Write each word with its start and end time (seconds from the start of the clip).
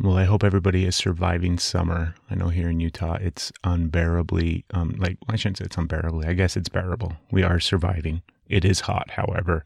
Well, 0.00 0.16
I 0.16 0.24
hope 0.24 0.44
everybody 0.44 0.84
is 0.84 0.94
surviving 0.94 1.58
summer. 1.58 2.14
I 2.30 2.36
know 2.36 2.50
here 2.50 2.68
in 2.68 2.78
Utah, 2.78 3.18
it's 3.20 3.50
unbearably, 3.64 4.64
um, 4.72 4.94
like, 4.96 5.18
I 5.28 5.34
shouldn't 5.34 5.58
say 5.58 5.64
it's 5.64 5.76
unbearably. 5.76 6.28
I 6.28 6.34
guess 6.34 6.56
it's 6.56 6.68
bearable. 6.68 7.14
We 7.32 7.42
are 7.42 7.58
surviving. 7.58 8.22
It 8.48 8.64
is 8.64 8.80
hot, 8.80 9.10
however, 9.10 9.64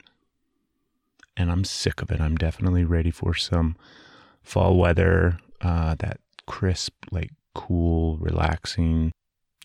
and 1.37 1.51
I'm 1.51 1.65
sick 1.65 2.01
of 2.01 2.11
it. 2.11 2.19
I'm 2.19 2.37
definitely 2.37 2.85
ready 2.85 3.11
for 3.11 3.35
some 3.35 3.77
fall 4.43 4.79
weather, 4.79 5.39
uh, 5.61 5.97
that 5.99 6.19
crisp, 6.47 6.95
like, 7.11 7.31
cool, 7.55 8.17
relaxing. 8.17 9.13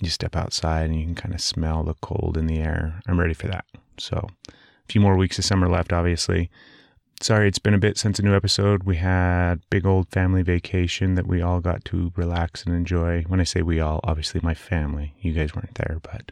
You 0.02 0.10
step 0.10 0.36
outside 0.36 0.90
and 0.90 1.00
you 1.00 1.06
can 1.06 1.16
kind 1.16 1.34
of 1.34 1.40
smell 1.40 1.84
the 1.84 1.96
cold 2.02 2.38
in 2.38 2.46
the 2.46 2.60
air. 2.60 3.00
I'm 3.08 3.20
ready 3.20 3.34
for 3.34 3.48
that. 3.48 3.64
So, 3.98 4.28
a 4.50 4.92
few 4.92 5.00
more 5.00 5.16
weeks 5.16 5.40
of 5.40 5.46
summer 5.46 5.70
left, 5.70 5.94
obviously 5.94 6.52
sorry 7.22 7.48
it's 7.48 7.60
been 7.60 7.74
a 7.74 7.80
bit 7.80 7.98
since 7.98 8.20
a 8.20 8.24
new 8.24 8.36
episode. 8.36 8.84
We 8.84 8.98
had 8.98 9.62
big 9.70 9.86
old 9.86 10.10
family 10.10 10.44
vacation 10.44 11.16
that 11.16 11.28
we 11.28 11.42
all 11.42 11.60
got 11.60 11.86
to 11.86 12.12
relax 12.16 12.64
and 12.64 12.76
enjoy. 12.76 13.24
When 13.24 13.40
I 13.40 13.44
say 13.44 13.62
we 13.62 13.80
all, 13.80 14.00
obviously 14.04 14.42
my 14.44 14.54
family. 14.54 15.14
You 15.22 15.34
guys 15.34 15.56
weren't 15.56 15.76
there, 15.76 16.00
but 16.02 16.32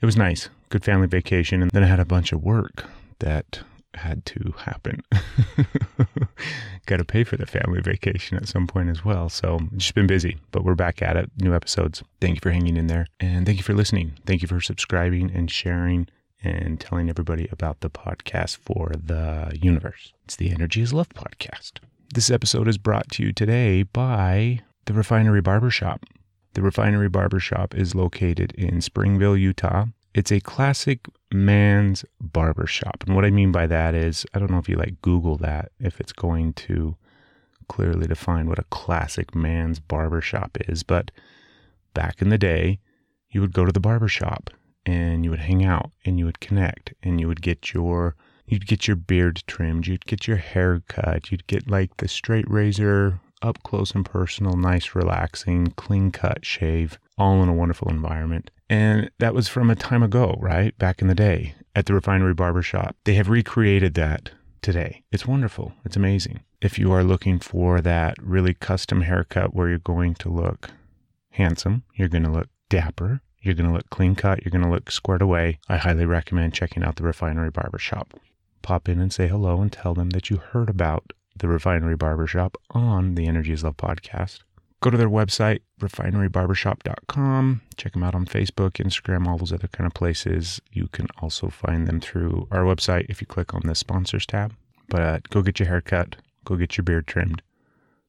it 0.00 0.06
was 0.06 0.16
nice. 0.16 0.48
Good 0.68 0.84
family 0.84 1.06
vacation. 1.06 1.62
And 1.62 1.70
then 1.70 1.82
I 1.82 1.86
had 1.86 2.00
a 2.00 2.04
bunch 2.04 2.32
of 2.32 2.42
work 2.42 2.84
that 3.18 3.60
had 3.94 4.24
to 4.24 4.54
happen. 4.58 5.02
got 6.86 6.98
to 6.98 7.04
pay 7.04 7.24
for 7.24 7.36
the 7.36 7.46
family 7.46 7.80
vacation 7.80 8.36
at 8.36 8.48
some 8.48 8.66
point 8.66 8.88
as 8.88 9.04
well. 9.04 9.28
So 9.28 9.60
just 9.76 9.94
been 9.94 10.06
busy, 10.06 10.38
but 10.52 10.64
we're 10.64 10.74
back 10.74 11.02
at 11.02 11.16
it. 11.16 11.30
New 11.38 11.54
episodes. 11.54 12.02
Thank 12.20 12.36
you 12.36 12.40
for 12.40 12.50
hanging 12.50 12.76
in 12.76 12.86
there. 12.86 13.06
And 13.18 13.46
thank 13.46 13.58
you 13.58 13.64
for 13.64 13.74
listening. 13.74 14.12
Thank 14.26 14.42
you 14.42 14.48
for 14.48 14.60
subscribing 14.60 15.30
and 15.34 15.50
sharing 15.50 16.08
and 16.42 16.80
telling 16.80 17.08
everybody 17.08 17.48
about 17.50 17.80
the 17.80 17.90
podcast 17.90 18.56
for 18.56 18.92
the 18.96 19.56
universe. 19.60 20.12
It's 20.24 20.36
the 20.36 20.50
Energy 20.50 20.80
is 20.80 20.92
Love 20.92 21.08
podcast. 21.10 21.72
This 22.14 22.30
episode 22.30 22.68
is 22.68 22.78
brought 22.78 23.10
to 23.12 23.22
you 23.22 23.32
today 23.32 23.82
by 23.82 24.60
the 24.86 24.94
Refinery 24.94 25.40
Barbershop. 25.40 26.04
The 26.54 26.62
Refinery 26.62 27.08
Barbershop 27.08 27.74
is 27.74 27.94
located 27.94 28.52
in 28.52 28.80
Springville, 28.80 29.36
Utah. 29.36 29.86
It's 30.14 30.32
a 30.32 30.40
classic 30.40 31.06
man's 31.32 32.04
barbershop. 32.20 33.04
And 33.06 33.14
what 33.14 33.24
I 33.24 33.30
mean 33.30 33.52
by 33.52 33.66
that 33.66 33.94
is, 33.94 34.26
I 34.34 34.38
don't 34.38 34.50
know 34.50 34.58
if 34.58 34.68
you 34.68 34.76
like 34.76 35.00
Google 35.02 35.36
that, 35.36 35.70
if 35.78 36.00
it's 36.00 36.12
going 36.12 36.54
to 36.54 36.96
clearly 37.68 38.08
define 38.08 38.48
what 38.48 38.58
a 38.58 38.64
classic 38.64 39.34
man's 39.34 39.78
barbershop 39.78 40.58
is. 40.68 40.82
But 40.82 41.12
back 41.94 42.20
in 42.20 42.30
the 42.30 42.38
day, 42.38 42.80
you 43.30 43.40
would 43.40 43.52
go 43.52 43.64
to 43.64 43.72
the 43.72 43.78
barbershop 43.78 44.50
and 44.86 45.24
you 45.24 45.30
would 45.30 45.40
hang 45.40 45.64
out 45.64 45.90
and 46.04 46.18
you 46.18 46.24
would 46.24 46.40
connect 46.40 46.94
and 47.02 47.20
you 47.20 47.28
would 47.28 47.42
get 47.42 47.72
your 47.72 48.16
you'd 48.46 48.66
get 48.66 48.88
your 48.88 48.96
beard 48.96 49.42
trimmed, 49.46 49.86
you'd 49.86 50.06
get 50.06 50.26
your 50.26 50.36
hair 50.36 50.82
cut, 50.88 51.30
you'd 51.30 51.46
get 51.46 51.70
like 51.70 51.96
the 51.98 52.08
straight 52.08 52.50
razor 52.50 53.20
up 53.42 53.62
close 53.62 53.92
and 53.92 54.04
personal, 54.04 54.56
nice, 54.56 54.94
relaxing, 54.94 55.68
clean 55.76 56.10
cut 56.10 56.44
shave, 56.44 56.98
all 57.16 57.42
in 57.42 57.48
a 57.48 57.54
wonderful 57.54 57.88
environment. 57.88 58.50
And 58.68 59.10
that 59.18 59.34
was 59.34 59.48
from 59.48 59.70
a 59.70 59.76
time 59.76 60.02
ago, 60.02 60.36
right? 60.40 60.76
Back 60.78 61.00
in 61.00 61.08
the 61.08 61.14
day 61.14 61.54
at 61.74 61.86
the 61.86 61.94
Refinery 61.94 62.34
Barbershop. 62.34 62.96
They 63.04 63.14
have 63.14 63.28
recreated 63.28 63.94
that 63.94 64.30
today. 64.62 65.02
It's 65.10 65.26
wonderful. 65.26 65.72
It's 65.84 65.96
amazing. 65.96 66.40
If 66.60 66.78
you 66.78 66.92
are 66.92 67.02
looking 67.02 67.38
for 67.38 67.80
that 67.80 68.16
really 68.20 68.54
custom 68.54 69.02
haircut 69.02 69.54
where 69.54 69.68
you're 69.68 69.78
going 69.78 70.14
to 70.16 70.28
look 70.28 70.70
handsome, 71.30 71.84
you're 71.94 72.08
going 72.08 72.24
to 72.24 72.30
look 72.30 72.48
dapper, 72.68 73.22
you're 73.42 73.54
going 73.54 73.68
to 73.68 73.74
look 73.74 73.88
clean 73.90 74.14
cut. 74.14 74.42
You're 74.44 74.50
going 74.50 74.64
to 74.64 74.70
look 74.70 74.90
squared 74.90 75.22
away. 75.22 75.58
I 75.68 75.78
highly 75.78 76.04
recommend 76.04 76.54
checking 76.54 76.82
out 76.82 76.96
the 76.96 77.04
Refinery 77.04 77.50
Barbershop. 77.50 78.14
Pop 78.62 78.88
in 78.88 79.00
and 79.00 79.12
say 79.12 79.28
hello 79.28 79.60
and 79.62 79.72
tell 79.72 79.94
them 79.94 80.10
that 80.10 80.28
you 80.28 80.36
heard 80.36 80.68
about 80.68 81.12
the 81.36 81.48
Refinery 81.48 81.96
Barbershop 81.96 82.56
on 82.70 83.14
the 83.14 83.26
Energy 83.26 83.52
is 83.52 83.64
Love 83.64 83.76
podcast. 83.78 84.40
Go 84.80 84.90
to 84.90 84.96
their 84.96 85.10
website, 85.10 85.60
refinerybarbershop.com. 85.80 87.60
Check 87.76 87.92
them 87.92 88.02
out 88.02 88.14
on 88.14 88.26
Facebook, 88.26 88.72
Instagram, 88.72 89.26
all 89.26 89.36
those 89.36 89.52
other 89.52 89.68
kind 89.68 89.86
of 89.86 89.94
places. 89.94 90.60
You 90.72 90.88
can 90.88 91.06
also 91.20 91.48
find 91.48 91.86
them 91.86 92.00
through 92.00 92.48
our 92.50 92.62
website 92.62 93.06
if 93.08 93.20
you 93.20 93.26
click 93.26 93.54
on 93.54 93.62
the 93.64 93.74
sponsors 93.74 94.24
tab. 94.26 94.54
But 94.88 95.28
go 95.28 95.42
get 95.42 95.58
your 95.58 95.68
hair 95.68 95.80
cut, 95.80 96.16
go 96.44 96.56
get 96.56 96.76
your 96.76 96.84
beard 96.84 97.06
trimmed. 97.06 97.42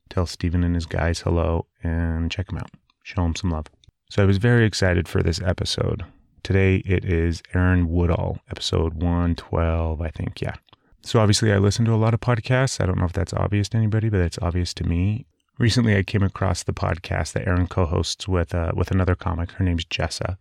Tell 0.10 0.26
Steven 0.26 0.64
and 0.64 0.76
his 0.76 0.86
guys 0.86 1.22
hello 1.22 1.68
and 1.84 2.32
check 2.32 2.48
them 2.48 2.58
out. 2.58 2.72
Show 3.04 3.24
them 3.24 3.36
some 3.36 3.50
love. 3.52 3.68
So 4.12 4.22
I 4.22 4.26
was 4.26 4.40
very 4.40 4.66
excited 4.66 5.08
for 5.08 5.24
this 5.24 5.42
episode. 5.42 6.04
Today 6.44 6.84
it 6.86 7.06
is 7.06 7.42
Aaron 7.54 7.88
Woodall, 7.88 8.40
episode 8.50 8.96
112, 8.96 10.02
I 10.02 10.10
think. 10.10 10.42
Yeah. 10.42 10.56
So 11.02 11.22
obviously 11.22 11.54
I 11.54 11.60
listen 11.60 11.86
to 11.86 11.94
a 11.94 11.96
lot 11.96 12.14
of 12.14 12.20
podcasts. 12.20 12.82
I 12.82 12.88
don't 12.88 12.98
know 12.98 13.06
if 13.06 13.14
that's 13.14 13.32
obvious 13.32 13.70
to 13.70 13.78
anybody, 13.78 14.10
but 14.10 14.20
it's 14.20 14.38
obvious 14.42 14.74
to 14.74 14.84
me. 14.84 15.28
Recently 15.60 15.96
I 15.96 16.04
came 16.04 16.24
across 16.24 16.64
the 16.64 16.74
podcast 16.74 17.32
that 17.32 17.48
Aaron 17.48 17.68
co-hosts 17.68 18.28
with 18.28 18.54
uh, 18.54 18.74
with 18.76 18.92
another 18.92 19.16
comic. 19.16 19.52
Her 19.52 19.64
name's 19.64 19.86
Jessa. 19.86 20.36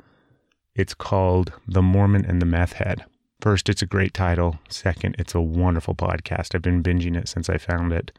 It's 0.74 0.92
called 0.92 1.52
The 1.68 1.80
Mormon 1.80 2.24
and 2.24 2.42
the 2.42 2.46
Meth 2.46 2.72
Head. 2.72 3.04
First, 3.40 3.68
it's 3.68 3.82
a 3.82 3.86
great 3.86 4.14
title. 4.14 4.58
Second, 4.68 5.14
it's 5.16 5.36
a 5.36 5.40
wonderful 5.40 5.94
podcast. 5.94 6.56
I've 6.56 6.62
been 6.62 6.82
binging 6.82 7.16
it 7.16 7.28
since 7.28 7.48
I 7.48 7.56
found 7.56 7.92
it, 7.92 8.10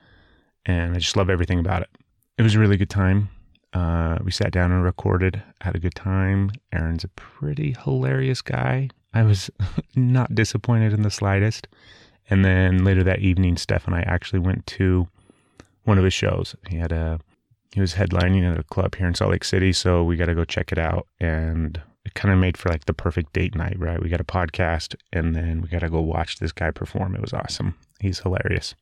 and 0.65 0.95
I 0.95 0.99
just 0.99 1.17
love 1.17 1.29
everything 1.29 1.59
about 1.59 1.81
it. 1.81 1.89
It 2.37 2.43
was 2.43 2.55
a 2.55 2.59
really 2.59 2.77
good 2.77 2.89
time. 2.89 3.27
Uh, 3.73 4.17
we 4.23 4.31
sat 4.31 4.51
down 4.51 4.71
and 4.71 4.83
recorded, 4.83 5.41
had 5.61 5.75
a 5.75 5.79
good 5.79 5.95
time. 5.95 6.51
Aaron's 6.73 7.03
a 7.03 7.09
pretty 7.09 7.75
hilarious 7.83 8.41
guy. 8.41 8.89
I 9.13 9.23
was 9.23 9.49
not 9.95 10.35
disappointed 10.35 10.93
in 10.93 11.03
the 11.03 11.11
slightest. 11.11 11.67
And 12.29 12.45
then 12.45 12.83
later 12.83 13.03
that 13.03 13.19
evening, 13.19 13.57
Steph 13.57 13.87
and 13.87 13.95
I 13.95 14.01
actually 14.01 14.39
went 14.39 14.65
to 14.67 15.07
one 15.83 15.97
of 15.97 16.03
his 16.03 16.13
shows. 16.13 16.55
He 16.69 16.77
had 16.77 16.91
a 16.91 17.19
he 17.73 17.79
was 17.79 17.93
headlining 17.93 18.49
at 18.49 18.59
a 18.59 18.63
club 18.63 18.95
here 18.95 19.07
in 19.07 19.15
Salt 19.15 19.31
Lake 19.31 19.45
City, 19.45 19.71
so 19.71 20.03
we 20.03 20.17
got 20.17 20.25
to 20.25 20.35
go 20.35 20.43
check 20.43 20.73
it 20.73 20.77
out. 20.77 21.07
And 21.21 21.81
it 22.03 22.13
kind 22.15 22.33
of 22.33 22.39
made 22.39 22.57
for 22.57 22.69
like 22.69 22.85
the 22.85 22.93
perfect 22.93 23.31
date 23.31 23.55
night, 23.55 23.79
right? 23.79 24.01
We 24.01 24.09
got 24.09 24.19
a 24.19 24.25
podcast, 24.25 24.95
and 25.13 25.35
then 25.35 25.61
we 25.61 25.69
got 25.69 25.79
to 25.79 25.89
go 25.89 26.01
watch 26.01 26.39
this 26.39 26.51
guy 26.51 26.71
perform. 26.71 27.15
It 27.15 27.21
was 27.21 27.33
awesome. 27.33 27.75
He's 27.99 28.19
hilarious. 28.19 28.75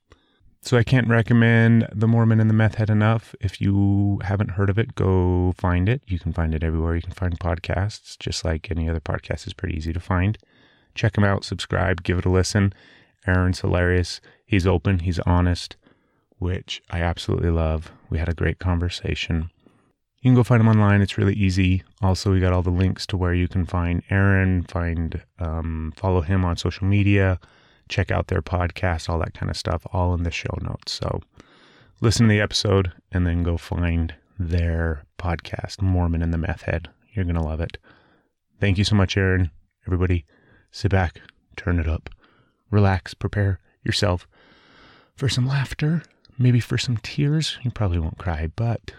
So 0.62 0.78
I 0.78 0.84
can't 0.84 1.08
recommend 1.08 1.88
The 1.94 2.08
Mormon 2.08 2.42
and 2.42 2.50
the 2.50 2.54
Meth 2.54 2.76
Head 2.76 2.90
enough. 2.90 3.34
If 3.40 3.62
you 3.62 4.20
haven't 4.24 4.52
heard 4.52 4.70
of 4.70 4.78
it, 4.78 4.94
go 4.94 5.54
find 5.58 5.88
it. 5.88 6.02
You 6.06 6.20
can 6.20 6.34
find 6.34 6.54
it 6.54 6.64
everywhere. 6.64 6.96
You 6.96 7.02
can 7.02 7.14
find 7.14 7.40
podcasts, 7.40 8.20
just 8.20 8.44
like 8.44 8.70
any 8.70 8.90
other 8.90 9.00
podcast 9.00 9.48
is 9.48 9.54
pretty 9.54 9.78
easy 9.78 9.94
to 9.94 10.02
find. 10.02 10.38
Check 10.96 11.18
him 11.18 11.24
out, 11.24 11.46
subscribe, 11.46 12.04
give 12.04 12.20
it 12.20 12.26
a 12.26 12.30
listen. 12.30 12.74
Aaron's 13.26 13.62
hilarious. 13.62 14.20
He's 14.46 14.68
open, 14.68 15.00
he's 15.00 15.20
honest, 15.20 15.78
which 16.40 16.82
I 16.90 17.02
absolutely 17.02 17.52
love. 17.52 17.92
We 18.10 18.18
had 18.18 18.30
a 18.30 18.34
great 18.34 18.60
conversation. 18.60 19.50
You 20.22 20.30
can 20.30 20.36
go 20.36 20.44
find 20.44 20.60
him 20.60 20.68
online. 20.68 21.02
It's 21.02 21.18
really 21.18 21.36
easy. 21.36 21.84
Also, 22.02 22.34
we 22.34 22.42
got 22.42 22.52
all 22.52 22.64
the 22.64 22.70
links 22.70 23.08
to 23.08 23.18
where 23.18 23.34
you 23.34 23.48
can 23.48 23.66
find 23.66 24.04
Aaron, 24.10 24.64
find 24.64 25.24
um, 25.40 25.94
follow 25.96 26.20
him 26.20 26.44
on 26.44 26.58
social 26.58 26.86
media 26.86 27.40
check 27.90 28.12
out 28.12 28.28
their 28.28 28.42
podcast, 28.42 29.10
all 29.10 29.20
that 29.20 29.34
kind 29.34 29.50
of 29.50 29.58
stuff, 29.58 29.86
all 29.92 30.14
in 30.14 30.24
the 30.24 30.32
show 30.32 30.58
notes. 30.62 30.94
So 30.94 31.22
listen 32.00 32.28
to 32.28 32.32
the 32.32 32.40
episode 32.40 32.94
and 33.12 33.28
then 33.28 33.44
go 33.44 33.58
find 33.58 34.14
their 34.38 35.04
podcast, 35.18 35.82
Mormon 35.82 36.22
and 36.22 36.34
the 36.34 36.38
Meth 36.38 36.62
Head. 36.62 36.88
You're 37.14 37.26
going 37.26 37.36
to 37.36 37.42
love 37.42 37.60
it. 37.60 37.78
Thank 38.60 38.78
you 38.78 38.84
so 38.84 38.96
much, 38.96 39.18
Aaron. 39.18 39.52
Everybody, 39.86 40.26
sit 40.72 40.92
back, 40.92 41.20
turn 41.58 41.80
it 41.80 41.88
up, 41.88 42.10
relax, 42.72 43.14
prepare 43.14 43.60
yourself 43.84 44.28
for 45.16 45.28
some 45.28 45.48
laughter, 45.48 46.04
maybe 46.38 46.60
for 46.60 46.78
some 46.78 46.98
tears. 46.98 47.58
You 47.64 47.72
probably 47.72 48.00
won't 48.00 48.18
cry, 48.18 48.50
but 48.56 48.94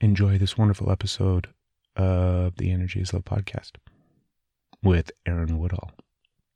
enjoy 0.00 0.38
this 0.38 0.58
wonderful 0.58 0.92
episode 0.92 1.48
of 1.96 2.56
the 2.56 2.70
Energy 2.70 3.00
is 3.00 3.12
Love 3.12 3.24
podcast 3.24 3.72
with 4.82 5.10
Aaron 5.26 5.58
Woodall. 5.58 5.90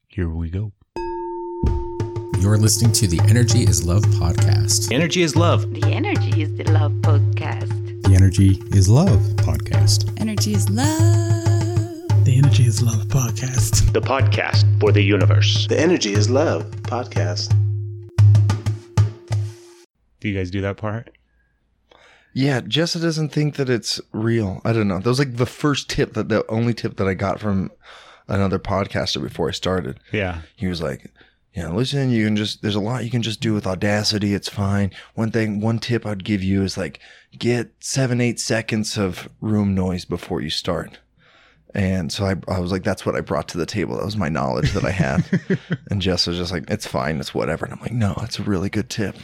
Here 0.08 0.28
we 0.28 0.50
go. 0.50 0.72
You're 2.40 2.56
listening 2.56 2.92
to 2.92 3.08
the 3.08 3.20
Energy 3.28 3.64
is 3.64 3.84
Love 3.84 4.04
podcast. 4.04 4.92
Energy 4.92 5.22
is 5.22 5.34
Love. 5.34 5.74
The 5.74 5.82
Energy 5.92 6.42
is 6.42 6.54
the 6.54 6.70
Love 6.70 6.92
podcast. 7.02 7.68
The 8.04 8.14
Energy 8.14 8.62
is 8.70 8.88
Love 8.88 9.20
podcast. 9.36 10.18
Energy 10.20 10.54
is 10.54 10.70
Love. 10.70 10.88
The 12.24 12.34
Energy 12.38 12.64
is 12.64 12.80
Love 12.80 13.02
podcast. 13.08 13.92
The 13.92 14.00
podcast 14.00 14.80
for 14.80 14.92
the 14.92 15.02
universe. 15.02 15.66
The 15.66 15.80
Energy 15.80 16.12
is 16.12 16.30
Love 16.30 16.64
podcast. 16.82 17.52
Do 20.20 20.28
you 20.28 20.36
guys 20.36 20.52
do 20.52 20.60
that 20.60 20.76
part? 20.76 21.10
Yeah, 22.34 22.60
Jessa 22.60 23.02
doesn't 23.02 23.30
think 23.30 23.56
that 23.56 23.68
it's 23.68 24.00
real. 24.12 24.60
I 24.64 24.72
don't 24.72 24.86
know. 24.86 25.00
That 25.00 25.08
was 25.08 25.18
like 25.18 25.36
the 25.38 25.44
first 25.44 25.90
tip 25.90 26.14
that 26.14 26.28
the 26.28 26.48
only 26.48 26.72
tip 26.72 26.98
that 26.98 27.08
I 27.08 27.14
got 27.14 27.40
from 27.40 27.72
another 28.28 28.60
podcaster 28.60 29.20
before 29.20 29.48
I 29.48 29.52
started. 29.52 29.98
Yeah. 30.12 30.42
He 30.54 30.68
was 30.68 30.80
like, 30.80 31.10
yeah, 31.58 31.70
listen, 31.70 32.10
you 32.10 32.24
can 32.24 32.36
just, 32.36 32.62
there's 32.62 32.76
a 32.76 32.80
lot 32.80 33.04
you 33.04 33.10
can 33.10 33.22
just 33.22 33.40
do 33.40 33.52
with 33.52 33.66
Audacity. 33.66 34.32
It's 34.32 34.48
fine. 34.48 34.92
One 35.14 35.32
thing, 35.32 35.60
one 35.60 35.80
tip 35.80 36.06
I'd 36.06 36.22
give 36.22 36.40
you 36.40 36.62
is 36.62 36.78
like 36.78 37.00
get 37.36 37.72
seven, 37.80 38.20
eight 38.20 38.38
seconds 38.38 38.96
of 38.96 39.28
room 39.40 39.74
noise 39.74 40.04
before 40.04 40.40
you 40.40 40.50
start. 40.50 41.00
And 41.74 42.12
so 42.12 42.26
I, 42.26 42.36
I 42.46 42.60
was 42.60 42.70
like, 42.70 42.84
that's 42.84 43.04
what 43.04 43.16
I 43.16 43.22
brought 43.22 43.48
to 43.48 43.58
the 43.58 43.66
table. 43.66 43.96
That 43.96 44.04
was 44.04 44.16
my 44.16 44.28
knowledge 44.28 44.70
that 44.70 44.84
I 44.84 44.92
had. 44.92 45.24
and 45.90 46.00
Jess 46.00 46.28
was 46.28 46.36
just 46.36 46.52
like, 46.52 46.70
it's 46.70 46.86
fine. 46.86 47.18
It's 47.18 47.34
whatever. 47.34 47.64
And 47.64 47.74
I'm 47.74 47.80
like, 47.80 47.92
no, 47.92 48.14
it's 48.22 48.38
a 48.38 48.44
really 48.44 48.70
good 48.70 48.88
tip. 48.88 49.16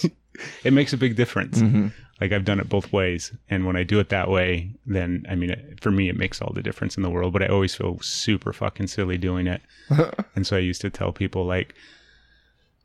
it 0.64 0.72
makes 0.72 0.92
a 0.92 0.96
big 0.96 1.16
difference. 1.16 1.58
Mm-hmm. 1.60 1.88
Like 2.20 2.30
I've 2.32 2.44
done 2.44 2.60
it 2.60 2.68
both 2.68 2.92
ways, 2.92 3.32
and 3.50 3.66
when 3.66 3.74
I 3.76 3.82
do 3.82 3.98
it 3.98 4.08
that 4.10 4.28
way, 4.30 4.70
then 4.86 5.24
I 5.28 5.34
mean, 5.34 5.50
it, 5.50 5.80
for 5.82 5.90
me, 5.90 6.08
it 6.08 6.16
makes 6.16 6.40
all 6.40 6.52
the 6.54 6.62
difference 6.62 6.96
in 6.96 7.02
the 7.02 7.10
world. 7.10 7.32
But 7.32 7.42
I 7.42 7.46
always 7.48 7.74
feel 7.74 7.98
super 8.00 8.52
fucking 8.52 8.86
silly 8.86 9.18
doing 9.18 9.46
it, 9.48 9.60
and 10.36 10.46
so 10.46 10.56
I 10.56 10.60
used 10.60 10.80
to 10.82 10.90
tell 10.90 11.12
people 11.12 11.44
like, 11.46 11.74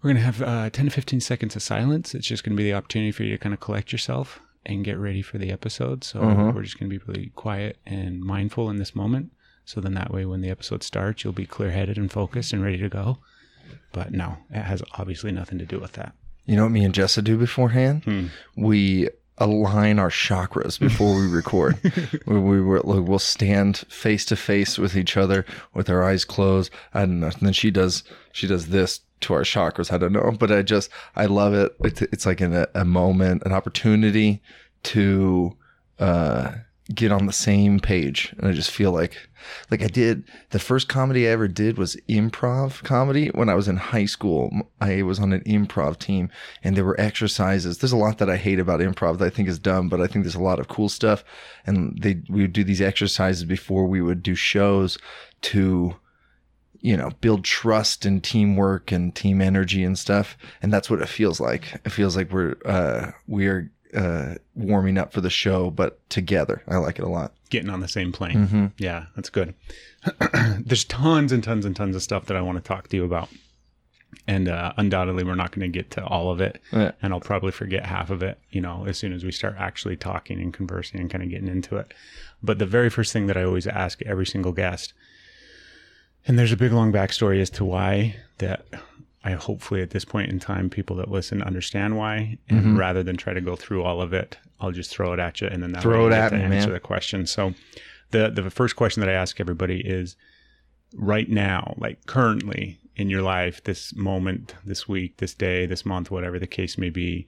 "We're 0.02 0.10
gonna 0.10 0.22
have 0.26 0.42
uh, 0.42 0.70
ten 0.72 0.86
to 0.86 0.92
fifteen 0.92 1.20
seconds 1.22 1.56
of 1.56 1.62
silence. 1.62 2.16
It's 2.16 2.26
just 2.26 2.44
gonna 2.44 2.56
be 2.58 2.64
the 2.64 2.74
opportunity 2.74 3.12
for 3.12 3.24
you 3.24 3.30
to 3.32 3.38
kind 3.38 3.54
of 3.54 3.60
collect 3.60 3.92
yourself 3.92 4.40
and 4.66 4.84
get 4.84 4.98
ready 4.98 5.22
for 5.22 5.38
the 5.38 5.52
episode. 5.52 6.04
So 6.04 6.20
Uh-huh. 6.22 6.52
we're 6.56 6.64
just 6.64 6.80
gonna 6.80 6.90
be 6.90 7.00
really 7.06 7.32
quiet 7.36 7.78
and 7.86 8.22
mindful 8.22 8.70
in 8.72 8.78
this 8.78 8.96
moment. 8.96 9.32
So 9.66 9.82
then 9.82 9.94
that 9.94 10.12
way, 10.12 10.26
when 10.26 10.42
the 10.42 10.50
episode 10.50 10.82
starts, 10.82 11.24
you'll 11.24 11.34
be 11.34 11.46
clear 11.46 11.70
headed 11.72 11.98
and 11.98 12.12
focused 12.12 12.54
and 12.54 12.64
ready 12.64 12.78
to 12.80 12.90
go. 12.90 13.20
But 13.92 14.12
no, 14.14 14.38
it 14.50 14.64
has 14.64 14.82
obviously 14.98 15.32
nothing 15.32 15.60
to 15.60 15.66
do 15.66 15.80
with 15.80 15.92
that. 15.94 16.14
You 16.48 16.56
know 16.56 16.64
what 16.64 16.72
me 16.72 16.84
and 16.84 16.94
Jessa 16.94 17.24
do 17.24 17.38
beforehand? 17.38 18.04
Hmm. 18.06 18.28
We 18.56 19.10
align 19.38 20.00
our 20.00 20.10
chakras 20.10 20.80
before 20.80 21.16
we 21.16 21.28
record. 21.28 21.78
we, 22.26 22.40
we 22.40 22.80
we'll 22.82 23.20
stand 23.20 23.78
face 23.90 24.26
to 24.26 24.36
face 24.36 24.80
with 24.80 24.96
each 24.96 25.16
other 25.16 25.46
with 25.74 25.90
our 25.90 26.04
eyes 26.04 26.26
closed. 26.26 26.72
I 26.94 27.02
don't 27.02 27.20
know. 27.20 27.28
And 27.28 27.36
then 27.42 27.54
she 27.54 27.70
does 27.70 28.04
she 28.32 28.48
does 28.48 28.70
this 28.70 29.02
to 29.22 29.34
our 29.34 29.42
chakras. 29.42 29.92
I 29.92 29.98
don't 29.98 30.14
know, 30.14 30.36
but 30.40 30.52
I 30.52 30.62
just 30.64 30.90
I 31.16 31.26
love 31.26 31.54
it. 31.54 31.76
It's, 31.82 32.02
it's 32.02 32.26
like 32.26 32.42
an, 32.42 32.66
a 32.74 32.86
moment, 32.86 33.44
an 33.46 33.52
opportunity 33.52 34.42
to 34.84 35.56
uh, 36.00 36.54
get 36.94 37.12
on 37.12 37.26
the 37.26 37.34
same 37.34 37.80
page. 37.80 38.34
And 38.38 38.48
I 38.48 38.54
just 38.54 38.72
feel 38.72 38.92
like 38.92 39.30
like 39.70 39.82
I 39.82 39.88
did 39.88 40.24
the 40.50 40.60
first 40.60 40.88
comedy 40.88 41.28
I 41.28 41.32
ever 41.32 41.48
did 41.48 41.78
was 41.78 41.98
improv 42.10 42.84
comedy 42.84 43.28
when 43.30 43.50
I 43.50 43.56
was 43.56 43.68
in 43.68 43.78
high 43.78 44.06
school. 44.06 44.52
I 44.80 45.02
was 45.02 45.20
on 45.20 45.34
an 45.34 45.42
improv 45.42 46.00
team 46.00 46.30
and 46.64 46.76
there 46.76 46.86
were 46.86 47.00
exercises. 47.00 47.78
There's 47.78 47.92
a 47.92 47.98
lot 47.98 48.18
that 48.20 48.30
I 48.30 48.38
hate 48.38 48.60
about 48.60 48.80
improv 48.80 49.20
that 49.20 49.26
I 49.26 49.30
think 49.30 49.48
is 49.48 49.60
dumb, 49.60 49.90
but 49.90 50.02
I 50.02 50.08
think 50.08 50.24
there's 50.24 50.36
a 50.36 50.42
lot 50.42 50.60
of 50.60 50.68
cool 50.68 50.90
stuff. 50.90 51.24
And 51.66 51.98
they 52.02 52.22
we 52.30 52.42
would 52.42 52.54
do 52.54 52.64
these 52.64 52.82
exercises 52.82 53.44
before 53.44 53.86
we 53.86 54.02
would 54.02 54.24
do 54.24 54.36
shows 54.36 54.98
to 55.42 55.96
you 56.80 56.96
know, 56.96 57.10
build 57.22 57.44
trust 57.44 58.06
and 58.06 58.24
teamwork 58.24 58.92
and 58.92 59.16
team 59.16 59.42
energy 59.42 59.84
and 59.84 59.98
stuff. 59.98 60.38
And 60.62 60.72
that's 60.72 60.90
what 60.90 61.02
it 61.02 61.10
feels 61.10 61.40
like. 61.40 61.74
It 61.86 61.92
feels 61.92 62.16
like 62.16 62.32
we're 62.32 62.56
uh 62.66 63.12
we're 63.28 63.72
uh 63.96 64.36
warming 64.56 64.98
up 64.98 65.14
for 65.14 65.22
the 65.22 65.30
show, 65.30 65.70
but 65.72 66.00
together. 66.10 66.62
I 66.68 66.78
like 66.78 67.00
it 67.00 67.06
a 67.06 67.10
lot. 67.10 67.34
getting 67.50 67.70
on 67.70 67.80
the 67.80 67.88
same 67.88 68.12
plane. 68.12 68.74
Yeah, 68.78 69.06
that's 69.16 69.30
good. 69.30 69.54
There's 70.60 70.84
tons 70.84 71.32
and 71.32 71.44
tons 71.44 71.66
and 71.66 71.76
tons 71.76 71.96
of 71.96 72.04
stuff 72.04 72.26
that 72.26 72.38
I 72.38 72.42
want 72.42 72.58
to 72.58 72.68
talk 72.68 72.88
to 72.90 72.96
you 72.98 73.04
about. 73.06 73.30
And 74.26 74.48
uh, 74.50 74.74
undoubtedly, 74.78 75.24
we're 75.24 75.36
not 75.36 75.52
going 75.52 75.70
to 75.72 75.78
get 75.78 75.92
to 75.92 76.06
all 76.06 76.32
of 76.32 76.40
it. 76.42 76.62
Yeah. 76.72 76.92
And 77.02 77.14
I'll 77.14 77.20
probably 77.20 77.52
forget 77.52 77.86
half 77.86 78.10
of 78.10 78.24
it, 78.24 78.40
you 78.52 78.62
know, 78.62 78.86
as 78.88 78.98
soon 78.98 79.14
as 79.14 79.24
we 79.24 79.32
start 79.32 79.56
actually 79.58 79.96
talking 79.98 80.40
and 80.40 80.54
conversing 80.54 81.00
and 81.00 81.10
kind 81.10 81.24
of 81.24 81.30
getting 81.30 81.48
into 81.48 81.78
it. 81.78 81.94
But 82.42 82.58
the 82.60 82.66
very 82.66 82.90
first 82.90 83.12
thing 83.14 83.28
that 83.28 83.38
I 83.38 83.44
always 83.44 83.68
ask 83.68 84.02
every 84.04 84.26
single 84.26 84.54
guest, 84.54 84.94
and 86.26 86.38
there's 86.38 86.52
a 86.52 86.58
big 86.58 86.72
long 86.74 86.92
backstory 86.92 87.42
as 87.42 87.50
to 87.52 87.66
why 87.66 88.16
that 88.40 88.66
I 89.24 89.32
hopefully 89.32 89.82
at 89.82 89.90
this 89.90 90.06
point 90.06 90.32
in 90.32 90.40
time, 90.40 90.70
people 90.70 90.96
that 90.98 91.10
listen 91.10 91.42
understand 91.42 91.98
why. 91.98 92.38
And 92.50 92.60
mm-hmm. 92.60 92.78
rather 92.78 93.04
than 93.04 93.18
try 93.18 93.34
to 93.34 93.42
go 93.42 93.56
through 93.56 93.84
all 93.84 94.02
of 94.02 94.14
it, 94.14 94.38
I'll 94.60 94.72
just 94.72 94.92
throw 94.92 95.14
it 95.14 95.20
at 95.20 95.42
you 95.42 95.48
and 95.48 95.62
then 95.62 95.72
that 95.74 95.82
Throw 95.82 96.08
it 96.08 96.14
at 96.14 96.34
me, 96.34 96.42
answer 96.42 96.68
man. 96.68 96.74
the 96.74 96.80
question. 96.80 97.26
So 97.26 97.54
the 98.12 98.30
the 98.30 98.50
first 98.50 98.76
question 98.76 99.02
that 99.02 99.10
I 99.10 99.14
ask 99.14 99.40
everybody 99.40 99.82
is 99.82 100.16
right 100.96 101.30
now, 101.30 101.76
like 101.78 102.06
currently 102.06 102.80
in 102.96 103.10
your 103.10 103.22
life, 103.22 103.64
this 103.64 103.96
moment, 103.96 104.56
this 104.66 104.88
week, 104.88 105.18
this 105.18 105.34
day, 105.34 105.66
this 105.66 105.86
month, 105.86 106.10
whatever 106.10 106.40
the 106.40 106.48
case 106.48 106.78
may 106.78 106.90
be, 106.90 107.28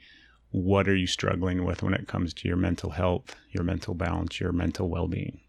what 0.52 0.88
are 0.88 0.96
you 0.96 1.06
struggling 1.06 1.64
with 1.64 1.84
when 1.84 1.94
it 1.94 2.08
comes 2.08 2.34
to 2.34 2.48
your 2.48 2.58
mental 2.58 2.92
health, 2.92 3.36
your 3.52 3.64
mental 3.64 3.94
balance, 3.94 4.40
your 4.40 4.52
mental 4.52 4.90
well 4.90 5.08
being? 5.08 5.40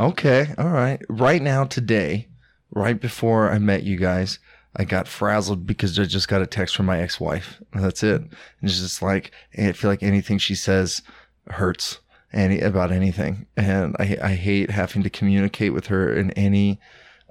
Okay, 0.00 0.54
all 0.56 0.70
right. 0.70 1.00
Right 1.08 1.42
now, 1.42 1.64
today, 1.64 2.28
right 2.70 2.98
before 2.98 3.50
I 3.50 3.58
met 3.58 3.84
you 3.84 3.96
guys, 3.96 4.38
I 4.76 4.84
got 4.84 5.08
frazzled 5.08 5.66
because 5.66 5.98
I 5.98 6.04
just 6.04 6.28
got 6.28 6.42
a 6.42 6.46
text 6.46 6.76
from 6.76 6.86
my 6.86 7.00
ex-wife. 7.00 7.62
That's 7.72 8.02
it. 8.02 8.20
And 8.22 8.34
it's 8.62 8.80
just 8.80 9.02
like 9.02 9.30
I 9.56 9.72
feel 9.72 9.90
like 9.90 10.02
anything 10.02 10.38
she 10.38 10.54
says 10.54 11.02
hurts 11.48 12.00
any 12.32 12.60
about 12.60 12.90
anything, 12.90 13.46
and 13.56 13.94
I 13.98 14.18
I 14.20 14.34
hate 14.34 14.70
having 14.70 15.02
to 15.04 15.10
communicate 15.10 15.72
with 15.72 15.86
her 15.86 16.12
in 16.12 16.32
any 16.32 16.80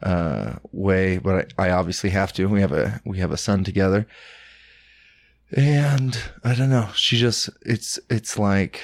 uh, 0.01 0.54
way, 0.72 1.18
but 1.18 1.54
I, 1.57 1.68
I 1.68 1.72
obviously 1.72 2.10
have 2.12 2.34
to. 2.34 2.48
We 2.48 2.62
have 2.62 2.72
a 2.72 3.01
we 3.06 3.19
have 3.19 3.31
a 3.31 3.38
son 3.38 3.63
together, 3.63 4.07
and 5.51 6.18
I 6.44 6.56
don't 6.56 6.69
know. 6.69 6.89
She 6.96 7.18
just 7.18 7.50
it's 7.62 8.00
it's 8.10 8.39
like 8.39 8.81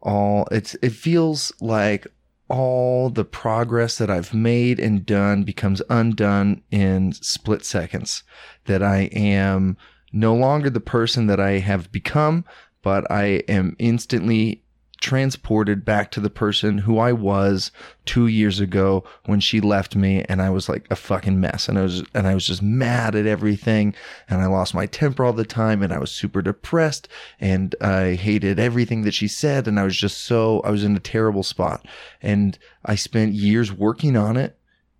all 0.00 0.46
it's 0.50 0.76
it 0.82 0.92
feels 0.92 1.52
like 1.60 2.06
all 2.52 3.08
the 3.08 3.24
progress 3.24 3.96
that 3.96 4.10
I've 4.10 4.34
made 4.34 4.78
and 4.78 5.06
done 5.06 5.42
becomes 5.42 5.80
undone 5.88 6.62
in 6.70 7.12
split 7.12 7.64
seconds. 7.64 8.22
That 8.66 8.82
I 8.82 9.04
am 9.12 9.78
no 10.12 10.34
longer 10.34 10.68
the 10.68 10.78
person 10.78 11.26
that 11.28 11.40
I 11.40 11.52
have 11.52 11.90
become, 11.90 12.44
but 12.82 13.10
I 13.10 13.42
am 13.48 13.74
instantly 13.78 14.62
transported 15.02 15.84
back 15.84 16.12
to 16.12 16.20
the 16.20 16.30
person 16.30 16.78
who 16.78 16.96
I 16.96 17.12
was 17.12 17.72
two 18.06 18.28
years 18.28 18.60
ago 18.60 19.02
when 19.26 19.40
she 19.40 19.60
left 19.60 19.96
me 19.96 20.24
and 20.28 20.40
I 20.40 20.48
was 20.48 20.68
like 20.68 20.86
a 20.90 20.96
fucking 20.96 21.40
mess 21.40 21.68
and 21.68 21.76
I 21.76 21.82
was 21.82 22.04
and 22.14 22.28
I 22.28 22.34
was 22.34 22.46
just 22.46 22.62
mad 22.62 23.16
at 23.16 23.26
everything 23.26 23.94
and 24.28 24.40
I 24.40 24.46
lost 24.46 24.74
my 24.74 24.86
temper 24.86 25.24
all 25.24 25.32
the 25.32 25.44
time 25.44 25.82
and 25.82 25.92
I 25.92 25.98
was 25.98 26.12
super 26.12 26.40
depressed 26.40 27.08
and 27.40 27.74
I 27.80 28.14
hated 28.14 28.60
everything 28.60 29.02
that 29.02 29.12
she 29.12 29.26
said 29.26 29.66
and 29.66 29.78
I 29.78 29.82
was 29.82 29.96
just 29.96 30.18
so 30.18 30.60
I 30.60 30.70
was 30.70 30.84
in 30.84 30.96
a 30.96 31.00
terrible 31.00 31.42
spot. 31.42 31.84
And 32.22 32.56
I 32.84 32.94
spent 32.94 33.34
years 33.34 33.72
working 33.72 34.16
on 34.16 34.36
it 34.36 34.56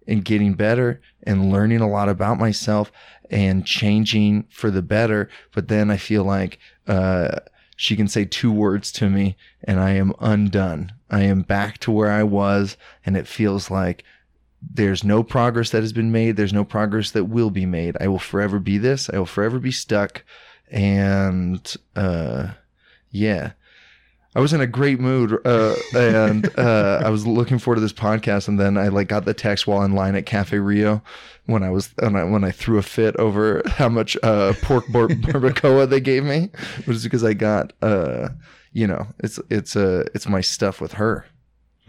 and 0.09 0.25
getting 0.25 0.55
better 0.55 1.01
and 1.23 1.53
learning 1.53 1.81
a 1.81 1.89
lot 1.89 2.09
about 2.09 2.41
myself 2.41 2.91
and 3.31 3.65
changing 3.65 4.47
for 4.51 4.69
the 4.69 4.83
better 4.83 5.31
but 5.55 5.69
then 5.69 5.93
I 5.93 5.97
feel 5.97 6.25
like 6.25 6.59
uh 6.89 7.39
she 7.83 7.97
can 7.97 8.07
say 8.07 8.25
two 8.25 8.53
words 8.53 8.93
to 8.93 9.11
me 9.11 9.37
and 9.65 9.81
I 9.81 9.91
am 9.91 10.13
undone. 10.21 10.93
I 11.11 11.23
am 11.23 11.43
back 11.43 11.79
to 11.79 11.91
where 11.91 12.13
I 12.13 12.23
was 12.23 12.77
and 13.05 13.17
it 13.17 13.27
feels 13.27 13.73
like 13.73 14.05
there's 14.63 15.03
no 15.03 15.25
progress 15.25 15.71
that 15.71 15.83
has 15.83 15.93
been 15.93 16.13
made. 16.13 16.37
There's 16.37 16.53
no 16.53 16.63
progress 16.63 17.11
that 17.11 17.25
will 17.25 17.51
be 17.51 17.67
made. 17.67 17.97
I 18.01 18.07
will 18.07 18.21
forever 18.21 18.61
be 18.61 18.79
this. 18.79 19.11
I 19.11 19.19
will 19.19 19.27
forever 19.27 19.59
be 19.59 19.73
stuck. 19.73 20.23
And, 20.71 21.75
uh, 21.97 22.53
yeah. 23.11 23.55
I 24.35 24.41
was 24.41 24.55
in 24.55 24.63
a 24.63 24.67
great 24.67 24.99
mood, 24.99 25.39
uh, 25.45 25.75
and 25.95 26.49
uh, 26.59 27.03
I 27.05 27.11
was 27.11 27.27
looking 27.27 27.59
forward 27.59 27.77
to 27.77 27.81
this 27.83 27.93
podcast. 27.93 28.49
And 28.49 28.59
then 28.59 28.79
I 28.79 28.89
like 28.89 29.09
got 29.09 29.27
the 29.27 29.35
text 29.35 29.67
while 29.67 29.83
in 29.83 29.93
line 29.93 30.15
at 30.15 30.25
Cafe 30.25 30.59
Rio 30.59 31.03
when 31.47 31.63
I 31.63 31.71
was 31.71 31.93
when 31.99 32.17
I, 32.17 32.25
when 32.25 32.43
I 32.43 32.51
threw 32.51 32.79
a 32.79 32.83
fit 32.83 33.15
over 33.17 33.63
how 33.67 33.91
much 33.91 34.17
uh, 34.23 34.55
pork 34.63 34.85
bar- 34.91 35.09
barbacoa 35.09 35.89
they 35.89 36.01
gave 36.01 36.25
me. 36.25 36.49
It 36.79 36.87
was 36.87 37.05
because 37.05 37.25
I 37.25 37.35
got, 37.35 37.75
uh, 37.83 38.31
you 38.73 38.87
know, 38.87 39.07
it's 39.19 39.39
it's 39.51 39.77
uh, 39.77 40.05
it's 40.15 40.27
my 40.27 40.41
stuff 40.41 40.81
with 40.81 40.95
her. 40.95 41.27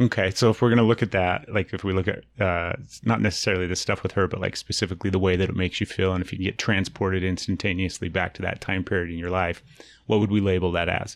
Okay, 0.01 0.31
so 0.31 0.49
if 0.49 0.61
we're 0.61 0.69
gonna 0.69 0.83
look 0.83 1.03
at 1.03 1.11
that, 1.11 1.47
like 1.53 1.71
if 1.71 1.83
we 1.83 1.93
look 1.93 2.07
at 2.07 2.23
uh, 2.41 2.73
not 3.03 3.21
necessarily 3.21 3.67
the 3.67 3.75
stuff 3.75 4.03
with 4.03 4.13
her, 4.13 4.27
but 4.27 4.41
like 4.41 4.57
specifically 4.57 5.11
the 5.11 5.19
way 5.19 5.35
that 5.35 5.49
it 5.49 5.55
makes 5.55 5.79
you 5.79 5.85
feel, 5.85 6.13
and 6.13 6.23
if 6.23 6.33
you 6.33 6.39
get 6.39 6.57
transported 6.57 7.23
instantaneously 7.23 8.09
back 8.09 8.33
to 8.33 8.41
that 8.41 8.59
time 8.59 8.83
period 8.83 9.11
in 9.11 9.19
your 9.19 9.29
life, 9.29 9.63
what 10.07 10.19
would 10.19 10.31
we 10.31 10.41
label 10.41 10.71
that 10.71 10.89
as? 10.89 11.15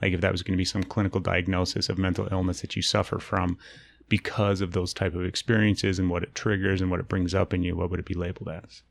Like 0.00 0.12
if 0.12 0.20
that 0.20 0.32
was 0.32 0.42
going 0.42 0.54
to 0.54 0.58
be 0.58 0.64
some 0.64 0.82
clinical 0.82 1.20
diagnosis 1.20 1.88
of 1.88 1.98
mental 1.98 2.28
illness 2.30 2.60
that 2.60 2.76
you 2.76 2.82
suffer 2.82 3.18
from 3.18 3.58
because 4.08 4.60
of 4.60 4.72
those 4.72 4.94
type 4.94 5.14
of 5.14 5.24
experiences 5.24 5.98
and 5.98 6.08
what 6.08 6.22
it 6.22 6.34
triggers 6.34 6.80
and 6.80 6.90
what 6.90 7.00
it 7.00 7.08
brings 7.08 7.34
up 7.34 7.52
in 7.52 7.62
you, 7.62 7.76
what 7.76 7.90
would 7.90 8.00
it 8.00 8.06
be 8.06 8.14
labeled 8.14 8.48
as? 8.48 8.82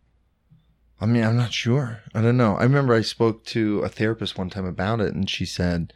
I 0.99 1.05
mean, 1.05 1.23
I'm 1.23 1.37
not 1.37 1.53
sure. 1.53 2.01
I 2.13 2.21
don't 2.21 2.37
know. 2.37 2.55
I 2.55 2.63
remember 2.63 2.93
I 2.93 3.01
spoke 3.01 3.45
to 3.45 3.81
a 3.81 3.89
therapist 3.89 4.37
one 4.37 4.49
time 4.49 4.65
about 4.65 4.99
it, 4.99 5.13
and 5.13 5.29
she 5.29 5.45
said 5.45 5.93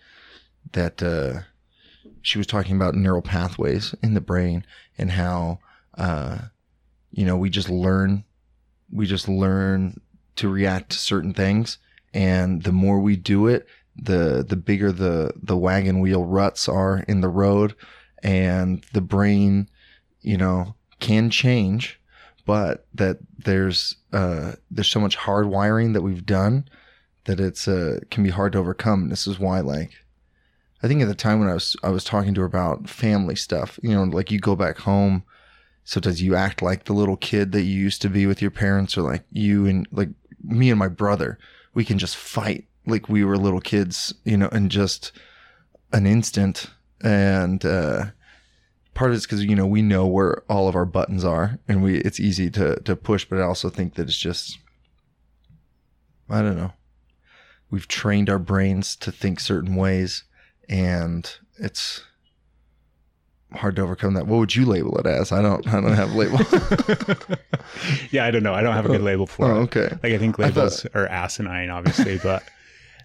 that 0.74 1.02
uh, 1.02 1.42
she 2.22 2.38
was 2.38 2.48
talking 2.48 2.76
about 2.76 2.96
neural 2.96 3.22
pathways 3.22 3.96
in 4.04 4.14
the 4.14 4.22
brain 4.22 4.66
and 4.98 5.12
how, 5.12 5.60
uh, 5.98 6.38
you 7.12 7.26
know, 7.26 7.36
we 7.36 7.50
just 7.50 7.70
learn, 7.70 8.24
we 8.92 9.08
just 9.08 9.28
learn 9.28 10.00
to 10.36 10.50
react 10.50 10.92
to 10.92 11.00
certain 11.00 11.34
things, 11.34 11.80
and 12.14 12.64
the 12.64 12.72
more 12.72 13.00
we 13.00 13.16
do 13.16 13.48
it, 13.48 13.68
the 13.96 14.46
the 14.48 14.56
bigger 14.56 14.92
the 14.92 15.34
the 15.42 15.58
wagon 15.58 16.00
wheel 16.00 16.26
ruts 16.26 16.68
are 16.70 17.04
in 17.08 17.22
the 17.22 17.30
road, 17.30 17.76
and 18.24 18.86
the 18.94 19.02
brain, 19.02 19.70
you 20.22 20.38
know, 20.38 20.76
can 21.00 21.30
change 21.30 22.02
but 22.46 22.86
that 22.94 23.18
there's 23.38 23.96
uh 24.14 24.54
there's 24.70 24.90
so 24.90 25.00
much 25.00 25.16
hard 25.16 25.48
wiring 25.48 25.94
that 25.94 26.02
we've 26.02 26.26
done 26.26 26.68
that 27.26 27.40
it's 27.40 27.68
uh 27.68 28.00
can 28.10 28.24
be 28.24 28.30
hard 28.30 28.54
to 28.54 28.60
overcome. 28.60 29.10
This 29.10 29.28
is 29.28 29.40
why 29.40 29.60
like 29.60 29.92
I 30.84 30.88
think 30.88 31.02
at 31.02 31.08
the 31.08 31.16
time 31.16 31.40
when 31.40 31.50
I 31.50 31.54
was 31.54 31.76
I 31.84 31.90
was 31.90 32.04
talking 32.04 32.34
to 32.34 32.42
her 32.42 32.48
about 32.48 32.90
family 32.90 33.36
stuff, 33.36 33.80
you 33.84 33.92
know, 33.92 34.04
like 34.04 34.32
you 34.32 34.40
go 34.40 34.56
back 34.56 34.80
home, 34.80 35.24
sometimes 35.84 36.22
you 36.22 36.36
act 36.36 36.62
like 36.62 36.86
the 36.86 36.94
little 36.94 37.18
kid 37.18 37.52
that 37.52 37.62
you 37.62 37.80
used 37.80 38.02
to 38.02 38.10
be 38.10 38.26
with 38.26 38.42
your 38.42 38.52
parents 38.52 38.98
or 38.98 39.04
like 39.04 39.24
you 39.32 39.68
and 39.68 39.88
like 39.92 40.10
me 40.44 40.70
and 40.70 40.80
my 40.80 40.88
brother 40.88 41.38
we 41.74 41.86
can 41.86 41.98
just 41.98 42.18
fight 42.18 42.66
like 42.86 43.10
we 43.10 43.24
were 43.24 43.38
little 43.38 43.62
kids, 43.62 44.14
you 44.24 44.38
know, 44.38 44.48
in 44.50 44.70
just 44.70 45.12
an 45.94 46.06
instant. 46.06 46.68
And 47.04 47.64
uh, 47.66 48.06
part 48.94 49.12
of 49.12 49.18
it's 49.18 49.26
because 49.26 49.44
you 49.44 49.56
know 49.56 49.66
we 49.66 49.82
know 49.82 50.06
where 50.06 50.44
all 50.50 50.68
of 50.68 50.76
our 50.76 50.86
buttons 50.86 51.24
are, 51.24 51.60
and 51.68 51.84
we 51.84 51.98
it's 52.00 52.20
easy 52.20 52.50
to 52.52 52.80
to 52.82 52.96
push. 52.96 53.26
But 53.26 53.40
I 53.40 53.44
also 53.44 53.70
think 53.70 53.96
that 53.96 54.04
it's 54.04 54.18
just 54.18 54.60
I 56.30 56.42
don't 56.42 56.58
know. 56.58 56.74
We've 57.70 57.88
trained 57.88 58.30
our 58.30 58.40
brains 58.40 58.96
to 58.98 59.12
think 59.12 59.40
certain 59.40 59.76
ways, 59.76 60.24
and 60.70 61.30
it's 61.58 62.04
hard 63.54 63.76
to 63.78 63.82
overcome 63.82 64.14
that. 64.14 64.28
What 64.28 64.40
would 64.40 64.56
you 64.56 64.66
label 64.66 64.98
it 64.98 65.06
as? 65.06 65.32
I 65.32 65.42
don't. 65.42 65.66
I 65.68 65.82
don't 65.82 65.94
have 65.94 66.12
a 66.12 66.18
label. 66.18 66.40
yeah, 68.12 68.26
I 68.26 68.32
don't 68.32 68.44
know. 68.44 68.54
I 68.54 68.62
don't 68.62 68.74
have 68.74 68.86
a 68.86 68.90
good 68.90 69.02
label 69.02 69.26
for 69.26 69.46
oh, 69.46 69.62
it. 69.62 69.64
okay. 69.64 69.90
Like 70.04 70.14
I 70.14 70.18
think 70.18 70.40
I 70.40 70.50
thought- 70.50 70.56
labels 70.56 70.86
are 70.94 71.08
asinine, 71.08 71.70
obviously, 71.70 72.20
but 72.20 72.44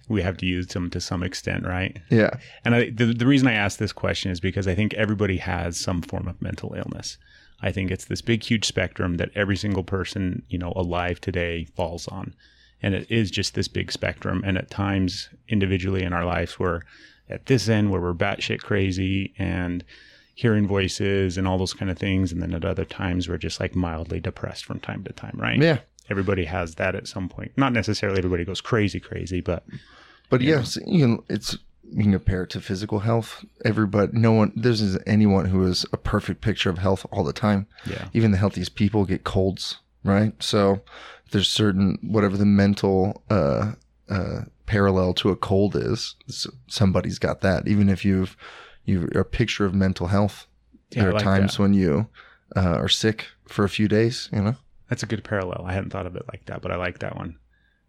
we 0.07 0.21
have 0.21 0.37
to 0.37 0.45
use 0.45 0.67
them 0.67 0.89
to 0.91 1.01
some 1.01 1.23
extent, 1.23 1.65
right? 1.65 1.97
Yeah. 2.09 2.31
And 2.63 2.75
I, 2.75 2.89
the 2.89 3.05
the 3.05 3.25
reason 3.25 3.47
I 3.47 3.53
ask 3.53 3.77
this 3.77 3.93
question 3.93 4.31
is 4.31 4.39
because 4.39 4.67
I 4.67 4.75
think 4.75 4.93
everybody 4.93 5.37
has 5.37 5.77
some 5.77 6.01
form 6.01 6.27
of 6.27 6.41
mental 6.41 6.73
illness. 6.73 7.17
I 7.61 7.71
think 7.71 7.89
it's 7.89 8.05
this 8.05 8.21
big, 8.21 8.43
huge 8.43 8.65
spectrum 8.65 9.17
that 9.17 9.31
every 9.35 9.57
single 9.57 9.83
person 9.83 10.43
you 10.49 10.57
know 10.57 10.73
alive 10.75 11.19
today 11.19 11.65
falls 11.75 12.07
on, 12.07 12.33
and 12.81 12.93
it 12.93 13.09
is 13.09 13.31
just 13.31 13.55
this 13.55 13.67
big 13.67 13.91
spectrum. 13.91 14.43
And 14.45 14.57
at 14.57 14.69
times, 14.69 15.29
individually 15.49 16.03
in 16.03 16.13
our 16.13 16.25
lives, 16.25 16.59
we're 16.59 16.81
at 17.29 17.47
this 17.47 17.67
end 17.67 17.91
where 17.91 18.01
we're 18.01 18.13
batshit 18.13 18.59
crazy 18.59 19.33
and 19.37 19.83
hearing 20.33 20.67
voices 20.67 21.37
and 21.37 21.47
all 21.47 21.57
those 21.57 21.73
kind 21.73 21.89
of 21.89 21.97
things, 21.97 22.31
and 22.31 22.41
then 22.41 22.53
at 22.53 22.63
other 22.63 22.85
times 22.85 23.27
we're 23.27 23.37
just 23.37 23.59
like 23.59 23.75
mildly 23.75 24.19
depressed 24.19 24.63
from 24.63 24.79
time 24.79 25.03
to 25.03 25.11
time, 25.11 25.35
right? 25.35 25.59
Yeah. 25.61 25.79
Everybody 26.09 26.45
has 26.45 26.75
that 26.75 26.95
at 26.95 27.07
some 27.07 27.29
point. 27.29 27.51
Not 27.57 27.73
necessarily 27.73 28.17
everybody 28.17 28.45
goes 28.45 28.61
crazy, 28.61 28.99
crazy, 28.99 29.41
but 29.41 29.63
But 30.29 30.41
yes, 30.41 30.77
you 30.85 31.05
can, 31.05 31.23
it's 31.29 31.57
you 31.89 32.03
can 32.03 32.11
compare 32.11 32.43
it 32.43 32.49
to 32.51 32.61
physical 32.61 32.99
health. 32.99 33.45
Everybody, 33.63 34.11
no 34.13 34.31
one, 34.33 34.51
there's 34.55 34.97
anyone 35.05 35.45
who 35.45 35.65
is 35.65 35.85
a 35.93 35.97
perfect 35.97 36.41
picture 36.41 36.69
of 36.69 36.77
health 36.77 37.05
all 37.11 37.23
the 37.23 37.33
time. 37.33 37.67
yeah, 37.85 38.09
Even 38.13 38.31
the 38.31 38.37
healthiest 38.37 38.75
people 38.75 39.05
get 39.05 39.23
colds, 39.23 39.77
right? 40.03 40.33
So 40.43 40.81
there's 41.31 41.49
certain 41.49 41.97
whatever 42.01 42.35
the 42.37 42.45
mental 42.45 43.23
uh, 43.29 43.73
uh, 44.09 44.41
parallel 44.65 45.13
to 45.15 45.29
a 45.29 45.35
cold 45.35 45.75
is. 45.75 46.15
Somebody's 46.67 47.19
got 47.19 47.41
that. 47.41 47.67
Even 47.67 47.89
if 47.89 48.03
you've 48.03 48.35
you're 48.85 49.05
a 49.19 49.25
picture 49.25 49.65
of 49.65 49.73
mental 49.73 50.07
health. 50.07 50.47
Yeah, 50.91 51.01
there 51.01 51.09
are 51.09 51.13
like 51.13 51.23
times 51.23 51.57
that. 51.57 51.61
when 51.63 51.73
you 51.73 52.07
uh, 52.55 52.61
are 52.61 52.87
sick 52.87 53.27
for 53.47 53.65
a 53.65 53.69
few 53.69 53.87
days. 53.87 54.29
You 54.31 54.41
know. 54.41 54.55
That's 54.89 55.03
a 55.03 55.07
good 55.07 55.23
parallel. 55.23 55.63
I 55.65 55.73
hadn't 55.73 55.89
thought 55.89 56.05
of 56.07 56.15
it 56.15 56.25
like 56.31 56.45
that, 56.45 56.61
but 56.61 56.71
I 56.71 56.75
like 56.75 56.99
that 56.99 57.15
one 57.17 57.37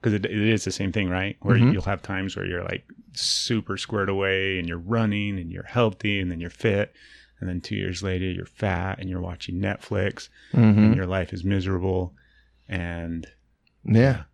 because 0.01 0.13
it, 0.15 0.25
it 0.27 0.33
is 0.33 0.65
the 0.65 0.71
same 0.73 0.93
thing, 0.93 1.09
right? 1.09 1.37
Where 1.41 1.57
Mhm. 1.57 1.73
you'll 1.73 1.83
have 1.83 2.03
times 2.03 2.37
where 2.37 2.47
you're 2.47 2.65
like 2.65 2.85
super 3.13 3.77
squared 3.77 4.09
away 4.09 4.59
and 4.59 4.69
you're 4.69 4.79
running 4.79 5.39
and 5.39 5.51
you're 5.51 5.65
healthy 5.65 6.21
and 6.21 6.31
then 6.31 6.41
you're 6.41 6.51
fit, 6.51 6.93
and 7.41 7.49
then 7.49 7.61
two 7.61 7.77
years 7.77 8.03
later 8.03 8.25
you're 8.27 8.47
fat 8.47 8.99
and 8.99 9.09
you're 9.09 9.21
watching 9.21 9.61
Netflix 9.61 10.29
Mm-hmm. 10.53 10.79
and 10.85 10.97
your 10.97 11.07
life 11.07 11.33
is 11.33 11.45
miserable, 11.45 12.15
and 12.69 13.27
Yeah. 13.85 14.25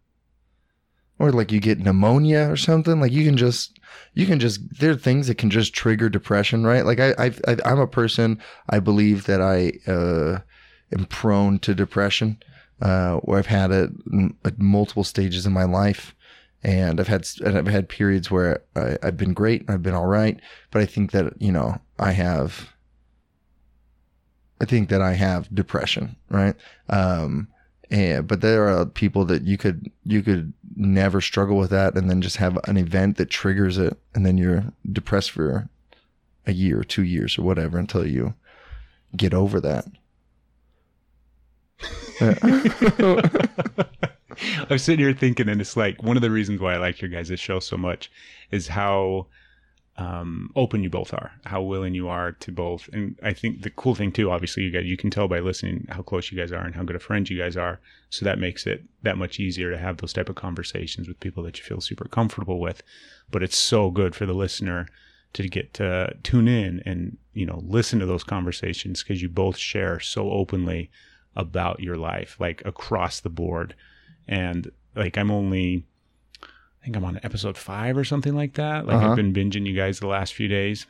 Or 1.19 1.31
like 1.31 1.53
you 1.53 1.61
get 1.61 1.79
pneumonia 1.79 2.51
or 2.51 2.57
something. 2.57 2.99
Like 3.01 3.13
you 3.13 3.25
can 3.25 3.37
just, 3.37 3.79
you 4.15 4.27
can 4.27 4.41
just, 4.41 4.61
there 4.81 4.91
are 4.91 4.97
things 4.97 5.29
that 5.29 5.39
can 5.39 5.49
just 5.49 5.73
trigger 5.73 6.09
depression, 6.09 6.65
right? 6.67 6.85
Like 6.85 6.99
I, 6.99 7.15
I've, 7.19 7.41
I, 7.47 7.57
I'm 7.65 7.79
a 7.79 7.87
person, 7.87 8.41
I 8.69 8.81
believe 8.81 9.27
that 9.27 9.41
I, 9.41 9.75
uh, 9.91 10.41
am 10.93 11.07
prone 11.07 11.61
to 11.61 11.75
depression, 11.75 12.39
uh, 12.81 13.17
where 13.19 13.39
I've 13.39 13.47
had 13.47 13.71
it 13.71 13.91
at 14.45 14.59
multiple 14.59 15.05
stages 15.05 15.47
in 15.47 15.53
my 15.53 15.65
life. 15.65 16.15
And 16.63 16.99
I've 16.99 17.09
had, 17.09 17.27
and 17.45 17.59
I've 17.59 17.67
had 17.67 17.89
periods 17.89 18.31
where 18.31 18.63
I, 18.75 18.97
I've 19.03 19.17
been 19.17 19.35
great. 19.35 19.63
And 19.63 19.71
I've 19.71 19.83
been 19.83 19.95
all 19.95 20.07
right. 20.07 20.41
But 20.71 20.83
I 20.83 20.87
think 20.87 21.11
that, 21.13 21.41
you 21.41 21.53
know, 21.53 21.79
I 21.99 22.13
have, 22.13 22.73
I 24.61 24.65
think 24.65 24.89
that 24.89 25.03
I 25.03 25.13
have 25.13 25.55
depression, 25.55 26.17
right? 26.31 26.55
Um, 26.89 27.49
and, 27.91 28.27
but 28.27 28.41
there 28.41 28.69
are 28.69 28.87
people 28.87 29.25
that 29.27 29.43
you 29.43 29.59
could 29.59 29.91
you 30.05 30.23
could 30.23 30.53
never 30.77 31.21
struggle 31.21 31.57
with 31.57 31.71
that 31.71 31.95
and 31.97 32.11
then 32.11 32.23
just 32.23 32.39
have 32.39 32.59
an 32.65 32.77
event 32.77 33.17
that 33.19 33.31
triggers 33.31 33.79
it 33.79 33.99
and 34.15 34.25
then 34.25 34.39
you're 34.39 34.65
depressed 34.91 35.31
for 35.31 35.69
a 36.47 36.53
year 36.53 36.83
two 36.83 37.05
years 37.05 37.39
or 37.39 37.43
whatever 37.43 37.79
until 37.79 38.07
you 38.07 38.35
get 39.17 39.33
over 39.35 39.61
that 39.61 39.87
I 42.21 43.31
was 44.71 44.83
sitting 44.83 45.05
here 45.05 45.13
thinking, 45.13 45.49
and 45.49 45.61
it's 45.61 45.77
like 45.77 46.03
one 46.03 46.17
of 46.17 46.23
the 46.23 46.31
reasons 46.31 46.61
why 46.61 46.75
I 46.75 46.79
like 46.79 47.01
your 47.01 47.11
guys' 47.11 47.39
show 47.39 47.61
so 47.61 47.77
much 47.77 48.11
is 48.51 48.69
how 48.69 49.27
um, 49.97 50.51
open 50.57 50.83
you 50.83 50.91
both 50.91 51.15
are, 51.15 51.33
how 51.45 51.63
willing 51.63 51.95
you 51.95 52.09
are 52.09 52.33
to 52.33 52.53
both. 52.53 52.89
And 52.93 53.17
I 53.23 53.33
think 53.33 53.63
the 53.63 53.71
cool 53.71 53.95
thing 53.95 54.11
too, 54.11 54.31
obviously, 54.31 54.65
you 54.65 54.71
guys 54.71 54.85
you 54.85 54.97
can 54.97 55.11
tell 55.11 55.29
by 55.29 55.41
listening 55.41 55.87
how 55.89 56.03
close 56.03 56.33
you 56.33 56.39
guys 56.39 56.53
are 56.53 56.65
and 56.65 56.75
how 56.75 56.83
good 56.83 56.97
of 56.97 57.03
friends 57.03 57.31
you 57.31 57.39
guys 57.39 57.57
are. 57.57 57.81
So 58.11 58.25
that 58.25 58.39
makes 58.39 58.67
it 58.67 58.85
that 59.03 59.19
much 59.19 59.39
easier 59.39 59.71
to 59.71 59.79
have 59.79 59.99
those 59.99 60.13
type 60.13 60.29
of 60.29 60.35
conversations 60.35 61.07
with 61.07 61.21
people 61.21 61.43
that 61.45 61.59
you 61.59 61.65
feel 61.65 61.81
super 61.81 62.09
comfortable 62.09 62.59
with. 62.59 62.83
But 63.31 63.43
it's 63.43 63.59
so 63.59 63.91
good 63.91 64.15
for 64.15 64.27
the 64.27 64.35
listener 64.35 64.87
to 65.35 65.49
get 65.49 65.75
to 65.75 66.17
tune 66.23 66.49
in 66.49 66.81
and 66.87 67.19
you 67.33 67.45
know 67.45 67.63
listen 67.67 67.99
to 67.99 68.07
those 68.07 68.25
conversations 68.25 69.03
because 69.03 69.21
you 69.21 69.29
both 69.29 69.57
share 69.57 70.01
so 70.01 70.31
openly 70.31 70.91
about 71.37 71.81
your 71.81 71.97
life, 71.97 72.37
like 72.39 72.63
across 72.65 73.21
the 73.21 73.31
board. 73.31 73.75
And 74.29 74.71
like 74.95 75.19
I'm 75.19 75.31
only, 75.31 75.85
I 76.43 76.85
think 76.85 76.97
I'm 76.97 77.05
on 77.05 77.19
episode 77.23 77.57
five 77.59 77.97
or 77.97 78.05
something 78.05 78.35
like 78.35 78.55
that. 78.55 78.87
Like 78.87 78.97
Uh-huh. 78.97 79.11
I've 79.11 79.17
been 79.17 79.33
binging 79.33 79.67
you 79.67 79.75
guys 79.75 80.01
the 80.01 80.07
last 80.07 80.35
few 80.35 80.49
days. 80.49 80.87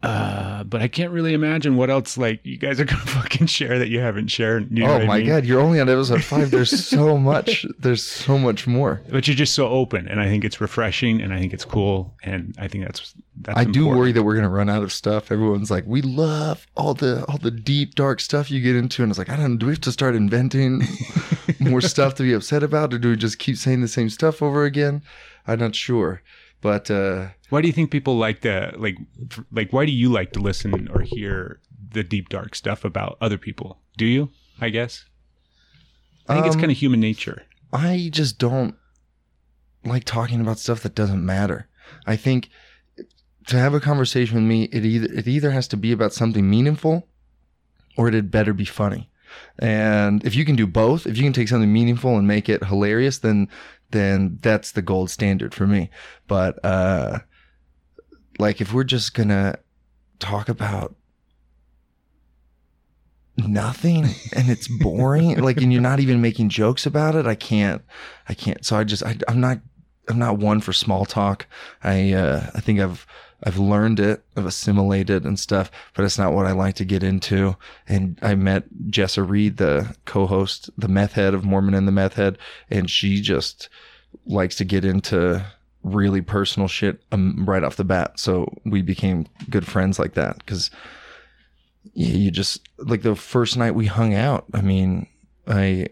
Uh, 0.00 0.62
but 0.62 0.80
I 0.80 0.86
can't 0.86 1.10
really 1.10 1.34
imagine 1.34 1.76
what 1.76 1.90
else 1.90 2.16
like 2.16 2.38
you 2.44 2.56
guys 2.56 2.78
are 2.78 2.84
gonna 2.84 3.00
fucking 3.06 3.48
share 3.48 3.80
that 3.80 3.88
you 3.88 3.98
haven't 3.98 4.28
shared. 4.28 4.70
You 4.70 4.84
know 4.84 4.90
oh 4.90 4.92
what 4.94 5.02
I 5.02 5.06
my 5.06 5.18
mean? 5.18 5.26
god 5.26 5.44
you're 5.44 5.60
only 5.60 5.80
on 5.80 5.88
episode 5.88 6.22
five 6.22 6.52
there's 6.52 6.70
so 6.86 7.18
much 7.32 7.66
there's 7.80 8.04
so 8.04 8.38
much 8.38 8.68
more 8.68 9.02
But 9.10 9.26
you're 9.26 9.34
just 9.34 9.54
so 9.54 9.66
open, 9.68 10.06
and 10.06 10.20
I 10.20 10.26
think 10.26 10.44
it's 10.44 10.60
refreshing, 10.60 11.20
and 11.20 11.34
I 11.34 11.40
think 11.40 11.52
it's 11.52 11.64
cool, 11.64 12.14
and 12.22 12.54
I 12.60 12.68
think 12.68 12.84
that's 12.84 13.12
that's. 13.40 13.58
I 13.58 13.64
do 13.64 13.88
worry 13.88 14.12
that 14.12 14.22
we're 14.22 14.36
gonna 14.36 14.48
run 14.48 14.68
out 14.70 14.84
of 14.84 14.92
stuff. 14.92 15.32
Everyone's 15.32 15.70
like, 15.70 15.84
"We 15.84 16.00
love 16.02 16.68
all 16.76 16.94
the 16.94 17.24
all 17.24 17.38
the 17.38 17.50
deep, 17.50 17.96
dark 17.96 18.20
stuff 18.20 18.52
you 18.52 18.60
get 18.60 18.76
into," 18.76 19.02
and 19.02 19.10
it's 19.10 19.18
like, 19.18 19.30
I 19.30 19.36
don't. 19.36 19.52
know, 19.54 19.56
Do 19.58 19.66
we 19.66 19.72
have 19.72 19.80
to 19.80 19.92
start 19.92 20.14
inventing 20.14 20.82
more 21.58 21.80
stuff 21.80 22.14
to 22.16 22.22
be 22.22 22.32
upset 22.34 22.62
about, 22.62 22.94
or 22.94 22.98
do 22.98 23.10
we 23.10 23.16
just 23.16 23.40
keep 23.40 23.56
saying 23.56 23.80
the 23.80 23.88
same 23.88 24.10
stuff 24.10 24.42
over 24.42 24.64
again? 24.64 25.02
I'm 25.46 25.58
not 25.58 25.74
sure, 25.74 26.22
but 26.60 26.90
uh, 26.90 27.28
Why 27.50 27.60
do 27.60 27.66
you 27.68 27.72
think 27.72 27.90
people 27.90 28.16
like 28.16 28.40
to 28.42 28.74
like 28.76 28.96
like 29.52 29.72
why 29.72 29.86
do 29.86 29.92
you 29.92 30.08
like 30.10 30.32
to 30.32 30.40
listen 30.40 30.88
or 30.88 31.00
hear 31.02 31.60
the 31.92 32.02
deep 32.04 32.28
dark 32.28 32.54
stuff 32.54 32.84
about 32.84 33.16
other 33.20 33.38
people? 33.38 33.78
Do 33.96 34.04
you? 34.06 34.30
I 34.60 34.68
guess. 34.70 35.04
I 36.28 36.34
think 36.34 36.46
it's 36.46 36.56
Um, 36.56 36.60
kind 36.62 36.72
of 36.72 36.78
human 36.78 37.00
nature. 37.00 37.42
I 37.72 38.10
just 38.12 38.38
don't 38.38 38.74
like 39.84 40.04
talking 40.04 40.40
about 40.40 40.58
stuff 40.58 40.82
that 40.82 40.94
doesn't 40.94 41.24
matter. 41.24 41.68
I 42.06 42.16
think 42.16 42.50
to 43.46 43.56
have 43.56 43.72
a 43.72 43.80
conversation 43.80 44.34
with 44.36 44.44
me, 44.44 44.64
it 44.64 44.84
either 44.84 45.12
it 45.12 45.26
either 45.28 45.50
has 45.52 45.68
to 45.68 45.76
be 45.76 45.92
about 45.92 46.12
something 46.12 46.48
meaningful, 46.50 47.08
or 47.96 48.08
it 48.08 48.14
had 48.14 48.30
better 48.30 48.52
be 48.52 48.64
funny. 48.66 49.10
And 49.58 50.24
if 50.24 50.34
you 50.34 50.44
can 50.44 50.56
do 50.56 50.66
both, 50.66 51.06
if 51.06 51.16
you 51.16 51.22
can 51.22 51.32
take 51.32 51.48
something 51.48 51.72
meaningful 51.72 52.16
and 52.18 52.26
make 52.26 52.48
it 52.48 52.64
hilarious, 52.64 53.18
then 53.18 53.48
then 53.90 54.38
that's 54.42 54.72
the 54.72 54.82
gold 54.82 55.10
standard 55.10 55.54
for 55.54 55.66
me. 55.66 55.90
But 56.26 56.62
uh, 56.64 57.20
like 58.38 58.60
if 58.60 58.72
we're 58.72 58.84
just 58.84 59.14
gonna 59.14 59.58
talk 60.18 60.48
about 60.48 60.94
nothing 63.36 64.04
and 64.34 64.48
it's 64.48 64.66
boring 64.66 65.38
like 65.38 65.58
and 65.58 65.72
you're 65.72 65.80
not 65.80 66.00
even 66.00 66.20
making 66.20 66.48
jokes 66.48 66.86
about 66.86 67.14
it 67.14 67.24
i 67.24 67.36
can't 67.36 67.82
i 68.28 68.34
can't 68.34 68.66
so 68.66 68.76
i 68.76 68.82
just 68.82 69.04
I, 69.04 69.16
i'm 69.28 69.40
not 69.40 69.60
i'm 70.08 70.18
not 70.18 70.38
one 70.38 70.60
for 70.60 70.72
small 70.72 71.04
talk 71.04 71.46
i 71.82 72.12
uh 72.12 72.50
i 72.54 72.60
think 72.60 72.80
i've 72.80 73.06
i've 73.44 73.58
learned 73.58 74.00
it 74.00 74.24
i've 74.36 74.46
assimilated 74.46 75.24
and 75.24 75.38
stuff 75.38 75.70
but 75.94 76.04
it's 76.04 76.18
not 76.18 76.32
what 76.32 76.46
i 76.46 76.52
like 76.52 76.74
to 76.74 76.84
get 76.84 77.02
into 77.02 77.56
and 77.86 78.18
i 78.22 78.34
met 78.34 78.64
jessa 78.88 79.26
reed 79.26 79.56
the 79.56 79.94
co-host 80.04 80.70
the 80.76 80.88
meth 80.88 81.12
head 81.12 81.34
of 81.34 81.44
mormon 81.44 81.74
and 81.74 81.86
the 81.86 81.92
meth 81.92 82.14
head 82.14 82.38
and 82.70 82.90
she 82.90 83.20
just 83.20 83.68
likes 84.26 84.56
to 84.56 84.64
get 84.64 84.84
into 84.84 85.44
really 85.84 86.20
personal 86.20 86.68
shit 86.68 87.02
um, 87.12 87.44
right 87.46 87.62
off 87.62 87.76
the 87.76 87.84
bat 87.84 88.18
so 88.18 88.52
we 88.64 88.82
became 88.82 89.26
good 89.48 89.66
friends 89.66 89.98
like 89.98 90.14
that 90.14 90.38
because 90.38 90.70
you 91.94 92.30
just 92.30 92.68
like 92.78 93.02
the 93.02 93.16
first 93.16 93.56
night 93.56 93.74
we 93.74 93.86
hung 93.86 94.14
out. 94.14 94.44
I 94.54 94.60
mean, 94.60 95.06
I 95.46 95.88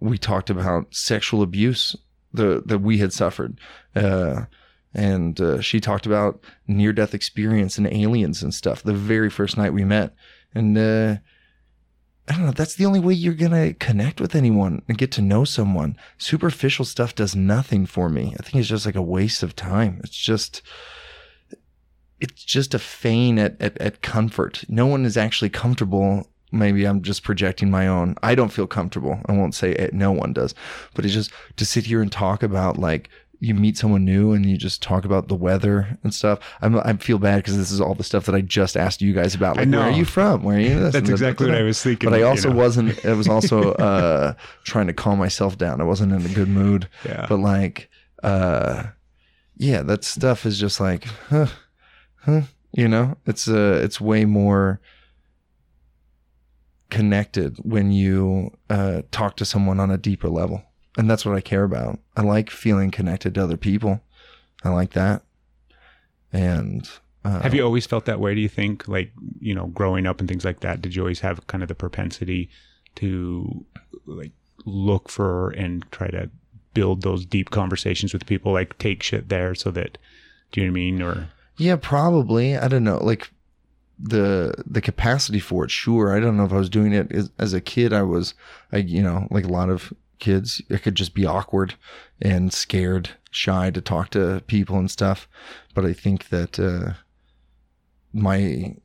we 0.00 0.18
talked 0.18 0.50
about 0.50 0.94
sexual 0.94 1.42
abuse 1.42 1.96
the 2.34 2.62
that 2.66 2.80
we 2.80 2.98
had 2.98 3.12
suffered, 3.12 3.58
uh, 3.94 4.44
and 4.92 5.40
uh, 5.40 5.60
she 5.60 5.80
talked 5.80 6.06
about 6.06 6.42
near 6.66 6.92
death 6.92 7.14
experience 7.14 7.78
and 7.78 7.86
aliens 7.86 8.42
and 8.42 8.52
stuff. 8.52 8.82
The 8.82 8.92
very 8.92 9.30
first 9.30 9.56
night 9.56 9.72
we 9.72 9.84
met, 9.84 10.14
and 10.54 10.76
uh, 10.76 11.16
I 12.28 12.32
don't 12.32 12.46
know. 12.46 12.52
That's 12.52 12.74
the 12.74 12.86
only 12.86 13.00
way 13.00 13.14
you're 13.14 13.34
gonna 13.34 13.74
connect 13.74 14.20
with 14.20 14.34
anyone 14.34 14.82
and 14.88 14.98
get 14.98 15.12
to 15.12 15.22
know 15.22 15.44
someone. 15.44 15.96
Superficial 16.18 16.84
stuff 16.84 17.14
does 17.14 17.36
nothing 17.36 17.86
for 17.86 18.08
me. 18.08 18.34
I 18.38 18.42
think 18.42 18.56
it's 18.56 18.68
just 18.68 18.86
like 18.86 18.96
a 18.96 19.02
waste 19.02 19.42
of 19.42 19.54
time. 19.54 20.00
It's 20.02 20.16
just, 20.16 20.62
it's 22.20 22.44
just 22.44 22.74
a 22.74 22.78
feign 22.78 23.38
at, 23.38 23.60
at, 23.60 23.76
at 23.78 24.00
comfort. 24.00 24.64
No 24.68 24.86
one 24.86 25.04
is 25.04 25.16
actually 25.16 25.50
comfortable. 25.50 26.28
Maybe 26.54 26.84
I'm 26.84 27.02
just 27.02 27.22
projecting 27.22 27.70
my 27.70 27.86
own. 27.86 28.16
I 28.22 28.34
don't 28.34 28.52
feel 28.52 28.66
comfortable. 28.66 29.20
I 29.26 29.32
won't 29.32 29.54
say 29.54 29.72
it. 29.72 29.92
No 29.92 30.12
one 30.12 30.32
does, 30.32 30.54
but 30.94 31.04
it's 31.04 31.14
just 31.14 31.30
to 31.56 31.66
sit 31.66 31.84
here 31.84 32.00
and 32.00 32.10
talk 32.10 32.42
about 32.42 32.78
like 32.78 33.10
you 33.40 33.54
meet 33.54 33.76
someone 33.76 34.04
new 34.04 34.32
and 34.32 34.46
you 34.46 34.56
just 34.56 34.82
talk 34.82 35.04
about 35.04 35.28
the 35.28 35.34
weather 35.34 35.98
and 36.02 36.14
stuff. 36.14 36.38
I'm, 36.62 36.76
I 36.78 36.94
feel 36.94 37.18
bad 37.18 37.36
because 37.36 37.56
this 37.56 37.70
is 37.70 37.80
all 37.80 37.94
the 37.94 38.04
stuff 38.04 38.26
that 38.26 38.34
I 38.34 38.40
just 38.40 38.76
asked 38.76 39.02
you 39.02 39.12
guys 39.12 39.34
about. 39.34 39.58
I 39.58 39.64
Like, 39.64 39.72
where 39.72 39.80
are 39.82 39.90
you 39.90 40.04
from? 40.04 40.42
Where 40.42 40.56
are 40.56 40.60
you? 40.60 40.80
This 40.80 40.92
That's 40.94 41.10
exactly 41.10 41.46
what 41.46 41.58
I 41.58 41.62
was 41.62 41.82
thinking. 41.82 42.08
But 42.08 42.16
I 42.16 42.20
you 42.20 42.26
also 42.26 42.50
know. 42.50 42.56
wasn't. 42.56 43.04
I 43.04 43.12
was 43.12 43.28
also 43.28 43.72
uh, 43.74 44.34
trying 44.64 44.86
to 44.86 44.92
calm 44.92 45.18
myself 45.18 45.58
down. 45.58 45.80
I 45.80 45.84
wasn't 45.84 46.12
in 46.12 46.24
a 46.24 46.34
good 46.34 46.48
mood. 46.48 46.88
Yeah. 47.04 47.26
But 47.28 47.40
like, 47.40 47.90
uh, 48.22 48.84
yeah, 49.56 49.82
that 49.82 50.04
stuff 50.04 50.46
is 50.46 50.58
just 50.58 50.80
like, 50.80 51.04
huh, 51.28 51.46
huh. 52.22 52.42
You 52.72 52.88
know, 52.88 53.16
it's 53.26 53.46
uh, 53.46 53.80
it's 53.84 54.00
way 54.00 54.24
more 54.24 54.80
connected 56.94 57.56
when 57.64 57.90
you 57.90 58.56
uh, 58.70 59.02
talk 59.10 59.34
to 59.36 59.44
someone 59.44 59.80
on 59.80 59.90
a 59.90 59.98
deeper 59.98 60.28
level, 60.28 60.62
and 60.96 61.10
that's 61.10 61.26
what 61.26 61.34
I 61.34 61.40
care 61.40 61.64
about. 61.64 61.98
I 62.16 62.22
like 62.22 62.50
feeling 62.50 62.92
connected 62.92 63.34
to 63.34 63.42
other 63.42 63.56
people. 63.56 64.00
I 64.62 64.68
like 64.68 64.92
that. 64.92 65.22
And 66.32 66.88
uh, 67.24 67.40
Have 67.40 67.52
you 67.52 67.64
always 67.64 67.84
felt 67.84 68.04
that 68.04 68.20
way? 68.20 68.36
Do 68.36 68.40
you 68.40 68.48
think, 68.48 68.86
like 68.86 69.10
you 69.40 69.56
know, 69.56 69.66
growing 69.66 70.06
up 70.06 70.20
and 70.20 70.28
things 70.28 70.44
like 70.44 70.60
that? 70.60 70.80
Did 70.82 70.94
you 70.94 71.02
always 71.02 71.18
have 71.20 71.44
kind 71.48 71.64
of 71.64 71.68
the 71.68 71.74
propensity 71.74 72.48
to 72.94 73.66
like 74.06 74.32
look 74.64 75.08
for 75.08 75.50
and 75.50 75.84
try 75.90 76.06
to 76.08 76.30
build 76.74 77.02
those 77.02 77.26
deep 77.26 77.50
conversations 77.50 78.12
with 78.12 78.24
people? 78.24 78.52
Like 78.52 78.78
take 78.78 79.02
shit 79.02 79.28
there 79.30 79.56
so 79.56 79.72
that, 79.72 79.98
do 80.52 80.60
you 80.60 80.66
know 80.68 80.70
what 80.70 80.74
I 80.74 80.80
mean? 80.80 81.02
Or 81.02 81.28
Yeah, 81.56 81.74
probably. 81.74 82.56
I 82.56 82.68
don't 82.68 82.84
know. 82.84 82.98
Like 82.98 83.32
the 83.98 84.54
the 84.66 84.80
capacity 84.80 85.40
for 85.40 85.64
it. 85.64 85.70
Sure. 85.70 86.14
I 86.14 86.20
don't 86.20 86.36
know 86.36 86.44
if 86.44 86.52
I 86.52 86.58
was 86.58 86.70
doing 86.70 86.92
it 86.92 87.12
as, 87.12 87.30
as 87.38 87.52
a 87.52 87.60
kid. 87.60 87.92
I 87.92 88.02
was, 88.02 88.34
I 88.72 88.78
you 88.78 89.02
know, 89.02 89.28
like 89.30 89.44
a 89.44 89.52
lot 89.52 89.70
of 89.70 89.92
kids, 90.18 90.62
I 90.70 90.78
could 90.78 90.94
just 90.94 91.14
be 91.14 91.26
awkward 91.26 91.74
and 92.20 92.52
scared, 92.52 93.10
shy 93.30 93.70
to 93.70 93.80
talk 93.80 94.10
to 94.10 94.42
people 94.46 94.78
and 94.78 94.90
stuff. 94.90 95.28
But 95.74 95.84
I 95.84 95.92
think 95.92 96.28
that 96.28 96.58
uh, 96.58 96.94
my 98.12 98.76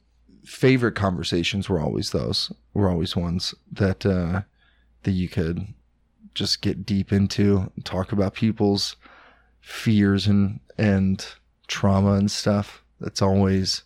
favorite 0.44 0.96
conversations 0.96 1.70
were 1.70 1.80
always 1.80 2.12
those. 2.12 2.52
Were 2.74 2.90
always 2.90 3.16
ones 3.16 3.56
that 3.72 4.06
uh, 4.06 4.42
that 5.04 5.12
you 5.12 5.30
could 5.30 5.68
just 6.36 6.62
get 6.62 6.86
deep 6.86 7.12
into, 7.12 7.72
talk 7.84 8.12
about 8.12 8.34
people's 8.34 8.96
fears 9.62 10.28
and 10.28 10.60
and 10.78 11.26
trauma 11.68 12.14
and 12.14 12.32
stuff. 12.32 12.84
That's 13.00 13.22
always 13.22 13.84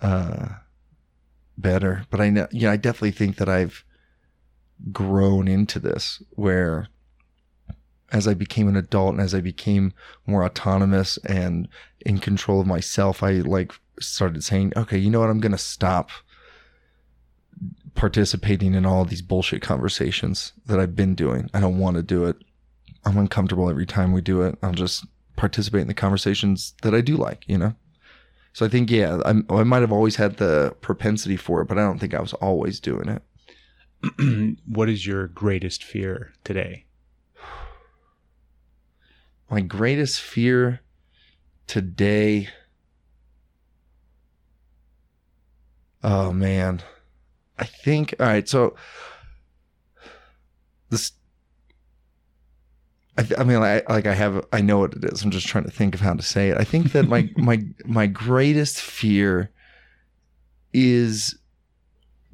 uh, 0.00 0.48
better. 1.56 2.06
But 2.10 2.20
I 2.20 2.30
know, 2.30 2.48
yeah, 2.50 2.70
I 2.70 2.76
definitely 2.76 3.12
think 3.12 3.36
that 3.36 3.48
I've 3.48 3.84
grown 4.92 5.48
into 5.48 5.78
this 5.78 6.22
where 6.30 6.88
as 8.12 8.28
I 8.28 8.34
became 8.34 8.68
an 8.68 8.76
adult 8.76 9.12
and 9.12 9.20
as 9.20 9.34
I 9.34 9.40
became 9.40 9.92
more 10.26 10.44
autonomous 10.44 11.18
and 11.18 11.68
in 12.00 12.18
control 12.18 12.60
of 12.60 12.66
myself, 12.66 13.22
I 13.22 13.32
like 13.32 13.72
started 14.00 14.44
saying, 14.44 14.72
okay, 14.76 14.98
you 14.98 15.10
know 15.10 15.20
what? 15.20 15.30
I'm 15.30 15.40
going 15.40 15.52
to 15.52 15.58
stop 15.58 16.10
participating 17.94 18.74
in 18.74 18.86
all 18.86 19.04
these 19.04 19.22
bullshit 19.22 19.62
conversations 19.62 20.52
that 20.66 20.78
I've 20.78 20.94
been 20.94 21.14
doing. 21.14 21.50
I 21.54 21.60
don't 21.60 21.78
want 21.78 21.96
to 21.96 22.02
do 22.02 22.24
it. 22.26 22.36
I'm 23.04 23.16
uncomfortable 23.16 23.70
every 23.70 23.86
time 23.86 24.12
we 24.12 24.20
do 24.20 24.42
it. 24.42 24.56
I'll 24.62 24.72
just 24.72 25.06
participate 25.36 25.82
in 25.82 25.88
the 25.88 25.94
conversations 25.94 26.74
that 26.82 26.94
I 26.94 27.00
do 27.00 27.16
like, 27.16 27.44
you 27.48 27.58
know? 27.58 27.74
So 28.56 28.64
I 28.64 28.70
think, 28.70 28.90
yeah, 28.90 29.20
I'm, 29.26 29.44
I 29.50 29.64
might 29.64 29.82
have 29.82 29.92
always 29.92 30.16
had 30.16 30.38
the 30.38 30.74
propensity 30.80 31.36
for 31.36 31.60
it, 31.60 31.68
but 31.68 31.76
I 31.76 31.82
don't 31.82 31.98
think 31.98 32.14
I 32.14 32.22
was 32.22 32.32
always 32.32 32.80
doing 32.80 33.06
it. 33.06 34.56
what 34.66 34.88
is 34.88 35.06
your 35.06 35.26
greatest 35.28 35.84
fear 35.84 36.32
today? 36.42 36.86
My 39.50 39.60
greatest 39.60 40.22
fear 40.22 40.80
today. 41.66 42.48
Oh, 46.02 46.32
man. 46.32 46.82
I 47.58 47.64
think, 47.66 48.14
all 48.18 48.24
right, 48.24 48.48
so 48.48 48.74
this. 50.88 51.12
I, 53.18 53.22
th- 53.22 53.40
I 53.40 53.44
mean, 53.44 53.62
I, 53.62 53.82
like 53.88 54.06
I 54.06 54.14
have, 54.14 54.44
I 54.52 54.60
know 54.60 54.78
what 54.78 54.94
it 54.94 55.04
is. 55.04 55.22
I'm 55.22 55.30
just 55.30 55.46
trying 55.46 55.64
to 55.64 55.70
think 55.70 55.94
of 55.94 56.00
how 56.00 56.14
to 56.14 56.22
say 56.22 56.50
it. 56.50 56.58
I 56.58 56.64
think 56.64 56.92
that 56.92 57.08
my 57.08 57.30
my 57.36 57.62
my 57.84 58.06
greatest 58.06 58.80
fear 58.80 59.50
is 60.72 61.38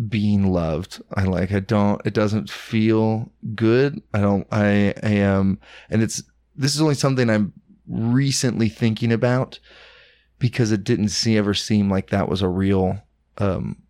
being 0.09 0.53
loved. 0.53 1.01
I 1.15 1.25
like. 1.25 1.53
I 1.53 1.61
don't. 1.61 2.05
It 2.05 2.15
doesn't 2.15 2.51
feel 2.51 3.31
good. 3.55 4.03
I 4.13 4.21
don't. 4.21 4.47
I, 4.51 4.95
I 5.03 5.11
am, 5.11 5.61
and 5.89 6.03
it's. 6.03 6.23
This 6.57 6.75
is 6.75 6.83
only 6.83 6.95
something 6.95 7.31
I'm 7.31 7.53
recently 7.87 8.69
thinking 8.69 9.13
about 9.13 9.59
because 10.39 10.73
it 10.73 10.85
didn't 10.85 11.09
see 11.09 11.39
ever 11.39 11.55
seem 11.55 11.89
like 11.91 12.11
that 12.11 12.29
was 12.29 12.43
a 12.43 12.49
real, 12.49 13.01
um, 13.39 13.81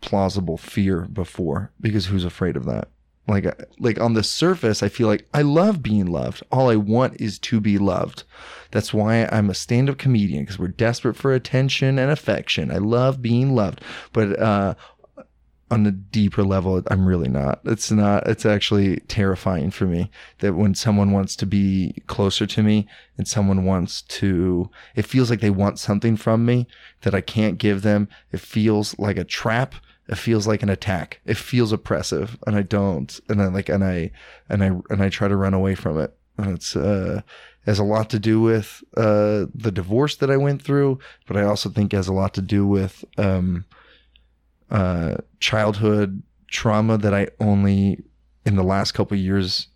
plausible 0.00 0.58
fear 0.58 1.00
before. 1.02 1.72
Because 1.80 2.06
who's 2.06 2.24
afraid 2.24 2.56
of 2.56 2.66
that? 2.66 2.88
Like 3.26 3.46
like 3.78 3.98
on 4.00 4.14
the 4.14 4.22
surface 4.22 4.82
i 4.82 4.88
feel 4.88 5.08
like 5.08 5.26
i 5.32 5.42
love 5.42 5.82
being 5.82 6.06
loved. 6.06 6.42
All 6.52 6.70
i 6.70 6.76
want 6.76 7.20
is 7.20 7.38
to 7.40 7.60
be 7.60 7.78
loved. 7.78 8.24
That's 8.70 8.92
why 8.92 9.28
i'm 9.32 9.50
a 9.50 9.54
stand-up 9.54 9.98
comedian 9.98 10.42
because 10.42 10.58
we're 10.58 10.68
desperate 10.68 11.16
for 11.16 11.32
attention 11.32 11.98
and 11.98 12.10
affection. 12.10 12.70
I 12.70 12.78
love 12.78 13.22
being 13.22 13.54
loved. 13.54 13.80
But 14.12 14.38
uh 14.38 14.74
on 15.70 15.86
a 15.86 15.90
deeper 15.90 16.44
level 16.44 16.82
i'm 16.90 17.06
really 17.06 17.28
not. 17.28 17.60
It's 17.64 17.90
not 17.90 18.26
it's 18.28 18.44
actually 18.44 19.00
terrifying 19.08 19.70
for 19.70 19.86
me 19.86 20.10
that 20.40 20.54
when 20.54 20.74
someone 20.74 21.10
wants 21.10 21.34
to 21.36 21.46
be 21.46 22.02
closer 22.06 22.46
to 22.46 22.62
me 22.62 22.86
and 23.16 23.26
someone 23.26 23.64
wants 23.64 24.02
to 24.02 24.70
it 24.94 25.06
feels 25.06 25.30
like 25.30 25.40
they 25.40 25.50
want 25.50 25.78
something 25.78 26.16
from 26.16 26.44
me 26.44 26.66
that 27.02 27.14
i 27.14 27.22
can't 27.22 27.58
give 27.58 27.80
them. 27.80 28.08
It 28.32 28.40
feels 28.40 28.98
like 28.98 29.16
a 29.16 29.24
trap 29.24 29.74
it 30.08 30.16
feels 30.16 30.46
like 30.46 30.62
an 30.62 30.68
attack. 30.68 31.20
It 31.24 31.36
feels 31.36 31.72
oppressive, 31.72 32.38
and 32.46 32.56
I 32.56 32.62
don't. 32.62 33.18
And 33.28 33.40
I 33.40 33.46
like, 33.46 33.68
and 33.68 33.82
I, 33.82 34.10
and 34.48 34.62
I, 34.62 34.66
and 34.90 35.02
I 35.02 35.08
try 35.08 35.28
to 35.28 35.36
run 35.36 35.54
away 35.54 35.74
from 35.74 35.98
it. 35.98 36.14
And 36.36 36.54
it's 36.54 36.76
uh, 36.76 37.22
has 37.64 37.78
a 37.78 37.84
lot 37.84 38.10
to 38.10 38.18
do 38.18 38.40
with 38.40 38.82
uh, 38.96 39.46
the 39.54 39.72
divorce 39.72 40.16
that 40.16 40.30
I 40.30 40.36
went 40.36 40.62
through, 40.62 40.98
but 41.26 41.36
I 41.36 41.44
also 41.44 41.70
think 41.70 41.92
it 41.92 41.96
has 41.96 42.08
a 42.08 42.12
lot 42.12 42.34
to 42.34 42.42
do 42.42 42.66
with 42.66 43.04
um, 43.16 43.64
uh, 44.70 45.16
childhood 45.40 46.22
trauma 46.48 46.98
that 46.98 47.14
I 47.14 47.28
only 47.40 48.02
in 48.44 48.56
the 48.56 48.62
last 48.62 48.92
couple 48.92 49.16
years 49.16 49.68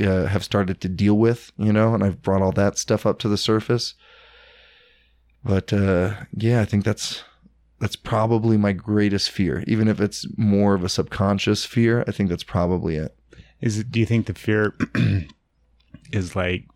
uh, 0.00 0.26
have 0.26 0.44
started 0.44 0.80
to 0.80 0.88
deal 0.88 1.18
with. 1.18 1.52
You 1.58 1.72
know, 1.72 1.92
and 1.92 2.02
I've 2.02 2.22
brought 2.22 2.42
all 2.42 2.52
that 2.52 2.78
stuff 2.78 3.04
up 3.04 3.18
to 3.20 3.28
the 3.28 3.36
surface. 3.36 3.94
But 5.44 5.72
uh, 5.72 6.14
yeah, 6.34 6.60
I 6.60 6.64
think 6.64 6.84
that's 6.84 7.22
that's 7.78 7.96
probably 7.96 8.56
my 8.56 8.72
greatest 8.72 9.30
fear. 9.30 9.62
Even 9.66 9.88
if 9.88 10.00
it's 10.00 10.26
more 10.36 10.74
of 10.74 10.84
a 10.84 10.88
subconscious 10.88 11.64
fear, 11.64 12.04
I 12.06 12.12
think 12.12 12.30
that's 12.30 12.44
probably 12.44 12.96
it. 12.96 13.16
Is 13.60 13.78
it, 13.78 13.90
do 13.90 14.00
you 14.00 14.06
think 14.06 14.26
the 14.26 14.34
fear 14.34 14.74
is 16.12 16.34
like 16.34 16.66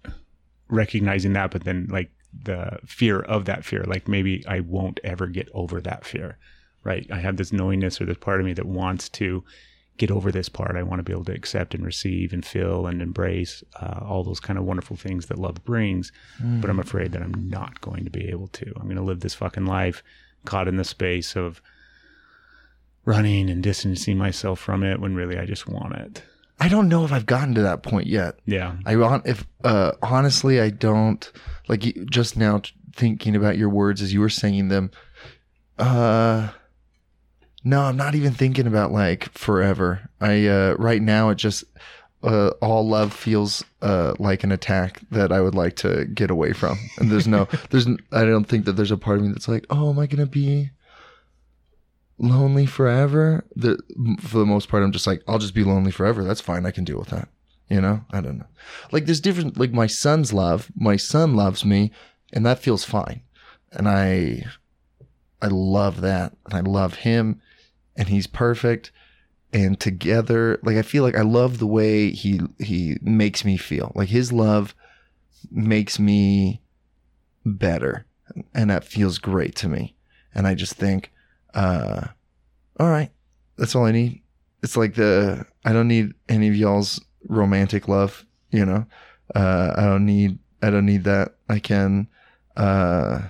recognizing 0.68 1.32
that, 1.34 1.50
but 1.50 1.64
then 1.64 1.88
like 1.90 2.10
the 2.44 2.78
fear 2.86 3.20
of 3.20 3.46
that 3.46 3.64
fear, 3.64 3.84
like 3.84 4.08
maybe 4.08 4.44
I 4.46 4.60
won't 4.60 5.00
ever 5.02 5.26
get 5.26 5.48
over 5.54 5.80
that 5.80 6.04
fear, 6.04 6.38
right? 6.84 7.06
I 7.10 7.18
have 7.20 7.36
this 7.36 7.52
knowingness 7.52 8.00
or 8.00 8.04
this 8.06 8.18
part 8.18 8.40
of 8.40 8.46
me 8.46 8.52
that 8.54 8.66
wants 8.66 9.08
to 9.10 9.42
get 9.96 10.10
over 10.10 10.32
this 10.32 10.48
part. 10.48 10.76
I 10.76 10.82
want 10.82 10.98
to 11.00 11.02
be 11.02 11.12
able 11.12 11.24
to 11.26 11.34
accept 11.34 11.74
and 11.74 11.84
receive 11.84 12.32
and 12.32 12.44
feel 12.44 12.86
and 12.86 13.02
embrace 13.02 13.62
uh, 13.80 14.00
all 14.02 14.24
those 14.24 14.40
kind 14.40 14.58
of 14.58 14.64
wonderful 14.64 14.96
things 14.96 15.26
that 15.26 15.38
love 15.38 15.62
brings. 15.64 16.12
But 16.60 16.70
I'm 16.70 16.78
afraid 16.78 17.12
that 17.12 17.22
I'm 17.22 17.50
not 17.50 17.80
going 17.80 18.04
to 18.04 18.10
be 18.10 18.28
able 18.28 18.48
to. 18.48 18.72
I'm 18.76 18.84
going 18.84 18.96
to 18.96 19.02
live 19.02 19.20
this 19.20 19.34
fucking 19.34 19.66
life 19.66 20.02
caught 20.44 20.68
in 20.68 20.76
the 20.76 20.84
space 20.84 21.36
of 21.36 21.60
running 23.04 23.50
and 23.50 23.62
distancing 23.62 24.16
myself 24.18 24.60
from 24.60 24.82
it 24.82 25.00
when 25.00 25.14
really 25.14 25.38
I 25.38 25.46
just 25.46 25.66
want 25.66 25.94
it. 25.94 26.22
I 26.60 26.68
don't 26.68 26.88
know 26.88 27.04
if 27.04 27.12
I've 27.12 27.26
gotten 27.26 27.54
to 27.54 27.62
that 27.62 27.82
point 27.82 28.06
yet. 28.06 28.38
Yeah. 28.44 28.76
I 28.84 28.96
want 28.96 29.26
if 29.26 29.46
uh, 29.64 29.92
honestly, 30.02 30.60
I 30.60 30.68
don't 30.70 31.30
like 31.68 31.80
just 32.10 32.36
now 32.36 32.58
t- 32.58 32.72
thinking 32.94 33.34
about 33.34 33.56
your 33.56 33.70
words 33.70 34.02
as 34.02 34.12
you 34.12 34.20
were 34.20 34.28
saying 34.28 34.68
them. 34.68 34.90
Uh, 35.78 36.50
no, 37.64 37.82
I'm 37.82 37.96
not 37.96 38.14
even 38.14 38.32
thinking 38.32 38.66
about 38.66 38.92
like 38.92 39.30
forever. 39.32 40.10
I 40.20 40.46
uh, 40.46 40.74
right 40.78 41.00
now 41.00 41.30
it 41.30 41.36
just 41.36 41.64
uh, 42.22 42.50
all 42.60 42.86
love 42.86 43.12
feels 43.12 43.64
uh, 43.82 44.14
like 44.18 44.44
an 44.44 44.52
attack 44.52 45.00
that 45.10 45.32
I 45.32 45.40
would 45.40 45.54
like 45.54 45.76
to 45.76 46.04
get 46.06 46.30
away 46.30 46.52
from. 46.52 46.78
And 46.98 47.10
there's 47.10 47.26
no, 47.26 47.48
there's, 47.70 47.86
I 48.12 48.24
don't 48.24 48.44
think 48.44 48.66
that 48.66 48.72
there's 48.72 48.90
a 48.90 48.96
part 48.96 49.18
of 49.18 49.24
me 49.24 49.32
that's 49.32 49.48
like, 49.48 49.66
oh, 49.70 49.90
am 49.90 49.98
I 49.98 50.06
gonna 50.06 50.26
be 50.26 50.70
lonely 52.20 52.66
forever. 52.66 53.44
The 53.56 53.78
for 54.20 54.38
the 54.38 54.46
most 54.46 54.68
part, 54.68 54.82
I'm 54.82 54.92
just 54.92 55.06
like, 55.06 55.22
I'll 55.26 55.38
just 55.38 55.54
be 55.54 55.64
lonely 55.64 55.90
forever. 55.90 56.22
That's 56.22 56.40
fine. 56.40 56.66
I 56.66 56.70
can 56.70 56.84
deal 56.84 56.98
with 56.98 57.08
that. 57.08 57.28
You 57.68 57.80
know, 57.80 58.04
I 58.12 58.20
don't 58.20 58.38
know. 58.38 58.46
Like 58.92 59.06
there's 59.06 59.20
different. 59.20 59.58
Like 59.58 59.72
my 59.72 59.86
son's 59.86 60.32
love. 60.32 60.70
My 60.76 60.96
son 60.96 61.34
loves 61.34 61.64
me, 61.64 61.90
and 62.32 62.44
that 62.46 62.60
feels 62.60 62.84
fine. 62.84 63.22
And 63.72 63.88
I, 63.88 64.44
I 65.40 65.46
love 65.46 66.00
that, 66.00 66.36
and 66.46 66.54
I 66.54 66.60
love 66.60 66.96
him, 66.96 67.40
and 67.96 68.08
he's 68.08 68.26
perfect. 68.26 68.90
And 69.52 69.80
together, 69.80 70.60
like 70.62 70.76
I 70.76 70.82
feel 70.82 71.02
like 71.02 71.16
I 71.16 71.22
love 71.22 71.58
the 71.58 71.66
way 71.66 72.10
he 72.10 72.40
he 72.58 72.98
makes 73.02 73.44
me 73.44 73.56
feel. 73.56 73.90
Like 73.94 74.08
his 74.08 74.32
love 74.32 74.74
makes 75.50 75.98
me 75.98 76.62
better, 77.44 78.06
and 78.54 78.70
that 78.70 78.84
feels 78.84 79.18
great 79.18 79.56
to 79.56 79.68
me. 79.68 79.96
And 80.34 80.46
I 80.46 80.54
just 80.54 80.74
think, 80.74 81.12
uh, 81.54 82.06
all 82.78 82.88
right, 82.88 83.10
that's 83.56 83.74
all 83.74 83.86
I 83.86 83.92
need. 83.92 84.22
It's 84.62 84.76
like 84.76 84.94
the 84.94 85.44
I 85.64 85.72
don't 85.72 85.88
need 85.88 86.14
any 86.28 86.48
of 86.48 86.54
y'all's 86.54 87.00
romantic 87.28 87.88
love, 87.88 88.24
you 88.50 88.64
know. 88.64 88.86
Uh, 89.34 89.74
I 89.76 89.82
don't 89.82 90.06
need 90.06 90.38
I 90.62 90.70
don't 90.70 90.86
need 90.86 91.04
that. 91.04 91.34
I 91.48 91.58
can 91.58 92.08
uh 92.56 93.22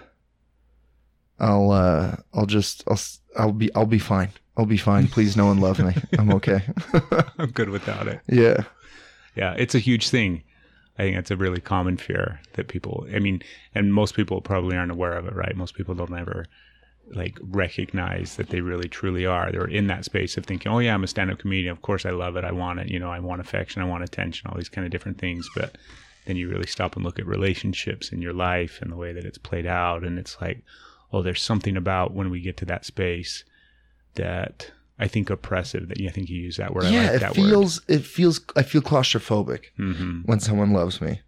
I'll 1.38 1.70
uh 1.70 2.16
I'll 2.35 2.46
just 2.46 2.85
I'll 2.88 3.00
I'll 3.38 3.52
be 3.52 3.74
I'll 3.74 3.87
be 3.87 3.98
fine. 3.98 4.30
I'll 4.61 4.66
be 4.66 4.77
fine. 4.77 5.09
Please 5.09 5.38
no 5.38 5.46
one 5.46 5.59
love 5.59 5.79
me. 5.79 5.94
I'm 6.18 6.31
okay. 6.35 6.61
I'm 7.38 7.51
good 7.51 7.70
without 7.70 8.07
it. 8.07 8.20
yeah. 8.29 8.64
Yeah, 9.35 9.55
it's 9.57 9.75
a 9.75 9.79
huge 9.79 10.11
thing. 10.11 10.42
I 10.99 11.05
think 11.05 11.16
it's 11.16 11.31
a 11.31 11.37
really 11.37 11.62
common 11.62 11.96
fear 11.96 12.40
that 12.55 12.68
people, 12.68 13.07
I 13.14 13.20
mean, 13.20 13.42
and 13.75 13.94
most 13.94 14.14
people 14.14 14.42
probably 14.42 14.77
aren't 14.77 14.92
aware 14.92 15.14
of 15.14 15.27
it, 15.27 15.35
right? 15.35 15.57
Most 15.57 15.77
people 15.77 15.94
don't 15.94 16.14
ever 16.14 16.44
like 17.12 17.38
recognize 17.40 18.37
that 18.37 18.51
they 18.51 18.61
really 18.61 18.87
truly 18.87 19.25
are. 19.25 19.51
They're 19.51 19.64
in 19.64 19.87
that 19.87 20.05
space 20.05 20.37
of 20.37 20.44
thinking, 20.44 20.70
oh, 20.70 20.79
yeah, 20.79 20.92
I'm 20.92 21.05
a 21.05 21.07
stand 21.07 21.31
up 21.31 21.38
comedian. 21.38 21.73
Of 21.73 21.81
course, 21.81 22.05
I 22.05 22.11
love 22.11 22.37
it. 22.37 22.44
I 22.44 22.53
want 22.53 22.81
it. 22.81 22.88
You 22.88 22.99
know, 22.99 23.11
I 23.11 23.20
want 23.20 23.40
affection. 23.40 23.81
I 23.81 23.87
want 23.87 24.05
attention, 24.05 24.51
all 24.51 24.59
these 24.59 24.68
kind 24.68 24.85
of 24.85 24.90
different 24.90 25.16
things. 25.16 25.49
But 25.57 25.79
then 26.27 26.37
you 26.37 26.51
really 26.51 26.66
stop 26.66 26.96
and 26.96 27.05
look 27.05 27.18
at 27.18 27.25
relationships 27.25 28.12
in 28.12 28.20
your 28.20 28.35
life 28.35 28.81
and 28.83 28.92
the 28.92 28.96
way 28.96 29.14
that 29.14 29.25
it's 29.25 29.38
played 29.38 29.64
out. 29.64 30.05
And 30.05 30.18
it's 30.18 30.38
like, 30.38 30.62
oh, 31.14 31.23
there's 31.23 31.40
something 31.40 31.79
about 31.79 32.12
when 32.12 32.29
we 32.29 32.42
get 32.42 32.59
to 32.59 32.66
that 32.66 32.85
space 32.85 33.42
that 34.14 34.70
I 34.99 35.09
think 35.09 35.31
oppressive 35.31 35.88
that 35.88 36.01
I 36.01 36.11
think 36.11 36.29
you 36.29 36.40
use 36.40 36.59
that 36.59 36.75
word. 36.75 36.85
I 36.85 36.90
yeah, 36.90 37.03
like 37.07 37.11
it 37.16 37.20
that 37.20 37.35
feels 37.35 37.81
it 37.88 38.05
feels 38.05 38.40
I 38.57 38.62
feel 38.62 38.83
claustrophobic 38.83 39.49
word. 39.79 39.94
hmm 39.94 40.20
when 40.25 40.40
someone 40.40 40.73
loves 40.73 41.01
me. 41.01 41.20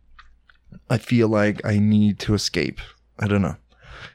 I 0.88 0.98
feel 0.98 1.28
like 1.28 1.64
I 1.64 1.78
need 1.78 2.18
to 2.20 2.34
escape. 2.34 2.80
I 3.18 3.26
don't 3.26 3.42
know. 3.42 3.56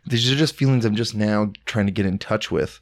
These 0.06 0.32
are 0.32 0.36
just 0.36 0.56
feelings 0.56 0.86
I'm 0.86 0.95
just 0.95 1.15
now 1.15 1.51
trying 1.65 1.86
to 1.86 1.91
get 1.91 2.06
in 2.06 2.17
touch 2.17 2.51
with. 2.51 2.80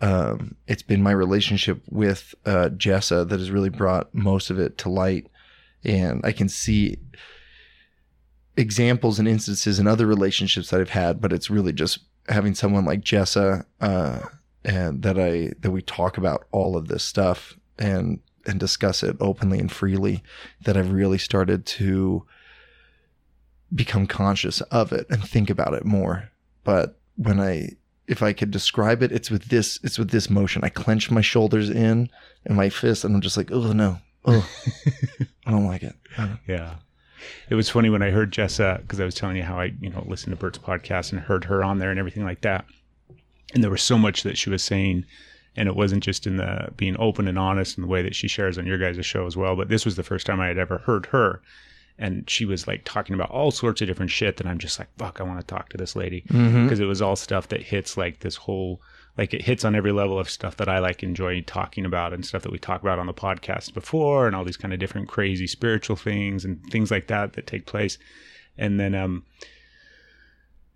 Um, 0.00 0.54
it's 0.66 0.82
been 0.82 1.02
my 1.02 1.10
relationship 1.10 1.82
with 1.90 2.34
uh, 2.46 2.68
Jessa 2.70 3.28
that 3.28 3.38
has 3.38 3.50
really 3.50 3.70
brought 3.70 4.14
most 4.14 4.50
of 4.50 4.58
it 4.58 4.78
to 4.78 4.88
light, 4.88 5.26
and 5.84 6.20
I 6.24 6.32
can 6.32 6.48
see 6.48 6.98
examples 8.56 9.18
and 9.18 9.28
instances 9.28 9.78
in 9.78 9.86
other 9.86 10.06
relationships 10.06 10.70
that 10.70 10.80
I've 10.80 10.90
had. 10.90 11.20
But 11.20 11.32
it's 11.32 11.50
really 11.50 11.72
just 11.72 12.00
having 12.28 12.54
someone 12.54 12.84
like 12.84 13.00
Jessa, 13.00 13.64
uh, 13.80 14.20
and 14.68 15.02
that 15.02 15.18
I 15.18 15.52
that 15.60 15.70
we 15.70 15.80
talk 15.82 16.18
about 16.18 16.46
all 16.52 16.76
of 16.76 16.88
this 16.88 17.02
stuff 17.02 17.56
and 17.78 18.20
and 18.46 18.60
discuss 18.60 19.02
it 19.02 19.16
openly 19.20 19.58
and 19.58 19.72
freely. 19.72 20.22
That 20.64 20.76
I've 20.76 20.92
really 20.92 21.18
started 21.18 21.64
to 21.66 22.24
become 23.74 24.06
conscious 24.06 24.60
of 24.62 24.92
it 24.92 25.06
and 25.10 25.22
think 25.22 25.50
about 25.50 25.74
it 25.74 25.84
more. 25.84 26.30
But 26.64 26.98
when 27.16 27.40
I 27.40 27.70
if 28.06 28.22
I 28.22 28.32
could 28.32 28.50
describe 28.50 29.02
it, 29.02 29.12
it's 29.12 29.30
with 29.30 29.46
this 29.46 29.78
it's 29.82 29.98
with 29.98 30.10
this 30.10 30.30
motion. 30.30 30.62
I 30.64 30.68
clench 30.68 31.10
my 31.10 31.20
shoulders 31.22 31.70
in 31.70 32.08
and 32.44 32.56
my 32.56 32.68
fist 32.68 33.04
and 33.04 33.14
I'm 33.14 33.20
just 33.20 33.36
like, 33.36 33.50
oh 33.52 33.72
no. 33.72 33.98
Oh 34.24 34.48
I 35.46 35.50
don't 35.50 35.66
like 35.66 35.82
it. 35.82 35.94
Don't- 36.16 36.38
Yeah. 36.46 36.74
It 37.50 37.56
was 37.56 37.68
funny 37.68 37.90
when 37.90 38.02
I 38.02 38.10
heard 38.10 38.32
Jessa 38.32 38.80
because 38.82 39.00
I 39.00 39.04
was 39.04 39.14
telling 39.14 39.36
you 39.36 39.42
how 39.42 39.58
I, 39.58 39.72
you 39.80 39.90
know, 39.90 40.04
listened 40.06 40.30
to 40.32 40.36
Bert's 40.40 40.58
podcast 40.58 41.10
and 41.12 41.20
heard 41.20 41.44
her 41.44 41.64
on 41.64 41.78
there 41.78 41.90
and 41.90 41.98
everything 41.98 42.24
like 42.24 42.42
that. 42.42 42.64
And 43.54 43.62
there 43.62 43.70
was 43.70 43.82
so 43.82 43.96
much 43.98 44.22
that 44.24 44.36
she 44.36 44.50
was 44.50 44.62
saying, 44.62 45.04
and 45.56 45.68
it 45.68 45.76
wasn't 45.76 46.04
just 46.04 46.26
in 46.26 46.36
the 46.36 46.68
being 46.76 46.96
open 46.98 47.26
and 47.26 47.38
honest 47.38 47.78
in 47.78 47.82
the 47.82 47.88
way 47.88 48.02
that 48.02 48.14
she 48.14 48.28
shares 48.28 48.58
on 48.58 48.66
your 48.66 48.78
guys' 48.78 49.04
show 49.06 49.26
as 49.26 49.36
well. 49.36 49.56
But 49.56 49.68
this 49.68 49.84
was 49.84 49.96
the 49.96 50.02
first 50.02 50.26
time 50.26 50.40
I 50.40 50.48
had 50.48 50.58
ever 50.58 50.78
heard 50.78 51.06
her, 51.06 51.40
and 51.98 52.28
she 52.28 52.44
was 52.44 52.68
like 52.68 52.82
talking 52.84 53.14
about 53.14 53.30
all 53.30 53.50
sorts 53.50 53.80
of 53.80 53.88
different 53.88 54.10
shit 54.10 54.36
that 54.36 54.46
I'm 54.46 54.58
just 54.58 54.78
like, 54.78 54.88
fuck, 54.98 55.20
I 55.20 55.24
want 55.24 55.40
to 55.40 55.46
talk 55.46 55.70
to 55.70 55.76
this 55.76 55.96
lady 55.96 56.24
because 56.64 56.78
it 56.80 56.84
was 56.84 57.02
all 57.02 57.16
stuff 57.16 57.48
that 57.48 57.62
hits 57.62 57.96
like 57.96 58.20
this 58.20 58.36
whole 58.36 58.80
like 59.16 59.34
it 59.34 59.42
hits 59.42 59.64
on 59.64 59.74
every 59.74 59.90
level 59.90 60.16
of 60.16 60.30
stuff 60.30 60.56
that 60.58 60.68
I 60.68 60.78
like 60.78 61.02
enjoy 61.02 61.40
talking 61.40 61.84
about 61.84 62.12
and 62.12 62.24
stuff 62.24 62.42
that 62.42 62.52
we 62.52 62.58
talked 62.58 62.84
about 62.84 63.00
on 63.00 63.06
the 63.06 63.14
podcast 63.14 63.74
before 63.74 64.28
and 64.28 64.36
all 64.36 64.44
these 64.44 64.56
kind 64.56 64.72
of 64.72 64.78
different 64.78 65.08
crazy 65.08 65.48
spiritual 65.48 65.96
things 65.96 66.44
and 66.44 66.62
things 66.70 66.92
like 66.92 67.08
that 67.08 67.32
that 67.32 67.48
take 67.48 67.66
place. 67.66 67.98
And 68.56 68.78
then 68.78 68.94
um 68.94 69.24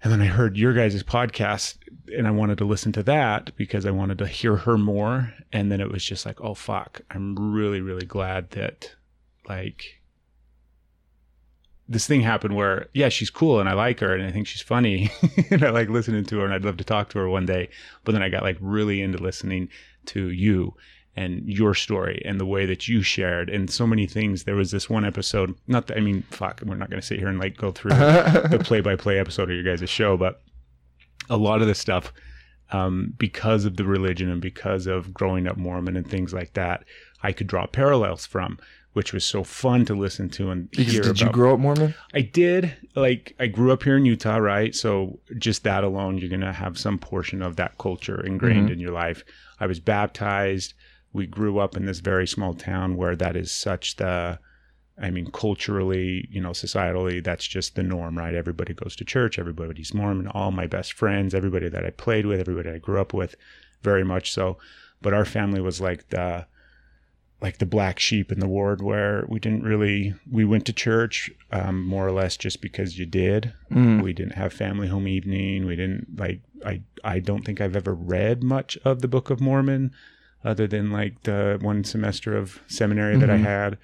and 0.03 0.13
then 0.13 0.21
I 0.21 0.27
heard 0.27 0.57
your 0.57 0.73
guys' 0.73 1.03
podcast 1.05 1.77
and 2.17 2.27
I 2.27 2.33
wanted 2.33 2.59
to 2.59 2.65
listen 2.65 2.93
to 2.93 3.03
that 3.05 3.55
because 3.57 3.87
I 3.87 3.93
wanted 3.93 4.19
to 4.19 4.27
hear 4.27 4.57
her 4.57 4.77
more. 4.77 5.33
And 5.53 5.71
then 5.71 5.81
it 5.81 5.91
was 5.91 6.05
just 6.05 6.27
like, 6.27 6.41
oh 6.41 6.55
fuck, 6.55 7.01
I'm 7.11 7.37
really, 7.55 7.81
really 7.81 8.05
glad 8.05 8.51
that 8.51 8.95
like 9.49 10.01
this 11.89 12.07
thing 12.07 12.21
happened 12.23 12.55
where 12.55 12.87
yeah 12.95 13.09
she's 13.09 13.29
cool 13.29 13.59
and 13.59 13.69
i 13.69 13.73
like 13.75 13.99
her 13.99 14.15
and 14.15 14.25
i 14.25 14.31
think 14.31 14.47
she's 14.47 14.63
funny. 14.63 15.11
And 15.51 15.65
i 15.65 15.71
like 15.71 15.89
listening 15.89 16.25
to 16.27 16.39
her 16.39 16.45
and 16.45 16.55
i'd 16.55 16.65
love 16.65 16.77
to 16.79 16.85
talk 16.85 17.11
to 17.11 17.19
her 17.19 17.29
one 17.29 17.45
day. 17.47 17.69
But 18.05 18.13
then 18.13 18.23
i 18.23 18.29
got 18.29 18.43
like 18.43 18.57
really 18.61 19.03
into 19.03 19.19
listening 19.19 19.69
to 20.07 20.31
you 20.31 20.75
and 21.17 21.47
your 21.47 21.75
story 21.75 22.23
and 22.25 22.41
the 22.41 22.47
way 22.47 22.65
that 22.65 22.89
you 22.89 23.03
shared 23.03 23.51
and 23.51 23.71
so 23.71 23.87
many 23.87 24.07
things 24.07 24.45
there 24.45 24.55
was 24.55 24.71
this 24.71 24.89
one 24.89 25.05
episode 25.05 25.55
not 25.67 25.87
that 25.87 25.97
i 25.97 26.01
mean 26.01 26.23
fuck 26.31 26.63
we're 26.65 26.75
not 26.75 26.89
going 26.89 27.01
to 27.01 27.07
sit 27.07 27.19
here 27.19 27.29
and 27.29 27.39
like 27.39 27.57
go 27.57 27.71
through 27.71 27.91
the 27.91 28.61
play-by-play 28.65 29.19
episode 29.19 29.51
of 29.51 29.57
your 29.57 29.77
guys' 29.77 29.89
show 29.89 30.17
but 30.17 30.41
a 31.29 31.37
lot 31.37 31.61
of 31.61 31.69
the 31.69 31.75
stuff 31.75 32.13
um, 32.71 33.13
because 33.19 33.67
of 33.67 33.77
the 33.77 33.85
religion 33.85 34.31
and 34.31 34.41
because 34.41 34.87
of 34.87 35.13
growing 35.13 35.47
up 35.47 35.57
mormon 35.57 35.97
and 35.97 36.09
things 36.09 36.33
like 36.33 36.55
that 36.55 36.85
i 37.23 37.31
could 37.33 37.47
draw 37.47 37.67
parallels 37.67 38.25
from 38.25 38.59
which 38.95 39.13
was 39.13 39.25
so 39.25 39.43
fun 39.43 39.85
to 39.87 39.95
listen 39.95 40.29
to 40.29 40.51
and 40.51 40.71
Because 40.71 40.93
hear 40.93 41.03
did 41.03 41.21
you 41.21 41.31
grow 41.31 41.55
up 41.55 41.61
Mormon? 41.61 41.95
I 42.13 42.21
did. 42.21 42.75
Like 42.95 43.35
I 43.41 43.47
grew 43.47 43.73
up 43.73 43.83
here 43.83 43.97
in 43.97 44.05
Utah, 44.05 44.37
right? 44.37 44.75
So 44.75 45.19
just 45.39 45.65
that 45.65 45.83
alone, 45.83 46.19
you're 46.19 46.29
gonna 46.29 46.53
have 46.53 46.79
some 46.79 46.99
portion 46.99 47.43
of 47.43 47.57
that 47.57 47.79
culture 47.79 48.21
ingrained 48.21 48.69
in 48.71 48.79
your 48.79 48.93
life. 48.93 49.25
I 49.61 49.67
was 49.67 49.81
baptized. 49.81 50.75
We 51.13 51.27
grew 51.27 51.59
up 51.59 51.77
in 51.77 51.87
this 51.87 52.01
very 52.01 52.27
small 52.27 52.55
town 52.55 52.97
where 52.97 53.17
that 53.17 53.37
is 53.37 53.51
such 53.53 53.97
the 53.97 54.39
I 55.01 55.11
mean, 55.11 55.31
culturally, 55.33 56.29
you 56.31 56.41
know, 56.41 56.51
societally, 56.51 57.25
that's 57.25 57.47
just 57.47 57.75
the 57.75 57.83
norm, 57.83 58.17
right? 58.17 58.35
Everybody 58.35 58.75
goes 58.75 58.95
to 58.97 59.05
church, 59.05 59.39
everybody's 59.39 59.95
Mormon, 59.95 60.29
all 60.29 60.51
my 60.51 60.67
best 60.67 60.93
friends, 60.93 61.35
everybody 61.35 61.69
that 61.69 61.85
I 61.85 61.91
played 61.91 62.27
with, 62.27 62.39
everybody 62.39 62.71
I 62.71 62.79
grew 62.79 63.01
up 63.01 63.15
with, 63.15 63.35
very 63.83 64.05
much 64.05 64.33
so. 64.33 64.59
But 65.01 65.15
our 65.15 65.25
family 65.25 65.61
was 65.61 65.81
like 65.81 66.11
the 66.11 66.47
like 67.41 67.59
the 67.59 67.67
black 67.67 67.99
sheep 67.99 68.31
in 68.31 68.39
the 68.39 68.47
ward 68.47 68.81
where 68.81 69.25
we 69.29 69.41
didn't 69.41 69.65
really 69.65 70.15
we 70.31 70.45
went 70.45 70.65
to 70.67 70.73
church 70.73 71.29
um, 71.51 71.85
more 71.85 72.07
or 72.07 72.13
less 72.13 72.37
just 72.37 72.63
because 72.63 72.99
you 72.99 73.05
did 73.05 73.53
we 74.01 74.13
didn't 74.13 74.35
have 74.35 74.53
family 74.53 74.87
home 74.87 75.09
evening 75.09 75.67
we 75.67 75.75
didn't 75.75 76.07
like 76.17 76.41
i 76.65 76.81
i 77.03 77.19
don't 77.19 77.45
think 77.45 77.61
i've 77.61 77.75
ever 77.75 77.95
read 77.95 78.45
much 78.45 78.79
of 78.85 79.01
the 79.03 79.09
book 79.09 79.29
of 79.29 79.41
mormon 79.41 79.91
other 80.45 80.67
than 80.67 80.91
like 80.91 81.23
the 81.23 81.59
one 81.61 81.85
semester 81.85 82.37
of 82.37 82.61
seminary 82.67 83.17
that 83.17 83.31
i 83.31 83.37
had. 83.37 83.79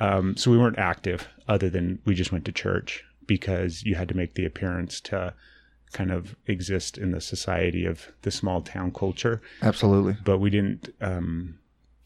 Um, 0.00 0.36
so 0.36 0.50
we 0.50 0.58
weren't 0.58 0.78
active 0.78 1.28
other 1.48 1.70
than 1.70 2.00
we 2.04 2.14
just 2.14 2.32
went 2.32 2.44
to 2.46 2.52
church 2.52 3.04
because 3.26 3.84
you 3.84 3.94
had 3.94 4.08
to 4.08 4.16
make 4.16 4.34
the 4.34 4.44
appearance 4.44 5.00
to 5.02 5.32
kind 5.92 6.10
of 6.10 6.34
exist 6.46 6.98
in 6.98 7.12
the 7.12 7.20
society 7.20 7.86
of 7.86 8.08
the 8.22 8.30
small 8.30 8.60
town 8.60 8.90
culture. 8.92 9.40
Absolutely. 9.62 10.16
but 10.24 10.38
we 10.38 10.50
didn't 10.50 10.92
um 11.00 11.58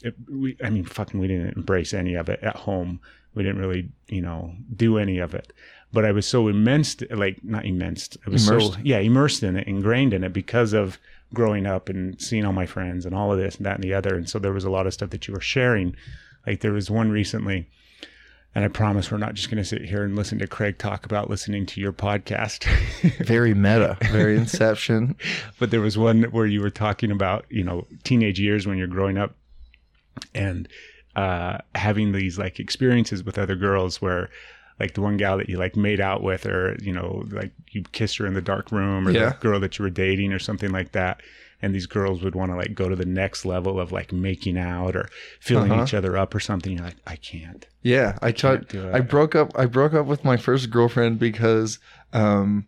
it, 0.04 0.14
we 0.30 0.56
i 0.62 0.68
mean 0.70 0.84
fucking 0.84 1.18
we 1.18 1.26
didn't 1.26 1.56
embrace 1.56 1.94
any 1.94 2.14
of 2.14 2.28
it 2.28 2.40
at 2.42 2.56
home. 2.56 3.00
We 3.34 3.42
didn't 3.42 3.58
really 3.60 3.88
you 4.08 4.20
know 4.20 4.52
do 4.76 4.98
any 4.98 5.18
of 5.18 5.34
it. 5.34 5.52
But 5.92 6.04
i 6.04 6.12
was 6.12 6.26
so 6.26 6.48
immense 6.48 6.96
like 7.10 7.42
not 7.42 7.64
immense 7.64 8.16
i 8.26 8.30
was 8.30 8.46
Immersed. 8.46 8.74
so 8.74 8.78
yeah 8.82 8.98
immersed 8.98 9.42
in 9.42 9.56
it 9.56 9.66
ingrained 9.66 10.12
in 10.12 10.22
it 10.22 10.34
because 10.34 10.74
of 10.74 10.98
growing 11.34 11.66
up 11.66 11.88
and 11.88 12.20
seeing 12.20 12.44
all 12.44 12.52
my 12.52 12.66
friends 12.66 13.04
and 13.04 13.14
all 13.14 13.32
of 13.32 13.38
this 13.38 13.56
and 13.56 13.66
that 13.66 13.74
and 13.74 13.84
the 13.84 13.94
other 13.94 14.16
and 14.16 14.28
so 14.28 14.38
there 14.38 14.52
was 14.52 14.64
a 14.64 14.70
lot 14.70 14.86
of 14.86 14.94
stuff 14.94 15.10
that 15.10 15.28
you 15.28 15.34
were 15.34 15.40
sharing 15.40 15.94
like 16.46 16.60
there 16.60 16.72
was 16.72 16.90
one 16.90 17.10
recently 17.10 17.68
and 18.54 18.64
i 18.64 18.68
promise 18.68 19.10
we're 19.10 19.18
not 19.18 19.34
just 19.34 19.50
going 19.50 19.62
to 19.62 19.68
sit 19.68 19.82
here 19.82 20.04
and 20.04 20.16
listen 20.16 20.38
to 20.38 20.46
craig 20.46 20.78
talk 20.78 21.04
about 21.04 21.28
listening 21.28 21.66
to 21.66 21.80
your 21.80 21.92
podcast 21.92 22.66
Very 23.24 23.54
meta. 23.54 23.96
Very 24.10 24.36
Inception. 24.36 25.16
but 25.58 25.70
there 25.70 25.80
was 25.80 25.96
one 25.96 26.24
where 26.24 26.46
you 26.46 26.60
were 26.60 26.70
talking 26.70 27.10
about 27.10 27.46
you 27.48 27.62
know 27.62 27.86
teenage 28.04 28.40
years 28.40 28.66
when 28.66 28.78
you're 28.78 28.86
growing 28.86 29.18
up 29.18 29.34
and 30.34 30.68
uh, 31.16 31.58
having 31.74 32.12
these 32.12 32.38
like 32.38 32.58
experiences 32.58 33.24
with 33.24 33.38
other 33.38 33.54
girls 33.54 34.02
where 34.02 34.30
like 34.80 34.94
the 34.94 35.00
one 35.02 35.16
gal 35.16 35.38
that 35.38 35.48
you 35.48 35.56
like 35.58 35.76
made 35.76 36.00
out 36.00 36.22
with, 36.22 36.46
or 36.46 36.76
you 36.82 36.92
know, 36.92 37.24
like 37.30 37.52
you 37.70 37.82
kissed 37.92 38.18
her 38.18 38.26
in 38.26 38.34
the 38.34 38.40
dark 38.42 38.70
room, 38.72 39.06
or 39.08 39.10
Yeah. 39.10 39.30
the 39.30 39.36
girl 39.36 39.60
that 39.60 39.78
you 39.78 39.82
were 39.84 39.90
dating, 39.90 40.32
or 40.32 40.38
something 40.38 40.70
like 40.70 40.92
that. 40.92 41.20
And 41.60 41.74
these 41.74 41.86
girls 41.86 42.22
would 42.22 42.36
want 42.36 42.52
to 42.52 42.56
like 42.56 42.72
go 42.74 42.88
to 42.88 42.94
the 42.94 43.04
next 43.04 43.44
level 43.44 43.80
of 43.80 43.90
like 43.90 44.12
making 44.12 44.56
out 44.56 44.94
or 44.94 45.08
filling 45.40 45.72
Uh-huh. 45.72 45.82
each 45.82 45.92
other 45.94 46.16
up 46.16 46.32
or 46.32 46.38
something. 46.38 46.72
You're 46.72 46.84
like, 46.84 46.98
I 47.04 47.16
can't. 47.16 47.66
Yeah, 47.82 48.16
I 48.22 48.30
can't 48.30 48.68
tried. 48.68 48.94
I 48.94 49.00
broke 49.00 49.34
up. 49.34 49.50
I 49.58 49.66
broke 49.66 49.92
up 49.92 50.06
with 50.06 50.24
my 50.24 50.36
first 50.36 50.70
girlfriend 50.70 51.18
because, 51.18 51.80
um, 52.12 52.66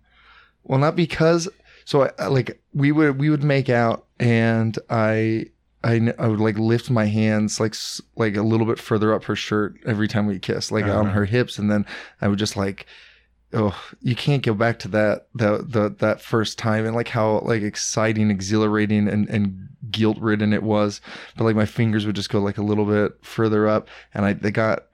well, 0.65 0.81
not 0.81 0.97
because. 0.97 1.49
So 1.85 2.03
I, 2.05 2.11
I 2.19 2.27
like 2.27 2.61
we 2.75 2.91
would 2.91 3.19
we 3.21 3.31
would 3.31 3.45
make 3.45 3.69
out, 3.69 4.07
and 4.19 4.77
I 4.91 5.47
I 5.83 6.13
I 6.19 6.29
would 6.29 6.41
like 6.41 6.59
lift 6.59 6.91
my 6.91 7.07
hands 7.07 7.59
like 7.61 7.75
like 8.17 8.37
a 8.37 8.43
little 8.43 8.67
bit 8.67 8.79
further 8.79 9.15
up 9.15 9.25
her 9.25 9.37
shirt 9.37 9.77
every 9.87 10.09
time 10.09 10.27
we 10.27 10.39
kissed, 10.39 10.73
like 10.73 10.89
on 10.89 11.07
Uh-huh. 11.07 11.15
her 11.15 11.25
hips, 11.25 11.59
and 11.59 11.71
then 11.71 11.87
I 12.21 12.29
would 12.29 12.39
just 12.39 12.57
like. 12.57 12.87
Oh, 13.53 13.77
you 14.01 14.15
can't 14.15 14.45
go 14.45 14.55
back 14.55 14.79
to 14.79 14.89
that 14.89 15.27
the 15.35 15.65
the 15.67 15.93
that 15.99 16.21
first 16.21 16.57
time 16.57 16.87
and 16.87 16.95
like 16.95 17.09
how 17.09 17.41
like 17.41 17.63
exciting, 17.63 18.31
exhilarating, 18.31 19.09
and 19.09 19.29
and 19.29 19.69
guilt 19.91 20.19
ridden 20.21 20.53
it 20.53 20.63
was. 20.63 21.01
But 21.37 21.45
like 21.45 21.57
my 21.57 21.67
fingers 21.67 22.07
would 22.07 22.15
just 22.15 22.31
go 22.31 22.39
like 22.39 22.59
a 22.59 22.63
little 22.63 22.85
bit 22.87 23.13
further 23.23 23.67
up, 23.67 23.89
and 24.15 24.25
I 24.25 24.35
they 24.35 24.53
got 24.53 24.85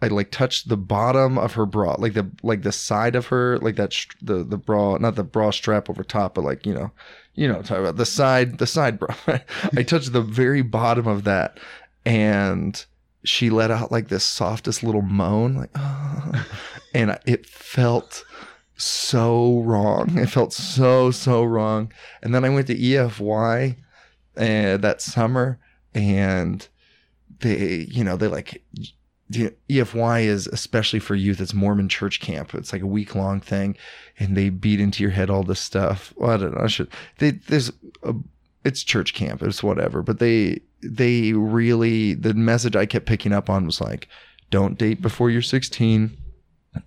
I 0.00 0.06
like 0.06 0.30
touched 0.30 0.68
the 0.68 0.76
bottom 0.76 1.36
of 1.36 1.54
her 1.54 1.66
bra, 1.66 1.96
like 1.98 2.12
the 2.14 2.30
like 2.44 2.62
the 2.62 2.70
side 2.70 3.16
of 3.16 3.26
her, 3.26 3.58
like 3.58 3.74
that 3.74 3.92
sh- 3.92 4.06
the 4.22 4.44
the 4.44 4.58
bra, 4.58 4.98
not 4.98 5.16
the 5.16 5.24
bra 5.24 5.50
strap 5.50 5.90
over 5.90 6.04
top, 6.04 6.34
but 6.36 6.44
like 6.44 6.64
you 6.64 6.74
know, 6.74 6.92
you 7.36 7.46
know, 7.46 7.62
talk 7.62 7.78
about 7.78 7.96
the 7.96 8.06
side, 8.06 8.58
the 8.58 8.66
side 8.66 8.98
bra. 8.98 9.14
I 9.76 9.82
touched 9.82 10.12
the 10.12 10.22
very 10.22 10.62
bottom 10.62 11.06
of 11.06 11.24
that, 11.24 11.58
and 12.04 12.84
she 13.24 13.50
let 13.50 13.70
out 13.70 13.92
like 13.92 14.08
this 14.08 14.24
softest 14.24 14.82
little 14.82 15.02
moan, 15.02 15.54
like, 15.54 15.70
"Ah," 15.76 16.46
and 16.94 17.18
it 17.26 17.46
felt 17.46 18.24
so 18.76 19.60
wrong. 19.60 20.18
It 20.18 20.30
felt 20.30 20.52
so 20.52 21.10
so 21.10 21.44
wrong. 21.44 21.92
And 22.22 22.34
then 22.34 22.44
I 22.44 22.48
went 22.48 22.66
to 22.68 22.74
EFY 22.74 23.76
uh, 24.36 24.76
that 24.78 25.02
summer, 25.02 25.58
and 25.94 26.66
they, 27.40 27.86
you 27.90 28.02
know, 28.02 28.16
they 28.16 28.28
like 28.28 28.62
the 29.28 29.54
EFY 29.68 30.24
is 30.24 30.46
especially 30.46 31.00
for 31.00 31.14
youth. 31.14 31.40
It's 31.40 31.54
Mormon 31.54 31.88
church 31.88 32.20
camp. 32.20 32.54
It's 32.54 32.72
like 32.72 32.82
a 32.82 32.86
week 32.86 33.14
long 33.14 33.40
thing, 33.40 33.76
and 34.18 34.36
they 34.36 34.50
beat 34.50 34.80
into 34.80 35.02
your 35.02 35.12
head 35.12 35.30
all 35.30 35.42
this 35.42 35.60
stuff. 35.60 36.14
Well, 36.16 36.30
I 36.30 36.36
don't 36.36 36.54
know. 36.54 36.64
I 36.64 36.68
should. 36.68 36.88
They, 37.18 37.32
there's 37.32 37.72
a, 38.02 38.14
it's 38.64 38.82
church 38.84 39.14
camp. 39.14 39.42
It's 39.42 39.62
whatever. 39.62 40.02
But 40.02 40.18
they 40.18 40.60
they 40.82 41.32
really 41.32 42.14
the 42.14 42.34
message 42.34 42.76
I 42.76 42.86
kept 42.86 43.06
picking 43.06 43.32
up 43.32 43.50
on 43.50 43.66
was 43.66 43.80
like, 43.80 44.08
don't 44.50 44.78
date 44.78 45.02
before 45.02 45.30
you're 45.30 45.42
16 45.42 46.16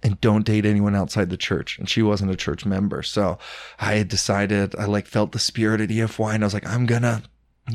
and 0.03 0.21
don't 0.21 0.45
date 0.45 0.65
anyone 0.65 0.95
outside 0.95 1.29
the 1.29 1.37
church. 1.37 1.77
And 1.79 1.89
she 1.89 2.01
wasn't 2.01 2.31
a 2.31 2.35
church 2.37 2.65
member. 2.65 3.01
So 3.03 3.37
I 3.79 3.95
had 3.95 4.07
decided, 4.07 4.75
I 4.77 4.85
like 4.85 5.07
felt 5.07 5.31
the 5.31 5.39
spirit 5.39 5.81
at 5.81 5.89
EFY 5.89 6.35
and 6.35 6.43
I 6.43 6.47
was 6.47 6.53
like, 6.53 6.67
I'm 6.67 6.85
gonna 6.85 7.23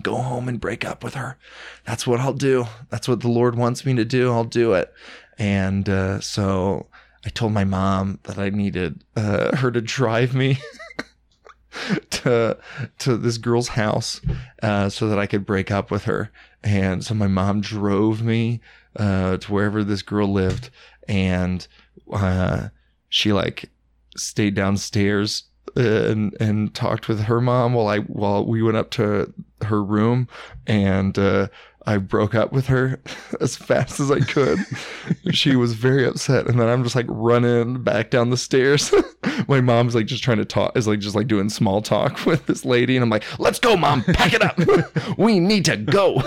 go 0.02 0.16
home 0.16 0.48
and 0.48 0.60
break 0.60 0.84
up 0.84 1.04
with 1.04 1.14
her. 1.14 1.38
That's 1.86 2.06
what 2.06 2.20
I'll 2.20 2.32
do. 2.32 2.66
That's 2.90 3.08
what 3.08 3.20
the 3.20 3.28
Lord 3.28 3.54
wants 3.54 3.86
me 3.86 3.94
to 3.94 4.04
do. 4.04 4.32
I'll 4.32 4.44
do 4.44 4.72
it. 4.74 4.92
And 5.38 5.88
uh, 5.88 6.20
so 6.20 6.86
I 7.24 7.30
told 7.30 7.52
my 7.52 7.64
mom 7.64 8.18
that 8.24 8.38
I 8.38 8.50
needed 8.50 9.04
uh, 9.16 9.56
her 9.56 9.70
to 9.70 9.80
drive 9.80 10.34
me 10.34 10.58
to 12.10 12.58
to 12.98 13.16
this 13.16 13.38
girl's 13.38 13.68
house 13.68 14.20
uh, 14.62 14.88
so 14.88 15.08
that 15.08 15.18
I 15.18 15.26
could 15.26 15.46
break 15.46 15.70
up 15.70 15.90
with 15.90 16.04
her. 16.04 16.30
And 16.62 17.04
so 17.04 17.14
my 17.14 17.26
mom 17.26 17.60
drove 17.60 18.22
me 18.22 18.60
uh, 18.96 19.38
to 19.38 19.52
wherever 19.52 19.84
this 19.84 20.02
girl 20.02 20.32
lived, 20.32 20.70
and 21.08 21.66
uh, 22.12 22.68
she 23.08 23.32
like 23.32 23.70
stayed 24.16 24.54
downstairs 24.54 25.44
and 25.76 26.36
and 26.40 26.74
talked 26.74 27.08
with 27.08 27.22
her 27.22 27.40
mom 27.40 27.74
while 27.74 27.88
I 27.88 27.98
while 28.00 28.44
we 28.44 28.62
went 28.62 28.76
up 28.76 28.90
to 28.92 29.32
her 29.62 29.82
room 29.82 30.28
and 30.66 31.18
uh, 31.18 31.48
I 31.86 31.98
broke 31.98 32.34
up 32.34 32.52
with 32.52 32.66
her 32.66 33.00
as 33.40 33.56
fast 33.56 34.00
as 34.00 34.10
I 34.10 34.20
could. 34.20 34.58
she 35.32 35.56
was 35.56 35.74
very 35.74 36.06
upset, 36.06 36.46
and 36.46 36.58
then 36.58 36.68
I'm 36.68 36.82
just 36.82 36.96
like 36.96 37.06
running 37.08 37.82
back 37.82 38.10
down 38.10 38.30
the 38.30 38.36
stairs. 38.36 38.92
My 39.48 39.60
mom's 39.60 39.94
like 39.94 40.06
just 40.06 40.24
trying 40.24 40.38
to 40.38 40.44
talk, 40.44 40.76
is 40.76 40.88
like 40.88 41.00
just 41.00 41.16
like 41.16 41.26
doing 41.26 41.50
small 41.50 41.82
talk 41.82 42.24
with 42.24 42.46
this 42.46 42.64
lady, 42.64 42.96
and 42.96 43.02
I'm 43.02 43.10
like, 43.10 43.24
"Let's 43.38 43.58
go, 43.58 43.76
mom, 43.76 44.02
pack 44.02 44.32
it 44.32 44.42
up. 44.42 45.18
we 45.18 45.40
need 45.40 45.64
to 45.66 45.76
go. 45.76 46.22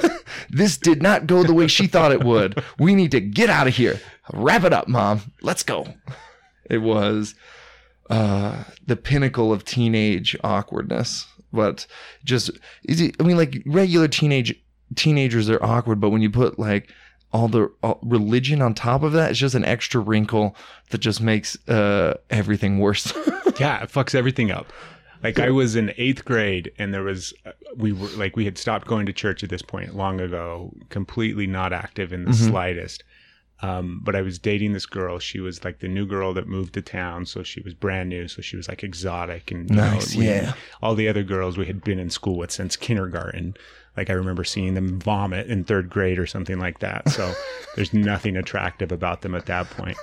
this 0.50 0.78
did 0.78 1.02
not 1.02 1.26
go 1.28 1.44
the 1.44 1.54
way 1.54 1.68
she 1.68 1.88
thought 1.88 2.12
it 2.12 2.24
would. 2.24 2.64
We 2.78 2.94
need 2.94 3.12
to 3.12 3.22
get 3.22 3.50
out 3.50 3.68
of 3.68 3.76
here. 3.76 4.00
Wrap 4.34 4.64
it 4.64 4.74
up, 4.74 4.88
mom. 4.88 5.22
Let's 5.42 5.64
go." 5.64 5.88
It 6.70 6.80
was 6.80 7.34
uh, 8.10 8.64
the 8.86 8.96
pinnacle 8.96 9.52
of 9.52 9.66
teenage 9.66 10.36
awkwardness. 10.44 11.28
But 11.54 11.88
just 12.24 12.52
is 12.84 13.02
it? 13.02 13.16
I 13.20 13.24
mean, 13.24 13.38
like 13.38 13.62
regular 13.66 14.08
teenage 14.08 14.54
teenagers 14.96 15.50
are 15.50 15.64
awkward, 15.64 16.00
but 16.00 16.10
when 16.10 16.22
you 16.22 16.30
put 16.30 16.60
like 16.60 16.92
all 17.32 17.48
the 17.48 17.72
all, 17.84 18.00
religion 18.04 18.62
on 18.62 18.74
top 18.74 19.04
of 19.04 19.14
that, 19.14 19.32
it's 19.32 19.40
just 19.40 19.56
an 19.56 19.66
extra 19.66 20.02
wrinkle 20.02 20.56
that 20.90 21.00
just 21.00 21.22
makes 21.22 21.58
uh, 21.70 22.16
everything 22.30 22.80
worse. 22.80 23.14
yeah, 23.60 23.84
it 23.84 23.92
fucks 23.92 24.16
everything 24.16 24.52
up. 24.52 24.72
Like 25.24 25.40
I 25.40 25.50
was 25.50 25.76
in 25.76 25.94
eighth 25.98 26.26
grade, 26.26 26.72
and 26.78 26.94
there 26.94 27.04
was 27.04 27.34
uh, 27.46 27.52
we 27.76 27.92
were 27.92 28.08
like 28.10 28.36
we 28.36 28.46
had 28.46 28.58
stopped 28.58 28.88
going 28.88 29.06
to 29.08 29.14
church 29.14 29.44
at 29.44 29.50
this 29.50 29.62
point 29.62 29.96
long 29.96 30.22
ago, 30.22 30.74
completely 30.90 31.48
not 31.48 31.74
active 31.74 32.14
in 32.14 32.26
the 32.26 32.34
slightest. 32.34 33.04
Um, 33.62 34.02
but 34.04 34.16
I 34.16 34.22
was 34.22 34.38
dating 34.38 34.74
this 34.74 34.86
girl. 34.86 35.18
She 35.20 35.40
was 35.40 35.64
like 35.66 35.80
the 35.80 35.88
new 35.88 36.06
girl 36.06 36.34
that 36.36 36.48
moved 36.48 36.74
to 36.76 36.82
town, 36.82 37.26
so 37.26 37.42
she 37.44 37.62
was 37.62 37.74
brand 37.74 38.10
new. 38.10 38.28
So 38.28 38.42
she 38.42 38.56
was 38.56 38.68
like 38.68 38.84
exotic 38.84 39.50
and 39.52 39.70
you 39.70 39.76
Nice, 39.76 40.16
we- 40.16 40.26
yeah. 40.28 40.54
All 40.82 40.94
the 40.96 41.08
other 41.10 41.24
girls 41.24 41.58
we 41.58 41.66
had 41.66 41.84
been 41.84 42.00
in 42.00 42.10
school 42.10 42.38
with 42.38 42.52
since 42.52 42.76
kindergarten. 42.76 43.56
Like 43.96 44.12
I 44.12 44.14
remember 44.14 44.44
seeing 44.44 44.76
them 44.76 45.00
vomit 45.00 45.48
in 45.48 45.64
third 45.64 45.90
grade 45.90 46.20
or 46.20 46.28
something 46.28 46.60
like 46.60 46.80
that. 46.80 47.10
So 47.10 47.34
there's 47.76 47.94
nothing 47.94 48.38
attractive 48.38 48.92
about 48.92 49.22
them 49.22 49.34
at 49.34 49.48
that 49.48 49.70
point 49.72 49.98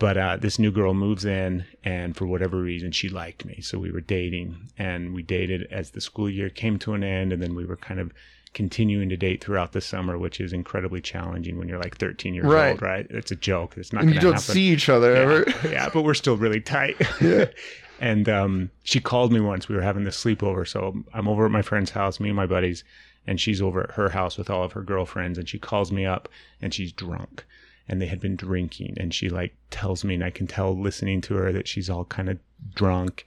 but 0.00 0.16
uh, 0.16 0.36
this 0.38 0.58
new 0.58 0.70
girl 0.72 0.94
moves 0.94 1.24
in 1.26 1.64
and 1.84 2.16
for 2.16 2.24
whatever 2.26 2.58
reason 2.60 2.90
she 2.90 3.08
liked 3.08 3.44
me 3.44 3.60
so 3.60 3.78
we 3.78 3.92
were 3.92 4.00
dating 4.00 4.56
and 4.78 5.12
we 5.14 5.22
dated 5.22 5.66
as 5.70 5.90
the 5.90 6.00
school 6.00 6.28
year 6.30 6.48
came 6.48 6.78
to 6.78 6.94
an 6.94 7.04
end 7.04 7.32
and 7.32 7.42
then 7.42 7.54
we 7.54 7.66
were 7.66 7.76
kind 7.76 8.00
of 8.00 8.10
continuing 8.52 9.08
to 9.08 9.16
date 9.16 9.42
throughout 9.44 9.72
the 9.72 9.80
summer 9.80 10.18
which 10.18 10.40
is 10.40 10.52
incredibly 10.52 11.00
challenging 11.00 11.56
when 11.56 11.68
you're 11.68 11.78
like 11.78 11.96
13 11.98 12.34
years 12.34 12.46
Right. 12.46 12.70
old 12.70 12.82
right 12.82 13.06
it's 13.10 13.30
a 13.30 13.36
joke 13.36 13.74
it's 13.76 13.92
not 13.92 14.02
and 14.02 14.12
you 14.12 14.20
don't 14.20 14.32
happen 14.32 14.54
see 14.54 14.68
each 14.68 14.88
other 14.88 15.14
ever. 15.14 15.44
yeah, 15.64 15.70
yeah, 15.70 15.88
but 15.92 16.02
we're 16.02 16.14
still 16.14 16.36
really 16.36 16.60
tight. 16.60 16.96
and 18.00 18.28
um, 18.28 18.70
she 18.82 18.98
called 18.98 19.30
me 19.32 19.40
once. 19.40 19.68
We 19.68 19.76
were 19.76 19.82
having 19.82 20.04
this 20.04 20.22
sleepover. 20.22 20.66
So 20.66 21.04
I'm 21.12 21.28
over 21.28 21.44
at 21.44 21.50
my 21.50 21.62
friend's 21.62 21.90
house, 21.90 22.18
me 22.18 22.28
and 22.30 22.36
my 22.36 22.46
buddies, 22.46 22.82
and 23.26 23.38
she's 23.38 23.60
over 23.60 23.82
at 23.84 23.90
her 23.92 24.08
house 24.08 24.38
with 24.38 24.48
all 24.50 24.64
of 24.64 24.72
her 24.72 24.82
girlfriends. 24.82 25.36
And 25.38 25.46
she 25.48 25.58
calls 25.58 25.92
me 25.92 26.06
up 26.06 26.28
and 26.62 26.72
she's 26.72 26.92
drunk. 26.92 27.44
And 27.88 28.00
they 28.00 28.06
had 28.06 28.18
been 28.20 28.36
drinking. 28.36 28.94
And 28.98 29.12
she 29.12 29.28
like 29.28 29.54
tells 29.70 30.02
me, 30.04 30.14
and 30.14 30.24
I 30.24 30.30
can 30.30 30.46
tell 30.46 30.76
listening 30.76 31.20
to 31.22 31.34
her 31.34 31.52
that 31.52 31.68
she's 31.68 31.90
all 31.90 32.06
kind 32.06 32.28
of 32.30 32.38
drunk. 32.74 33.26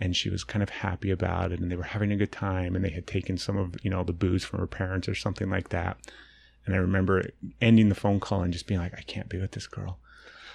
And 0.00 0.16
she 0.16 0.30
was 0.30 0.44
kind 0.44 0.62
of 0.62 0.70
happy 0.70 1.10
about 1.10 1.52
it. 1.52 1.60
And 1.60 1.70
they 1.70 1.76
were 1.76 1.82
having 1.82 2.10
a 2.10 2.16
good 2.16 2.32
time. 2.32 2.74
And 2.74 2.84
they 2.84 2.90
had 2.90 3.06
taken 3.06 3.36
some 3.36 3.56
of, 3.56 3.76
you 3.82 3.90
know, 3.90 4.02
the 4.02 4.12
booze 4.12 4.44
from 4.44 4.60
her 4.60 4.66
parents 4.66 5.08
or 5.08 5.14
something 5.14 5.50
like 5.50 5.68
that. 5.68 5.98
And 6.66 6.74
I 6.74 6.78
remember 6.78 7.30
ending 7.60 7.88
the 7.88 7.94
phone 7.94 8.20
call 8.20 8.42
and 8.42 8.52
just 8.52 8.66
being 8.66 8.80
like, 8.80 8.94
I 8.96 9.02
can't 9.02 9.28
be 9.28 9.38
with 9.38 9.52
this 9.52 9.66
girl. 9.66 9.98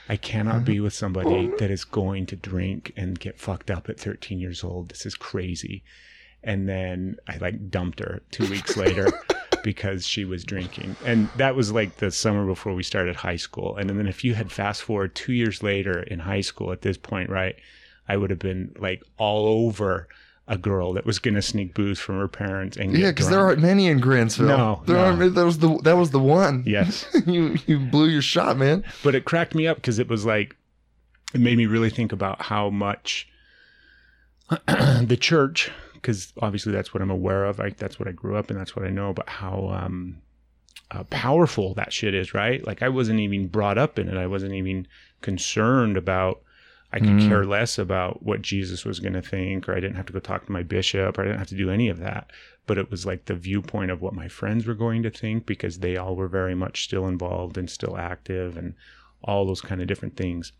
I 0.08 0.18
cannot 0.18 0.66
be 0.66 0.80
with 0.80 0.94
somebody 0.94 1.52
that 1.58 1.72
is 1.72 1.84
going 1.84 2.28
to 2.28 2.36
drink 2.36 2.94
and 2.96 3.20
get 3.20 3.40
fucked 3.40 3.72
up 3.72 3.90
at 3.90 4.00
13 4.00 4.40
years 4.40 4.64
old. 4.64 4.90
This 4.90 5.06
is 5.06 5.16
crazy. 5.16 5.84
And 6.44 6.70
then 6.70 7.18
I 7.28 7.38
like 7.38 7.72
dumped 7.72 8.00
her 8.00 8.22
two 8.30 8.48
weeks 8.48 8.78
later 8.78 9.12
because 9.64 10.06
she 10.08 10.24
was 10.24 10.44
drinking. 10.44 10.96
And 11.04 11.28
that 11.38 11.56
was 11.56 11.72
like 11.72 11.98
the 11.98 12.12
summer 12.12 12.46
before 12.46 12.76
we 12.76 12.84
started 12.84 13.16
high 13.16 13.36
school. 13.36 13.76
And 13.78 13.90
then 13.90 14.08
if 14.08 14.24
you 14.24 14.36
had 14.36 14.52
fast 14.52 14.84
forward 14.84 15.16
two 15.16 15.34
years 15.34 15.64
later 15.64 16.04
in 16.04 16.20
high 16.20 16.42
school 16.42 16.72
at 16.72 16.84
this 16.84 16.98
point, 16.98 17.32
right, 17.32 17.56
I 18.08 18.18
would 18.18 18.30
have 18.30 18.40
been 18.40 18.76
like 18.80 19.02
all 19.18 19.48
over 19.68 20.08
a 20.48 20.58
girl 20.58 20.94
that 20.94 21.06
was 21.06 21.18
going 21.18 21.34
to 21.34 21.42
sneak 21.42 21.74
booze 21.74 22.00
from 22.00 22.20
her 22.20 22.28
parents 22.28 22.78
and 22.78 22.96
Yeah, 22.96 23.10
because 23.10 23.30
there 23.30 23.40
aren't 23.40 23.60
many 23.62 23.88
in 23.88 24.00
Grantsville. 24.00 24.48
No, 24.48 24.82
there 24.86 24.96
no. 24.98 25.06
aren't. 25.06 25.36
That 25.36 25.46
was 25.46 25.58
the 25.58 25.80
that 25.84 25.98
was 25.98 26.12
the 26.12 26.20
one. 26.20 26.64
Yes. 26.66 27.06
you 27.26 27.58
you 27.66 27.80
blew 27.80 28.08
your 28.08 28.22
shot, 28.22 28.58
man. 28.58 28.84
but 29.04 29.16
it 29.16 29.26
cracked 29.26 29.56
me 29.56 29.66
up 29.68 29.78
because 29.78 29.98
it 30.00 30.08
was 30.08 30.26
like 30.26 30.56
it 31.34 31.42
made 31.42 31.58
me 31.58 31.66
really 31.66 31.90
think 31.90 32.12
about 32.12 32.42
how 32.44 32.70
much 32.70 33.28
the 34.68 35.18
church 35.20 35.72
because 35.94 36.32
obviously 36.40 36.72
that's 36.72 36.94
what 36.94 37.02
i'm 37.02 37.10
aware 37.10 37.46
of 37.46 37.58
like 37.58 37.78
that's 37.78 38.00
what 38.00 38.08
i 38.08 38.12
grew 38.12 38.38
up 38.38 38.52
and 38.52 38.60
that's 38.60 38.76
what 38.76 38.86
i 38.86 38.90
know 38.90 39.12
but 39.12 39.28
how 39.28 39.70
um 39.70 40.22
uh, 40.92 41.04
powerful 41.06 41.74
that 41.74 41.92
shit 41.92 42.14
is 42.14 42.36
right 42.36 42.66
like 42.68 42.84
i 42.84 42.88
wasn't 42.90 43.20
even 43.20 43.48
brought 43.48 43.78
up 43.78 43.98
in 43.98 44.08
it 44.08 44.16
i 44.16 44.28
wasn't 44.28 44.54
even 44.54 44.88
concerned 45.22 45.98
about 45.98 46.42
i 46.96 47.00
could 47.00 47.10
Mm. 47.20 47.28
care 47.28 47.46
less 47.46 47.78
about 47.78 48.24
what 48.24 48.42
jesus 48.42 48.84
was 48.86 49.00
going 49.00 49.14
to 49.14 49.22
think 49.22 49.68
or 49.70 49.74
i 49.76 49.80
didn't 49.80 49.96
have 49.98 50.08
to 50.08 50.14
go 50.14 50.20
talk 50.20 50.46
to 50.46 50.52
my 50.52 50.64
bishop 50.64 51.18
or 51.18 51.22
i 51.22 51.26
didn't 51.26 51.40
have 51.40 51.48
to 51.50 51.56
do 51.64 51.70
any 51.70 51.88
of 51.90 52.00
that 52.00 52.32
but 52.68 52.78
it 52.80 52.90
was 52.90 53.06
like 53.06 53.26
the 53.26 53.36
viewpoint 53.36 53.92
of 53.92 54.02
what 54.02 54.14
my 54.14 54.28
friends 54.28 54.66
were 54.66 54.74
going 54.74 55.04
to 55.04 55.10
think 55.12 55.46
because 55.46 55.80
they 55.80 55.96
all 55.98 56.16
were 56.16 56.28
very 56.28 56.56
much 56.56 56.84
still 56.84 57.08
involved 57.08 57.58
and 57.60 57.70
still 57.70 57.96
active 57.98 58.58
and 58.58 58.74
all 59.24 59.46
those 59.46 59.62
kind 59.62 59.82
of 59.82 59.88
different 59.88 60.16
things. 60.18 60.52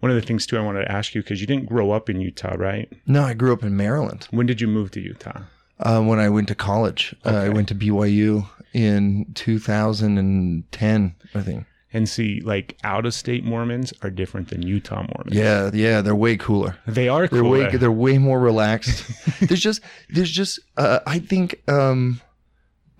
One 0.00 0.10
of 0.10 0.16
the 0.16 0.26
things 0.26 0.44
too 0.46 0.58
I 0.58 0.60
wanted 0.60 0.82
to 0.84 0.92
ask 0.92 1.14
you 1.14 1.22
because 1.22 1.40
you 1.40 1.46
didn't 1.46 1.64
grow 1.74 1.90
up 1.92 2.10
in 2.10 2.20
Utah, 2.20 2.54
right? 2.58 2.92
No, 3.06 3.22
I 3.22 3.32
grew 3.32 3.54
up 3.54 3.62
in 3.62 3.74
Maryland. 3.78 4.28
When 4.30 4.44
did 4.46 4.60
you 4.60 4.66
move 4.68 4.90
to 4.90 5.00
Utah? 5.00 5.40
Uh, 5.80 6.02
when 6.02 6.18
I 6.18 6.28
went 6.28 6.48
to 6.48 6.54
college, 6.54 7.14
uh, 7.24 7.30
I 7.30 7.48
went 7.48 7.68
to 7.68 7.74
BYU 7.74 8.46
in 8.74 9.24
2010, 9.34 11.14
I 11.34 11.40
think. 11.40 11.64
And 11.94 12.08
see, 12.08 12.40
like 12.40 12.76
out 12.82 13.06
of 13.06 13.14
state 13.14 13.44
Mormons 13.44 13.92
are 14.02 14.10
different 14.10 14.48
than 14.48 14.62
Utah 14.62 15.06
Mormons. 15.14 15.34
Yeah, 15.34 15.70
yeah, 15.72 16.00
they're 16.02 16.14
way 16.16 16.36
cooler. 16.36 16.76
They 16.88 17.08
are 17.08 17.28
They're 17.28 17.44
way 17.44 17.76
they're 17.76 17.90
way 17.92 18.18
more 18.18 18.40
relaxed. 18.40 19.04
there's 19.40 19.60
just 19.60 19.80
there's 20.10 20.30
just 20.30 20.58
uh, 20.76 20.98
I 21.06 21.20
think 21.20 21.62
um 21.68 22.20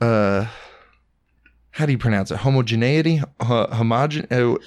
uh 0.01 0.47
how 1.73 1.87
do 1.87 1.93
you 1.93 1.99
pronounce 1.99 2.31
it? 2.31 2.37
Homogeneity, 2.39 3.21
uh, 3.41 3.67
homogen, 3.67 4.31
uh, 4.31 4.59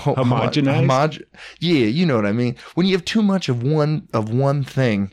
ho- 0.00 0.14
homo- 0.16 0.36
Homogenized? 0.48 1.22
yeah, 1.60 1.86
you 1.86 2.04
know 2.04 2.16
what 2.16 2.26
I 2.26 2.32
mean. 2.32 2.56
When 2.74 2.86
you 2.88 2.92
have 2.96 3.04
too 3.04 3.22
much 3.22 3.48
of 3.48 3.62
one 3.62 4.08
of 4.12 4.30
one 4.32 4.64
thing 4.64 5.12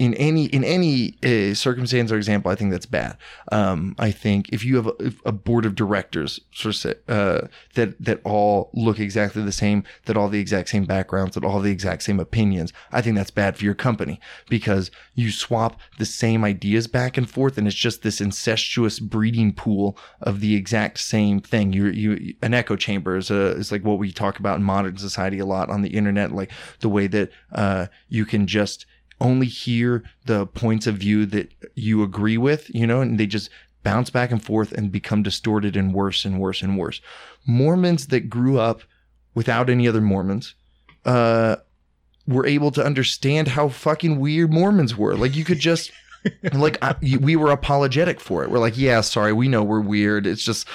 in 0.00 0.14
any 0.14 0.46
in 0.46 0.64
any 0.64 1.14
uh, 1.22 1.54
circumstance 1.54 2.10
or 2.10 2.16
example, 2.16 2.50
I 2.50 2.54
think 2.54 2.70
that's 2.70 2.86
bad. 2.86 3.18
Um, 3.52 3.94
I 3.98 4.10
think 4.10 4.48
if 4.48 4.64
you 4.64 4.76
have 4.76 4.86
a, 4.86 5.12
a 5.26 5.30
board 5.30 5.66
of 5.66 5.74
directors 5.74 6.40
sort 6.52 6.82
of 6.86 6.94
uh, 7.06 7.48
that 7.74 8.02
that 8.02 8.22
all 8.24 8.70
look 8.72 8.98
exactly 8.98 9.42
the 9.42 9.52
same, 9.52 9.84
that 10.06 10.16
all 10.16 10.30
the 10.30 10.40
exact 10.40 10.70
same 10.70 10.86
backgrounds, 10.86 11.34
that 11.34 11.44
all 11.44 11.60
the 11.60 11.70
exact 11.70 12.02
same 12.02 12.18
opinions, 12.18 12.72
I 12.90 13.02
think 13.02 13.14
that's 13.14 13.30
bad 13.30 13.58
for 13.58 13.64
your 13.66 13.74
company 13.74 14.18
because 14.48 14.90
you 15.14 15.30
swap 15.30 15.78
the 15.98 16.06
same 16.06 16.44
ideas 16.44 16.86
back 16.86 17.18
and 17.18 17.28
forth, 17.28 17.58
and 17.58 17.66
it's 17.66 17.76
just 17.76 18.00
this 18.00 18.22
incestuous 18.22 19.00
breeding 19.00 19.52
pool 19.52 19.98
of 20.22 20.40
the 20.40 20.54
exact 20.54 20.98
same 20.98 21.40
thing. 21.40 21.74
You 21.74 21.88
you 21.88 22.34
an 22.40 22.54
echo 22.54 22.74
chamber 22.74 23.18
is 23.18 23.30
a, 23.30 23.50
is 23.50 23.70
like 23.70 23.84
what 23.84 23.98
we 23.98 24.12
talk 24.12 24.38
about 24.38 24.56
in 24.56 24.62
modern 24.62 24.96
society 24.96 25.38
a 25.40 25.44
lot 25.44 25.68
on 25.68 25.82
the 25.82 25.90
internet, 25.90 26.32
like 26.32 26.50
the 26.78 26.88
way 26.88 27.06
that 27.08 27.30
uh, 27.52 27.88
you 28.08 28.24
can 28.24 28.46
just 28.46 28.86
only 29.20 29.46
hear 29.46 30.02
the 30.26 30.46
points 30.46 30.86
of 30.86 30.96
view 30.96 31.26
that 31.26 31.52
you 31.74 32.02
agree 32.02 32.38
with, 32.38 32.74
you 32.74 32.86
know, 32.86 33.00
and 33.00 33.18
they 33.18 33.26
just 33.26 33.50
bounce 33.82 34.10
back 34.10 34.30
and 34.30 34.42
forth 34.42 34.72
and 34.72 34.92
become 34.92 35.22
distorted 35.22 35.76
and 35.76 35.94
worse 35.94 36.24
and 36.24 36.40
worse 36.40 36.62
and 36.62 36.78
worse. 36.78 37.00
Mormons 37.46 38.08
that 38.08 38.28
grew 38.28 38.58
up 38.58 38.82
without 39.34 39.70
any 39.70 39.86
other 39.88 40.00
Mormons, 40.00 40.54
uh, 41.04 41.56
were 42.26 42.46
able 42.46 42.70
to 42.70 42.84
understand 42.84 43.48
how 43.48 43.68
fucking 43.68 44.18
weird 44.20 44.52
Mormons 44.52 44.96
were. 44.96 45.16
Like 45.16 45.34
you 45.34 45.44
could 45.44 45.58
just, 45.58 45.90
like 46.52 46.78
I, 46.82 46.94
we 47.20 47.36
were 47.36 47.50
apologetic 47.50 48.20
for 48.20 48.44
it. 48.44 48.50
We're 48.50 48.58
like, 48.58 48.76
yeah, 48.76 49.00
sorry, 49.00 49.32
we 49.32 49.48
know 49.48 49.62
we're 49.62 49.80
weird. 49.80 50.26
It's 50.26 50.44
just 50.44 50.68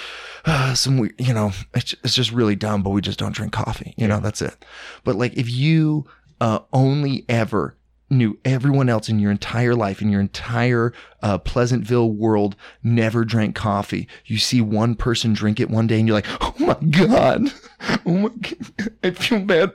uh, 0.46 0.74
some 0.74 0.98
weird, 0.98 1.16
you 1.20 1.34
know, 1.34 1.52
it's, 1.74 1.94
it's 2.04 2.16
just 2.16 2.32
really 2.32 2.56
dumb, 2.56 2.84
but 2.84 2.90
we 2.90 3.02
just 3.02 3.20
don't 3.20 3.36
drink 3.36 3.54
coffee. 3.54 3.94
You 3.98 4.08
know, 4.08 4.20
that's 4.20 4.42
it. 4.42 4.66
But 5.04 5.16
like 5.16 5.34
if 5.36 5.50
you 5.50 6.06
uh, 6.42 6.60
only 6.74 7.26
ever 7.30 7.76
knew 8.10 8.38
everyone 8.46 8.88
else 8.88 9.10
in 9.10 9.20
your 9.20 9.32
entire 9.32 9.74
life, 9.74 10.02
in 10.02 10.10
your 10.10 10.22
entire 10.22 10.94
uh, 11.24 11.40
Pleasantville 11.40 12.12
world, 12.12 12.56
never 12.84 13.26
drank 13.26 13.56
coffee. 13.56 14.08
You 14.26 14.38
see 14.38 14.62
one 14.62 14.96
person 14.96 15.34
drink 15.34 15.60
it 15.60 15.70
one 15.70 15.88
day, 15.88 15.98
and 16.00 16.08
you're 16.08 16.16
like, 16.16 16.28
"Oh 16.42 16.54
my 16.60 16.78
god, 16.92 17.52
oh 18.06 18.12
my, 18.12 18.30
God. 18.30 18.94
I 19.04 19.12
feel 19.12 19.40
bad." 19.40 19.74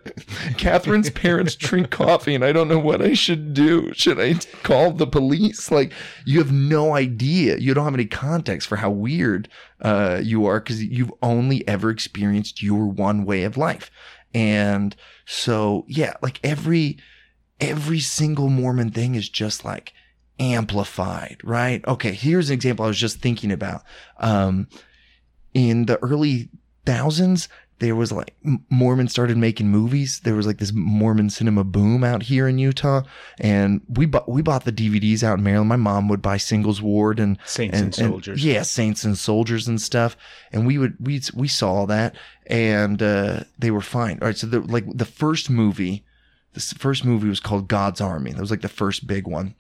Catherine's 0.57 1.11
parents 1.11 1.57
drink 1.57 1.91
coffee, 1.91 2.35
and 2.35 2.45
I 2.45 2.53
don't 2.53 2.69
know 2.69 2.79
what 2.79 3.03
I 3.03 3.15
should 3.15 3.53
do. 3.53 3.93
Should 3.95 4.21
I 4.21 4.35
call 4.63 4.93
the 4.93 5.07
police? 5.07 5.71
Like, 5.71 5.93
you 6.25 6.39
have 6.39 6.53
no 6.53 6.95
idea. 6.95 7.59
You 7.59 7.75
don't 7.75 7.85
have 7.85 7.95
any 7.95 8.07
context 8.07 8.69
for 8.69 8.77
how 8.77 8.91
weird 8.91 9.49
uh, 9.83 10.21
you 10.23 10.47
are 10.47 10.61
because 10.61 10.83
you've 10.85 11.13
only 11.23 11.67
ever 11.67 11.91
experienced 11.91 12.63
your 12.63 12.87
one 12.87 13.25
way 13.25 13.43
of 13.43 13.57
life. 13.57 13.91
And 14.33 14.95
so, 15.27 15.85
yeah, 15.89 16.15
like 16.23 16.39
every 16.45 16.99
every 17.61 18.01
single 18.01 18.49
Mormon 18.49 18.91
thing 18.91 19.15
is 19.15 19.29
just 19.29 19.65
like 19.65 19.93
amplified, 20.39 21.39
right? 21.45 21.87
Okay, 21.87 22.13
here's 22.13 22.51
an 22.51 22.55
example 22.55 22.85
I 22.85 22.89
was 22.89 22.99
just 22.99 23.21
thinking 23.21 23.53
about. 23.53 23.83
Um, 24.19 24.69
in 25.53 25.87
the 25.87 25.99
early 25.99 26.49
thousands, 26.87 27.49
there 27.81 27.97
was 27.97 28.13
like 28.13 28.35
Mormons 28.69 29.11
started 29.11 29.39
making 29.39 29.69
movies. 29.69 30.21
There 30.21 30.35
was 30.35 30.47
like 30.47 30.59
this 30.59 30.73
Mormon 30.73 31.31
cinema 31.31 31.65
boom 31.65 32.05
out 32.05 32.25
here 32.25 32.47
in 32.47 32.59
Utah, 32.59 33.03
and 33.39 33.81
we 33.89 34.05
bought 34.05 34.29
we 34.29 34.43
bought 34.43 34.65
the 34.65 34.73
DVDs 34.73 35.23
out 35.23 35.39
in 35.39 35.45
Maryland. 35.45 35.69
My 35.71 35.77
mom 35.77 36.07
would 36.09 36.21
buy 36.21 36.37
Singles 36.37 36.83
Ward 36.83 37.19
and 37.19 37.39
Saints 37.47 37.81
and 37.81 37.95
Soldiers. 37.95 38.45
yeah, 38.45 38.63
Saints 38.63 39.05
and 39.05 39.17
Soldiers 39.17 39.67
and 39.67 39.81
stuff. 39.81 40.17
And 40.53 40.67
we 40.67 40.77
would 40.77 40.95
we 41.01 41.23
we 41.35 41.49
saw 41.49 41.73
all 41.73 41.87
that, 41.87 42.15
and 42.47 43.03
uh, 43.03 43.45
they 43.59 43.71
were 43.71 43.81
fine. 43.81 44.19
All 44.21 44.29
right, 44.29 44.37
so 44.37 44.47
the 44.47 44.61
like 44.61 44.85
the 44.87 45.07
first 45.07 45.49
movie, 45.49 46.05
this 46.53 46.73
first 46.73 47.05
movie 47.05 47.29
was 47.29 47.41
called 47.41 47.69
God's 47.69 48.01
Army. 48.01 48.33
That 48.33 48.41
was 48.41 48.51
like 48.51 48.63
the 48.63 48.69
first 48.69 49.07
big 49.07 49.27
one, 49.27 49.55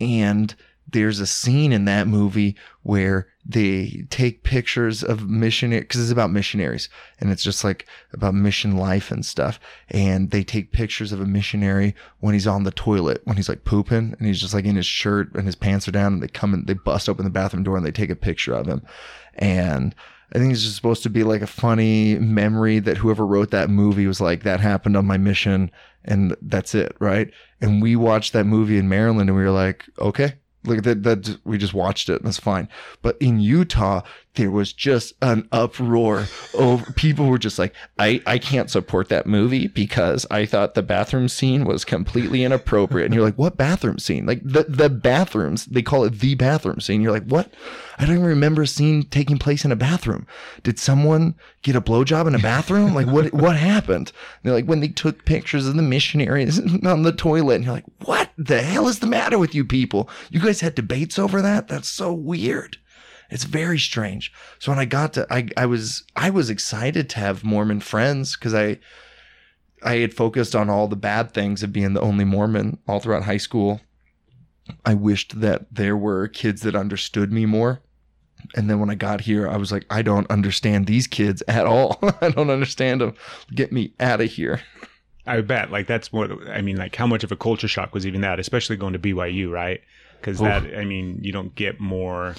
and 0.00 0.54
there's 0.90 1.20
a 1.20 1.26
scene 1.26 1.72
in 1.72 1.84
that 1.84 2.06
movie 2.06 2.56
where 2.82 3.28
they 3.44 4.04
take 4.10 4.42
pictures 4.42 5.02
of 5.02 5.28
missionary 5.28 5.82
because 5.82 6.00
it's 6.00 6.12
about 6.12 6.30
missionaries 6.30 6.88
and 7.20 7.30
it's 7.30 7.42
just 7.42 7.64
like 7.64 7.86
about 8.12 8.34
mission 8.34 8.76
life 8.76 9.10
and 9.10 9.24
stuff. 9.24 9.58
And 9.88 10.30
they 10.30 10.42
take 10.42 10.72
pictures 10.72 11.12
of 11.12 11.20
a 11.20 11.26
missionary 11.26 11.94
when 12.20 12.34
he's 12.34 12.46
on 12.46 12.64
the 12.64 12.70
toilet 12.70 13.22
when 13.24 13.36
he's 13.36 13.48
like 13.48 13.64
pooping 13.64 14.14
and 14.18 14.26
he's 14.26 14.40
just 14.40 14.54
like 14.54 14.64
in 14.64 14.76
his 14.76 14.86
shirt 14.86 15.34
and 15.34 15.46
his 15.46 15.56
pants 15.56 15.88
are 15.88 15.92
down 15.92 16.14
and 16.14 16.22
they 16.22 16.28
come 16.28 16.52
and 16.52 16.66
they 16.66 16.74
bust 16.74 17.08
open 17.08 17.24
the 17.24 17.30
bathroom 17.30 17.62
door 17.62 17.76
and 17.76 17.86
they 17.86 17.92
take 17.92 18.10
a 18.10 18.16
picture 18.16 18.54
of 18.54 18.66
him. 18.66 18.82
And 19.34 19.94
I 20.34 20.38
think 20.38 20.52
it's 20.52 20.62
just 20.62 20.76
supposed 20.76 21.02
to 21.02 21.10
be 21.10 21.24
like 21.24 21.42
a 21.42 21.46
funny 21.46 22.18
memory 22.18 22.78
that 22.78 22.96
whoever 22.96 23.26
wrote 23.26 23.50
that 23.50 23.68
movie 23.68 24.06
was 24.06 24.20
like, 24.20 24.44
that 24.44 24.60
happened 24.60 24.96
on 24.96 25.06
my 25.06 25.18
mission 25.18 25.70
and 26.04 26.34
that's 26.40 26.74
it, 26.74 26.96
right? 27.00 27.30
And 27.60 27.82
we 27.82 27.96
watched 27.96 28.32
that 28.32 28.44
movie 28.44 28.78
in 28.78 28.88
Maryland 28.88 29.28
and 29.28 29.36
we 29.36 29.44
were 29.44 29.50
like, 29.50 29.84
okay, 29.98 30.34
like 30.64 30.82
that, 30.84 31.02
that 31.02 31.38
we 31.44 31.58
just 31.58 31.74
watched 31.74 32.08
it. 32.08 32.16
And 32.16 32.26
that's 32.26 32.38
fine. 32.38 32.68
But 33.02 33.16
in 33.20 33.40
Utah, 33.40 34.02
there 34.34 34.50
was 34.50 34.72
just 34.72 35.12
an 35.20 35.46
uproar 35.52 36.26
over 36.54 36.90
people 36.92 37.26
were 37.26 37.38
just 37.38 37.58
like, 37.58 37.74
I, 37.98 38.22
I 38.26 38.38
can't 38.38 38.70
support 38.70 39.10
that 39.10 39.26
movie 39.26 39.66
because 39.66 40.26
I 40.30 40.46
thought 40.46 40.74
the 40.74 40.82
bathroom 40.82 41.28
scene 41.28 41.64
was 41.64 41.84
completely 41.84 42.42
inappropriate. 42.42 43.06
And 43.06 43.14
you're 43.14 43.24
like, 43.24 43.36
what 43.36 43.58
bathroom 43.58 43.98
scene? 43.98 44.24
Like 44.24 44.40
the, 44.42 44.64
the 44.64 44.88
bathrooms, 44.88 45.66
they 45.66 45.82
call 45.82 46.04
it 46.04 46.20
the 46.20 46.34
bathroom 46.34 46.80
scene. 46.80 47.02
You're 47.02 47.12
like, 47.12 47.26
what? 47.26 47.52
I 47.98 48.06
don't 48.06 48.16
even 48.16 48.26
remember 48.26 48.62
a 48.62 48.66
scene 48.66 49.02
taking 49.02 49.38
place 49.38 49.66
in 49.66 49.72
a 49.72 49.76
bathroom. 49.76 50.26
Did 50.62 50.78
someone 50.78 51.34
get 51.60 51.76
a 51.76 51.82
blowjob 51.82 52.26
in 52.26 52.34
a 52.34 52.38
bathroom? 52.38 52.94
Like 52.94 53.06
what, 53.06 53.34
what 53.34 53.56
happened? 53.56 54.12
They're 54.42 54.54
like, 54.54 54.64
when 54.64 54.80
they 54.80 54.88
took 54.88 55.26
pictures 55.26 55.66
of 55.66 55.76
the 55.76 55.82
missionaries 55.82 56.58
on 56.86 57.02
the 57.02 57.12
toilet 57.12 57.56
and 57.56 57.64
you're 57.64 57.74
like, 57.74 57.84
what 58.04 58.30
the 58.38 58.62
hell 58.62 58.88
is 58.88 59.00
the 59.00 59.06
matter 59.06 59.38
with 59.38 59.54
you 59.54 59.64
people? 59.64 60.08
You 60.30 60.40
guys 60.40 60.62
had 60.62 60.74
debates 60.74 61.18
over 61.18 61.42
that? 61.42 61.68
That's 61.68 61.88
so 61.88 62.14
weird. 62.14 62.78
It's 63.32 63.44
very 63.44 63.78
strange. 63.78 64.32
So 64.58 64.70
when 64.70 64.78
I 64.78 64.84
got 64.84 65.14
to, 65.14 65.26
I, 65.32 65.48
I 65.56 65.66
was, 65.66 66.04
I 66.14 66.30
was 66.30 66.50
excited 66.50 67.08
to 67.10 67.18
have 67.18 67.44
Mormon 67.44 67.80
friends 67.80 68.36
because 68.36 68.54
I, 68.54 68.78
I 69.82 69.96
had 69.96 70.14
focused 70.14 70.54
on 70.54 70.70
all 70.70 70.86
the 70.86 70.96
bad 70.96 71.32
things 71.32 71.62
of 71.62 71.72
being 71.72 71.94
the 71.94 72.00
only 72.00 72.24
Mormon 72.24 72.78
all 72.86 73.00
throughout 73.00 73.24
high 73.24 73.38
school. 73.38 73.80
I 74.84 74.94
wished 74.94 75.40
that 75.40 75.66
there 75.74 75.96
were 75.96 76.28
kids 76.28 76.62
that 76.62 76.76
understood 76.76 77.32
me 77.32 77.46
more. 77.46 77.80
And 78.54 78.68
then 78.68 78.80
when 78.80 78.90
I 78.90 78.94
got 78.94 79.22
here, 79.22 79.48
I 79.48 79.56
was 79.56 79.72
like, 79.72 79.86
I 79.90 80.02
don't 80.02 80.30
understand 80.30 80.86
these 80.86 81.06
kids 81.06 81.42
at 81.48 81.66
all. 81.66 81.98
I 82.20 82.30
don't 82.30 82.50
understand 82.50 83.00
them. 83.00 83.14
Get 83.54 83.72
me 83.72 83.94
out 84.00 84.20
of 84.20 84.30
here. 84.30 84.60
I 85.26 85.40
bet. 85.40 85.70
Like 85.70 85.86
that's 85.86 86.12
what 86.12 86.30
I 86.48 86.60
mean. 86.60 86.76
Like 86.76 86.96
how 86.96 87.06
much 87.06 87.22
of 87.24 87.30
a 87.30 87.36
culture 87.36 87.68
shock 87.68 87.94
was 87.94 88.06
even 88.06 88.20
that, 88.22 88.40
especially 88.40 88.76
going 88.76 88.92
to 88.92 88.98
BYU, 88.98 89.50
right? 89.50 89.80
Because 90.20 90.38
that 90.40 90.64
I 90.76 90.84
mean, 90.84 91.20
you 91.22 91.32
don't 91.32 91.54
get 91.54 91.80
more, 91.80 92.34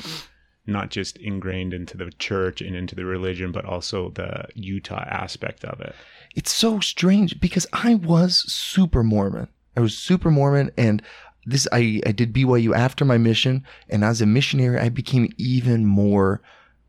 not 0.66 0.90
just 0.90 1.18
ingrained 1.18 1.74
into 1.74 1.98
the 1.98 2.12
church 2.12 2.62
and 2.62 2.76
into 2.76 2.96
the 2.96 3.06
religion, 3.06 3.52
but 3.52 3.66
also 3.66 4.10
the 4.12 4.46
Utah 4.56 5.04
aspect 5.08 5.64
of 5.66 5.80
it. 5.82 5.96
it's 6.36 6.52
so 6.52 6.80
strange 6.80 7.40
because 7.40 7.68
I 7.74 7.96
was 7.96 8.38
super 8.52 9.04
Mormon. 9.04 9.48
I 9.76 9.82
was 9.82 9.98
super 9.98 10.32
Mormon 10.32 10.72
and 10.78 11.02
this 11.46 11.68
I, 11.72 12.02
I 12.06 12.12
did 12.12 12.34
BYU 12.34 12.76
after 12.76 13.04
my 13.04 13.18
mission 13.18 13.66
and 13.90 14.04
as 14.04 14.22
a 14.22 14.26
missionary 14.26 14.80
I 14.80 14.90
became 14.90 15.30
even 15.38 15.86
more 15.86 16.42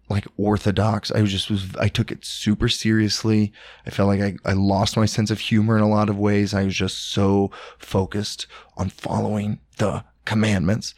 like 0.09 0.27
orthodox. 0.37 1.11
I 1.11 1.23
was 1.23 1.33
just 1.33 1.51
was 1.51 1.75
I 1.77 1.89
took 1.89 2.13
it 2.13 2.25
super 2.25 2.69
seriously. 2.69 3.53
I 3.87 3.91
felt 3.91 4.09
like 4.09 4.21
I, 4.21 4.37
I 4.45 4.53
lost 4.53 4.97
my 4.97 5.07
sense 5.07 5.31
of 5.31 5.41
humor 5.41 5.77
in 5.77 5.83
a 5.83 5.89
lot 5.89 6.09
of 6.09 6.19
ways. 6.19 6.55
I 6.55 6.65
was 6.65 6.75
just 6.75 7.11
so 7.11 7.51
focused 7.79 8.47
on 8.77 8.91
following 8.91 9.61
the 9.79 10.05
commandments. 10.25 10.95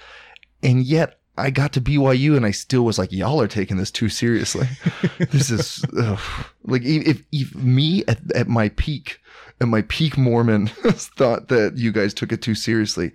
And 0.62 0.82
yet 0.82 1.20
I 1.36 1.50
got 1.50 1.72
to 1.74 1.80
BYU 1.80 2.36
and 2.36 2.46
I 2.46 2.50
still 2.50 2.82
was 2.82 2.98
like, 2.98 3.12
y'all 3.12 3.40
are 3.40 3.48
taking 3.48 3.76
this 3.76 3.90
too 3.90 4.08
seriously. 4.08 4.66
this 5.18 5.50
is 5.50 5.84
ugh. 5.98 6.18
like 6.64 6.82
if, 6.82 7.22
if 7.32 7.54
me 7.54 8.04
at, 8.08 8.18
at 8.34 8.48
my 8.48 8.70
peak, 8.70 9.20
at 9.60 9.68
my 9.68 9.82
peak 9.82 10.16
Mormon 10.16 10.66
thought 10.68 11.48
that 11.48 11.74
you 11.76 11.92
guys 11.92 12.14
took 12.14 12.32
it 12.32 12.42
too 12.42 12.54
seriously. 12.54 13.12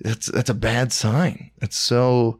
That's 0.00 0.26
that's 0.26 0.50
a 0.50 0.54
bad 0.54 0.92
sign. 0.92 1.50
It's 1.62 1.76
so 1.76 2.38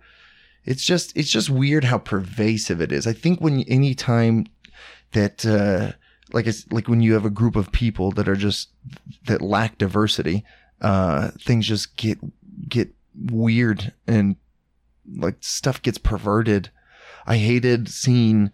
it's 0.64 0.84
just 0.84 1.16
it's 1.16 1.30
just 1.30 1.48
weird 1.48 1.84
how 1.84 1.98
pervasive 1.98 2.80
it 2.80 2.92
is. 2.92 3.06
I 3.06 3.12
think 3.12 3.40
when 3.40 3.62
any 3.62 3.94
time 3.94 4.46
that 5.12 5.46
uh 5.46 5.92
like 6.32 6.46
it's 6.46 6.70
like 6.70 6.88
when 6.88 7.00
you 7.00 7.14
have 7.14 7.24
a 7.24 7.30
group 7.30 7.56
of 7.56 7.72
people 7.72 8.10
that 8.12 8.28
are 8.28 8.36
just 8.36 8.68
that 9.24 9.40
lack 9.40 9.78
diversity, 9.78 10.44
uh, 10.80 11.30
things 11.40 11.66
just 11.66 11.96
get 11.96 12.18
get 12.68 12.90
weird 13.14 13.92
and 14.06 14.36
like 15.14 15.36
stuff 15.40 15.82
gets 15.82 15.98
perverted. 15.98 16.70
I 17.26 17.38
hated 17.38 17.88
seeing 17.88 18.50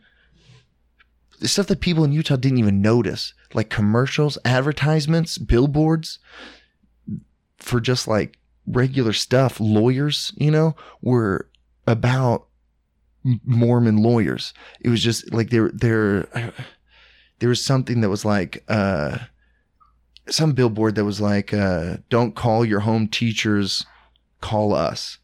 stuff 1.43 1.67
that 1.67 1.81
people 1.81 2.05
in 2.05 2.13
Utah 2.13 2.37
didn't 2.37 2.59
even 2.59 2.81
notice, 2.81 3.35
like 3.55 3.71
commercials, 3.71 4.39
advertisements, 4.45 5.39
billboards 5.39 6.19
for 7.59 7.81
just 7.81 8.09
like 8.09 8.39
regular 8.67 9.13
stuff. 9.13 9.61
Lawyers, 9.61 10.33
you 10.37 10.51
know, 10.51 10.77
were 11.01 11.49
about 11.87 12.47
Mormon 13.45 13.99
lawyers. 13.99 14.53
It 14.81 14.89
was 14.89 15.03
just 15.03 15.33
like 15.33 15.51
there, 15.51 15.71
there, 15.73 16.29
there 17.39 17.49
was 17.49 17.65
something 17.65 18.01
that 18.01 18.11
was 18.11 18.25
like, 18.25 18.65
uh, 18.69 19.19
some 20.29 20.53
billboard 20.53 20.95
that 20.95 21.05
was 21.05 21.21
like, 21.21 21.53
uh, 21.53 21.97
don't 22.09 22.37
call 22.37 22.65
your 22.65 22.81
home 22.81 23.09
teachers, 23.09 23.85
call 24.41 24.73
us. 24.73 25.19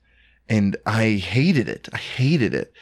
And 0.48 0.76
I 0.86 1.14
hated 1.14 1.68
it. 1.68 1.88
I 1.92 1.98
hated 1.98 2.54
it 2.54 2.72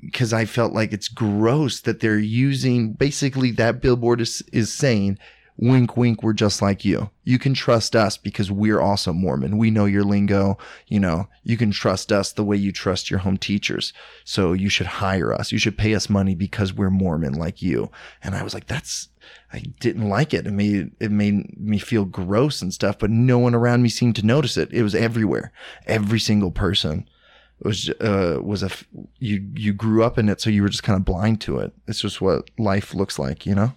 because 0.00 0.32
I 0.32 0.44
felt 0.44 0.72
like 0.72 0.92
it's 0.92 1.08
gross 1.08 1.80
that 1.82 2.00
they're 2.00 2.18
using 2.18 2.92
basically 2.92 3.50
that 3.52 3.80
billboard 3.80 4.20
is, 4.20 4.42
is 4.52 4.72
saying, 4.72 5.18
wink, 5.56 5.96
wink, 5.96 6.22
we're 6.22 6.32
just 6.32 6.62
like 6.62 6.84
you. 6.84 7.10
You 7.24 7.38
can 7.38 7.54
trust 7.54 7.94
us 7.94 8.16
because 8.16 8.50
we're 8.50 8.80
also 8.80 9.12
Mormon. 9.12 9.58
We 9.58 9.70
know 9.70 9.84
your 9.84 10.02
lingo. 10.02 10.58
You 10.88 10.98
know, 10.98 11.28
you 11.44 11.56
can 11.56 11.70
trust 11.70 12.10
us 12.10 12.32
the 12.32 12.44
way 12.44 12.56
you 12.56 12.72
trust 12.72 13.10
your 13.10 13.20
home 13.20 13.36
teachers. 13.36 13.92
So 14.24 14.52
you 14.52 14.68
should 14.68 14.86
hire 14.86 15.32
us. 15.32 15.52
You 15.52 15.58
should 15.58 15.78
pay 15.78 15.94
us 15.94 16.10
money 16.10 16.34
because 16.34 16.72
we're 16.72 16.90
Mormon 16.90 17.34
like 17.34 17.62
you. 17.62 17.90
And 18.22 18.34
I 18.34 18.42
was 18.42 18.54
like, 18.54 18.66
that's, 18.66 19.08
I 19.52 19.60
didn't 19.80 20.08
like 20.08 20.32
it. 20.34 20.46
It 20.46 20.52
made, 20.52 20.92
it 21.00 21.10
made 21.10 21.58
me 21.60 21.78
feel 21.78 22.04
gross 22.04 22.62
and 22.62 22.72
stuff, 22.72 22.98
but 22.98 23.10
no 23.10 23.38
one 23.38 23.54
around 23.54 23.82
me 23.82 23.88
seemed 23.88 24.16
to 24.16 24.26
notice 24.26 24.56
it. 24.56 24.72
It 24.72 24.82
was 24.82 24.94
everywhere. 24.94 25.52
Every 25.86 26.20
single 26.20 26.50
person 26.50 27.08
was, 27.60 27.90
uh, 28.00 28.38
was 28.42 28.62
a, 28.62 28.70
you, 29.18 29.46
you 29.54 29.72
grew 29.72 30.02
up 30.02 30.18
in 30.18 30.28
it. 30.28 30.40
So 30.40 30.50
you 30.50 30.62
were 30.62 30.68
just 30.68 30.82
kind 30.82 30.96
of 30.96 31.04
blind 31.04 31.40
to 31.42 31.58
it. 31.58 31.72
It's 31.86 32.00
just 32.00 32.20
what 32.20 32.50
life 32.58 32.94
looks 32.94 33.18
like, 33.18 33.46
you 33.46 33.54
know? 33.54 33.72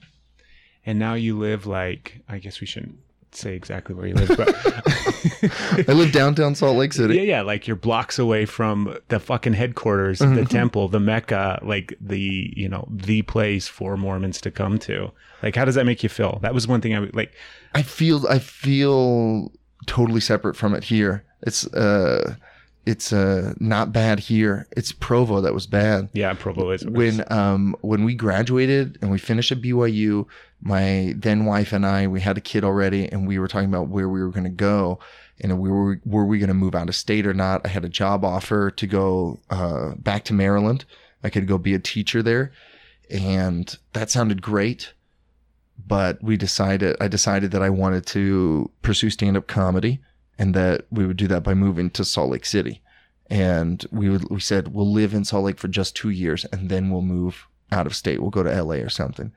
And 0.85 0.99
now 0.99 1.15
you 1.15 1.37
live 1.37 1.65
like 1.65 2.21
I 2.29 2.37
guess 2.37 2.61
we 2.61 2.67
shouldn't 2.67 2.99
say 3.35 3.55
exactly 3.55 3.95
where 3.95 4.07
you 4.07 4.13
live, 4.15 4.35
but 4.37 4.55
I 5.89 5.93
live 5.93 6.11
downtown 6.11 6.55
Salt 6.55 6.77
Lake 6.77 6.93
City. 6.93 7.15
yeah, 7.15 7.21
yeah, 7.21 7.41
like 7.41 7.67
you're 7.67 7.75
blocks 7.75 8.17
away 8.19 8.45
from 8.45 8.97
the 9.09 9.19
fucking 9.19 9.53
headquarters, 9.53 10.19
the 10.19 10.45
temple, 10.45 10.87
the 10.87 10.99
Mecca, 10.99 11.59
like 11.63 11.93
the 11.99 12.53
you 12.55 12.69
know 12.69 12.87
the 12.89 13.21
place 13.23 13.67
for 13.67 13.97
Mormons 13.97 14.41
to 14.41 14.51
come 14.51 14.79
to. 14.79 15.11
Like, 15.43 15.55
how 15.55 15.65
does 15.65 15.75
that 15.75 15.85
make 15.85 16.03
you 16.03 16.09
feel? 16.09 16.39
That 16.41 16.53
was 16.53 16.67
one 16.67 16.81
thing 16.81 16.95
I 16.95 16.99
would 16.99 17.15
like. 17.15 17.33
I 17.73 17.81
feel 17.81 18.25
I 18.27 18.39
feel 18.39 19.51
totally 19.85 20.21
separate 20.21 20.55
from 20.55 20.73
it 20.73 20.83
here. 20.85 21.23
It's 21.41 21.67
uh 21.73 22.35
it's 22.85 23.11
uh 23.11 23.53
not 23.59 23.91
bad 23.91 24.19
here. 24.19 24.67
It's 24.75 24.91
Provo 24.91 25.41
that 25.41 25.53
was 25.53 25.67
bad. 25.67 26.09
Yeah, 26.13 26.33
Provo 26.33 26.69
is 26.71 26.85
When 26.85 27.23
um 27.31 27.75
when 27.81 28.03
we 28.03 28.15
graduated 28.15 28.97
and 29.01 29.11
we 29.11 29.17
finished 29.17 29.51
at 29.51 29.61
BYU, 29.61 30.25
my 30.61 31.13
then 31.17 31.45
wife 31.45 31.73
and 31.73 31.85
I 31.85 32.07
we 32.07 32.21
had 32.21 32.37
a 32.37 32.41
kid 32.41 32.63
already 32.63 33.07
and 33.07 33.27
we 33.27 33.39
were 33.39 33.47
talking 33.47 33.69
about 33.69 33.87
where 33.87 34.07
we 34.07 34.21
were 34.21 34.29
going 34.29 34.43
to 34.43 34.49
go 34.49 34.99
and 35.41 35.59
we 35.59 35.69
were 35.69 35.99
were 36.05 36.25
we 36.25 36.39
going 36.39 36.49
to 36.49 36.53
move 36.53 36.75
out 36.75 36.89
of 36.89 36.95
state 36.95 37.25
or 37.25 37.33
not. 37.33 37.61
I 37.65 37.69
had 37.69 37.85
a 37.85 37.89
job 37.89 38.23
offer 38.23 38.71
to 38.71 38.87
go 38.87 39.39
uh 39.49 39.95
back 39.95 40.23
to 40.25 40.33
Maryland. 40.33 40.85
I 41.23 41.29
could 41.29 41.47
go 41.47 41.57
be 41.57 41.73
a 41.73 41.79
teacher 41.79 42.21
there 42.21 42.51
and 43.09 43.77
that 43.93 44.09
sounded 44.09 44.41
great 44.41 44.93
but 45.87 46.23
we 46.23 46.37
decided 46.37 46.95
I 46.99 47.07
decided 47.07 47.51
that 47.51 47.61
I 47.61 47.69
wanted 47.69 48.05
to 48.07 48.71
pursue 48.81 49.09
stand 49.09 49.37
up 49.37 49.47
comedy 49.47 50.01
and 50.37 50.53
that 50.53 50.85
we 50.91 51.05
would 51.05 51.17
do 51.17 51.27
that 51.27 51.43
by 51.43 51.53
moving 51.53 51.89
to 51.91 52.05
Salt 52.05 52.31
Lake 52.31 52.45
City. 52.45 52.81
And 53.27 53.85
we 53.91 54.09
would 54.09 54.29
we 54.29 54.39
said 54.39 54.73
we'll 54.73 54.91
live 54.91 55.13
in 55.13 55.25
Salt 55.25 55.45
Lake 55.45 55.57
for 55.57 55.67
just 55.67 55.95
2 55.95 56.09
years 56.09 56.45
and 56.45 56.69
then 56.69 56.89
we'll 56.91 57.01
move 57.01 57.47
out 57.71 57.87
of 57.87 57.95
state. 57.95 58.21
We'll 58.21 58.29
go 58.31 58.43
to 58.43 58.61
LA 58.63 58.75
or 58.75 58.89
something. 58.89 59.31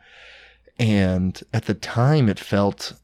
And 0.78 1.40
at 1.53 1.64
the 1.64 1.74
time 1.74 2.28
it 2.28 2.38
felt 2.38 2.94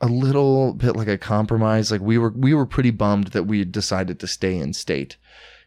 a 0.00 0.06
little 0.06 0.74
bit 0.74 0.96
like 0.96 1.08
a 1.08 1.18
compromise. 1.18 1.90
Like 1.90 2.00
we 2.00 2.18
were 2.18 2.30
we 2.30 2.54
were 2.54 2.66
pretty 2.66 2.90
bummed 2.90 3.28
that 3.28 3.44
we 3.44 3.58
had 3.58 3.72
decided 3.72 4.18
to 4.20 4.26
stay 4.26 4.56
in 4.56 4.72
state 4.72 5.16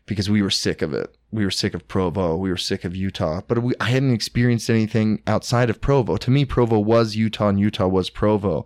because 0.06 0.30
we 0.30 0.42
were 0.42 0.50
sick 0.50 0.82
of 0.82 0.94
it. 0.94 1.16
We 1.32 1.44
were 1.44 1.52
sick 1.52 1.74
of 1.74 1.88
Provo. 1.88 2.38
We 2.38 2.50
were 2.50 2.58
sick 2.58 2.86
of 2.86 2.96
Utah. 2.96 3.42
But 3.48 3.62
we, 3.62 3.74
I 3.80 3.86
hadn't 3.86 4.14
experienced 4.14 4.70
anything 4.70 5.22
outside 5.28 5.70
of 5.70 5.82
Provo. 5.82 6.18
To 6.18 6.32
me, 6.32 6.46
Provo 6.46 6.80
was 6.80 7.16
Utah 7.16 7.50
and 7.50 7.60
Utah 7.60 7.88
was 7.88 8.10
Provo. 8.10 8.66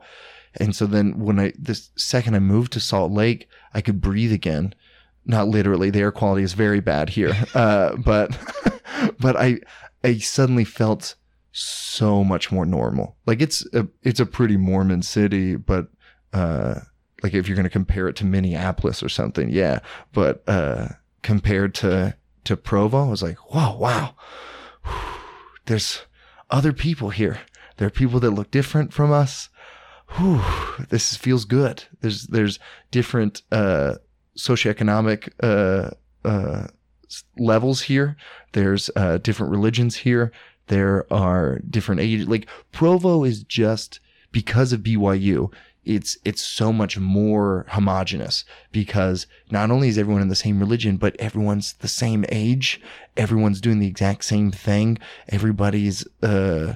And 0.58 0.76
so 0.76 0.86
then 0.86 1.20
when 1.20 1.40
I, 1.40 1.54
the 1.58 1.76
second 1.96 2.36
I 2.36 2.40
moved 2.40 2.74
to 2.74 2.80
Salt 2.80 3.12
Lake, 3.12 3.48
I 3.74 3.82
could 3.82 4.02
breathe 4.02 4.34
again. 4.34 4.74
Not 5.26 5.48
literally, 5.48 5.90
the 5.90 6.00
air 6.00 6.12
quality 6.12 6.44
is 6.44 6.54
very 6.54 6.80
bad 6.80 7.10
here. 7.10 7.36
Uh, 7.56 7.96
but, 7.96 8.38
but 9.20 9.36
I, 9.36 9.60
I 10.04 10.18
suddenly 10.18 10.66
felt 10.66 11.16
so 11.52 12.24
much 12.24 12.52
more 12.52 12.66
normal. 12.66 13.18
Like 13.26 13.42
it's 13.42 13.66
a, 13.74 13.88
it's 14.04 14.20
a 14.20 14.26
pretty 14.26 14.58
Mormon 14.58 15.02
city, 15.02 15.56
but, 15.56 15.88
uh, 16.34 16.76
like 17.24 17.34
if 17.34 17.48
you're 17.48 17.56
going 17.56 17.66
to 17.66 17.70
compare 17.70 18.08
it 18.08 18.16
to 18.18 18.26
Minneapolis 18.26 19.04
or 19.04 19.10
something, 19.10 19.50
yeah. 19.50 19.80
But, 20.12 20.44
uh, 20.48 20.88
compared 21.22 21.76
to, 21.76 22.16
to 22.46 22.58
Provo, 22.58 23.06
I 23.06 23.10
was 23.10 23.22
like, 23.22 23.38
whoa, 23.54 23.78
wow. 23.78 24.16
There's 25.66 26.02
other 26.50 26.74
people 26.74 27.12
here. 27.12 27.42
There 27.78 27.88
are 27.88 27.92
people 27.92 28.20
that 28.20 28.32
look 28.32 28.52
different 28.52 28.94
from 28.94 29.12
us. 29.12 29.50
Whew, 30.18 30.42
this 30.90 31.16
feels 31.16 31.46
good. 31.46 31.84
There's 32.02 32.28
there's 32.28 32.60
different 32.92 33.42
uh, 33.52 33.96
socioeconomic 34.38 35.30
uh, 35.42 35.92
uh, 36.28 36.68
levels 37.38 37.84
here. 37.84 38.18
There's 38.52 38.90
uh, 38.96 39.18
different 39.18 39.52
religions 39.52 39.98
here. 39.98 40.32
There 40.68 41.12
are 41.12 41.60
different 41.70 42.02
ages. 42.02 42.28
Like 42.28 42.48
Provo 42.72 43.24
is 43.24 43.44
just 43.44 44.00
because 44.32 44.74
of 44.74 44.82
BYU. 44.82 45.52
It's 45.84 46.18
it's 46.24 46.42
so 46.44 46.72
much 46.72 47.00
more 47.00 47.66
homogenous 47.70 48.46
because 48.72 49.26
not 49.50 49.72
only 49.72 49.88
is 49.88 49.98
everyone 49.98 50.22
in 50.22 50.28
the 50.28 50.36
same 50.36 50.60
religion, 50.60 50.98
but 50.98 51.16
everyone's 51.20 51.74
the 51.74 51.88
same 51.88 52.24
age. 52.30 52.80
Everyone's 53.18 53.62
doing 53.62 53.80
the 53.80 53.88
exact 53.88 54.24
same 54.26 54.52
thing. 54.52 55.00
Everybody's 55.30 56.06
uh, 56.22 56.76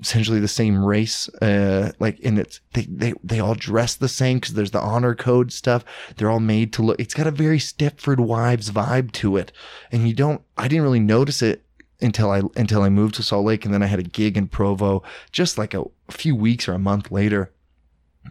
essentially 0.00 0.38
the 0.38 0.48
same 0.48 0.84
race 0.84 1.28
uh 1.42 1.90
like 1.98 2.20
and 2.22 2.38
it's 2.38 2.60
they 2.72 2.82
they, 2.82 3.12
they 3.24 3.40
all 3.40 3.54
dress 3.54 3.96
the 3.96 4.08
same 4.08 4.38
because 4.38 4.54
there's 4.54 4.70
the 4.70 4.80
honor 4.80 5.14
code 5.14 5.52
stuff. 5.52 5.84
They're 6.16 6.30
all 6.30 6.40
made 6.40 6.72
to 6.74 6.82
look 6.82 7.00
it's 7.00 7.14
got 7.14 7.26
a 7.26 7.32
very 7.32 7.58
stepford 7.58 8.20
wives 8.20 8.70
vibe 8.70 9.12
to 9.12 9.36
it. 9.36 9.52
And 9.90 10.06
you 10.06 10.14
don't 10.14 10.42
i 10.56 10.68
didn't 10.68 10.84
really 10.84 11.00
notice 11.00 11.42
it 11.42 11.64
until 12.00 12.30
i 12.30 12.42
until 12.56 12.82
i 12.82 12.88
moved 12.88 13.16
to 13.16 13.22
salt 13.22 13.44
lake 13.44 13.64
and 13.64 13.74
then 13.74 13.82
i 13.82 13.86
had 13.86 13.98
a 13.98 14.04
gig 14.04 14.36
in 14.36 14.46
provo 14.46 15.02
just 15.32 15.58
like 15.58 15.74
a, 15.74 15.82
a 16.08 16.12
few 16.12 16.36
weeks 16.36 16.68
or 16.68 16.74
a 16.74 16.78
month 16.78 17.10
later. 17.10 17.52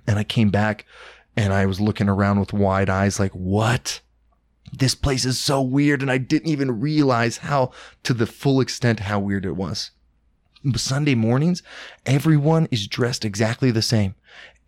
And 0.06 0.18
i 0.18 0.24
came 0.24 0.50
back 0.50 0.86
and 1.36 1.54
i 1.54 1.66
was 1.66 1.82
looking 1.82 2.08
around 2.08 2.40
with 2.40 2.54
wide 2.54 2.90
eyes 2.90 3.20
like 3.20 3.34
what? 3.34 4.00
This 4.74 4.96
place 4.96 5.24
is 5.24 5.40
so 5.40 5.62
weird. 5.62 6.02
And 6.02 6.10
i 6.10 6.18
didn't 6.18 6.50
even 6.50 6.80
realize 6.80 7.38
how 7.38 7.72
to 8.04 8.14
the 8.14 8.26
full 8.26 8.62
extent 8.62 9.02
how 9.02 9.20
weird 9.20 9.46
it 9.46 9.58
was 9.58 9.92
Sunday 10.76 11.16
mornings, 11.16 11.64
everyone 12.06 12.68
is 12.72 12.88
dressed 12.88 13.26
exactly 13.26 13.72
the 13.72 13.82
same. 13.82 14.16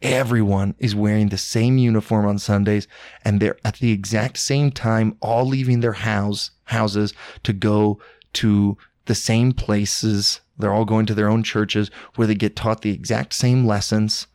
Everyone 0.01 0.75
is 0.79 0.95
wearing 0.95 1.27
the 1.29 1.37
same 1.37 1.77
uniform 1.77 2.25
on 2.25 2.39
Sundays 2.39 2.87
and 3.25 3.39
they're 3.39 3.57
at 3.65 3.75
the 3.75 3.91
exact 3.91 4.37
same 4.37 4.71
time, 4.71 5.17
all 5.21 5.45
leaving 5.45 5.81
their 5.81 5.93
house, 5.93 6.51
houses 6.65 7.13
to 7.43 7.51
go 7.51 7.99
to 8.33 8.77
the 9.05 9.15
same 9.15 9.51
places. 9.51 10.39
They're 10.57 10.73
all 10.73 10.85
going 10.85 11.05
to 11.07 11.13
their 11.13 11.29
own 11.29 11.43
churches 11.43 11.91
where 12.15 12.27
they 12.27 12.35
get 12.35 12.55
taught 12.55 12.81
the 12.81 12.91
exact 12.91 13.33
same 13.33 13.65
lessons. 13.65 14.27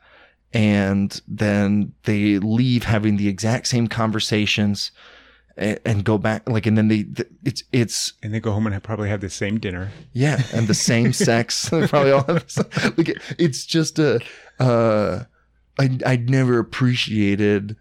And 0.53 1.21
then 1.27 1.95
they 2.05 2.39
leave 2.39 2.85
having 2.85 3.17
the 3.17 3.29
exact 3.29 3.67
same 3.67 3.89
conversations 3.89 4.91
and, 5.57 5.79
and 5.85 6.05
go 6.05 6.19
back 6.19 6.49
like, 6.49 6.67
and 6.67 6.77
then 6.77 6.89
they, 6.89 7.05
it's, 7.45 7.63
it's, 7.73 8.13
and 8.23 8.33
they 8.35 8.41
go 8.41 8.53
home 8.53 8.67
and 8.67 8.83
probably 8.83 9.09
have 9.09 9.21
the 9.21 9.31
same 9.31 9.59
dinner. 9.61 9.91
yeah, 10.13 10.43
and 10.53 10.67
the 10.69 10.75
same 10.75 11.13
sex. 11.29 11.69
Probably 11.71 12.11
all 12.13 12.25
have 12.25 12.47
the 12.47 12.93
like 12.97 13.09
it- 13.11 13.23
it's 13.39 13.65
just 13.67 13.99
a. 13.99 14.21
Uh, 14.59 15.25
I 15.79 15.99
I 16.07 16.17
never 16.17 16.59
appreciated 16.59 17.77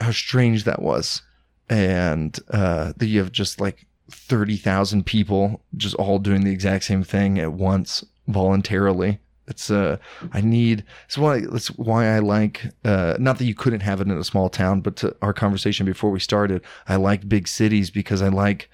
how 0.00 0.10
strange 0.12 0.64
that 0.64 0.82
was, 0.82 1.22
and 1.68 2.38
uh, 2.50 2.92
that 2.96 3.06
you 3.06 3.18
have 3.20 3.32
just 3.32 3.60
like 3.60 3.86
thirty 4.10 4.56
thousand 4.56 5.04
people 5.06 5.62
just 5.76 5.94
all 5.96 6.18
doing 6.18 6.44
the 6.44 6.52
exact 6.52 6.84
same 6.84 7.02
thing 7.04 7.38
at 7.38 7.52
once 7.52 8.04
voluntarily. 8.26 9.18
It's 9.48 9.70
uh, 9.70 9.96
I 10.32 10.40
need. 10.40 10.84
That's 11.02 11.18
why. 11.18 11.40
That's 11.40 11.68
why 11.68 12.14
I 12.14 12.18
like. 12.18 12.66
Uh, 12.84 13.16
not 13.18 13.38
that 13.38 13.44
you 13.44 13.54
couldn't 13.54 13.80
have 13.80 14.00
it 14.00 14.08
in 14.08 14.16
a 14.16 14.24
small 14.24 14.48
town, 14.48 14.80
but 14.80 14.96
to 14.96 15.16
our 15.22 15.32
conversation 15.32 15.86
before 15.86 16.10
we 16.10 16.20
started, 16.20 16.62
I 16.86 16.96
like 16.96 17.28
big 17.28 17.48
cities 17.48 17.90
because 17.90 18.22
I 18.22 18.28
like 18.28 18.70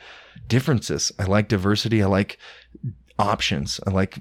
differences. 0.49 1.13
I 1.19 1.25
like 1.25 1.49
diversity. 1.49 2.03
I 2.03 2.07
like 2.07 2.39
options. 3.19 3.81
I 3.87 3.91
like 3.91 4.19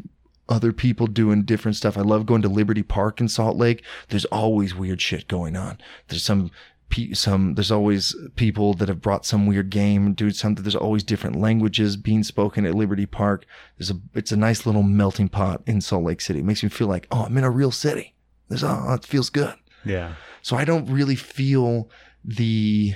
other 0.49 0.73
people 0.73 1.07
doing 1.07 1.43
different 1.43 1.75
stuff. 1.75 1.97
I 1.97 2.01
love 2.01 2.25
going 2.25 2.41
to 2.41 2.49
Liberty 2.49 2.83
Park 2.83 3.19
in 3.19 3.27
Salt 3.27 3.57
Lake. 3.57 3.83
There's 4.09 4.25
always 4.25 4.75
weird 4.75 5.01
shit 5.01 5.27
going 5.27 5.55
on. 5.55 5.79
There's 6.07 6.23
some 6.23 6.51
pe- 6.93 7.13
some 7.13 7.55
there's 7.55 7.71
always 7.71 8.15
people 8.35 8.75
that 8.75 8.87
have 8.87 9.01
brought 9.01 9.25
some 9.25 9.47
weird 9.47 9.71
game, 9.71 10.13
do 10.13 10.29
something. 10.29 10.63
There's 10.63 10.75
always 10.75 11.03
different 11.03 11.39
languages 11.39 11.97
being 11.97 12.21
spoken 12.21 12.67
at 12.67 12.75
Liberty 12.75 13.07
Park. 13.07 13.45
There's 13.77 13.89
a 13.89 13.99
it's 14.13 14.31
a 14.31 14.37
nice 14.37 14.67
little 14.67 14.83
melting 14.83 15.29
pot 15.29 15.63
in 15.65 15.81
Salt 15.81 16.03
Lake 16.03 16.21
City. 16.21 16.39
It 16.39 16.45
makes 16.45 16.61
me 16.61 16.69
feel 16.69 16.87
like, 16.87 17.07
oh, 17.09 17.23
I'm 17.23 17.35
in 17.35 17.43
a 17.43 17.49
real 17.49 17.71
city. 17.71 18.13
There's 18.47 18.63
oh, 18.63 18.93
it 18.93 19.05
feels 19.05 19.31
good. 19.31 19.55
Yeah. 19.83 20.13
So 20.43 20.55
I 20.55 20.65
don't 20.65 20.87
really 20.87 21.15
feel 21.15 21.89
the 22.23 22.93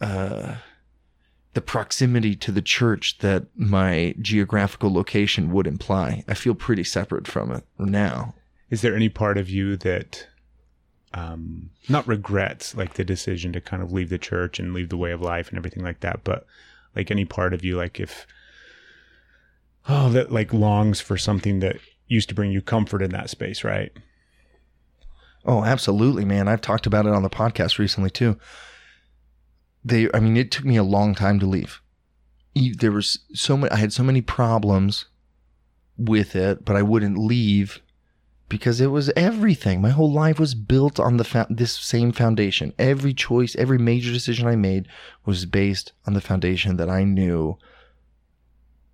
uh, 0.00 0.56
the 1.54 1.60
proximity 1.60 2.36
to 2.36 2.52
the 2.52 2.62
church 2.62 3.18
that 3.18 3.46
my 3.56 4.14
geographical 4.20 4.92
location 4.92 5.50
would 5.50 5.66
imply. 5.66 6.22
I 6.28 6.34
feel 6.34 6.54
pretty 6.54 6.84
separate 6.84 7.26
from 7.26 7.50
it 7.50 7.64
now. 7.78 8.34
Is 8.70 8.82
there 8.82 8.94
any 8.94 9.08
part 9.08 9.38
of 9.38 9.50
you 9.50 9.76
that 9.78 10.28
um 11.14 11.70
not 11.88 12.06
regrets 12.06 12.74
like 12.74 12.94
the 12.94 13.04
decision 13.04 13.52
to 13.52 13.60
kind 13.60 13.82
of 13.82 13.92
leave 13.92 14.10
the 14.10 14.18
church 14.18 14.58
and 14.58 14.74
leave 14.74 14.88
the 14.88 14.96
way 14.96 15.12
of 15.12 15.20
life 15.20 15.48
and 15.48 15.56
everything 15.56 15.82
like 15.82 16.00
that, 16.00 16.24
but 16.24 16.46
like 16.94 17.10
any 17.10 17.24
part 17.24 17.54
of 17.54 17.64
you 17.64 17.76
like 17.76 17.98
if 17.98 18.26
oh 19.88 20.10
that 20.10 20.30
like 20.30 20.52
longs 20.52 21.00
for 21.00 21.16
something 21.16 21.60
that 21.60 21.76
used 22.06 22.28
to 22.28 22.34
bring 22.34 22.50
you 22.50 22.60
comfort 22.60 23.02
in 23.02 23.10
that 23.10 23.30
space, 23.30 23.64
right? 23.64 23.92
Oh, 25.44 25.64
absolutely, 25.64 26.24
man. 26.24 26.48
I've 26.48 26.60
talked 26.60 26.86
about 26.86 27.06
it 27.06 27.12
on 27.12 27.22
the 27.22 27.30
podcast 27.30 27.78
recently 27.78 28.10
too. 28.10 28.38
They, 29.84 30.08
I 30.14 30.20
mean, 30.20 30.36
it 30.36 30.50
took 30.50 30.64
me 30.64 30.76
a 30.76 30.82
long 30.82 31.14
time 31.14 31.38
to 31.40 31.46
leave. 31.46 31.80
There 32.54 32.92
was 32.92 33.18
so 33.34 33.56
many, 33.56 33.70
I 33.70 33.76
had 33.76 33.92
so 33.92 34.02
many 34.02 34.22
problems 34.22 35.04
with 35.98 36.34
it, 36.34 36.64
but 36.64 36.76
I 36.76 36.82
wouldn't 36.82 37.18
leave 37.18 37.80
because 38.48 38.80
it 38.80 38.88
was 38.88 39.10
everything. 39.16 39.80
My 39.80 39.90
whole 39.90 40.12
life 40.12 40.38
was 40.38 40.54
built 40.54 41.00
on 41.00 41.16
the 41.16 41.24
fa- 41.24 41.46
this 41.50 41.72
same 41.72 42.12
foundation. 42.12 42.72
Every 42.78 43.14
choice, 43.14 43.56
every 43.56 43.78
major 43.78 44.12
decision 44.12 44.46
I 44.46 44.56
made 44.56 44.88
was 45.24 45.46
based 45.46 45.92
on 46.06 46.14
the 46.14 46.20
foundation 46.20 46.76
that 46.76 46.90
I 46.90 47.04
knew 47.04 47.56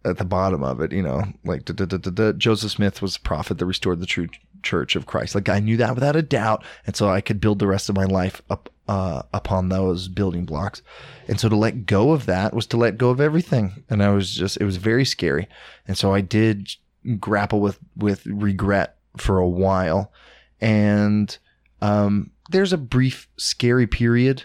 at 0.04 0.18
the 0.18 0.24
bottom 0.24 0.62
of 0.62 0.80
it, 0.80 0.92
you 0.92 1.02
know, 1.02 1.22
like 1.44 1.64
da, 1.64 1.74
da, 1.74 1.96
da. 1.98 2.32
Joseph 2.32 2.70
Smith 2.70 3.02
was 3.02 3.16
a 3.16 3.20
prophet 3.20 3.58
that 3.58 3.66
restored 3.66 4.00
the 4.00 4.06
true 4.06 4.28
church 4.62 4.96
of 4.96 5.06
Christ. 5.06 5.34
Like 5.34 5.48
I 5.48 5.60
knew 5.60 5.76
that 5.76 5.94
without 5.94 6.16
a 6.16 6.22
doubt, 6.22 6.64
and 6.86 6.96
so 6.96 7.08
I 7.08 7.20
could 7.20 7.40
build 7.40 7.58
the 7.58 7.66
rest 7.66 7.88
of 7.88 7.96
my 7.96 8.04
life 8.04 8.40
up 8.48 8.70
uh, 8.88 9.22
upon 9.34 9.68
those 9.68 10.08
building 10.08 10.44
blocks. 10.44 10.82
And 11.28 11.38
so 11.38 11.48
to 11.48 11.56
let 11.56 11.86
go 11.86 12.12
of 12.12 12.26
that 12.26 12.54
was 12.54 12.66
to 12.68 12.76
let 12.76 12.98
go 12.98 13.10
of 13.10 13.20
everything, 13.20 13.84
and 13.90 14.02
I 14.02 14.10
was 14.10 14.34
just 14.34 14.56
it 14.56 14.64
was 14.64 14.76
very 14.76 15.04
scary. 15.04 15.48
And 15.86 15.98
so 15.98 16.14
I 16.14 16.22
did 16.22 16.70
grapple 17.18 17.60
with 17.60 17.78
with 17.96 18.24
regret 18.26 18.96
for 19.16 19.38
a 19.38 19.48
while, 19.48 20.12
and 20.60 21.36
um, 21.82 22.30
there's 22.50 22.72
a 22.72 22.78
brief 22.78 23.28
scary 23.36 23.86
period 23.86 24.44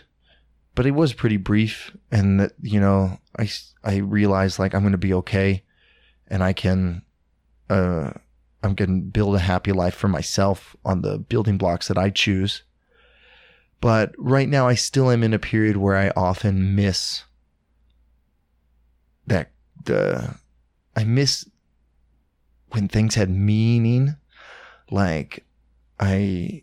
but 0.76 0.86
it 0.86 0.92
was 0.92 1.14
pretty 1.14 1.38
brief 1.38 1.96
and 2.12 2.40
that 2.40 2.52
you 2.62 2.80
know 2.80 3.18
i 3.40 3.50
i 3.84 3.96
realized 3.96 4.60
like 4.60 4.76
i'm 4.76 4.92
to 4.92 4.98
be 4.98 5.14
okay 5.14 5.64
and 6.28 6.44
i 6.44 6.54
can 6.54 7.02
uh 7.70 8.12
i'm 8.62 8.76
going 8.76 9.02
to 9.02 9.08
build 9.08 9.36
a 9.36 9.40
happy 9.40 9.72
life 9.72 9.96
for 9.96 10.10
myself 10.10 10.76
on 10.84 11.02
the 11.02 11.18
building 11.18 11.58
blocks 11.58 11.88
that 11.88 11.98
i 11.98 12.10
choose. 12.10 12.64
But 13.82 14.14
right 14.18 14.50
now 14.50 14.68
i 14.68 14.74
still 14.74 15.12
am 15.12 15.22
in 15.22 15.34
a 15.34 15.40
period 15.40 15.78
where 15.78 15.96
i 15.96 16.10
often 16.16 16.76
miss 16.76 17.24
that 19.28 19.52
the 19.84 20.36
i 20.96 21.04
miss 21.04 21.48
when 22.70 22.88
things 22.88 23.14
had 23.14 23.30
meaning 23.30 24.16
like 24.92 25.44
i 26.00 26.62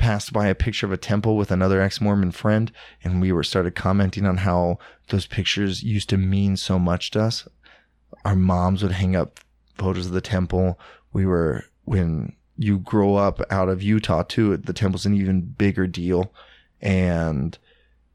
passed 0.00 0.32
by 0.32 0.46
a 0.46 0.54
picture 0.54 0.86
of 0.86 0.92
a 0.92 0.96
temple 0.96 1.36
with 1.36 1.50
another 1.50 1.82
ex-Mormon 1.82 2.30
friend, 2.30 2.72
and 3.04 3.20
we 3.20 3.30
were 3.30 3.42
started 3.42 3.74
commenting 3.74 4.24
on 4.24 4.38
how 4.38 4.78
those 5.08 5.26
pictures 5.26 5.82
used 5.82 6.08
to 6.08 6.16
mean 6.16 6.56
so 6.56 6.78
much 6.78 7.10
to 7.10 7.20
us. 7.20 7.46
Our 8.24 8.34
moms 8.34 8.82
would 8.82 8.92
hang 8.92 9.14
up 9.14 9.40
photos 9.76 10.06
of 10.06 10.12
the 10.12 10.22
temple. 10.22 10.80
We 11.12 11.26
were 11.26 11.66
when 11.84 12.34
you 12.56 12.78
grow 12.78 13.16
up 13.16 13.42
out 13.50 13.68
of 13.68 13.82
Utah 13.82 14.22
too, 14.22 14.56
the 14.56 14.72
temple's 14.72 15.04
an 15.04 15.14
even 15.14 15.42
bigger 15.42 15.86
deal, 15.86 16.32
and 16.80 17.58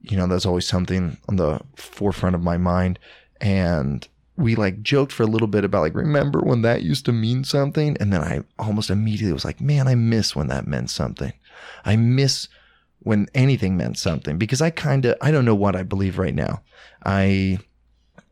you 0.01 0.17
know 0.17 0.25
that's 0.25 0.45
always 0.47 0.67
something 0.67 1.19
on 1.29 1.36
the 1.36 1.61
forefront 1.75 2.36
of 2.36 2.41
my 2.41 2.57
mind. 2.57 2.97
And 3.39 4.07
we 4.38 4.55
like 4.55 4.81
joked 4.81 5.11
for 5.11 5.23
a 5.23 5.27
little 5.27 5.47
bit 5.47 5.63
about 5.63 5.81
like 5.81 5.95
remember 5.95 6.39
when 6.39 6.61
that 6.63 6.83
used 6.83 7.05
to 7.05 7.11
mean 7.11 7.43
something, 7.43 7.95
and 7.99 8.11
then 8.11 8.21
I 8.21 8.41
almost 8.59 8.89
immediately 8.89 9.33
was 9.33 9.45
like, 9.45 9.61
man, 9.61 9.88
I 9.88 9.95
miss 9.95 10.36
when 10.36 10.47
that 10.47 10.67
meant 10.67 10.89
something. 10.89 11.33
I 11.86 11.95
miss 11.95 12.47
when 12.99 13.27
anything 13.33 13.77
meant 13.77 13.97
something 13.97 14.38
because 14.38 14.61
I 14.61 14.71
kind 14.71 15.05
of 15.05 15.15
I 15.21 15.31
don't 15.31 15.45
know 15.45 15.55
what 15.55 15.75
I 15.75 15.83
believe 15.83 16.17
right 16.17 16.36
now. 16.36 16.61
I 17.05 17.59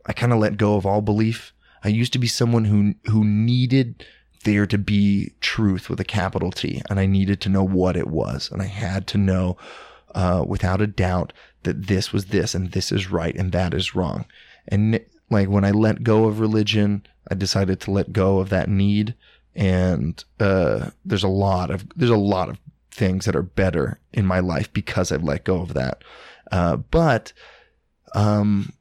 I 0.05 0.13
kind 0.13 0.33
of 0.33 0.39
let 0.39 0.57
go 0.57 0.75
of 0.75 0.85
all 0.85 1.01
belief. 1.01 1.53
I 1.83 1.89
used 1.89 2.13
to 2.13 2.19
be 2.19 2.27
someone 2.27 2.65
who 2.65 2.95
who 3.09 3.23
needed 3.23 4.05
there 4.43 4.65
to 4.65 4.77
be 4.77 5.31
truth 5.39 5.89
with 5.89 5.99
a 5.99 6.05
capital 6.05 6.51
T, 6.51 6.81
and 6.89 6.99
I 6.99 7.05
needed 7.05 7.39
to 7.41 7.49
know 7.49 7.63
what 7.63 7.95
it 7.95 8.07
was, 8.07 8.51
and 8.51 8.61
I 8.61 8.65
had 8.65 9.07
to 9.07 9.17
know 9.17 9.57
uh, 10.13 10.43
without 10.45 10.81
a 10.81 10.87
doubt 10.87 11.31
that 11.63 11.87
this 11.87 12.11
was 12.11 12.25
this, 12.25 12.53
and 12.53 12.71
this 12.71 12.91
is 12.91 13.09
right, 13.09 13.35
and 13.35 13.51
that 13.53 13.73
is 13.73 13.95
wrong. 13.95 14.25
And 14.67 14.99
like 15.29 15.49
when 15.49 15.65
I 15.65 15.71
let 15.71 16.03
go 16.03 16.25
of 16.25 16.39
religion, 16.39 17.05
I 17.29 17.35
decided 17.35 17.79
to 17.81 17.91
let 17.91 18.13
go 18.13 18.39
of 18.39 18.49
that 18.49 18.69
need, 18.69 19.15
and 19.55 20.23
uh, 20.39 20.91
there's 21.05 21.23
a 21.23 21.27
lot 21.27 21.71
of 21.71 21.85
there's 21.95 22.11
a 22.11 22.17
lot 22.17 22.49
of 22.49 22.59
things 22.91 23.25
that 23.25 23.35
are 23.35 23.41
better 23.41 23.99
in 24.11 24.25
my 24.25 24.39
life 24.39 24.71
because 24.71 25.11
I've 25.11 25.23
let 25.23 25.43
go 25.43 25.61
of 25.61 25.73
that. 25.73 26.03
Uh, 26.51 26.77
but 26.77 27.33
um, 28.13 28.73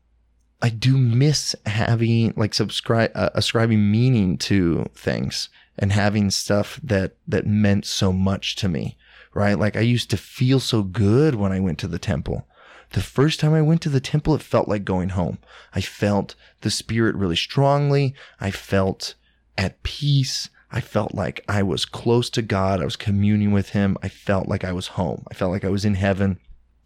I 0.60 0.68
do 0.68 0.96
miss 0.96 1.56
having 1.66 2.34
like 2.36 2.54
subscribe 2.54 3.12
uh, 3.14 3.30
ascribing 3.34 3.90
meaning 3.90 4.38
to 4.38 4.90
things 4.94 5.48
and 5.78 5.92
having 5.92 6.30
stuff 6.30 6.78
that 6.82 7.16
that 7.26 7.46
meant 7.46 7.86
so 7.86 8.12
much 8.12 8.56
to 8.56 8.68
me. 8.68 8.96
Right? 9.34 9.58
Like 9.58 9.76
I 9.76 9.80
used 9.80 10.10
to 10.10 10.18
feel 10.18 10.60
so 10.60 10.82
good 10.82 11.36
when 11.36 11.52
I 11.52 11.60
went 11.60 11.78
to 11.78 11.88
the 11.88 11.98
temple. 11.98 12.46
The 12.92 13.02
first 13.02 13.40
time 13.40 13.54
I 13.54 13.62
went 13.62 13.80
to 13.82 13.88
the 13.88 14.00
temple, 14.00 14.34
it 14.34 14.42
felt 14.42 14.68
like 14.68 14.84
going 14.84 15.10
home. 15.10 15.38
I 15.74 15.80
felt 15.80 16.34
the 16.60 16.70
spirit 16.70 17.16
really 17.16 17.36
strongly. 17.36 18.14
I 18.40 18.50
felt 18.50 19.14
at 19.56 19.82
peace. 19.82 20.50
I 20.70 20.80
felt 20.80 21.14
like 21.14 21.44
I 21.48 21.62
was 21.62 21.84
close 21.84 22.28
to 22.30 22.42
God. 22.42 22.80
I 22.80 22.84
was 22.84 22.96
communing 22.96 23.52
with 23.52 23.70
Him. 23.70 23.96
I 24.02 24.08
felt 24.08 24.48
like 24.48 24.64
I 24.64 24.72
was 24.72 24.88
home. 24.88 25.24
I 25.30 25.34
felt 25.34 25.52
like 25.52 25.64
I 25.64 25.70
was 25.70 25.84
in 25.84 25.94
heaven. 25.94 26.38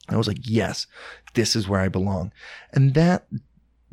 I 0.09 0.16
was 0.16 0.28
like, 0.28 0.38
yes, 0.42 0.86
this 1.34 1.57
is 1.57 1.68
where 1.68 1.80
I 1.80 1.88
belong. 1.88 2.32
And 2.72 2.94
that 2.94 3.26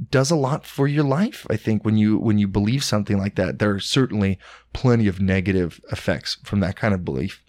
does 0.09 0.31
a 0.31 0.35
lot 0.35 0.65
for 0.65 0.87
your 0.87 1.03
life. 1.03 1.47
I 1.49 1.57
think 1.57 1.83
when 1.83 1.97
you, 1.97 2.17
when 2.17 2.37
you 2.37 2.47
believe 2.47 2.83
something 2.83 3.17
like 3.17 3.35
that, 3.35 3.59
there 3.59 3.71
are 3.71 3.79
certainly 3.79 4.37
plenty 4.73 5.07
of 5.07 5.19
negative 5.19 5.81
effects 5.91 6.37
from 6.43 6.59
that 6.59 6.75
kind 6.75 6.93
of 6.93 7.05
belief, 7.05 7.43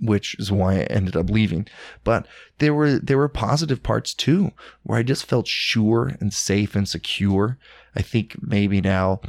which 0.00 0.36
is 0.38 0.52
why 0.52 0.80
I 0.80 0.82
ended 0.84 1.16
up 1.16 1.30
leaving. 1.30 1.66
But 2.04 2.26
there 2.58 2.74
were, 2.74 2.98
there 2.98 3.18
were 3.18 3.28
positive 3.28 3.82
parts 3.82 4.14
too, 4.14 4.52
where 4.82 4.98
I 4.98 5.02
just 5.02 5.26
felt 5.26 5.46
sure 5.46 6.16
and 6.20 6.32
safe 6.32 6.74
and 6.74 6.88
secure. 6.88 7.58
I 7.94 8.02
think 8.02 8.36
maybe 8.40 8.80
now 8.80 9.20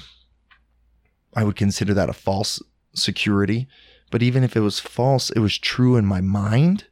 I 1.35 1.43
would 1.43 1.55
consider 1.55 1.93
that 1.93 2.09
a 2.09 2.13
false 2.13 2.61
security. 2.93 3.67
But 4.11 4.21
even 4.21 4.43
if 4.43 4.55
it 4.55 4.61
was 4.61 4.79
false, 4.79 5.29
it 5.29 5.39
was 5.39 5.57
true 5.57 5.95
in 5.95 6.05
my 6.05 6.21
mind. 6.21 6.85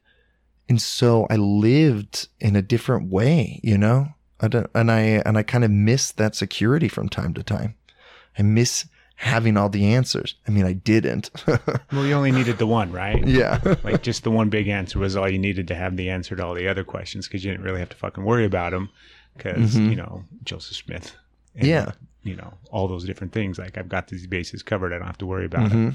And 0.68 0.80
so 0.80 1.26
I 1.28 1.36
lived 1.36 2.28
in 2.40 2.56
a 2.56 2.62
different 2.62 3.10
way, 3.10 3.60
you 3.62 3.76
know? 3.76 4.08
I 4.40 4.48
and 4.74 4.90
I, 4.90 5.00
and 5.26 5.36
I 5.36 5.42
kind 5.42 5.64
of 5.64 5.70
miss 5.70 6.12
that 6.12 6.34
security 6.34 6.88
from 6.88 7.08
time 7.08 7.34
to 7.34 7.42
time. 7.42 7.74
I 8.38 8.42
miss 8.42 8.86
having 9.22 9.56
all 9.58 9.68
the 9.68 9.92
answers. 9.94 10.34
I 10.48 10.50
mean, 10.50 10.64
I 10.64 10.72
didn't. 10.72 11.30
Well, 11.92 12.06
you 12.06 12.14
only 12.14 12.30
needed 12.32 12.56
the 12.58 12.66
one, 12.66 12.90
right? 12.90 13.26
yeah. 13.26 13.60
like 13.84 14.02
just 14.02 14.22
the 14.24 14.30
one 14.30 14.48
big 14.48 14.66
answer 14.68 14.98
was 14.98 15.14
all 15.16 15.28
you 15.28 15.38
needed 15.38 15.68
to 15.68 15.74
have 15.74 15.96
the 15.96 16.08
answer 16.08 16.34
to 16.36 16.44
all 16.44 16.54
the 16.54 16.68
other 16.68 16.84
questions 16.84 17.26
because 17.26 17.44
you 17.44 17.50
didn't 17.50 17.64
really 17.64 17.80
have 17.80 17.90
to 17.90 17.96
fucking 17.96 18.24
worry 18.24 18.44
about 18.46 18.70
them 18.70 18.88
because 19.36 19.74
Mhm. 19.74 19.90
you 19.90 19.96
know 19.96 20.24
Joseph 20.44 20.76
Smith. 20.76 21.14
and, 21.54 21.66
Yeah. 21.66 21.92
You 22.22 22.36
know 22.36 22.54
all 22.70 22.86
those 22.88 23.04
different 23.04 23.32
things. 23.32 23.58
Like 23.58 23.76
I've 23.76 23.88
got 23.88 24.08
these 24.08 24.26
bases 24.26 24.62
covered. 24.62 24.92
I 24.92 24.98
don't 24.98 25.06
have 25.06 25.18
to 25.18 25.26
worry 25.26 25.44
about 25.46 25.70
Mhm. 25.70 25.90
it. 25.90 25.94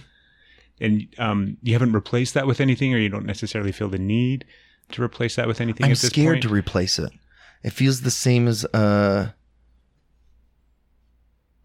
And 0.81 1.07
um, 1.17 1.57
you 1.63 1.73
haven't 1.73 1.93
replaced 1.93 2.33
that 2.35 2.45
with 2.47 2.59
anything, 2.61 2.93
or 2.93 2.97
you 2.97 3.09
don't 3.09 3.25
necessarily 3.25 3.71
feel 3.71 3.87
the 3.89 3.97
need 3.97 4.43
to 4.91 5.01
replace 5.01 5.35
that 5.37 5.47
with 5.47 5.61
anything. 5.61 5.85
I'm 5.85 5.91
at 5.93 5.97
this 5.97 6.09
scared 6.11 6.35
point? 6.35 6.43
to 6.43 6.49
replace 6.49 6.99
it. 6.99 7.11
It 7.63 7.71
feels 7.73 8.01
the 8.01 8.11
same 8.11 8.47
as 8.47 8.65
uh 8.65 9.31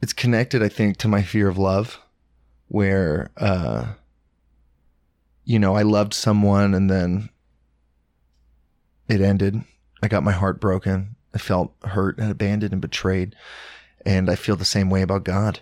it's 0.01 0.13
connected, 0.13 0.63
I 0.63 0.69
think, 0.69 0.97
to 0.99 1.09
my 1.09 1.23
fear 1.23 1.49
of 1.49 1.59
love, 1.59 2.01
where 2.69 3.31
uh 3.37 3.95
you 5.45 5.59
know, 5.59 5.75
I 5.75 5.83
loved 5.83 6.15
someone 6.15 6.75
and 6.75 6.89
then 6.89 7.29
it 9.09 9.21
ended. 9.21 9.63
I 10.03 10.09
got 10.09 10.23
my 10.23 10.33
heart 10.33 10.61
broken. 10.61 11.17
I 11.35 11.39
felt 11.39 11.75
hurt 11.83 12.19
and 12.19 12.31
abandoned 12.31 12.73
and 12.73 12.81
betrayed. 12.81 13.35
And 14.07 14.31
I 14.31 14.37
feel 14.37 14.57
the 14.57 14.65
same 14.65 14.91
way 14.91 15.03
about 15.03 15.25
God. 15.25 15.61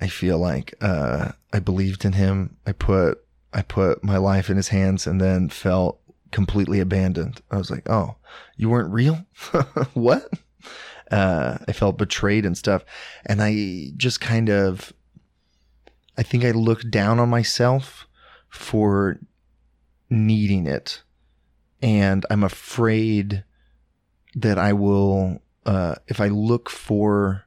I 0.00 0.08
feel 0.08 0.38
like 0.38 0.74
uh, 0.80 1.32
I 1.52 1.60
believed 1.60 2.04
in 2.04 2.14
him. 2.14 2.56
I 2.66 2.72
put 2.72 3.24
I 3.52 3.62
put 3.62 4.02
my 4.02 4.16
life 4.16 4.50
in 4.50 4.56
his 4.56 4.68
hands, 4.68 5.06
and 5.06 5.20
then 5.20 5.48
felt 5.48 6.00
completely 6.32 6.80
abandoned. 6.80 7.40
I 7.52 7.56
was 7.56 7.70
like, 7.70 7.88
"Oh, 7.88 8.16
you 8.56 8.68
weren't 8.68 8.92
real? 8.92 9.24
what?" 9.94 10.28
Uh, 11.12 11.58
I 11.68 11.72
felt 11.72 11.98
betrayed 11.98 12.46
and 12.46 12.56
stuff, 12.56 12.84
and 13.26 13.42
I 13.42 13.92
just 13.96 14.20
kind 14.20 14.48
of, 14.48 14.92
I 16.16 16.22
think 16.22 16.44
I 16.44 16.52
looked 16.52 16.90
down 16.90 17.20
on 17.20 17.28
myself 17.28 18.06
for 18.48 19.20
needing 20.08 20.66
it, 20.66 21.02
and 21.82 22.24
I'm 22.30 22.42
afraid 22.42 23.44
that 24.34 24.58
I 24.58 24.72
will, 24.72 25.42
uh, 25.66 25.96
if 26.08 26.20
I 26.20 26.28
look 26.28 26.70
for 26.70 27.44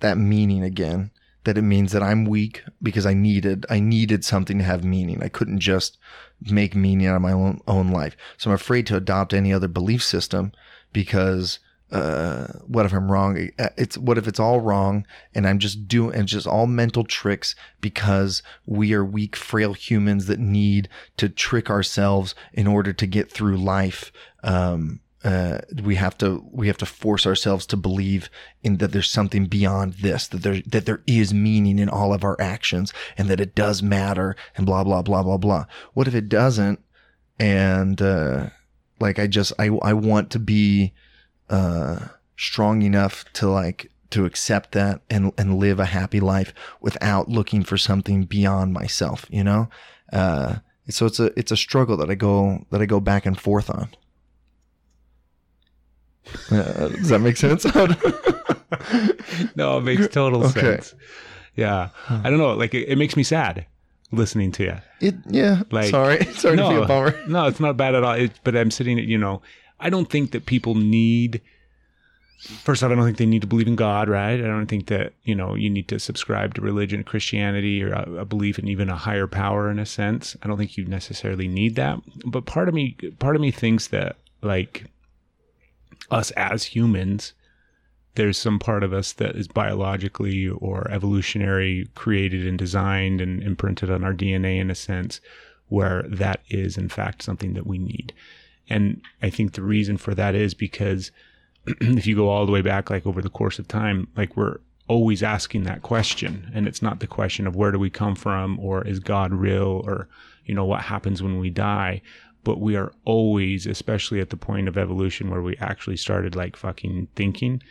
that 0.00 0.16
meaning 0.16 0.62
again, 0.62 1.10
that 1.44 1.56
it 1.56 1.62
means 1.62 1.92
that 1.92 2.02
I'm 2.02 2.24
weak 2.24 2.64
because 2.82 3.06
I 3.06 3.14
needed 3.14 3.66
I 3.70 3.78
needed 3.78 4.24
something 4.24 4.58
to 4.58 4.64
have 4.64 4.84
meaning. 4.84 5.22
I 5.22 5.28
couldn't 5.28 5.60
just 5.60 5.96
make 6.40 6.74
meaning 6.74 7.06
out 7.06 7.16
of 7.16 7.22
my 7.22 7.32
own 7.32 7.60
own 7.68 7.90
life. 7.90 8.16
So 8.36 8.50
I'm 8.50 8.54
afraid 8.54 8.86
to 8.88 8.96
adopt 8.96 9.32
any 9.32 9.52
other 9.52 9.68
belief 9.68 10.02
system 10.02 10.52
because 10.92 11.60
uh, 11.92 12.48
what 12.66 12.84
if 12.84 12.92
I'm 12.92 13.10
wrong? 13.10 13.50
It's 13.58 13.96
what 13.96 14.18
if 14.18 14.26
it's 14.26 14.40
all 14.40 14.60
wrong 14.60 15.06
and 15.34 15.46
I'm 15.46 15.58
just 15.58 15.86
doing 15.86 16.16
and 16.16 16.26
just 16.26 16.46
all 16.46 16.66
mental 16.66 17.04
tricks 17.04 17.54
because 17.80 18.42
we 18.66 18.92
are 18.92 19.04
weak, 19.04 19.36
frail 19.36 19.72
humans 19.72 20.26
that 20.26 20.40
need 20.40 20.88
to 21.16 21.28
trick 21.28 21.70
ourselves 21.70 22.34
in 22.52 22.66
order 22.66 22.92
to 22.92 23.06
get 23.06 23.30
through 23.30 23.56
life. 23.58 24.10
Um, 24.42 25.00
uh, 25.24 25.60
we 25.82 25.94
have 25.94 26.16
to 26.18 26.44
we 26.52 26.66
have 26.66 26.76
to 26.78 26.86
force 26.86 27.26
ourselves 27.26 27.66
to 27.66 27.76
believe 27.76 28.30
in 28.62 28.76
that 28.76 28.92
there's 28.92 29.10
something 29.10 29.46
beyond 29.46 29.94
this 29.94 30.28
that 30.28 30.42
there 30.42 30.60
that 30.66 30.86
there 30.86 31.02
is 31.06 31.32
meaning 31.32 31.78
in 31.78 31.88
all 31.88 32.12
of 32.12 32.22
our 32.22 32.40
actions 32.40 32.92
and 33.16 33.28
that 33.28 33.40
it 33.40 33.54
does 33.54 33.82
matter 33.82 34.36
and 34.56 34.66
blah 34.66 34.84
blah 34.84 35.02
blah 35.02 35.24
blah 35.24 35.36
blah 35.36 35.64
what 35.94 36.06
if 36.06 36.14
it 36.14 36.28
doesn't 36.28 36.78
and 37.40 38.00
uh, 38.00 38.48
like 39.00 39.18
i 39.18 39.26
just 39.26 39.52
i 39.58 39.66
i 39.82 39.92
want 39.92 40.30
to 40.30 40.38
be 40.38 40.92
uh, 41.50 41.98
strong 42.36 42.82
enough 42.82 43.24
to 43.34 43.48
like 43.48 43.90
to 44.10 44.24
accept 44.24 44.72
that 44.72 45.00
and 45.10 45.32
and 45.38 45.58
live 45.58 45.80
a 45.80 45.84
happy 45.86 46.20
life 46.20 46.52
without 46.80 47.28
looking 47.28 47.62
for 47.62 47.76
something 47.76 48.24
beyond 48.24 48.72
myself 48.72 49.26
you 49.30 49.42
know 49.44 49.68
uh, 50.12 50.56
so 50.88 51.06
it's 51.06 51.18
a 51.18 51.36
it's 51.38 51.50
a 51.50 51.56
struggle 51.56 51.96
that 51.96 52.08
i 52.10 52.14
go 52.14 52.64
that 52.70 52.80
i 52.80 52.86
go 52.86 53.00
back 53.00 53.26
and 53.26 53.40
forth 53.40 53.68
on 53.70 53.88
uh, 56.50 56.88
does 56.88 57.08
that 57.08 57.20
make 57.20 57.36
sense? 57.36 57.64
no, 59.56 59.78
it 59.78 59.82
makes 59.82 60.08
total 60.08 60.44
Okay. 60.46 60.60
sense. 60.60 60.94
Yeah. 61.54 61.90
I 62.08 62.28
don't 62.30 62.38
know. 62.38 62.52
Like, 62.54 62.74
it, 62.74 62.88
it 62.88 62.98
makes 62.98 63.16
me 63.16 63.22
sad 63.22 63.66
listening 64.12 64.50
to 64.52 64.64
you. 64.64 64.76
it, 65.00 65.14
yeah. 65.28 65.62
Like, 65.70 65.90
sorry, 65.90 66.24
sorry 66.34 66.56
to 66.56 66.68
be 66.68 66.74
a 66.76 66.84
bummer. 66.86 67.14
No, 67.28 67.46
it's 67.46 67.60
not 67.60 67.76
bad 67.76 67.94
at 67.94 68.02
all. 68.02 68.14
It, 68.14 68.32
but 68.44 68.56
I'm 68.56 68.70
sitting, 68.70 68.98
you 68.98 69.18
know, 69.18 69.40
I 69.80 69.90
don't 69.90 70.10
think 70.10 70.32
that 70.32 70.46
people 70.46 70.74
need. 70.74 71.40
First 72.38 72.82
off, 72.82 72.92
I 72.92 72.94
don't 72.94 73.04
think 73.04 73.16
they 73.16 73.26
need 73.26 73.40
to 73.40 73.48
believe 73.48 73.66
in 73.66 73.76
God, 73.76 74.08
right? 74.08 74.34
I 74.34 74.46
don't 74.46 74.66
think 74.66 74.86
that 74.88 75.14
you 75.24 75.34
know 75.34 75.54
you 75.54 75.70
need 75.70 75.88
to 75.88 75.98
subscribe 75.98 76.54
to 76.54 76.60
religion, 76.60 77.02
Christianity, 77.02 77.82
or 77.82 77.92
a, 77.92 78.20
a 78.20 78.24
belief 78.24 78.58
in 78.58 78.68
even 78.68 78.88
a 78.88 78.96
higher 78.96 79.26
power. 79.26 79.70
In 79.70 79.78
a 79.78 79.86
sense, 79.86 80.36
I 80.42 80.48
don't 80.48 80.58
think 80.58 80.76
you 80.76 80.84
necessarily 80.84 81.48
need 81.48 81.76
that. 81.76 82.00
But 82.24 82.46
part 82.46 82.68
of 82.68 82.74
me, 82.74 82.96
part 83.18 83.36
of 83.36 83.42
me 83.42 83.50
thinks 83.50 83.88
that 83.88 84.16
like 84.42 84.84
us 86.10 86.30
as 86.32 86.64
humans, 86.64 87.32
there's 88.16 88.38
some 88.38 88.58
part 88.58 88.82
of 88.82 88.92
us 88.92 89.12
that 89.14 89.36
is 89.36 89.48
biologically 89.48 90.48
or 90.48 90.90
evolutionary 90.90 91.88
created 91.94 92.46
and 92.46 92.58
designed 92.58 93.20
and 93.20 93.42
imprinted 93.42 93.90
on 93.90 94.04
our 94.04 94.14
DNA 94.14 94.58
in 94.58 94.70
a 94.70 94.74
sense 94.74 95.20
where 95.68 96.02
that 96.08 96.40
is 96.48 96.76
in 96.76 96.88
fact 96.88 97.22
something 97.22 97.54
that 97.54 97.66
we 97.66 97.78
need. 97.78 98.12
And 98.68 99.00
I 99.22 99.30
think 99.30 99.52
the 99.52 99.62
reason 99.62 99.96
for 99.96 100.14
that 100.14 100.34
is 100.34 100.54
because 100.54 101.10
if 101.66 102.06
you 102.06 102.16
go 102.16 102.28
all 102.28 102.46
the 102.46 102.52
way 102.52 102.62
back 102.62 102.90
like 102.90 103.06
over 103.06 103.22
the 103.22 103.30
course 103.30 103.58
of 103.58 103.68
time, 103.68 104.08
like 104.16 104.36
we're 104.36 104.58
always 104.88 105.22
asking 105.22 105.64
that 105.64 105.82
question. 105.82 106.50
And 106.54 106.66
it's 106.66 106.82
not 106.82 107.00
the 107.00 107.06
question 107.06 107.46
of 107.46 107.56
where 107.56 107.72
do 107.72 107.78
we 107.78 107.90
come 107.90 108.14
from 108.14 108.58
or 108.60 108.86
is 108.86 109.00
God 109.00 109.32
real 109.32 109.82
or 109.84 110.08
you 110.44 110.54
know 110.54 110.64
what 110.64 110.82
happens 110.82 111.22
when 111.22 111.38
we 111.38 111.50
die. 111.50 112.02
But 112.44 112.60
we 112.60 112.76
are 112.76 112.92
always 113.04 113.66
especially 113.66 114.20
at 114.20 114.30
the 114.30 114.36
point 114.36 114.68
of 114.68 114.78
evolution 114.78 115.30
where 115.30 115.42
we 115.42 115.56
actually 115.56 115.96
started 115.96 116.36
like 116.36 116.56
fucking 116.56 117.08
thinking 117.16 117.62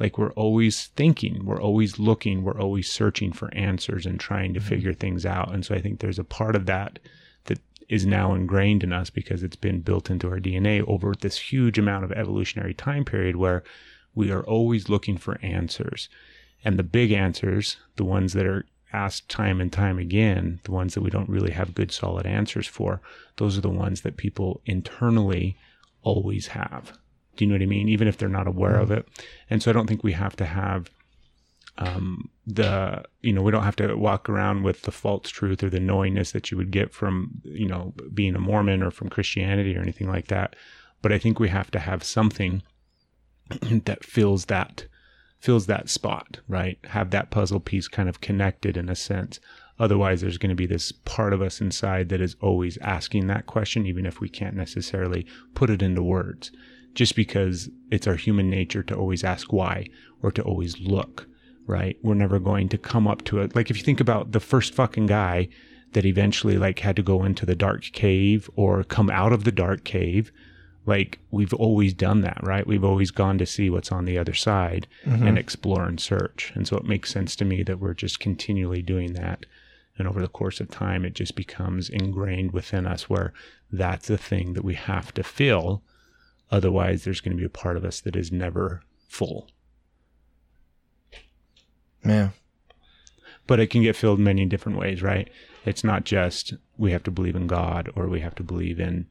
like 0.00 0.16
we're 0.16 0.32
always 0.32 0.86
thinking 0.96 1.44
we're 1.44 1.60
always 1.60 1.98
looking 1.98 2.42
we're 2.42 2.58
always 2.58 2.90
searching 2.90 3.30
for 3.30 3.52
answers 3.54 4.06
and 4.06 4.18
trying 4.18 4.54
to 4.54 4.60
mm-hmm. 4.60 4.68
figure 4.70 4.94
things 4.94 5.26
out. 5.26 5.52
And 5.52 5.64
so 5.64 5.74
i 5.74 5.80
think 5.80 6.00
there's 6.00 6.18
a 6.18 6.24
part 6.24 6.56
of 6.56 6.64
that 6.66 6.72
that 6.72 6.98
is 7.92 8.06
now 8.06 8.34
ingrained 8.34 8.82
in 8.82 8.92
us 8.92 9.10
because 9.10 9.42
it's 9.42 9.56
been 9.56 9.80
built 9.80 10.10
into 10.10 10.28
our 10.28 10.38
dna 10.38 10.82
over 10.88 11.14
this 11.14 11.38
huge 11.38 11.78
amount 11.78 12.04
of 12.04 12.12
evolutionary 12.12 12.74
time 12.74 13.04
period 13.04 13.36
where 13.36 13.62
we 14.14 14.30
are 14.30 14.42
always 14.44 14.88
looking 14.88 15.16
for 15.16 15.38
answers 15.42 16.08
and 16.64 16.78
the 16.78 16.82
big 16.82 17.12
answers 17.12 17.76
the 17.96 18.04
ones 18.04 18.32
that 18.32 18.46
are 18.46 18.66
asked 18.92 19.28
time 19.28 19.60
and 19.60 19.72
time 19.72 19.98
again 19.98 20.60
the 20.64 20.72
ones 20.72 20.94
that 20.94 21.02
we 21.02 21.10
don't 21.10 21.28
really 21.28 21.52
have 21.52 21.74
good 21.74 21.90
solid 21.90 22.26
answers 22.26 22.66
for 22.66 23.00
those 23.36 23.56
are 23.56 23.62
the 23.62 23.68
ones 23.68 24.02
that 24.02 24.16
people 24.16 24.60
internally 24.66 25.56
always 26.02 26.48
have 26.48 26.92
do 27.36 27.44
you 27.44 27.50
know 27.50 27.54
what 27.54 27.62
I 27.62 27.66
mean? 27.66 27.88
Even 27.88 28.08
if 28.08 28.18
they're 28.18 28.28
not 28.28 28.46
aware 28.46 28.76
of 28.76 28.90
it. 28.90 29.06
And 29.48 29.62
so 29.62 29.70
I 29.70 29.74
don't 29.74 29.86
think 29.86 30.04
we 30.04 30.12
have 30.12 30.36
to 30.36 30.44
have 30.44 30.90
um, 31.78 32.28
the, 32.46 33.04
you 33.20 33.32
know, 33.32 33.42
we 33.42 33.52
don't 33.52 33.62
have 33.62 33.76
to 33.76 33.94
walk 33.94 34.28
around 34.28 34.62
with 34.62 34.82
the 34.82 34.90
false 34.90 35.30
truth 35.30 35.62
or 35.62 35.70
the 35.70 35.80
knowingness 35.80 36.32
that 36.32 36.50
you 36.50 36.56
would 36.56 36.70
get 36.70 36.92
from, 36.92 37.40
you 37.44 37.68
know, 37.68 37.94
being 38.12 38.34
a 38.34 38.40
Mormon 38.40 38.82
or 38.82 38.90
from 38.90 39.08
Christianity 39.08 39.76
or 39.76 39.80
anything 39.80 40.08
like 40.08 40.28
that. 40.28 40.56
But 41.02 41.12
I 41.12 41.18
think 41.18 41.38
we 41.38 41.48
have 41.48 41.70
to 41.72 41.78
have 41.78 42.02
something 42.02 42.62
that 43.84 44.04
fills 44.04 44.46
that 44.46 44.86
fills 45.38 45.66
that 45.66 45.88
spot, 45.88 46.38
right? 46.46 46.78
Have 46.84 47.10
that 47.10 47.30
puzzle 47.30 47.58
piece 47.58 47.88
kind 47.88 48.08
of 48.08 48.20
connected 48.20 48.76
in 48.76 48.88
a 48.88 48.94
sense. 48.94 49.40
Otherwise, 49.78 50.20
there's 50.20 50.38
going 50.38 50.50
to 50.50 50.54
be 50.54 50.66
this 50.66 50.92
part 50.92 51.32
of 51.32 51.42
us 51.42 51.60
inside 51.60 52.08
that 52.10 52.20
is 52.20 52.36
always 52.40 52.78
asking 52.78 53.26
that 53.26 53.46
question, 53.46 53.84
even 53.84 54.06
if 54.06 54.20
we 54.20 54.28
can't 54.28 54.54
necessarily 54.54 55.26
put 55.54 55.68
it 55.68 55.82
into 55.82 56.00
words 56.00 56.52
just 56.94 57.16
because 57.16 57.70
it's 57.90 58.06
our 58.06 58.16
human 58.16 58.50
nature 58.50 58.82
to 58.82 58.94
always 58.94 59.24
ask 59.24 59.52
why 59.52 59.86
or 60.22 60.30
to 60.30 60.42
always 60.42 60.78
look, 60.78 61.26
right? 61.66 61.96
We're 62.02 62.14
never 62.14 62.38
going 62.38 62.68
to 62.70 62.78
come 62.78 63.06
up 63.06 63.24
to 63.24 63.40
it. 63.40 63.54
Like 63.54 63.70
if 63.70 63.76
you 63.76 63.82
think 63.82 64.00
about 64.00 64.32
the 64.32 64.40
first 64.40 64.74
fucking 64.74 65.06
guy 65.06 65.48
that 65.92 66.04
eventually 66.04 66.56
like 66.56 66.80
had 66.80 66.96
to 66.96 67.02
go 67.02 67.24
into 67.24 67.46
the 67.46 67.54
dark 67.54 67.82
cave 67.92 68.48
or 68.56 68.84
come 68.84 69.10
out 69.10 69.32
of 69.32 69.44
the 69.44 69.52
dark 69.52 69.84
cave, 69.84 70.32
like 70.86 71.18
we've 71.30 71.54
always 71.54 71.94
done 71.94 72.22
that, 72.22 72.40
right? 72.42 72.66
We've 72.66 72.84
always 72.84 73.10
gone 73.10 73.38
to 73.38 73.46
see 73.46 73.70
what's 73.70 73.92
on 73.92 74.04
the 74.04 74.18
other 74.18 74.34
side 74.34 74.88
mm-hmm. 75.04 75.26
and 75.26 75.38
explore 75.38 75.84
and 75.84 76.00
search. 76.00 76.52
And 76.54 76.66
so 76.66 76.76
it 76.76 76.84
makes 76.84 77.12
sense 77.12 77.36
to 77.36 77.44
me 77.44 77.62
that 77.62 77.78
we're 77.78 77.94
just 77.94 78.18
continually 78.20 78.82
doing 78.82 79.12
that. 79.12 79.46
And 79.98 80.08
over 80.08 80.20
the 80.20 80.28
course 80.28 80.58
of 80.58 80.70
time, 80.70 81.04
it 81.04 81.14
just 81.14 81.36
becomes 81.36 81.88
ingrained 81.88 82.52
within 82.52 82.86
us 82.86 83.08
where 83.10 83.32
that's 83.70 84.08
the 84.08 84.18
thing 84.18 84.54
that 84.54 84.64
we 84.64 84.74
have 84.74 85.12
to 85.14 85.22
feel 85.22 85.82
Otherwise, 86.52 87.02
there's 87.02 87.22
going 87.22 87.34
to 87.34 87.40
be 87.40 87.46
a 87.46 87.48
part 87.48 87.78
of 87.78 87.84
us 87.84 88.00
that 88.02 88.14
is 88.14 88.30
never 88.30 88.82
full. 89.08 89.48
Yeah. 92.04 92.30
But 93.46 93.60
it 93.60 93.68
can 93.68 93.82
get 93.82 93.96
filled 93.96 94.20
many 94.20 94.46
different 94.46 94.78
ways, 94.78 95.02
right? 95.02 95.28
It's 95.64 95.84
not 95.84 96.04
just 96.04 96.54
we 96.78 96.92
have 96.92 97.02
to 97.04 97.10
believe 97.10 97.36
in 97.36 97.46
God 97.46 97.90
or 97.94 98.08
we 98.08 98.20
have 98.20 98.34
to 98.36 98.42
believe 98.42 98.80
in 98.80 99.06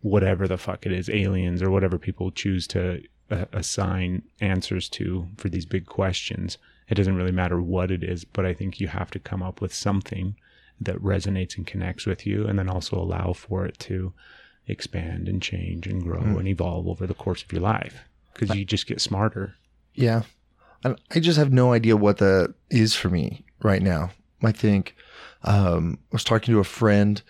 whatever 0.00 0.46
the 0.46 0.58
fuck 0.58 0.86
it 0.86 0.92
is, 0.92 1.08
aliens 1.10 1.62
or 1.62 1.70
whatever 1.70 1.98
people 1.98 2.30
choose 2.30 2.66
to 2.68 3.02
uh, 3.30 3.44
assign 3.52 4.22
answers 4.40 4.88
to 4.90 5.28
for 5.36 5.48
these 5.48 5.66
big 5.66 5.86
questions. 5.86 6.58
It 6.88 6.94
doesn't 6.94 7.16
really 7.16 7.32
matter 7.32 7.60
what 7.60 7.90
it 7.90 8.02
is, 8.02 8.24
but 8.24 8.46
I 8.46 8.54
think 8.54 8.80
you 8.80 8.88
have 8.88 9.10
to 9.12 9.18
come 9.18 9.42
up 9.42 9.60
with 9.60 9.74
something 9.74 10.36
that 10.80 10.96
resonates 11.02 11.56
and 11.56 11.66
connects 11.66 12.06
with 12.06 12.26
you 12.26 12.46
and 12.46 12.58
then 12.58 12.68
also 12.68 12.96
allow 12.96 13.32
for 13.32 13.66
it 13.66 13.78
to 13.80 14.12
expand 14.66 15.28
and 15.28 15.42
change 15.42 15.86
and 15.86 16.02
grow 16.02 16.20
and 16.20 16.46
evolve 16.46 16.86
over 16.86 17.06
the 17.06 17.14
course 17.14 17.42
of 17.42 17.52
your 17.52 17.62
life 17.62 18.04
because 18.32 18.54
you 18.54 18.64
just 18.64 18.86
get 18.86 19.00
smarter. 19.00 19.54
Yeah. 19.94 20.22
I, 20.84 20.94
I 21.10 21.20
just 21.20 21.38
have 21.38 21.52
no 21.52 21.72
idea 21.72 21.96
what 21.96 22.18
that 22.18 22.54
is 22.70 22.94
for 22.94 23.08
me 23.08 23.44
right 23.62 23.82
now. 23.82 24.10
I 24.42 24.52
think 24.52 24.94
um, 25.42 25.98
I 26.12 26.14
was 26.14 26.24
talking 26.24 26.54
to 26.54 26.60
a 26.60 26.64
friend 26.64 27.20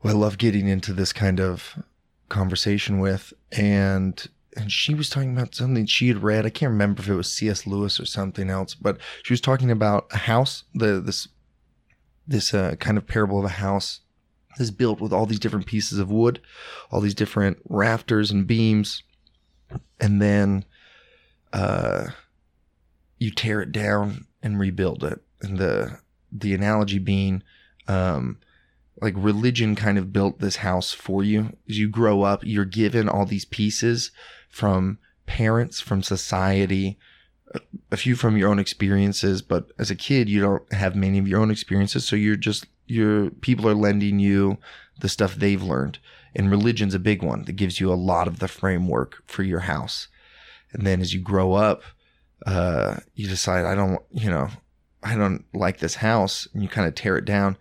who 0.00 0.08
I 0.08 0.12
love 0.12 0.38
getting 0.38 0.68
into 0.68 0.92
this 0.92 1.12
kind 1.12 1.40
of 1.40 1.82
conversation 2.28 2.98
with, 2.98 3.32
and 3.52 4.26
and 4.56 4.70
she 4.70 4.94
was 4.94 5.10
talking 5.10 5.32
about 5.32 5.54
something 5.54 5.84
she 5.86 6.08
had 6.08 6.22
read. 6.22 6.46
I 6.46 6.50
can't 6.50 6.70
remember 6.70 7.02
if 7.02 7.08
it 7.08 7.14
was 7.14 7.32
C.S. 7.32 7.66
Lewis 7.66 7.98
or 7.98 8.06
something 8.06 8.50
else, 8.50 8.74
but 8.74 8.98
she 9.22 9.32
was 9.32 9.40
talking 9.40 9.70
about 9.70 10.06
a 10.12 10.18
house, 10.18 10.64
the 10.74 11.00
this 11.00 11.28
this 12.26 12.54
uh, 12.54 12.76
kind 12.78 12.96
of 12.96 13.06
parable 13.06 13.38
of 13.38 13.44
a 13.44 13.48
house 13.48 14.00
is 14.58 14.70
built 14.70 15.00
with 15.00 15.12
all 15.12 15.26
these 15.26 15.40
different 15.40 15.66
pieces 15.66 15.98
of 15.98 16.10
wood, 16.10 16.40
all 16.90 17.00
these 17.00 17.14
different 17.14 17.58
rafters 17.68 18.30
and 18.30 18.46
beams, 18.46 19.02
and 20.00 20.22
then 20.22 20.64
uh, 21.52 22.06
you 23.24 23.30
tear 23.30 23.60
it 23.62 23.72
down 23.72 24.26
and 24.42 24.58
rebuild 24.60 25.02
it. 25.04 25.20
and 25.42 25.58
the 25.58 25.98
the 26.30 26.52
analogy 26.54 26.98
being 26.98 27.42
um 27.88 28.38
like 29.00 29.14
religion 29.16 29.74
kind 29.74 29.98
of 29.98 30.12
built 30.12 30.38
this 30.38 30.56
house 30.56 30.92
for 30.92 31.22
you. 31.24 31.40
As 31.68 31.78
you 31.78 31.88
grow 31.88 32.22
up 32.22 32.40
you're 32.44 32.64
given 32.82 33.08
all 33.08 33.26
these 33.26 33.44
pieces 33.44 34.10
from 34.48 34.98
parents 35.26 35.80
from 35.80 36.02
society 36.02 36.98
a- 37.92 37.96
few 37.96 38.14
from 38.16 38.36
your 38.36 38.50
own 38.50 38.58
experiences 38.58 39.42
but 39.42 39.62
as 39.78 39.90
a 39.90 39.96
kid 39.96 40.28
you 40.28 40.40
don't 40.40 40.72
have 40.72 40.94
many 40.96 41.18
of 41.18 41.28
your 41.28 41.40
own 41.40 41.50
experiences. 41.50 42.06
So 42.06 42.16
you're 42.16 42.36
just 42.50 42.66
your 42.86 43.30
people 43.30 43.66
are 43.68 43.74
lending 43.86 44.18
you 44.18 44.58
the 45.00 45.08
stuff 45.08 45.34
they've 45.34 45.62
learned. 45.62 45.98
And 46.36 46.50
religion's 46.50 46.94
a 46.94 46.98
big 47.10 47.22
one 47.22 47.44
that 47.44 47.52
gives 47.62 47.78
you 47.80 47.92
a 47.92 48.04
lot 48.12 48.26
of 48.26 48.38
the 48.38 48.48
framework 48.48 49.22
for 49.26 49.42
your 49.44 49.60
house. 49.60 50.08
And 50.72 50.84
then 50.86 51.00
as 51.00 51.14
you 51.14 51.20
grow 51.20 51.54
up 51.54 51.82
uh 52.46 52.96
you 53.14 53.26
decide 53.28 53.64
i 53.64 53.74
don't 53.74 54.00
you 54.10 54.28
know 54.28 54.48
i 55.02 55.14
don't 55.14 55.44
like 55.54 55.78
this 55.78 55.96
house 55.96 56.48
and 56.52 56.62
you 56.62 56.68
kind 56.68 56.88
of 56.88 56.94
tear 56.94 57.16
it 57.16 57.24
down. 57.24 57.56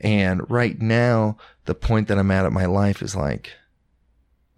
And 0.00 0.48
right 0.50 0.80
now 0.80 1.36
the 1.64 1.74
point 1.74 2.08
that 2.08 2.18
i'm 2.18 2.30
at 2.30 2.44
in 2.46 2.52
my 2.52 2.66
life 2.66 3.02
is 3.02 3.16
like 3.16 3.52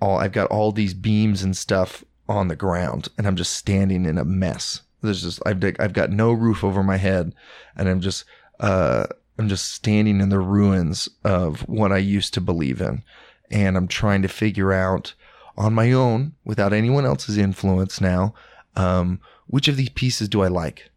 all 0.00 0.18
i've 0.18 0.32
got 0.32 0.50
all 0.50 0.72
these 0.72 0.94
beams 0.94 1.42
and 1.42 1.56
stuff 1.56 2.04
on 2.28 2.48
the 2.48 2.56
ground 2.56 3.08
and 3.16 3.26
i'm 3.26 3.36
just 3.36 3.54
standing 3.54 4.04
in 4.04 4.18
a 4.18 4.24
mess. 4.24 4.82
There's 5.00 5.22
just 5.22 5.40
i've, 5.46 5.62
I've 5.78 5.92
got 5.92 6.10
no 6.10 6.32
roof 6.32 6.64
over 6.64 6.82
my 6.82 6.96
head 6.96 7.34
and 7.76 7.88
i'm 7.88 8.00
just 8.00 8.24
uh 8.60 9.06
i'm 9.38 9.48
just 9.48 9.72
standing 9.72 10.20
in 10.20 10.28
the 10.28 10.40
ruins 10.40 11.08
of 11.24 11.60
what 11.68 11.92
i 11.92 11.98
used 11.98 12.34
to 12.34 12.40
believe 12.40 12.80
in. 12.80 13.02
And 13.50 13.76
i'm 13.76 13.88
trying 13.88 14.22
to 14.22 14.28
figure 14.28 14.72
out 14.72 15.14
on 15.56 15.72
my 15.72 15.92
own 15.92 16.34
without 16.44 16.72
anyone 16.72 17.06
else's 17.06 17.38
influence 17.38 18.00
now 18.00 18.34
um, 18.78 19.20
which 19.48 19.68
of 19.68 19.76
these 19.76 19.90
pieces 19.90 20.28
do 20.28 20.42
i 20.42 20.48
like? 20.48 20.90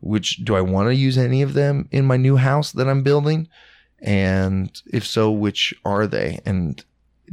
Which 0.00 0.44
do 0.44 0.54
i 0.54 0.60
want 0.60 0.88
to 0.88 0.94
use 0.94 1.18
any 1.18 1.42
of 1.42 1.54
them 1.54 1.88
in 1.90 2.04
my 2.04 2.16
new 2.16 2.36
house 2.36 2.72
that 2.72 2.88
i'm 2.88 3.02
building? 3.02 3.48
And 4.00 4.80
if 4.92 5.06
so 5.06 5.30
which 5.30 5.74
are 5.84 6.06
they? 6.06 6.40
And 6.46 6.82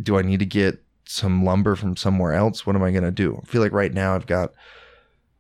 do 0.02 0.18
i 0.18 0.22
need 0.22 0.40
to 0.40 0.46
get 0.46 0.84
some 1.06 1.44
lumber 1.44 1.76
from 1.76 1.96
somewhere 1.96 2.34
else? 2.34 2.66
What 2.66 2.76
am 2.76 2.84
i 2.84 2.92
going 2.92 3.04
to 3.04 3.12
do? 3.12 3.40
I 3.42 3.46
feel 3.46 3.62
like 3.62 3.74
right 3.74 3.94
now 3.94 4.16
i've 4.16 4.28
got 4.28 4.54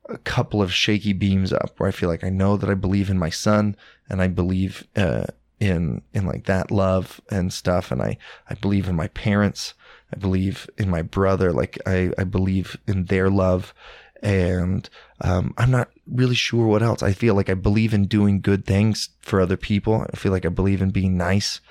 a 0.09 0.17
couple 0.17 0.61
of 0.61 0.73
shaky 0.73 1.13
beams 1.13 1.53
up 1.53 1.73
where 1.77 1.87
i 1.87 1.91
feel 1.91 2.09
like 2.09 2.23
i 2.23 2.29
know 2.29 2.57
that 2.57 2.69
i 2.69 2.73
believe 2.73 3.09
in 3.09 3.17
my 3.17 3.29
son 3.29 3.77
and 4.09 4.21
i 4.21 4.27
believe 4.27 4.85
uh, 4.97 5.25
in 5.61 6.01
in 6.11 6.25
like 6.25 6.45
that 6.45 6.71
love 6.71 7.21
and 7.29 7.53
stuff. 7.53 7.91
And 7.91 8.01
i 8.01 8.17
i 8.49 8.55
believe 8.55 8.89
in 8.89 8.95
my 8.95 9.07
parents. 9.09 9.73
I 10.13 10.17
believe 10.17 10.69
in 10.77 10.89
my 10.89 11.03
brother. 11.03 11.53
Like 11.53 11.77
i 11.85 12.11
i 12.17 12.25
believe 12.25 12.75
in 12.87 13.05
their 13.05 13.29
love 13.29 13.73
and 14.21 14.89
um, 15.21 15.53
i'm 15.57 15.71
not 15.71 15.89
really 16.07 16.35
sure 16.35 16.67
what 16.67 16.83
else. 16.83 17.01
I 17.01 17.13
feel 17.13 17.35
like 17.35 17.49
i 17.49 17.53
believe 17.53 17.93
in 17.93 18.05
doing 18.05 18.41
good 18.41 18.65
things 18.65 19.09
for 19.21 19.39
other 19.39 19.57
people. 19.57 20.05
I 20.11 20.17
feel 20.17 20.31
like 20.31 20.45
i 20.45 20.49
believe 20.49 20.81
in 20.81 20.91
being 20.91 21.17
nice 21.17 21.61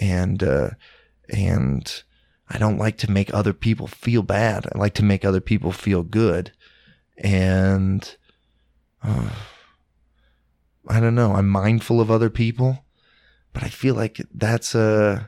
and 0.00 0.42
uh 0.42 0.70
and 1.30 2.02
i 2.50 2.58
don't 2.58 2.78
like 2.78 2.98
to 2.98 3.10
make 3.10 3.32
other 3.32 3.52
people 3.52 3.86
feel 3.86 4.22
bad. 4.22 4.66
I 4.74 4.78
like 4.78 4.94
to 4.94 5.04
make 5.04 5.24
other 5.24 5.40
people 5.40 5.72
feel 5.72 6.02
good. 6.02 6.52
And 7.18 8.16
uh, 9.02 9.30
i 10.88 11.00
don't 11.00 11.14
know. 11.14 11.34
I'm 11.34 11.48
mindful 11.48 12.00
of 12.00 12.10
other 12.10 12.30
people 12.30 12.84
but 13.54 13.62
I 13.62 13.68
feel 13.68 13.94
like 13.94 14.20
that's 14.34 14.74
uh 14.74 15.24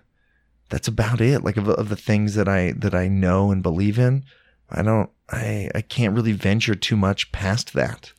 that's 0.68 0.88
about 0.88 1.20
it. 1.22 1.42
Like 1.42 1.56
of, 1.56 1.68
of 1.68 1.88
the 1.88 1.96
things 1.96 2.34
that 2.34 2.48
I 2.48 2.72
that 2.72 2.94
I 2.94 3.08
know 3.08 3.50
and 3.50 3.62
believe 3.62 3.98
in, 3.98 4.24
I 4.68 4.82
don't 4.82 5.08
I 5.30 5.70
I 5.74 5.80
can't 5.80 6.14
really 6.14 6.32
venture 6.32 6.74
too 6.74 6.96
much 6.96 7.32
past 7.32 7.74
that. 7.74 8.12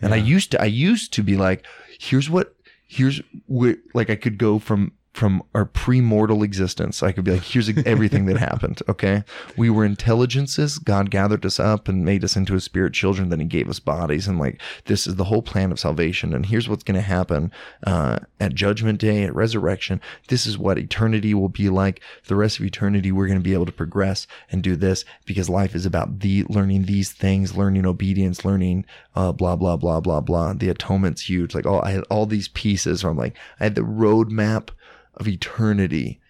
And 0.00 0.12
I 0.12 0.16
used 0.16 0.50
to 0.50 0.60
I 0.60 0.66
used 0.66 1.12
to 1.14 1.22
be 1.22 1.36
like, 1.36 1.64
here's 1.98 2.28
what 2.28 2.54
here's 2.86 3.20
where 3.46 3.76
like 3.94 4.10
I 4.10 4.16
could 4.16 4.38
go 4.38 4.58
from 4.58 4.92
from 5.12 5.42
our 5.54 5.66
pre-mortal 5.66 6.42
existence. 6.42 7.02
I 7.02 7.12
could 7.12 7.24
be 7.24 7.32
like, 7.32 7.42
here's 7.42 7.68
everything 7.84 8.24
that 8.26 8.38
happened. 8.38 8.80
Okay. 8.88 9.24
We 9.58 9.68
were 9.68 9.84
intelligences. 9.84 10.78
God 10.78 11.10
gathered 11.10 11.44
us 11.44 11.60
up 11.60 11.86
and 11.86 12.04
made 12.04 12.24
us 12.24 12.34
into 12.34 12.54
his 12.54 12.64
spirit 12.64 12.94
children. 12.94 13.28
Then 13.28 13.40
he 13.40 13.46
gave 13.46 13.68
us 13.68 13.78
bodies. 13.78 14.26
And 14.26 14.38
like, 14.38 14.60
this 14.86 15.06
is 15.06 15.16
the 15.16 15.24
whole 15.24 15.42
plan 15.42 15.70
of 15.70 15.78
salvation. 15.78 16.32
And 16.32 16.46
here's 16.46 16.68
what's 16.68 16.82
going 16.82 16.94
to 16.94 17.02
happen, 17.02 17.52
uh, 17.86 18.20
at 18.40 18.54
judgment 18.54 19.00
day, 19.00 19.24
at 19.24 19.34
resurrection. 19.34 20.00
This 20.28 20.46
is 20.46 20.56
what 20.56 20.78
eternity 20.78 21.34
will 21.34 21.50
be 21.50 21.68
like. 21.68 22.00
The 22.26 22.36
rest 22.36 22.58
of 22.58 22.64
eternity, 22.64 23.12
we're 23.12 23.26
going 23.26 23.38
to 23.38 23.44
be 23.44 23.52
able 23.52 23.66
to 23.66 23.72
progress 23.72 24.26
and 24.50 24.62
do 24.62 24.76
this 24.76 25.04
because 25.26 25.50
life 25.50 25.74
is 25.74 25.84
about 25.84 26.20
the 26.20 26.44
learning 26.44 26.84
these 26.84 27.12
things, 27.12 27.54
learning 27.54 27.84
obedience, 27.84 28.46
learning, 28.46 28.86
uh, 29.14 29.32
blah, 29.32 29.56
blah, 29.56 29.76
blah, 29.76 30.00
blah, 30.00 30.22
blah. 30.22 30.54
The 30.54 30.70
atonement's 30.70 31.28
huge. 31.28 31.54
Like, 31.54 31.66
all, 31.66 31.82
I 31.82 31.90
had 31.90 32.04
all 32.04 32.24
these 32.24 32.48
pieces 32.48 33.04
where 33.04 33.10
I'm 33.10 33.18
like, 33.18 33.36
I 33.60 33.64
had 33.64 33.74
the 33.74 33.82
roadmap 33.82 34.70
of 35.14 35.28
eternity 35.28 36.20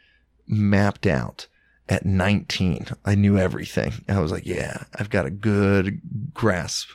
mapped 0.47 1.07
out 1.07 1.47
at 1.89 2.07
19. 2.07 2.87
I 3.05 3.15
knew 3.15 3.39
everything. 3.39 3.93
I 4.09 4.21
was 4.21 4.33
like, 4.33 4.47
yeah, 4.47 4.85
I've 4.95 5.11
got 5.11 5.27
a 5.27 5.31
good 5.31 6.01
grasp 6.35 6.91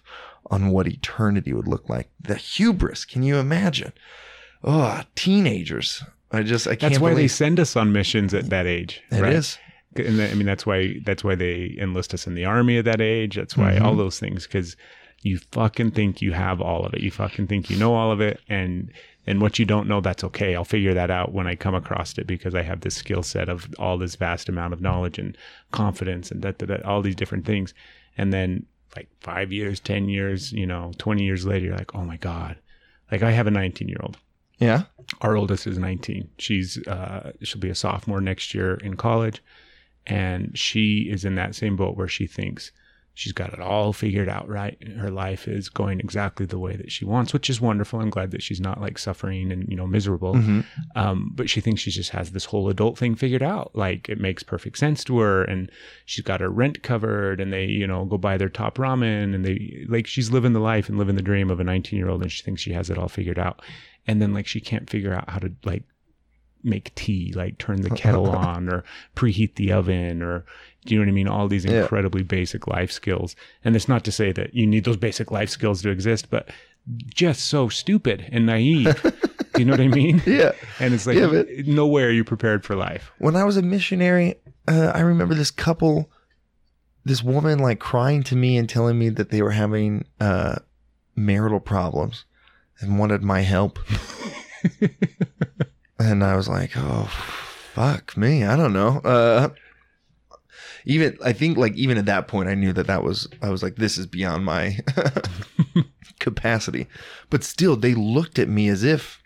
on 0.49 0.69
what 0.69 0.88
eternity 0.88 1.53
would 1.53 1.67
look 1.67 1.89
like. 1.89 2.09
The 2.19 2.35
hubris, 2.35 3.05
can 3.05 3.23
you 3.23 3.38
imagine? 3.38 3.93
Oh, 4.63 5.01
teenagers. 5.15 6.03
I 6.31 6.43
just, 6.43 6.67
I 6.67 6.75
can't 6.75 6.93
That's 6.93 7.01
why 7.01 7.13
they 7.13 7.27
send 7.27 7.59
us 7.59 7.75
on 7.75 7.93
missions 7.93 8.33
at 8.33 8.49
that 8.49 8.65
age. 8.65 9.01
It 9.11 9.21
right? 9.21 9.33
is. 9.33 9.57
And 9.95 10.21
I 10.21 10.33
mean, 10.33 10.45
that's 10.45 10.65
why 10.65 10.99
that's 11.05 11.23
why 11.23 11.33
they 11.33 11.75
enlist 11.79 12.13
us 12.13 12.27
in 12.27 12.35
the 12.35 12.45
army 12.45 12.77
at 12.77 12.85
that 12.85 13.01
age. 13.01 13.35
That's 13.35 13.57
why 13.57 13.77
all 13.77 13.91
mm-hmm. 13.91 13.97
those 13.97 14.19
things 14.19 14.45
because 14.45 14.75
you 15.23 15.39
fucking 15.51 15.91
think 15.91 16.21
you 16.21 16.33
have 16.33 16.61
all 16.61 16.85
of 16.85 16.93
it. 16.93 17.01
You 17.01 17.09
fucking 17.09 17.47
think 17.47 17.69
you 17.69 17.77
know 17.77 17.95
all 17.95 18.11
of 18.11 18.21
it, 18.21 18.39
and 18.47 18.91
and 19.28 19.41
what 19.41 19.59
you 19.59 19.65
don't 19.65 19.88
know, 19.88 20.01
that's 20.01 20.23
okay. 20.23 20.55
I'll 20.55 20.63
figure 20.63 20.93
that 20.95 21.11
out 21.11 21.34
when 21.34 21.45
I 21.47 21.55
come 21.55 21.75
across 21.75 22.17
it 22.17 22.25
because 22.25 22.55
I 22.55 22.63
have 22.63 22.82
this 22.82 22.95
skill 22.95 23.21
set 23.23 23.49
of 23.49 23.67
all 23.78 23.97
this 23.97 24.15
vast 24.15 24.47
amount 24.49 24.73
of 24.73 24.82
knowledge 24.82 25.19
and 25.19 25.38
confidence 25.71 26.32
and 26.32 26.41
that, 26.41 26.57
that, 26.59 26.67
that 26.67 26.86
all 26.86 27.01
these 27.01 27.15
different 27.15 27.45
things. 27.45 27.73
And 28.17 28.32
then 28.34 28.65
like 28.95 29.09
five 29.19 29.51
years, 29.51 29.80
ten 29.82 30.07
years, 30.09 30.51
you 30.53 30.65
know, 30.65 30.91
twenty 30.97 31.25
years 31.25 31.45
later, 31.45 31.65
you're 31.67 31.78
like, 31.78 31.93
oh 31.93 32.03
my 32.03 32.17
god. 32.17 32.55
Like 33.11 33.21
I 33.21 33.32
have 33.32 33.47
a 33.47 33.51
19 33.51 33.88
year 33.88 33.99
old 34.01 34.17
Yeah. 34.59 34.84
our 35.21 35.38
oldest 35.38 35.65
is 35.67 35.78
19 35.78 36.30
she's 36.38 36.78
uh, 36.88 37.32
she'll 37.43 37.61
be 37.61 37.69
a 37.69 37.75
sophomore 37.75 38.19
next 38.21 38.53
year 38.53 38.75
in 38.75 38.95
college 38.97 39.41
and 40.05 40.57
she 40.57 41.07
is 41.09 41.23
in 41.25 41.36
that 41.36 41.55
same 41.55 41.75
boat 41.78 41.95
where 41.95 42.07
she 42.09 42.28
thinks 42.28 42.71
she's 43.18 43.34
got 43.34 43.51
it 43.51 43.59
all 43.59 43.93
figured 43.93 44.30
out 44.30 44.47
right? 44.47 44.78
Her 44.95 45.09
life 45.09 45.47
is 45.47 45.70
going 45.70 45.99
exactly 45.99 46.45
the 46.45 46.59
way 46.59 46.76
that 46.76 46.91
she 46.91 47.03
wants 47.03 47.34
which 47.34 47.49
is 47.49 47.59
wonderful. 47.59 47.99
I'm 47.99 48.11
glad 48.11 48.30
that 48.30 48.43
she's 48.43 48.61
not 48.61 48.80
like 48.80 48.99
suffering 48.99 49.51
and 49.51 49.68
you 49.68 49.76
know 49.76 49.88
miserable. 49.88 50.36
Mm-hmm. 50.36 50.61
um, 50.95 51.32
but 51.34 51.49
she 51.49 51.59
thinks 51.59 51.82
she 51.82 51.89
just 51.89 52.11
has 52.11 52.32
this 52.32 52.45
whole 52.45 52.70
adult 52.70 52.95
thing 52.95 53.15
figured 53.15 53.41
out. 53.41 53.72
Like 53.74 54.07
it 54.07 54.20
makes 54.20 54.43
perfect 54.43 54.78
sense 54.78 55.03
to 55.05 55.18
her 55.18 55.43
and 55.43 55.72
she's 56.05 56.24
got 56.24 56.41
her 56.41 56.49
rent 56.49 56.84
covered 56.84 57.41
and 57.41 57.51
they 57.51 57.65
you 57.65 57.88
know 57.88 58.05
go 58.05 58.20
buy 58.20 58.38
their 58.38 58.49
top 58.49 58.78
ramen 58.78 59.34
and 59.34 59.43
they 59.43 59.86
like 59.89 60.05
she's 60.05 60.30
living 60.30 60.53
the 60.53 60.59
life 60.59 60.88
and 60.88 60.99
living 60.99 61.15
the 61.15 61.24
dream 61.24 61.49
of 61.49 61.59
a 61.59 61.63
19 61.63 61.97
year 61.97 62.09
old 62.09 62.22
and 62.22 62.32
she 62.32 62.43
thinks 62.43 62.61
she 62.61 62.74
has 62.74 62.91
it 62.91 62.99
all 62.99 63.09
figured 63.09 63.39
out. 63.39 63.63
And 64.05 64.22
then 64.22 64.32
like 64.32 64.45
she 64.45 64.61
can't 64.61 64.89
figure 64.89 65.13
out 65.13 65.28
how 65.28 65.39
to 65.39 65.51
like 65.63 65.84
make 66.63 66.93
tea 66.95 67.31
like 67.35 67.57
turn 67.57 67.81
the 67.81 67.89
kettle 68.01 68.29
on 68.29 68.67
or 68.69 68.83
preheat 69.15 69.55
the 69.55 69.71
oven 69.71 70.21
or 70.21 70.45
do 70.85 70.93
you 70.93 70.99
know 70.99 71.05
what 71.05 71.09
i 71.11 71.13
mean 71.13 71.27
all 71.27 71.47
these 71.47 71.65
Yeah. 71.65 71.81
incredibly 71.81 72.23
basic 72.23 72.67
life 72.67 72.91
skills 72.91 73.35
and 73.63 73.75
it's 73.75 73.87
not 73.87 74.03
to 74.05 74.11
say 74.11 74.31
that 74.33 74.53
you 74.53 74.65
need 74.67 74.83
those 74.85 74.97
basic 74.97 75.31
life 75.31 75.49
skills 75.49 75.81
to 75.83 75.89
exist 75.89 76.29
but 76.29 76.49
just 77.05 77.41
so 77.45 77.67
stupid 77.69 78.27
and 78.31 78.45
naive 78.45 79.01
do 79.53 79.59
you 79.59 79.65
know 79.65 79.73
what 79.73 79.81
i 79.81 79.87
mean 79.87 80.21
Yeah. 80.25 80.51
and 80.79 80.93
it's 80.93 81.05
like 81.05 81.17
Yeah, 81.17 81.43
nowhere 81.65 82.07
are 82.07 82.11
you 82.11 82.23
prepared 82.23 82.63
for 82.65 82.75
life 82.75 83.11
when 83.19 83.35
I 83.35 83.43
was 83.43 83.57
a 83.57 83.61
missionary, 83.61 84.35
uh, 84.67 84.91
I 84.93 84.99
remember 85.01 85.33
this 85.35 85.51
couple, 85.51 86.09
this 87.05 87.23
woman 87.23 87.59
like 87.59 87.79
crying 87.79 88.23
to 88.23 88.35
me 88.35 88.57
and 88.57 88.67
telling 88.69 88.97
me 88.99 89.09
that 89.09 89.29
they 89.29 89.41
were 89.41 89.51
having 89.51 90.05
uh, 90.19 90.55
marital 91.15 91.59
problems 91.59 92.25
and 92.79 92.99
wanted 92.99 93.23
my 93.23 93.41
help. 93.41 93.79
And 95.99 96.23
I 96.23 96.35
was 96.35 96.47
like, 96.47 96.71
oh, 96.75 97.05
fuck 97.73 98.15
me. 98.17 98.43
I 98.43 98.55
don't 98.55 98.73
know. 98.73 98.99
Uh, 99.03 99.49
even, 100.85 101.17
I 101.23 101.33
think 101.33 101.57
like 101.57 101.75
even 101.75 101.97
at 101.97 102.05
that 102.05 102.27
point, 102.27 102.49
I 102.49 102.55
knew 102.55 102.73
that 102.73 102.87
that 102.87 103.03
was, 103.03 103.27
I 103.41 103.49
was 103.49 103.61
like, 103.63 103.75
this 103.75 103.97
is 103.97 104.05
beyond 104.05 104.45
my 104.45 104.79
capacity. 106.19 106.87
But 107.29 107.43
still, 107.43 107.75
they 107.75 107.93
looked 107.93 108.39
at 108.39 108.49
me 108.49 108.67
as 108.69 108.83
if 108.83 109.21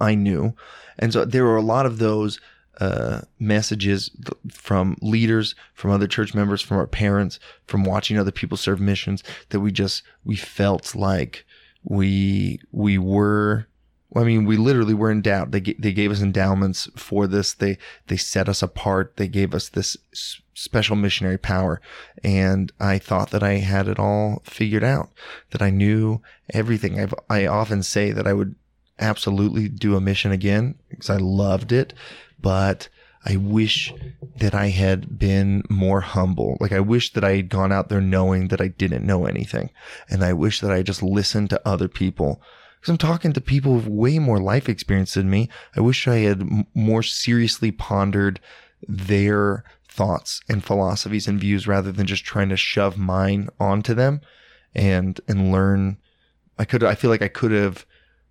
I 0.00 0.14
knew. 0.14 0.54
And 0.98 1.12
so 1.12 1.24
there 1.24 1.44
were 1.44 1.56
a 1.56 1.62
lot 1.62 1.86
of 1.86 1.98
those 1.98 2.40
uh, 2.80 3.22
messages 3.38 4.10
from 4.50 4.96
leaders, 5.00 5.54
from 5.74 5.90
other 5.90 6.06
church 6.06 6.34
members, 6.34 6.60
from 6.60 6.76
our 6.76 6.86
parents, 6.86 7.38
from 7.66 7.84
watching 7.84 8.18
other 8.18 8.30
people 8.30 8.56
serve 8.56 8.80
missions 8.80 9.22
that 9.48 9.60
we 9.60 9.72
just 9.72 10.02
we 10.24 10.36
felt 10.36 10.94
like 10.94 11.46
we 11.84 12.60
we 12.72 12.98
were 12.98 13.66
I 14.14 14.24
mean, 14.24 14.44
we 14.44 14.56
literally 14.56 14.94
were 14.94 15.10
endowed. 15.10 15.52
They 15.52 15.60
they 15.60 15.92
gave 15.92 16.10
us 16.10 16.22
endowments 16.22 16.88
for 16.96 17.26
this. 17.26 17.52
They 17.52 17.78
they 18.06 18.16
set 18.16 18.48
us 18.48 18.62
apart. 18.62 19.16
They 19.16 19.28
gave 19.28 19.54
us 19.54 19.68
this 19.68 19.96
special 20.54 20.96
missionary 20.96 21.38
power, 21.38 21.80
and 22.22 22.72
I 22.78 22.98
thought 22.98 23.30
that 23.30 23.42
I 23.42 23.54
had 23.54 23.88
it 23.88 23.98
all 23.98 24.42
figured 24.44 24.84
out. 24.84 25.10
That 25.50 25.62
I 25.62 25.70
knew 25.70 26.22
everything. 26.50 27.00
I've 27.00 27.14
I 27.28 27.46
often 27.46 27.82
say 27.82 28.12
that 28.12 28.26
I 28.26 28.32
would 28.32 28.54
absolutely 28.98 29.68
do 29.68 29.96
a 29.96 30.00
mission 30.00 30.30
again 30.32 30.76
because 30.88 31.10
I 31.10 31.16
loved 31.16 31.72
it, 31.72 31.92
but 32.40 32.88
I 33.24 33.36
wish 33.36 33.92
that 34.38 34.54
I 34.54 34.68
had 34.68 35.18
been 35.18 35.64
more 35.68 36.00
humble. 36.00 36.56
Like 36.60 36.72
I 36.72 36.80
wish 36.80 37.12
that 37.14 37.24
I 37.24 37.36
had 37.36 37.48
gone 37.48 37.72
out 37.72 37.88
there 37.88 38.00
knowing 38.00 38.48
that 38.48 38.60
I 38.60 38.68
didn't 38.68 39.04
know 39.04 39.26
anything, 39.26 39.70
and 40.08 40.22
I 40.22 40.32
wish 40.32 40.60
that 40.60 40.70
I 40.70 40.82
just 40.82 41.02
listened 41.02 41.50
to 41.50 41.68
other 41.68 41.88
people 41.88 42.40
because 42.86 42.92
I'm 42.92 42.98
talking 42.98 43.32
to 43.32 43.40
people 43.40 43.74
with 43.74 43.88
way 43.88 44.20
more 44.20 44.38
life 44.38 44.68
experience 44.68 45.14
than 45.14 45.28
me. 45.28 45.48
I 45.76 45.80
wish 45.80 46.06
I 46.06 46.18
had 46.18 46.48
more 46.72 47.02
seriously 47.02 47.72
pondered 47.72 48.38
their 48.86 49.64
thoughts 49.88 50.40
and 50.48 50.64
philosophies 50.64 51.26
and 51.26 51.40
views 51.40 51.66
rather 51.66 51.90
than 51.90 52.06
just 52.06 52.24
trying 52.24 52.48
to 52.50 52.56
shove 52.56 52.96
mine 52.96 53.48
onto 53.58 53.92
them 53.92 54.20
and 54.72 55.20
and 55.26 55.50
learn. 55.50 55.96
I 56.60 56.64
could. 56.64 56.84
I 56.84 56.94
feel 56.94 57.10
like 57.10 57.22
I 57.22 57.28
could 57.28 57.50
have. 57.50 57.84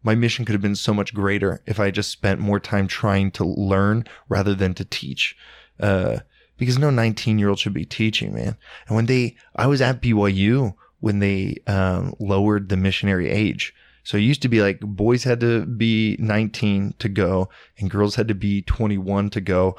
My 0.04 0.16
mission 0.16 0.46
could 0.46 0.54
have 0.54 0.62
been 0.62 0.78
so 0.78 0.94
much 0.94 1.14
greater 1.14 1.62
if 1.66 1.78
I 1.78 1.92
just 1.92 2.10
spent 2.10 2.40
more 2.40 2.62
time 2.62 2.88
trying 2.88 3.32
to 3.32 3.44
learn 3.44 4.06
rather 4.30 4.56
than 4.56 4.74
to 4.76 4.86
teach. 4.86 5.36
Uh, 5.82 6.20
because 6.56 6.78
no 6.78 6.90
19 6.90 7.40
year 7.40 7.50
old 7.50 7.60
should 7.60 7.74
be 7.74 7.84
teaching, 7.84 8.34
man. 8.34 8.56
And 8.88 8.96
when 8.96 9.08
they, 9.08 9.36
I 9.58 9.68
was 9.68 9.82
at 9.82 10.02
BYU 10.02 10.76
when 11.02 11.20
they 11.20 11.58
um, 11.68 12.14
lowered 12.20 12.70
the 12.70 12.78
missionary 12.78 13.30
age. 13.30 13.74
So 14.06 14.16
it 14.18 14.22
used 14.22 14.42
to 14.44 14.48
be 14.48 14.62
like 14.62 14.80
boys 14.80 15.26
had 15.26 15.42
to 15.42 15.66
be 15.66 16.16
19 16.20 16.94
to 17.00 17.10
go 17.10 17.50
and 17.78 17.90
girls 17.92 18.16
had 18.16 18.30
to 18.30 18.34
be 18.36 18.62
21 18.62 19.32
to 19.32 19.42
go 19.42 19.76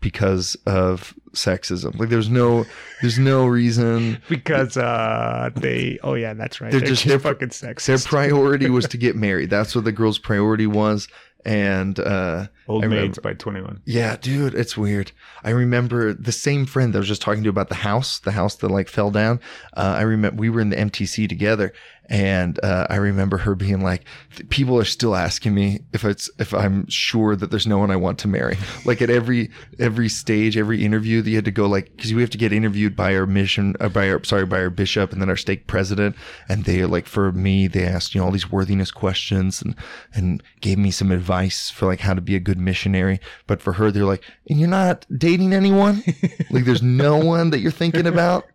because 0.00 0.56
of 0.66 1.12
sexism. 1.32 1.98
Like 1.98 2.08
there's 2.08 2.30
no, 2.30 2.64
there's 3.02 3.18
no 3.18 3.46
reason. 3.46 4.20
because 4.28 4.76
uh 4.76 5.50
they 5.56 5.98
oh 6.02 6.14
yeah 6.14 6.32
that's 6.34 6.60
right 6.60 6.70
They're 6.70 6.80
they're, 6.80 6.88
just- 6.90 7.04
they're- 7.06 7.18
fucking 7.18 7.48
sexist 7.48 7.86
Their 7.86 7.98
priority 7.98 8.70
was 8.70 8.86
to 8.88 8.96
get 9.06 9.16
married. 9.16 9.50
That's 9.50 9.74
what 9.74 9.84
the 9.84 9.92
girl's 9.92 10.18
priority 10.18 10.66
was. 10.66 11.08
And, 11.42 11.98
uh, 11.98 12.48
old 12.68 12.84
I 12.84 12.88
maids 12.88 13.18
by 13.18 13.32
21 13.32 13.80
yeah, 13.86 14.16
dude, 14.20 14.52
it's 14.54 14.76
weird. 14.76 15.10
I 15.42 15.48
remember 15.50 16.12
the 16.12 16.32
same 16.32 16.66
friend 16.66 16.92
that 16.92 16.98
I 16.98 17.00
was 17.00 17.08
just 17.08 17.22
talking 17.22 17.42
to 17.44 17.48
about 17.48 17.70
the 17.70 17.76
house, 17.76 18.18
the 18.18 18.32
house 18.32 18.56
that 18.56 18.68
like 18.70 18.88
fell 18.88 19.10
down. 19.10 19.40
Uh, 19.74 19.94
I 19.96 20.02
remember 20.02 20.38
we 20.38 20.50
were 20.50 20.60
in 20.60 20.68
the 20.68 20.76
MTC 20.76 21.30
together, 21.30 21.72
and 22.10 22.58
uh, 22.64 22.88
I 22.90 22.96
remember 22.96 23.38
her 23.38 23.54
being 23.54 23.82
like, 23.82 24.04
"People 24.48 24.76
are 24.78 24.84
still 24.84 25.14
asking 25.14 25.54
me 25.54 25.80
if 25.92 26.04
it's 26.04 26.28
if 26.40 26.52
I'm 26.52 26.88
sure 26.88 27.36
that 27.36 27.52
there's 27.52 27.68
no 27.68 27.78
one 27.78 27.92
I 27.92 27.96
want 27.96 28.18
to 28.20 28.28
marry." 28.28 28.58
Like 28.84 29.00
at 29.00 29.10
every 29.10 29.50
every 29.78 30.08
stage, 30.08 30.56
every 30.56 30.84
interview, 30.84 31.22
that 31.22 31.30
you 31.30 31.36
had 31.36 31.44
to 31.44 31.52
go 31.52 31.66
like 31.66 31.94
because 31.96 32.12
we 32.12 32.20
have 32.22 32.30
to 32.30 32.38
get 32.38 32.52
interviewed 32.52 32.96
by 32.96 33.14
our 33.14 33.26
mission, 33.26 33.76
uh, 33.78 33.88
by 33.88 34.10
our 34.10 34.24
sorry, 34.24 34.44
by 34.44 34.58
our 34.58 34.70
bishop, 34.70 35.12
and 35.12 35.22
then 35.22 35.28
our 35.30 35.36
stake 35.36 35.68
president, 35.68 36.16
and 36.48 36.64
they 36.64 36.84
like 36.84 37.06
for 37.06 37.30
me, 37.30 37.68
they 37.68 37.84
asked 37.84 38.14
you 38.14 38.20
know 38.20 38.24
all 38.24 38.32
these 38.32 38.50
worthiness 38.50 38.90
questions 38.90 39.62
and 39.62 39.76
and 40.12 40.42
gave 40.60 40.78
me 40.78 40.90
some 40.90 41.12
advice 41.12 41.70
for 41.70 41.86
like 41.86 42.00
how 42.00 42.14
to 42.14 42.20
be 42.20 42.34
a 42.34 42.40
good 42.40 42.58
missionary. 42.58 43.20
But 43.46 43.62
for 43.62 43.74
her, 43.74 43.92
they're 43.92 44.04
like, 44.04 44.24
and 44.48 44.58
you're 44.58 44.68
not 44.68 45.06
dating 45.16 45.52
anyone? 45.52 46.02
like 46.50 46.64
there's 46.64 46.82
no 46.82 47.18
one 47.18 47.50
that 47.50 47.60
you're 47.60 47.70
thinking 47.70 48.06
about? 48.06 48.46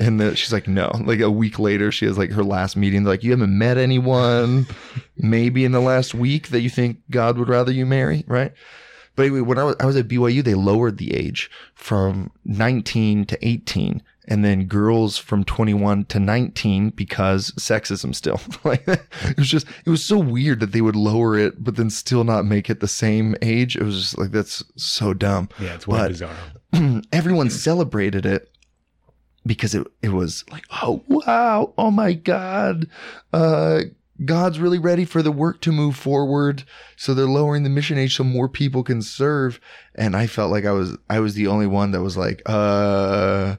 And 0.00 0.20
the, 0.20 0.34
she's 0.36 0.52
like, 0.52 0.66
no. 0.66 0.90
Like 1.04 1.20
a 1.20 1.30
week 1.30 1.58
later, 1.58 1.92
she 1.92 2.06
has 2.06 2.18
like 2.18 2.32
her 2.32 2.44
last 2.44 2.76
meeting. 2.76 3.04
They're 3.04 3.12
like, 3.12 3.22
you 3.22 3.30
haven't 3.30 3.56
met 3.56 3.78
anyone 3.78 4.66
maybe 5.16 5.64
in 5.64 5.72
the 5.72 5.80
last 5.80 6.14
week 6.14 6.48
that 6.48 6.60
you 6.60 6.70
think 6.70 6.98
God 7.10 7.38
would 7.38 7.48
rather 7.48 7.72
you 7.72 7.86
marry, 7.86 8.24
right? 8.26 8.52
But 9.16 9.26
anyway, 9.26 9.42
when 9.42 9.58
I 9.58 9.64
was, 9.64 9.76
I 9.78 9.86
was 9.86 9.96
at 9.96 10.08
BYU, 10.08 10.42
they 10.42 10.54
lowered 10.54 10.98
the 10.98 11.14
age 11.14 11.48
from 11.74 12.32
19 12.44 13.26
to 13.26 13.46
18 13.46 14.02
and 14.26 14.44
then 14.44 14.64
girls 14.64 15.18
from 15.18 15.44
21 15.44 16.06
to 16.06 16.18
19 16.18 16.90
because 16.90 17.50
sexism 17.52 18.14
still 18.14 18.40
like 18.64 18.82
it 18.88 19.36
was 19.36 19.48
just 19.48 19.66
it 19.84 19.90
was 19.90 20.02
so 20.02 20.18
weird 20.18 20.60
that 20.60 20.72
they 20.72 20.80
would 20.80 20.96
lower 20.96 21.36
it 21.36 21.62
but 21.62 21.76
then 21.76 21.90
still 21.90 22.24
not 22.24 22.46
make 22.46 22.70
it 22.70 22.80
the 22.80 22.88
same 22.88 23.36
age 23.42 23.76
it 23.76 23.82
was 23.82 24.00
just 24.00 24.18
like 24.18 24.30
that's 24.30 24.64
so 24.76 25.12
dumb 25.12 25.48
yeah 25.60 25.74
it's 25.74 25.86
way 25.86 25.98
But- 25.98 26.08
bizarre 26.12 26.34
everyone 27.12 27.50
celebrated 27.50 28.24
it 28.24 28.50
because 29.46 29.74
it, 29.74 29.86
it 30.02 30.10
was 30.10 30.44
like, 30.50 30.64
oh, 30.82 31.02
wow. 31.08 31.72
Oh 31.76 31.90
my 31.90 32.12
God. 32.14 32.88
Uh, 33.32 33.82
God's 34.24 34.60
really 34.60 34.78
ready 34.78 35.04
for 35.04 35.22
the 35.22 35.32
work 35.32 35.60
to 35.62 35.72
move 35.72 35.96
forward. 35.96 36.64
So 36.96 37.14
they're 37.14 37.26
lowering 37.26 37.62
the 37.62 37.70
mission 37.70 37.98
age 37.98 38.16
so 38.16 38.24
more 38.24 38.48
people 38.48 38.82
can 38.82 39.02
serve. 39.02 39.60
And 39.94 40.16
I 40.16 40.26
felt 40.26 40.50
like 40.50 40.64
I 40.64 40.72
was, 40.72 40.96
I 41.10 41.20
was 41.20 41.34
the 41.34 41.48
only 41.48 41.66
one 41.66 41.90
that 41.90 42.02
was 42.02 42.16
like, 42.16 42.40
uh, 42.46 43.56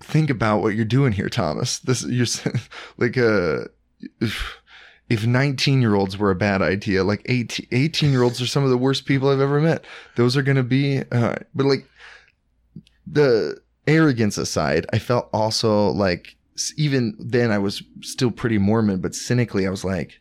think 0.00 0.30
about 0.30 0.62
what 0.62 0.74
you're 0.74 0.84
doing 0.84 1.12
here, 1.12 1.28
Thomas. 1.28 1.78
This, 1.78 2.04
you're 2.04 2.26
like, 2.98 3.16
uh, 3.16 3.68
if, 4.20 4.58
if 5.08 5.24
19 5.24 5.80
year 5.80 5.94
olds 5.94 6.18
were 6.18 6.32
a 6.32 6.36
bad 6.36 6.60
idea, 6.60 7.04
like 7.04 7.22
18, 7.26 7.68
18 7.70 8.10
year 8.10 8.22
olds 8.22 8.42
are 8.42 8.46
some 8.46 8.64
of 8.64 8.70
the 8.70 8.76
worst 8.76 9.06
people 9.06 9.28
I've 9.28 9.40
ever 9.40 9.60
met. 9.60 9.84
Those 10.16 10.36
are 10.36 10.42
going 10.42 10.56
to 10.56 10.64
be, 10.64 11.02
uh, 11.12 11.36
but 11.54 11.66
like, 11.66 11.88
the 13.06 13.60
arrogance 13.86 14.38
aside, 14.38 14.86
I 14.92 14.98
felt 14.98 15.28
also 15.32 15.88
like 15.88 16.36
even 16.76 17.14
then 17.18 17.50
I 17.50 17.58
was 17.58 17.82
still 18.00 18.30
pretty 18.30 18.58
Mormon, 18.58 19.00
but 19.00 19.14
cynically 19.14 19.66
I 19.66 19.70
was 19.70 19.84
like, 19.84 20.20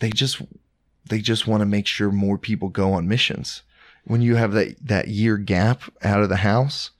they 0.00 0.10
just 0.10 0.42
they 1.08 1.20
just 1.20 1.46
want 1.46 1.60
to 1.60 1.66
make 1.66 1.86
sure 1.86 2.10
more 2.10 2.38
people 2.38 2.68
go 2.68 2.92
on 2.92 3.08
missions. 3.08 3.62
When 4.04 4.22
you 4.22 4.36
have 4.36 4.52
that 4.52 4.76
that 4.86 5.08
year 5.08 5.36
gap 5.36 5.82
out 6.02 6.22
of 6.22 6.28
the 6.28 6.36
house, 6.36 6.90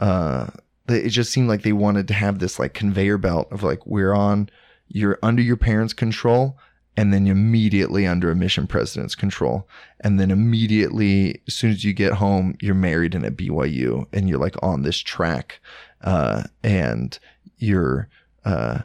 uh, 0.00 0.48
it 0.88 1.10
just 1.10 1.32
seemed 1.32 1.48
like 1.48 1.62
they 1.62 1.72
wanted 1.72 2.08
to 2.08 2.14
have 2.14 2.38
this 2.38 2.58
like 2.58 2.74
conveyor 2.74 3.18
belt 3.18 3.48
of 3.50 3.62
like 3.62 3.86
we're 3.86 4.14
on, 4.14 4.50
you're 4.88 5.18
under 5.22 5.42
your 5.42 5.56
parents' 5.56 5.94
control, 5.94 6.58
and 6.96 7.12
then 7.12 7.26
immediately 7.26 8.06
under 8.06 8.30
a 8.30 8.36
mission 8.36 8.66
president's 8.66 9.14
control. 9.14 9.68
And 10.00 10.20
then 10.20 10.30
immediately 10.30 11.40
as 11.46 11.54
soon 11.54 11.70
as 11.70 11.84
you 11.84 11.92
get 11.92 12.14
home 12.14 12.56
you're 12.60 12.74
married 12.74 13.14
and 13.14 13.24
at 13.24 13.36
byu 13.36 14.06
and 14.12 14.28
you're 14.28 14.38
like 14.38 14.56
on 14.62 14.82
this 14.82 14.98
track 14.98 15.60
uh, 16.02 16.44
and 16.62 17.18
you're 17.58 18.08
uh, 18.44 18.80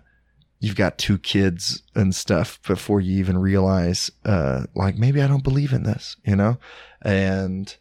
you've 0.60 0.76
got 0.76 0.98
two 0.98 1.18
kids 1.18 1.84
and 1.96 2.16
stuff 2.16 2.62
before 2.64 3.02
you 3.02 3.18
even 3.18 3.38
realize 3.38 4.12
uh, 4.26 4.64
like 4.76 4.98
maybe 4.98 5.22
i 5.22 5.28
don't 5.28 5.44
believe 5.44 5.74
in 5.74 5.84
this 5.84 6.16
you 6.24 6.36
know? 6.36 6.58
And 7.02 7.76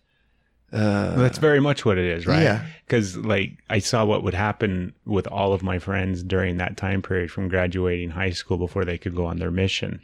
uh, 0.72 1.16
that's 1.16 1.38
very 1.38 1.60
much 1.60 1.84
what 1.84 1.96
it 1.98 2.04
is, 2.04 2.26
right? 2.26 2.42
yeah. 2.42 2.66
Because 2.86 3.16
like 3.16 3.52
I 3.70 3.78
saw 3.78 4.04
what 4.04 4.22
would 4.22 4.34
happen 4.34 4.92
with 5.06 5.26
all 5.26 5.52
of 5.52 5.62
my 5.62 5.78
friends 5.78 6.22
during 6.22 6.56
that 6.58 6.76
time 6.76 7.02
period 7.02 7.30
from 7.30 7.48
graduating 7.48 8.10
high 8.10 8.30
school 8.30 8.58
before 8.58 8.84
they 8.84 8.98
could 8.98 9.14
go 9.14 9.26
on 9.26 9.38
their 9.38 9.50
mission, 9.50 10.00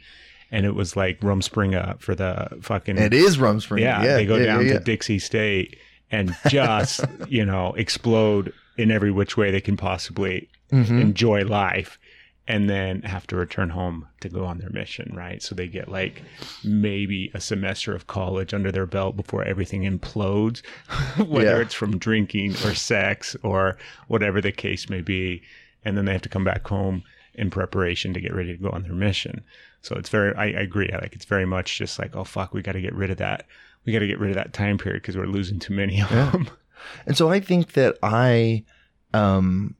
and 0.51 0.65
it 0.65 0.75
was 0.75 0.95
like 0.95 1.19
Rumspringa 1.21 1.99
for 1.99 2.15
the 2.15 2.57
fucking. 2.61 2.97
it 2.97 3.13
is 3.13 3.37
rumspringa 3.37 3.79
yeah, 3.81 4.03
yeah, 4.03 4.15
they 4.15 4.25
go 4.25 4.37
yeah, 4.37 4.45
down 4.45 4.65
yeah, 4.65 4.73
to 4.73 4.79
Dixie 4.79 5.19
State 5.19 5.77
and 6.11 6.35
just 6.47 7.01
you 7.27 7.45
know 7.45 7.73
explode 7.73 8.53
in 8.77 8.91
every 8.91 9.11
which 9.11 9.37
way 9.37 9.51
they 9.51 9.61
can 9.61 9.77
possibly. 9.77 10.49
Mhm. 10.71 10.99
enjoy 10.99 11.43
life 11.45 11.99
and 12.47 12.69
then 12.69 13.01
have 13.01 13.25
to 13.27 13.35
return 13.35 13.69
home 13.71 14.07
to 14.21 14.29
go 14.29 14.45
on 14.45 14.59
their 14.59 14.69
mission, 14.69 15.11
right? 15.15 15.41
So 15.41 15.55
they 15.55 15.67
get 15.67 15.89
like 15.89 16.21
maybe 16.63 17.31
a 17.33 17.39
semester 17.41 17.95
of 17.95 18.05
college 18.07 18.53
under 18.53 18.71
their 18.71 18.85
belt 18.85 19.15
before 19.17 19.43
everything 19.43 19.81
implodes, 19.81 20.63
whether 21.27 21.55
Yeah. 21.57 21.61
it's 21.61 21.73
from 21.73 21.97
drinking 21.97 22.51
or 22.63 22.75
sex 22.75 23.35
or 23.41 23.77
whatever 24.07 24.41
the 24.41 24.51
case 24.51 24.89
may 24.89 25.01
be. 25.01 25.41
And 25.83 25.97
then 25.97 26.05
they 26.05 26.11
have 26.13 26.21
to 26.21 26.29
come 26.29 26.43
back 26.43 26.67
home 26.67 27.03
in 27.33 27.49
preparation 27.49 28.13
to 28.13 28.21
get 28.21 28.33
ready 28.33 28.55
to 28.55 28.61
go 28.61 28.69
on 28.69 28.83
their 28.83 28.93
mission. 28.93 29.43
So 29.81 29.95
it's 29.95 30.09
very, 30.09 30.35
I, 30.35 30.45
I 30.45 30.61
agree. 30.61 30.89
Like 30.91 31.13
it's 31.15 31.25
very 31.25 31.45
much 31.45 31.77
just 31.79 31.97
like, 31.99 32.15
oh 32.15 32.23
fuck, 32.23 32.53
we 32.53 32.61
got 32.61 32.73
to 32.73 32.81
get 32.81 32.93
rid 32.95 33.09
of 33.09 33.17
that. 33.17 33.45
We 33.85 33.93
got 33.93 33.99
to 33.99 34.07
get 34.07 34.19
rid 34.19 34.29
of 34.29 34.35
that 34.35 34.53
time 34.53 34.77
period 34.77 35.01
because 35.01 35.17
we're 35.17 35.25
losing 35.25 35.57
too 35.59 35.73
many 35.73 35.99
of 36.01 36.11
Yeah. 36.11 36.29
them. 36.31 36.49
And 37.07 37.17
so 37.17 37.29
I 37.31 37.39
think 37.39 37.73
that 37.73 37.97
I, 38.03 38.63
um, 39.13 39.75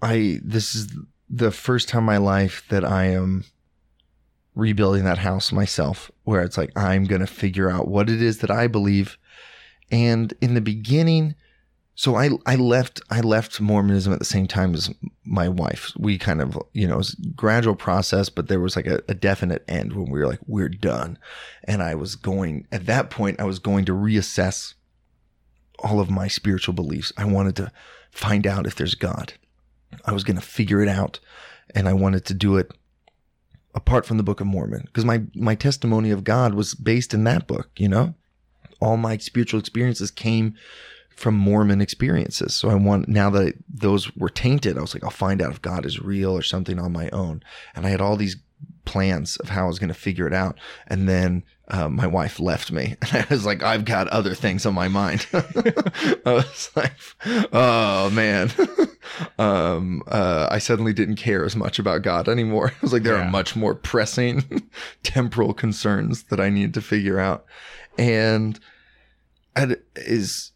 I 0.00 0.40
this 0.42 0.74
is 0.74 0.88
the 1.28 1.50
first 1.50 1.88
time 1.88 2.00
in 2.00 2.06
my 2.06 2.16
life 2.18 2.64
that 2.68 2.84
I 2.84 3.06
am 3.06 3.44
rebuilding 4.54 5.04
that 5.04 5.18
house 5.18 5.52
myself, 5.52 6.10
where 6.24 6.42
it's 6.42 6.56
like 6.56 6.76
I'm 6.76 7.04
gonna 7.04 7.26
figure 7.26 7.70
out 7.70 7.88
what 7.88 8.08
it 8.08 8.22
is 8.22 8.38
that 8.38 8.50
I 8.50 8.66
believe. 8.66 9.18
And 9.90 10.32
in 10.40 10.54
the 10.54 10.60
beginning, 10.60 11.34
so 11.94 12.14
I 12.14 12.30
I 12.44 12.56
left 12.56 13.00
I 13.10 13.20
left 13.20 13.60
Mormonism 13.60 14.12
at 14.12 14.18
the 14.18 14.24
same 14.24 14.46
time 14.46 14.74
as 14.74 14.92
my 15.24 15.48
wife. 15.48 15.92
We 15.98 16.18
kind 16.18 16.42
of 16.42 16.58
you 16.72 16.86
know 16.86 17.02
gradual 17.34 17.74
process, 17.74 18.28
but 18.28 18.48
there 18.48 18.60
was 18.60 18.76
like 18.76 18.86
a, 18.86 19.00
a 19.08 19.14
definite 19.14 19.64
end 19.66 19.94
when 19.94 20.10
we 20.10 20.18
were 20.18 20.26
like 20.26 20.40
we're 20.46 20.68
done. 20.68 21.18
And 21.64 21.82
I 21.82 21.94
was 21.94 22.14
going 22.14 22.66
at 22.70 22.86
that 22.86 23.10
point 23.10 23.40
I 23.40 23.44
was 23.44 23.58
going 23.58 23.86
to 23.86 23.92
reassess 23.92 24.74
all 25.80 26.00
of 26.00 26.10
my 26.10 26.28
spiritual 26.28 26.74
beliefs. 26.74 27.12
I 27.16 27.24
wanted 27.24 27.56
to 27.56 27.72
find 28.10 28.46
out 28.46 28.66
if 28.66 28.74
there's 28.74 28.94
God. 28.94 29.34
I 30.04 30.12
was 30.12 30.24
going 30.24 30.36
to 30.36 30.42
figure 30.42 30.82
it 30.82 30.88
out 30.88 31.20
and 31.74 31.88
I 31.88 31.92
wanted 31.92 32.24
to 32.26 32.34
do 32.34 32.56
it 32.56 32.72
apart 33.74 34.06
from 34.06 34.16
the 34.16 34.22
Book 34.22 34.40
of 34.40 34.46
Mormon, 34.46 34.82
because 34.86 35.04
my 35.04 35.22
my 35.34 35.54
testimony 35.54 36.10
of 36.10 36.24
God 36.24 36.54
was 36.54 36.74
based 36.74 37.12
in 37.12 37.24
that 37.24 37.46
book. 37.46 37.70
You 37.76 37.88
know, 37.88 38.14
all 38.80 38.96
my 38.96 39.18
spiritual 39.18 39.60
experiences 39.60 40.10
came 40.10 40.54
from 41.10 41.34
Mormon 41.34 41.80
experiences. 41.80 42.54
So 42.54 42.68
I 42.70 42.74
want 42.74 43.08
now 43.08 43.30
that 43.30 43.54
those 43.68 44.14
were 44.16 44.28
tainted, 44.28 44.76
I 44.76 44.82
was 44.82 44.94
like, 44.94 45.04
I'll 45.04 45.10
find 45.10 45.40
out 45.40 45.52
if 45.52 45.62
God 45.62 45.86
is 45.86 46.00
real 46.00 46.36
or 46.36 46.42
something 46.42 46.78
on 46.78 46.92
my 46.92 47.08
own. 47.10 47.42
And 47.74 47.86
I 47.86 47.90
had 47.90 48.00
all 48.00 48.16
these 48.16 48.36
plans 48.84 49.36
of 49.38 49.48
how 49.48 49.64
I 49.64 49.68
was 49.68 49.78
going 49.78 49.88
to 49.88 49.94
figure 49.94 50.26
it 50.26 50.34
out. 50.34 50.58
And 50.86 51.08
then 51.08 51.42
uh, 51.68 51.88
my 51.88 52.06
wife 52.06 52.38
left 52.38 52.70
me, 52.70 52.96
and 53.02 53.10
I 53.12 53.26
was 53.28 53.44
like, 53.44 53.62
I've 53.62 53.84
got 53.84 54.08
other 54.08 54.34
things 54.34 54.64
on 54.66 54.74
my 54.74 54.88
mind. 54.88 55.26
I 55.32 56.20
was 56.32 56.70
like, 56.76 56.92
oh 57.52 58.10
man. 58.10 58.50
um, 59.38 60.02
uh, 60.08 60.48
I 60.50 60.58
suddenly 60.58 60.92
didn't 60.92 61.16
care 61.16 61.44
as 61.44 61.56
much 61.56 61.78
about 61.78 62.02
God 62.02 62.28
anymore. 62.28 62.68
I 62.70 62.76
was 62.82 62.92
like, 62.92 63.02
there 63.02 63.16
Yeah. 63.16 63.26
are 63.26 63.30
much 63.30 63.56
more 63.56 63.74
pressing 63.74 64.68
temporal 65.02 65.54
concerns 65.54 66.24
that 66.24 66.40
I 66.40 66.50
need 66.50 66.74
to 66.74 66.80
figure 66.80 67.18
out. 67.18 67.44
And 67.98 68.60
is 69.96 70.52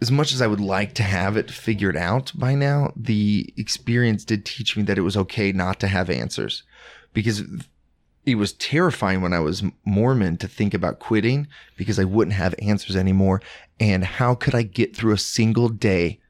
as 0.00 0.10
much 0.10 0.32
as 0.32 0.40
I 0.40 0.46
would 0.46 0.60
like 0.60 0.94
to 0.94 1.02
have 1.02 1.36
it 1.36 1.50
figured 1.50 1.96
out 1.96 2.32
by 2.34 2.54
now, 2.54 2.92
the 2.96 3.52
experience 3.56 4.24
did 4.24 4.44
teach 4.44 4.76
me 4.76 4.82
that 4.84 4.96
it 4.98 5.02
was 5.02 5.16
okay 5.16 5.52
not 5.52 5.80
to 5.80 5.88
have 5.88 6.08
answers 6.08 6.62
because 7.12 7.42
it 8.32 8.36
was 8.36 8.52
terrifying 8.52 9.20
when 9.20 9.32
I 9.32 9.40
was 9.40 9.62
Mormon 9.84 10.36
to 10.38 10.48
think 10.48 10.74
about 10.74 10.98
quitting 10.98 11.48
because 11.76 11.98
I 11.98 12.04
wouldn't 12.04 12.36
have 12.36 12.54
answers 12.60 12.96
anymore. 12.96 13.40
And 13.80 14.04
how 14.04 14.34
could 14.34 14.54
I 14.54 14.62
get 14.62 14.94
through 14.94 15.14
a 15.14 15.18
single 15.18 15.68
day 15.68 16.20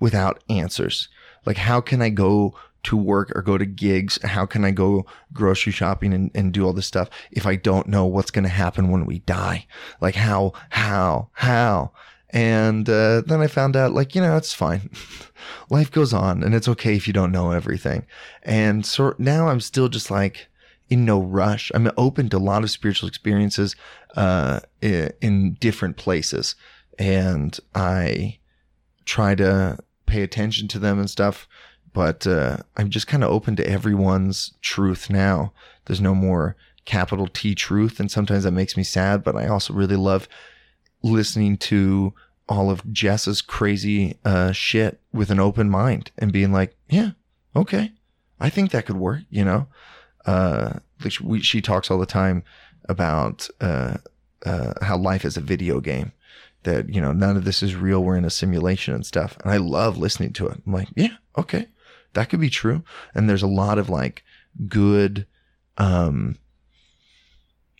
without 0.00 0.42
answers? 0.48 1.08
Like, 1.46 1.56
how 1.56 1.80
can 1.80 2.00
I 2.02 2.10
go 2.10 2.54
to 2.84 2.96
work 2.96 3.32
or 3.34 3.42
go 3.42 3.58
to 3.58 3.66
gigs? 3.66 4.18
How 4.22 4.46
can 4.46 4.64
I 4.64 4.70
go 4.70 5.06
grocery 5.32 5.72
shopping 5.72 6.12
and, 6.12 6.30
and 6.34 6.52
do 6.52 6.64
all 6.64 6.72
this 6.72 6.86
stuff 6.86 7.08
if 7.30 7.46
I 7.46 7.56
don't 7.56 7.88
know 7.88 8.04
what's 8.04 8.30
going 8.30 8.44
to 8.44 8.48
happen 8.48 8.90
when 8.90 9.06
we 9.06 9.20
die? 9.20 9.66
Like, 10.00 10.14
how, 10.14 10.52
how, 10.70 11.30
how? 11.32 11.92
And 12.30 12.88
uh, 12.88 13.20
then 13.20 13.40
I 13.40 13.46
found 13.46 13.76
out, 13.76 13.92
like, 13.92 14.14
you 14.14 14.20
know, 14.20 14.36
it's 14.36 14.52
fine. 14.52 14.90
Life 15.70 15.90
goes 15.90 16.12
on 16.12 16.42
and 16.42 16.54
it's 16.54 16.68
okay 16.68 16.96
if 16.96 17.06
you 17.06 17.12
don't 17.12 17.32
know 17.32 17.52
everything. 17.52 18.06
And 18.42 18.84
so 18.84 19.14
now 19.18 19.48
I'm 19.48 19.60
still 19.60 19.88
just 19.88 20.10
like 20.10 20.48
in 20.94 21.04
no 21.04 21.20
rush. 21.20 21.72
I'm 21.74 21.90
open 21.96 22.28
to 22.30 22.36
a 22.36 22.38
lot 22.38 22.62
of 22.62 22.70
spiritual 22.70 23.08
experiences 23.08 23.74
uh, 24.16 24.60
in 24.80 25.56
different 25.58 25.96
places. 25.96 26.54
And 26.98 27.58
I 27.74 28.38
try 29.04 29.34
to 29.34 29.78
pay 30.06 30.22
attention 30.22 30.68
to 30.68 30.78
them 30.78 31.00
and 31.00 31.10
stuff. 31.10 31.48
But 31.92 32.26
uh, 32.26 32.58
I'm 32.76 32.90
just 32.90 33.08
kind 33.08 33.24
of 33.24 33.30
open 33.30 33.56
to 33.56 33.68
everyone's 33.68 34.54
truth 34.62 35.10
now. 35.10 35.52
There's 35.84 36.00
no 36.00 36.14
more 36.14 36.56
capital 36.84 37.26
T 37.26 37.56
truth. 37.56 37.98
And 37.98 38.08
sometimes 38.08 38.44
that 38.44 38.52
makes 38.52 38.76
me 38.76 38.84
sad, 38.84 39.24
but 39.24 39.34
I 39.34 39.48
also 39.48 39.74
really 39.74 39.96
love 39.96 40.28
listening 41.02 41.56
to 41.56 42.14
all 42.48 42.70
of 42.70 42.92
Jess's 42.92 43.42
crazy 43.42 44.16
uh, 44.24 44.52
shit 44.52 45.00
with 45.12 45.30
an 45.30 45.40
open 45.40 45.68
mind 45.68 46.12
and 46.18 46.32
being 46.32 46.52
like, 46.52 46.76
yeah, 46.88 47.10
okay, 47.56 47.92
I 48.38 48.48
think 48.48 48.70
that 48.70 48.86
could 48.86 48.96
work. 48.96 49.22
You 49.30 49.44
know, 49.44 49.66
uh, 50.26 50.74
like 51.02 51.12
she, 51.12 51.22
we, 51.22 51.40
she 51.40 51.60
talks 51.60 51.90
all 51.90 51.98
the 51.98 52.06
time 52.06 52.42
about 52.88 53.48
uh, 53.60 53.96
uh, 54.44 54.74
how 54.82 54.96
life 54.96 55.24
is 55.24 55.36
a 55.36 55.42
video 55.42 55.80
game. 55.80 56.12
That 56.64 56.88
you 56.88 57.00
know, 57.00 57.12
none 57.12 57.36
of 57.36 57.44
this 57.44 57.62
is 57.62 57.74
real. 57.74 58.02
We're 58.02 58.16
in 58.16 58.24
a 58.24 58.30
simulation 58.30 58.94
and 58.94 59.04
stuff. 59.04 59.36
And 59.42 59.52
I 59.52 59.58
love 59.58 59.98
listening 59.98 60.32
to 60.34 60.46
it. 60.46 60.62
I'm 60.66 60.72
like, 60.72 60.88
yeah, 60.96 61.16
okay, 61.36 61.66
that 62.14 62.30
could 62.30 62.40
be 62.40 62.50
true. 62.50 62.82
And 63.14 63.28
there's 63.28 63.42
a 63.42 63.46
lot 63.46 63.78
of 63.78 63.90
like 63.90 64.24
good 64.68 65.26
um 65.76 66.36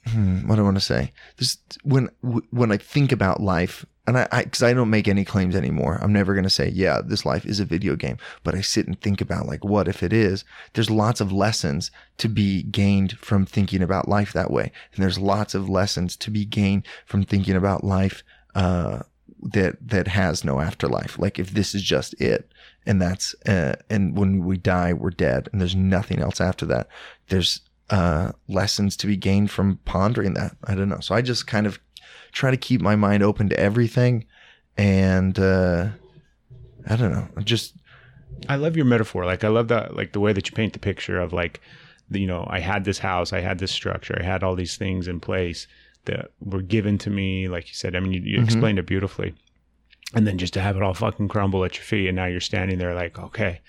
hmm, 0.06 0.46
what 0.46 0.56
do 0.56 0.62
I 0.62 0.64
want 0.64 0.76
to 0.76 0.80
say? 0.80 1.12
This 1.38 1.58
when 1.82 2.10
when 2.50 2.72
I 2.72 2.76
think 2.76 3.12
about 3.12 3.40
life, 3.40 3.86
and 4.06 4.18
I 4.18 4.44
because 4.44 4.62
I, 4.62 4.72
don't 4.74 4.90
make 4.90 5.08
any 5.08 5.24
claims 5.24 5.56
anymore. 5.56 5.98
I'm 6.02 6.12
never 6.12 6.34
gonna 6.34 6.50
say, 6.50 6.68
yeah, 6.68 7.00
this 7.04 7.24
life 7.24 7.46
is 7.46 7.60
a 7.60 7.64
video 7.64 7.96
game. 7.96 8.18
But 8.42 8.54
I 8.54 8.60
sit 8.60 8.86
and 8.86 9.00
think 9.00 9.20
about 9.20 9.46
like, 9.46 9.64
what 9.64 9.88
if 9.88 10.02
it 10.02 10.12
is? 10.12 10.44
There's 10.74 10.90
lots 10.90 11.20
of 11.20 11.32
lessons 11.32 11.90
to 12.18 12.28
be 12.28 12.62
gained 12.64 13.18
from 13.18 13.46
thinking 13.46 13.82
about 13.82 14.08
life 14.08 14.32
that 14.32 14.50
way, 14.50 14.72
and 14.94 15.02
there's 15.02 15.18
lots 15.18 15.54
of 15.54 15.68
lessons 15.68 16.16
to 16.16 16.30
be 16.30 16.44
gained 16.44 16.84
from 17.06 17.24
thinking 17.24 17.56
about 17.56 17.82
life 17.82 18.22
uh, 18.54 19.00
that 19.42 19.76
that 19.88 20.08
has 20.08 20.44
no 20.44 20.60
afterlife. 20.60 21.18
Like 21.18 21.38
if 21.38 21.52
this 21.52 21.74
is 21.74 21.82
just 21.82 22.14
it, 22.20 22.52
and 22.84 23.00
that's 23.00 23.34
uh, 23.46 23.76
and 23.88 24.16
when 24.16 24.44
we 24.44 24.58
die, 24.58 24.92
we're 24.92 25.10
dead, 25.10 25.48
and 25.52 25.60
there's 25.60 25.76
nothing 25.76 26.20
else 26.20 26.42
after 26.42 26.66
that. 26.66 26.88
There's 27.28 27.60
uh, 27.90 28.32
lessons 28.48 28.96
to 28.98 29.06
be 29.06 29.16
gained 29.16 29.50
from 29.50 29.78
pondering 29.84 30.34
that. 30.34 30.56
I 30.64 30.74
don't 30.74 30.88
know. 30.88 31.00
So 31.00 31.14
I 31.14 31.22
just 31.22 31.46
kind 31.46 31.66
of 31.66 31.78
try 32.34 32.50
to 32.50 32.56
keep 32.56 32.82
my 32.82 32.96
mind 32.96 33.22
open 33.22 33.48
to 33.48 33.58
everything, 33.58 34.26
and 34.76 35.38
uh, 35.38 35.88
I 36.86 36.96
don't 36.96 37.12
know. 37.12 37.28
Just 37.42 37.74
I 38.48 38.56
love 38.56 38.76
your 38.76 38.84
metaphor. 38.84 39.24
Like 39.24 39.44
I 39.44 39.48
love 39.48 39.68
that, 39.68 39.96
like 39.96 40.12
the 40.12 40.20
way 40.20 40.32
that 40.32 40.50
you 40.50 40.54
paint 40.54 40.74
the 40.74 40.78
picture 40.78 41.18
of 41.18 41.32
like, 41.32 41.60
the, 42.10 42.20
you 42.20 42.26
know, 42.26 42.46
I 42.50 42.60
had 42.60 42.84
this 42.84 42.98
house, 42.98 43.32
I 43.32 43.40
had 43.40 43.58
this 43.58 43.72
structure, 43.72 44.18
I 44.20 44.24
had 44.24 44.42
all 44.42 44.56
these 44.56 44.76
things 44.76 45.08
in 45.08 45.20
place 45.20 45.66
that 46.04 46.32
were 46.40 46.60
given 46.60 46.98
to 46.98 47.10
me. 47.10 47.48
Like 47.48 47.68
you 47.68 47.74
said, 47.74 47.96
I 47.96 48.00
mean, 48.00 48.12
you, 48.12 48.20
you 48.20 48.42
explained 48.42 48.78
it 48.78 48.86
beautifully. 48.86 49.34
And 50.12 50.26
then 50.26 50.36
just 50.36 50.52
to 50.54 50.60
have 50.60 50.76
it 50.76 50.82
all 50.82 50.94
fucking 50.94 51.28
crumble 51.28 51.64
at 51.64 51.76
your 51.76 51.84
feet, 51.84 52.08
and 52.08 52.16
now 52.16 52.26
you're 52.26 52.40
standing 52.40 52.78
there 52.78 52.94
like, 52.94 53.18
okay, 53.18 53.60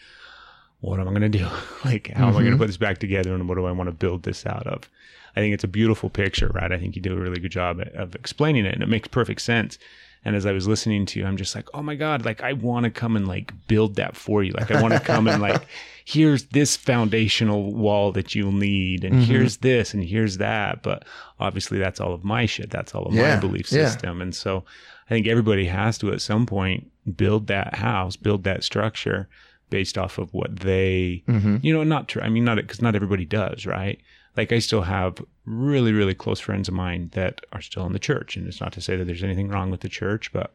what 0.81 0.99
am 0.99 1.07
I 1.07 1.13
gonna 1.13 1.29
do? 1.29 1.47
like, 1.85 2.09
how 2.09 2.27
am 2.27 2.37
I 2.37 2.43
gonna 2.43 2.57
put 2.57 2.67
this 2.67 2.77
back 2.77 2.97
together, 2.97 3.33
and 3.33 3.47
what 3.47 3.55
do 3.55 3.65
I 3.65 3.71
want 3.71 3.87
to 3.87 3.93
build 3.95 4.23
this 4.23 4.45
out 4.45 4.67
of? 4.67 4.89
I 5.35 5.39
think 5.39 5.53
it's 5.53 5.63
a 5.63 5.69
beautiful 5.69 6.09
picture, 6.09 6.49
right? 6.53 6.71
I 6.71 6.77
think 6.77 6.95
you 6.95 7.01
do 7.01 7.13
a 7.13 7.19
really 7.19 7.39
good 7.39 7.51
job 7.51 7.81
of 7.95 8.15
explaining 8.15 8.65
it, 8.65 8.73
and 8.73 8.83
it 8.83 8.89
makes 8.89 9.07
perfect 9.07 9.41
sense. 9.41 9.77
And 10.23 10.35
as 10.35 10.45
I 10.47 10.53
was 10.53 10.67
listening 10.67 11.05
to 11.07 11.19
you, 11.19 11.25
I'm 11.25 11.37
just 11.37 11.53
like, 11.53 11.67
oh 11.75 11.83
my 11.83 11.93
God, 11.93 12.25
like 12.25 12.41
I 12.41 12.53
want 12.53 12.85
to 12.85 12.89
come 12.89 13.15
and 13.15 13.27
like 13.27 13.53
build 13.67 13.95
that 13.97 14.15
for 14.15 14.43
you. 14.43 14.53
Like 14.53 14.71
I 14.71 14.81
want 14.81 14.95
to 14.95 14.99
come 14.99 15.27
and 15.27 15.39
like, 15.39 15.67
here's 16.05 16.45
this 16.45 16.75
foundational 16.75 17.73
wall 17.73 18.11
that 18.13 18.33
you'll 18.33 18.51
need, 18.51 19.03
and 19.03 19.15
mm-hmm. 19.15 19.23
here's 19.23 19.57
this, 19.57 19.93
and 19.93 20.03
here's 20.03 20.37
that. 20.37 20.81
But 20.81 21.03
obviously, 21.39 21.77
that's 21.77 21.99
all 21.99 22.13
of 22.13 22.23
my 22.23 22.47
shit. 22.47 22.71
That's 22.71 22.95
all 22.95 23.05
of 23.05 23.13
Yeah, 23.13 23.35
my 23.35 23.41
belief 23.41 23.71
yeah. 23.71 23.87
system. 23.87 24.21
And 24.21 24.33
so 24.33 24.63
I 25.07 25.09
think 25.09 25.27
everybody 25.27 25.65
has 25.65 25.97
to 25.99 26.11
at 26.11 26.21
some 26.21 26.45
point 26.45 26.89
build 27.15 27.47
that 27.47 27.75
house, 27.75 28.15
build 28.15 28.43
that 28.45 28.63
structure 28.63 29.27
based 29.69 29.97
off 29.97 30.17
of 30.17 30.33
what 30.33 30.59
they, 30.59 31.23
mm-hmm. 31.27 31.57
you 31.61 31.73
know, 31.73 31.83
not 31.83 32.07
true. 32.07 32.21
I 32.21 32.29
mean, 32.29 32.45
not 32.45 32.57
because 32.57 32.81
not 32.81 32.95
everybody 32.95 33.25
does, 33.25 33.65
right? 33.65 33.99
Like 34.35 34.51
I 34.51 34.59
still 34.59 34.81
have 34.81 35.23
really, 35.45 35.93
really 35.93 36.13
close 36.13 36.39
friends 36.39 36.67
of 36.67 36.73
mine 36.73 37.09
that 37.13 37.41
are 37.53 37.61
still 37.61 37.85
in 37.85 37.93
the 37.93 37.99
church, 37.99 38.35
and 38.35 38.47
it's 38.47 38.61
not 38.61 38.73
to 38.73 38.81
say 38.81 38.95
that 38.95 39.05
there's 39.05 39.23
anything 39.23 39.49
wrong 39.49 39.71
with 39.71 39.81
the 39.81 39.89
church, 39.89 40.33
but 40.33 40.53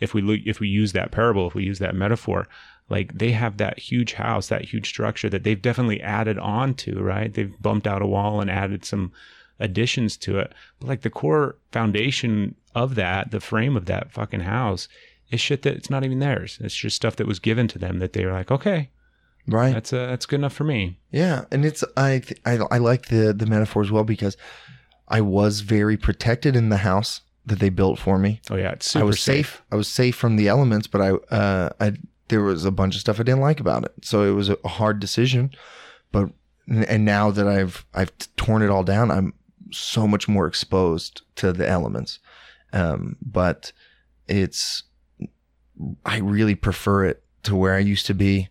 if 0.00 0.14
we 0.14 0.20
look, 0.20 0.40
if 0.44 0.60
we 0.60 0.68
use 0.68 0.92
that 0.92 1.12
parable, 1.12 1.46
if 1.46 1.54
we 1.54 1.64
use 1.64 1.78
that 1.78 1.94
metaphor, 1.94 2.48
like 2.88 3.16
they 3.16 3.30
have 3.32 3.56
that 3.56 3.78
huge 3.78 4.14
house, 4.14 4.48
that 4.48 4.64
huge 4.64 4.88
structure 4.88 5.30
that 5.30 5.44
they've 5.44 5.62
definitely 5.62 6.00
added 6.02 6.38
on 6.38 6.74
to, 6.74 7.00
right? 7.00 7.32
They've 7.32 7.54
bumped 7.62 7.86
out 7.86 8.02
a 8.02 8.06
wall 8.06 8.40
and 8.40 8.50
added 8.50 8.84
some 8.84 9.12
additions 9.60 10.16
to 10.18 10.38
it. 10.38 10.52
But 10.80 10.88
like 10.88 11.02
the 11.02 11.10
core 11.10 11.56
foundation 11.70 12.56
of 12.74 12.96
that, 12.96 13.30
the 13.30 13.40
frame 13.40 13.76
of 13.76 13.86
that 13.86 14.12
fucking 14.12 14.40
house 14.40 14.88
is 15.30 15.40
shit 15.40 15.62
that 15.62 15.76
it's 15.76 15.88
not 15.90 16.04
even 16.04 16.18
theirs. 16.18 16.58
It's 16.60 16.74
just 16.74 16.96
stuff 16.96 17.16
that 17.16 17.26
was 17.26 17.38
given 17.38 17.68
to 17.68 17.78
them 17.78 18.00
that 18.00 18.12
they 18.12 18.26
were 18.26 18.32
like, 18.32 18.50
okay, 18.50 18.90
right. 19.46 19.72
that's 19.74 19.92
uh, 19.92 20.06
that's 20.06 20.26
good 20.26 20.40
enough 20.40 20.52
for 20.52 20.64
me. 20.64 20.98
Yeah, 21.10 21.44
and 21.50 21.64
it's 21.64 21.84
I 21.96 22.20
th- 22.20 22.40
I 22.44 22.58
I 22.70 22.78
like 22.78 23.06
the 23.06 23.32
the 23.32 23.46
metaphor 23.46 23.82
as 23.82 23.90
well 23.90 24.04
because 24.04 24.36
I 25.08 25.20
was 25.20 25.60
very 25.60 25.96
protected 25.96 26.56
in 26.56 26.68
the 26.68 26.78
house 26.78 27.20
that 27.46 27.58
they 27.58 27.68
built 27.68 27.98
for 27.98 28.18
me. 28.18 28.40
Oh 28.50 28.56
yeah, 28.56 28.72
it's 28.72 28.86
super 28.86 29.04
I 29.04 29.06
was 29.06 29.20
safe. 29.20 29.62
I 29.70 29.76
was 29.76 29.88
safe 29.88 30.16
from 30.16 30.36
the 30.36 30.48
elements, 30.48 30.86
but 30.86 31.00
I 31.00 31.10
uh 31.34 31.70
I 31.80 31.94
there 32.28 32.42
was 32.42 32.64
a 32.64 32.70
bunch 32.70 32.94
of 32.94 33.00
stuff 33.00 33.20
I 33.20 33.24
didn't 33.24 33.40
like 33.40 33.60
about 33.60 33.84
it. 33.84 33.92
So 34.02 34.22
it 34.22 34.32
was 34.32 34.48
a 34.48 34.56
hard 34.66 35.00
decision. 35.00 35.50
But 36.12 36.30
and 36.68 37.04
now 37.04 37.30
that 37.30 37.46
I've 37.46 37.84
I've 37.94 38.12
torn 38.36 38.62
it 38.62 38.70
all 38.70 38.84
down, 38.84 39.10
I'm 39.10 39.34
so 39.70 40.06
much 40.06 40.28
more 40.28 40.46
exposed 40.46 41.22
to 41.36 41.52
the 41.52 41.68
elements. 41.68 42.18
Um, 42.72 43.16
but 43.20 43.72
it's 44.28 44.84
I 46.04 46.18
really 46.18 46.54
prefer 46.54 47.04
it 47.04 47.22
to 47.44 47.56
where 47.56 47.74
I 47.74 47.80
used 47.80 48.06
to 48.06 48.14
be. 48.14 48.48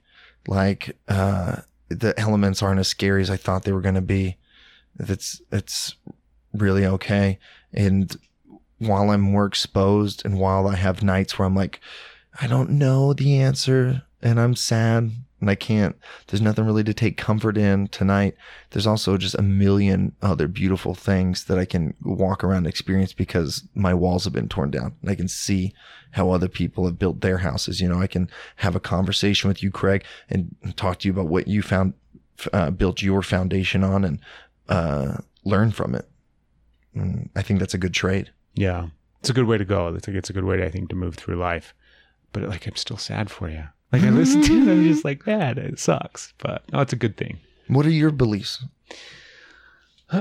Like 0.47 0.97
uh, 1.07 1.57
the 1.89 2.19
elements 2.19 2.61
aren't 2.61 2.79
as 2.79 2.87
scary 2.87 3.21
as 3.21 3.29
I 3.29 3.37
thought 3.37 3.63
they 3.63 3.71
were 3.71 3.81
going 3.81 3.95
to 3.95 4.01
be. 4.01 4.37
It's 4.99 5.41
it's 5.51 5.95
really 6.53 6.85
okay. 6.85 7.39
And 7.73 8.15
while 8.79 9.11
I'm 9.11 9.21
more 9.21 9.45
exposed, 9.45 10.25
and 10.25 10.39
while 10.39 10.67
I 10.67 10.75
have 10.75 11.03
nights 11.03 11.37
where 11.37 11.45
I'm 11.45 11.55
like, 11.55 11.79
I 12.41 12.47
don't 12.47 12.71
know 12.71 13.13
the 13.13 13.37
answer, 13.39 14.03
and 14.21 14.39
I'm 14.39 14.55
sad, 14.55 15.11
and 15.41 15.49
I 15.49 15.55
can't. 15.55 15.97
There's 16.27 16.41
nothing 16.41 16.65
really 16.65 16.83
to 16.85 16.93
take 16.93 17.17
comfort 17.17 17.57
in 17.57 17.87
tonight. 17.87 18.35
There's 18.69 18.87
also 18.87 19.17
just 19.17 19.35
a 19.35 19.41
million 19.41 20.15
other 20.21 20.47
beautiful 20.47 20.95
things 20.95 21.45
that 21.45 21.57
I 21.57 21.65
can 21.65 21.95
walk 22.03 22.43
around 22.43 22.59
and 22.59 22.67
experience 22.67 23.11
because 23.11 23.67
my 23.75 23.93
walls 23.93 24.23
have 24.23 24.33
been 24.33 24.47
torn 24.47 24.71
down, 24.71 24.95
and 25.01 25.11
I 25.11 25.15
can 25.15 25.27
see 25.27 25.73
how 26.11 26.29
other 26.29 26.47
people 26.47 26.85
have 26.85 26.99
built 26.99 27.21
their 27.21 27.39
houses. 27.39 27.81
You 27.81 27.89
know, 27.89 27.99
I 27.99 28.07
can 28.07 28.29
have 28.57 28.75
a 28.75 28.79
conversation 28.79 29.47
with 29.47 29.61
you, 29.61 29.71
Craig, 29.71 30.05
and 30.29 30.55
talk 30.77 30.99
to 30.99 31.07
you 31.07 31.13
about 31.13 31.27
what 31.27 31.47
you 31.47 31.61
found 31.61 31.93
uh, 32.53 32.71
built 32.71 33.01
your 33.01 33.21
foundation 33.21 33.83
on 33.83 34.03
and 34.03 34.19
uh, 34.69 35.17
learn 35.43 35.71
from 35.71 35.95
it. 35.95 36.07
Mm, 36.95 37.29
I 37.35 37.41
think 37.41 37.59
that's 37.59 37.73
a 37.73 37.79
good 37.79 37.93
trade. 37.93 38.31
Yeah. 38.53 38.87
It's 39.19 39.29
a 39.29 39.33
good 39.33 39.45
way 39.45 39.57
to 39.57 39.65
go. 39.65 39.87
It's 39.93 40.07
like 40.07 40.17
it's 40.17 40.29
a 40.29 40.33
good 40.33 40.45
way, 40.45 40.57
to, 40.57 40.65
I 40.65 40.71
think, 40.71 40.89
to 40.89 40.95
move 40.95 41.15
through 41.15 41.35
life. 41.35 41.73
But 42.33 42.43
like, 42.43 42.65
I'm 42.67 42.75
still 42.75 42.97
sad 42.97 43.29
for 43.29 43.49
you. 43.49 43.65
Like 43.91 44.03
I 44.03 44.09
listen 44.09 44.41
to 44.43 44.53
it, 44.53 44.71
I'm 44.71 44.83
just 44.83 45.03
like, 45.05 45.25
man, 45.27 45.57
it 45.57 45.79
sucks. 45.79 46.33
But 46.37 46.63
no, 46.71 46.79
it's 46.81 46.93
a 46.93 46.97
good 46.97 47.17
thing. 47.17 47.39
What 47.67 47.85
are 47.85 47.91
your 47.91 48.11
beliefs? 48.11 48.63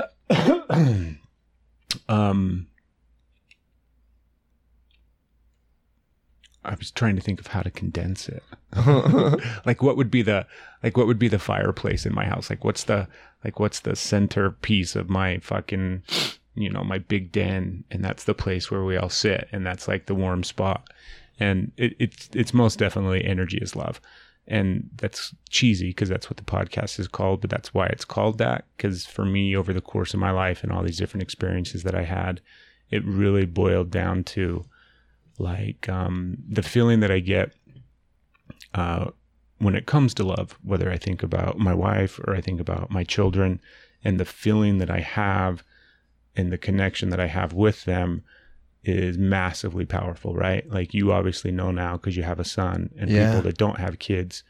um, 2.09 2.67
I 6.65 6.75
was 6.75 6.91
trying 6.91 7.17
to 7.17 7.23
think 7.23 7.41
of 7.41 7.49
how 7.49 7.63
to 7.63 7.71
condense 7.71 8.29
it. 8.29 8.43
like 9.67 9.83
what 9.83 9.97
would 9.97 10.11
be 10.11 10.23
the 10.23 10.47
like 10.83 10.97
what 10.97 11.07
would 11.07 11.19
be 11.19 11.29
the 11.29 11.39
fireplace 11.39 12.07
in 12.07 12.15
my 12.15 12.25
house? 12.27 12.51
Like 12.51 12.65
what's 12.65 12.85
the 12.85 13.09
like 13.45 13.59
what's 13.59 13.81
the 13.81 13.97
centerpiece 13.97 14.95
of 14.95 15.09
my 15.09 15.39
fucking 15.39 16.03
you 16.55 16.71
know 16.71 16.85
my 16.85 16.99
big 16.99 17.33
den 17.33 17.85
and 17.91 18.05
that's 18.05 18.25
the 18.25 18.35
place 18.35 18.71
where 18.71 18.85
we 18.85 18.97
all 18.97 19.09
sit 19.09 19.49
and 19.53 19.65
that's 19.65 19.89
like 19.89 20.07
the 20.07 20.15
warm 20.15 20.45
spot 20.45 20.89
and 21.41 21.73
it, 21.77 21.97
it's 21.99 22.29
it's 22.35 22.55
most 22.55 22.79
definitely 22.79 23.25
energy 23.25 23.59
is 23.61 23.75
love. 23.75 24.01
And 24.47 24.91
that's 24.97 25.35
cheesy 25.49 25.91
because 25.91 26.09
that's 26.09 26.29
what 26.29 26.37
the 26.37 26.43
podcast 26.43 26.99
is 26.99 27.07
called 27.07 27.41
but 27.41 27.51
that's 27.51 27.73
why 27.73 27.87
it's 27.87 28.05
called 28.05 28.39
that 28.39 28.65
because 28.77 29.07
for 29.07 29.25
me 29.25 29.55
over 29.55 29.73
the 29.73 29.81
course 29.81 30.13
of 30.13 30.19
my 30.19 30.33
life 30.33 30.65
and 30.65 30.73
all 30.73 30.83
these 30.83 30.97
different 30.97 31.23
experiences 31.23 31.85
that 31.85 31.95
i 31.95 32.03
had 32.03 32.41
it 32.91 33.05
really 33.05 33.47
boiled 33.47 33.91
down 33.91 34.25
to 34.25 34.65
like 35.39 35.89
um, 35.89 36.37
the 36.49 36.63
feeling 36.63 36.99
that 36.99 37.13
i 37.13 37.21
get 37.21 37.53
uh, 38.75 39.11
when 39.59 39.77
it 39.77 39.87
comes 39.87 40.15
to 40.15 40.25
love 40.25 40.59
whether 40.65 40.91
i 40.91 40.97
think 40.97 41.23
about 41.23 41.59
my 41.59 41.75
wife 41.75 42.19
or 42.27 42.35
i 42.35 42.41
think 42.41 42.61
about 42.61 42.91
my 42.91 43.05
children 43.05 43.61
and 44.03 44.19
the 44.19 44.25
feeling 44.25 44.79
that 44.79 44.91
i 44.91 44.99
have 44.99 45.63
and 46.35 46.51
the 46.51 46.59
connection 46.59 47.11
that 47.11 47.21
i 47.21 47.27
have 47.27 47.53
with 47.53 47.85
them 47.85 48.25
is 48.85 49.19
massively 49.19 49.85
powerful, 49.87 50.35
right? 50.35 50.69
Like 50.71 50.95
you 50.95 51.13
obviously 51.13 51.51
know 51.51 51.71
now 51.71 51.97
because 51.97 52.17
you 52.17 52.23
have 52.23 52.41
a 52.41 52.45
son, 52.45 52.91
and 52.99 53.11
Yeah. 53.11 53.27
people 53.27 53.43
that 53.43 53.59
don't 53.59 53.79
have 53.79 53.99
kids, 53.99 54.43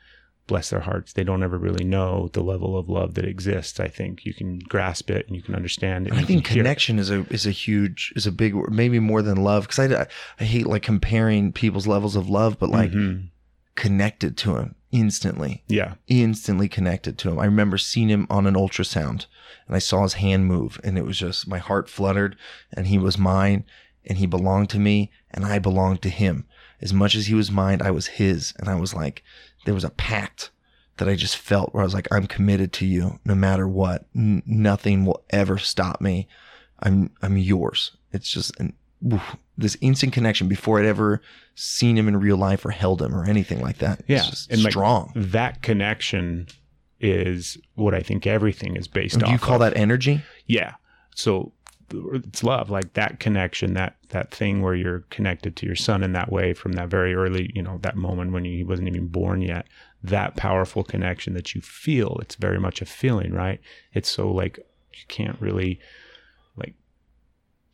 bless 0.46 0.70
their 0.70 0.80
hearts, 0.80 1.12
they 1.12 1.22
don't 1.24 1.42
ever 1.44 1.56
really 1.58 1.84
know 1.84 2.28
the 2.32 2.42
level 2.42 2.76
of 2.76 2.88
love 2.88 3.14
that 3.14 3.24
exists. 3.24 3.78
I 3.80 3.86
think 3.88 4.24
you 4.24 4.34
can 4.34 4.58
grasp 4.58 5.10
it 5.10 5.26
and 5.26 5.36
you 5.36 5.42
can 5.42 5.54
understand 5.54 6.06
it. 6.08 6.12
I 6.12 6.16
think 6.22 6.28
you 6.30 6.42
can 6.42 6.54
hear 6.54 6.60
it. 6.62 6.64
connection 6.64 6.98
is 6.98 7.10
a 7.10 7.24
is 7.30 7.46
a 7.46 7.50
huge 7.52 8.12
is 8.16 8.26
a 8.26 8.32
big 8.32 8.54
maybe 8.70 8.98
more 8.98 9.22
than 9.22 9.36
love 9.42 9.68
because 9.68 9.78
I, 9.92 10.06
I 10.40 10.44
hate 10.44 10.66
like 10.66 10.82
comparing 10.82 11.52
people's 11.52 11.86
levels 11.86 12.16
of 12.16 12.28
love, 12.28 12.58
but 12.58 12.70
like 12.70 12.90
Mhm. 12.90 13.28
connected 13.76 14.36
to 14.38 14.56
him 14.56 14.74
instantly, 14.92 15.62
Yeah, 15.68 15.94
instantly 16.08 16.68
connected 16.68 17.16
to 17.18 17.30
him. 17.30 17.38
I 17.38 17.44
remember 17.44 17.78
seeing 17.78 18.08
him 18.08 18.26
on 18.28 18.46
an 18.46 18.54
ultrasound, 18.54 19.26
and 19.68 19.76
I 19.76 19.78
saw 19.78 20.02
his 20.02 20.14
hand 20.14 20.46
move, 20.46 20.80
and 20.82 20.98
it 20.98 21.04
was 21.04 21.16
just 21.18 21.46
my 21.46 21.58
heart 21.58 21.88
fluttered, 21.88 22.36
and 22.72 22.88
he 22.88 22.98
was 22.98 23.16
mine, 23.16 23.64
and 24.06 24.18
he 24.18 24.26
belonged 24.26 24.70
to 24.70 24.78
me, 24.78 25.10
and 25.30 25.44
I 25.44 25.58
belonged 25.58 26.02
to 26.02 26.08
him. 26.10 26.46
As 26.80 26.92
much 26.94 27.14
as 27.14 27.26
he 27.26 27.34
was 27.34 27.50
mine, 27.50 27.82
I 27.82 27.90
was 27.90 28.06
his, 28.06 28.54
and 28.58 28.68
I 28.68 28.74
was 28.74 28.94
like, 28.94 29.22
there 29.66 29.74
was 29.74 29.84
a 29.84 29.90
pact 29.90 30.50
that 30.96 31.08
I 31.08 31.14
just 31.14 31.36
felt 31.36 31.72
where 31.74 31.82
I 31.82 31.84
was 31.84 31.94
like, 31.94 32.08
I'm 32.12 32.26
committed 32.26 32.72
to 32.74 32.86
you 32.86 33.18
no 33.24 33.34
matter 33.34 33.66
what. 33.68 34.06
N- 34.16 34.42
nothing 34.46 35.04
will 35.04 35.22
ever 35.30 35.58
stop 35.58 36.00
me. 36.00 36.26
I'm 36.80 37.10
I'm 37.22 37.36
yours. 37.36 37.92
It's 38.12 38.30
just 38.30 38.58
an, 38.58 38.72
oof, 39.12 39.36
this 39.58 39.76
instant 39.80 40.12
connection 40.14 40.48
before 40.48 40.78
I'd 40.80 40.86
ever 40.86 41.20
seen 41.54 41.96
him 41.96 42.08
in 42.08 42.16
real 42.18 42.36
life 42.38 42.64
or 42.64 42.70
held 42.70 43.02
him 43.02 43.14
or 43.14 43.24
anything 43.24 43.60
like 43.60 43.78
that. 43.78 44.02
yeah, 44.08 44.18
it's 44.18 44.30
just 44.30 44.50
and 44.50 44.62
like 44.62 44.72
strong. 44.72 45.12
that 45.14 45.60
connection 45.62 46.48
is 47.00 47.56
what 47.74 47.94
I 47.94 48.00
think 48.00 48.26
everything 48.26 48.76
is 48.76 48.88
based 48.88 49.18
Do 49.18 49.24
off. 49.24 49.28
Do 49.28 49.32
you 49.32 49.38
call 49.38 49.54
of. 49.56 49.60
that 49.72 49.76
energy? 49.76 50.22
Yeah. 50.46 50.74
So 51.14 51.52
it's 51.92 52.42
love, 52.44 52.70
like 52.70 52.94
that 52.94 53.20
connection, 53.20 53.74
that 53.74 53.96
that 54.10 54.30
thing 54.32 54.62
where 54.62 54.74
you're 54.74 55.00
connected 55.10 55.56
to 55.56 55.66
your 55.66 55.76
son 55.76 56.02
in 56.02 56.12
that 56.12 56.30
way 56.32 56.52
from 56.54 56.72
that 56.72 56.88
very 56.88 57.14
early, 57.14 57.50
you 57.54 57.62
know, 57.62 57.78
that 57.82 57.96
moment 57.96 58.32
when 58.32 58.44
he 58.44 58.64
wasn't 58.64 58.88
even 58.88 59.06
born 59.08 59.40
yet. 59.42 59.66
That 60.02 60.36
powerful 60.36 60.82
connection 60.84 61.34
that 61.34 61.54
you 61.54 61.60
feel. 61.60 62.18
It's 62.22 62.34
very 62.36 62.58
much 62.58 62.80
a 62.80 62.86
feeling, 62.86 63.32
right? 63.32 63.60
It's 63.92 64.08
so 64.08 64.30
like 64.30 64.58
you 64.58 65.04
can't 65.08 65.40
really 65.40 65.78
like 66.56 66.74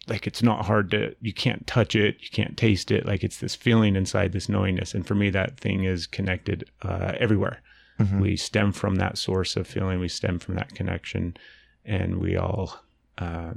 like 0.09 0.27
it's 0.27 0.43
not 0.43 0.65
hard 0.67 0.91
to 0.93 1.15
you 1.21 1.33
can't 1.33 1.67
touch 1.67 1.95
it, 1.95 2.17
you 2.21 2.29
can't 2.31 2.57
taste 2.57 2.91
it. 2.91 3.07
Like 3.07 3.25
it's 3.25 3.39
this 3.39 3.55
feeling 3.55 3.97
inside 3.97 4.33
this 4.33 4.49
knowingness. 4.49 4.95
And 4.95 5.07
for 5.07 5.15
me 5.15 5.31
that 5.31 5.59
thing 5.59 5.85
is 5.85 6.07
connected 6.07 6.69
uh 6.83 7.13
everywhere 7.19 7.61
Mhm. 7.99 8.21
we 8.21 8.37
stem 8.37 8.73
from 8.73 8.97
that 8.97 9.17
source 9.17 9.57
of 9.57 9.67
feeling 9.67 9.99
we 10.01 10.09
stem 10.09 10.39
from 10.39 10.55
that 10.57 10.75
connection 10.75 11.35
and 11.83 12.19
we 12.19 12.37
all 12.37 12.79
uh, 13.17 13.55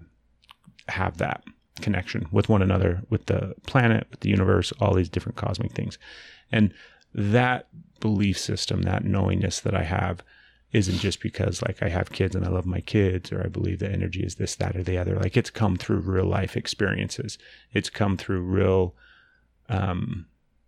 have 0.89 1.17
that 1.17 1.43
connection 1.81 2.27
with 2.31 2.49
one 2.49 2.61
another 2.61 3.01
with 3.09 3.25
the 3.27 3.55
planet 3.65 4.05
with 4.11 4.19
the 4.19 4.29
universe 4.29 4.73
all 4.81 4.93
these 4.93 5.09
different 5.09 5.37
cosmic 5.37 5.71
things. 5.71 5.97
And 6.51 6.73
that 7.13 7.67
belief 7.99 8.37
system 8.37 8.83
that 8.83 9.03
knowingness 9.03 9.59
that 9.61 9.75
i 9.75 9.83
have 9.83 10.21
isn't 10.71 10.99
just 10.99 11.21
because 11.21 11.61
like 11.63 11.81
i 11.81 11.89
have 11.89 12.11
kids 12.11 12.35
and 12.35 12.45
i 12.45 12.49
love 12.49 12.65
my 12.65 12.79
kids 12.81 13.31
or 13.31 13.41
i 13.43 13.47
believe 13.47 13.79
that 13.79 13.91
energy 13.91 14.21
is 14.23 14.35
this 14.35 14.55
that 14.55 14.75
or 14.75 14.83
the 14.83 14.97
other. 14.97 15.15
Like 15.15 15.35
it's 15.35 15.49
come 15.49 15.75
through 15.77 15.99
real 15.99 16.25
life 16.25 16.55
experiences. 16.55 17.37
It's 17.73 17.89
come 17.89 18.17
through 18.17 18.41
real 18.41 18.95
um 19.69 20.25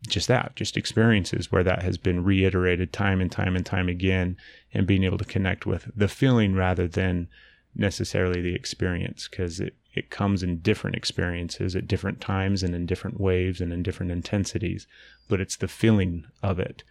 just 0.07 0.28
that, 0.28 0.55
just 0.55 0.78
experiences 0.78 1.51
where 1.51 1.63
that 1.63 1.84
has 1.84 1.97
been 1.97 2.24
reiterated 2.24 2.91
time 2.91 3.22
and 3.22 3.32
time 3.32 3.55
and 3.55 3.65
time 3.65 3.88
again, 3.88 4.36
and 4.74 4.88
being 4.88 5.03
able 5.03 5.17
to 5.17 5.26
connect 5.26 5.65
with 5.65 5.89
the 5.95 6.07
feeling 6.07 6.55
rather 6.55 6.88
than 6.88 7.28
necessarily 7.76 8.41
the 8.41 8.55
experience, 8.55 9.28
because 9.28 9.59
it, 9.59 9.76
it 9.94 10.10
comes 10.10 10.42
in 10.44 10.60
different 10.60 10.96
experiences 10.96 11.76
at 11.76 11.88
different 11.88 12.22
times 12.22 12.64
and 12.64 12.74
in 12.74 12.86
different 12.86 13.20
waves 13.20 13.60
and 13.62 13.74
in 13.74 13.84
different 13.84 14.12
intensities. 14.12 14.88
But 15.28 15.42
it's 15.42 15.58
the 15.58 15.68
feeling 15.68 16.26
of 16.42 16.60
it, 16.60 16.84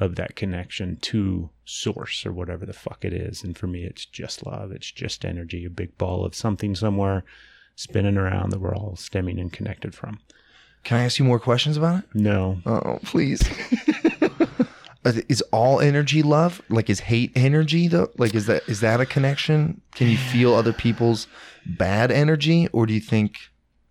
of 0.00 0.16
that 0.16 0.36
connection 0.36 0.96
to 1.02 1.50
source 1.64 2.24
or 2.24 2.32
whatever 2.32 2.64
the 2.64 2.72
fuck 2.72 3.04
it 3.04 3.12
is. 3.12 3.42
And 3.44 3.56
for 3.56 3.66
me, 3.66 3.84
it's 3.84 4.06
just 4.06 4.46
love. 4.46 4.72
It's 4.72 4.90
just 4.90 5.24
energy, 5.24 5.64
a 5.64 5.70
big 5.70 5.96
ball 5.98 6.24
of 6.24 6.34
something 6.34 6.74
somewhere 6.74 7.24
spinning 7.74 8.16
around 8.16 8.50
that 8.50 8.60
we're 8.60 8.74
all 8.74 8.96
stemming 8.96 9.38
and 9.38 9.52
connected 9.52 9.94
from. 9.94 10.20
Can 10.84 10.98
I 10.98 11.04
ask 11.04 11.18
you 11.18 11.24
more 11.24 11.40
questions 11.40 11.76
about 11.76 11.98
it? 11.98 12.04
No, 12.14 12.58
Oh, 12.64 12.98
please. 13.02 13.42
is 15.28 15.42
all 15.52 15.80
energy 15.80 16.22
love? 16.22 16.60
Like 16.68 16.90
is 16.90 17.00
hate 17.00 17.32
energy 17.34 17.88
though? 17.88 18.10
Like 18.18 18.34
is 18.34 18.46
that 18.46 18.68
is 18.68 18.80
that 18.80 19.00
a 19.00 19.06
connection? 19.06 19.80
Can 19.94 20.08
you 20.08 20.16
feel 20.16 20.54
other 20.54 20.72
people's 20.72 21.26
bad 21.64 22.10
energy 22.10 22.68
or 22.72 22.86
do 22.86 22.94
you 22.94 23.00
think 23.00 23.38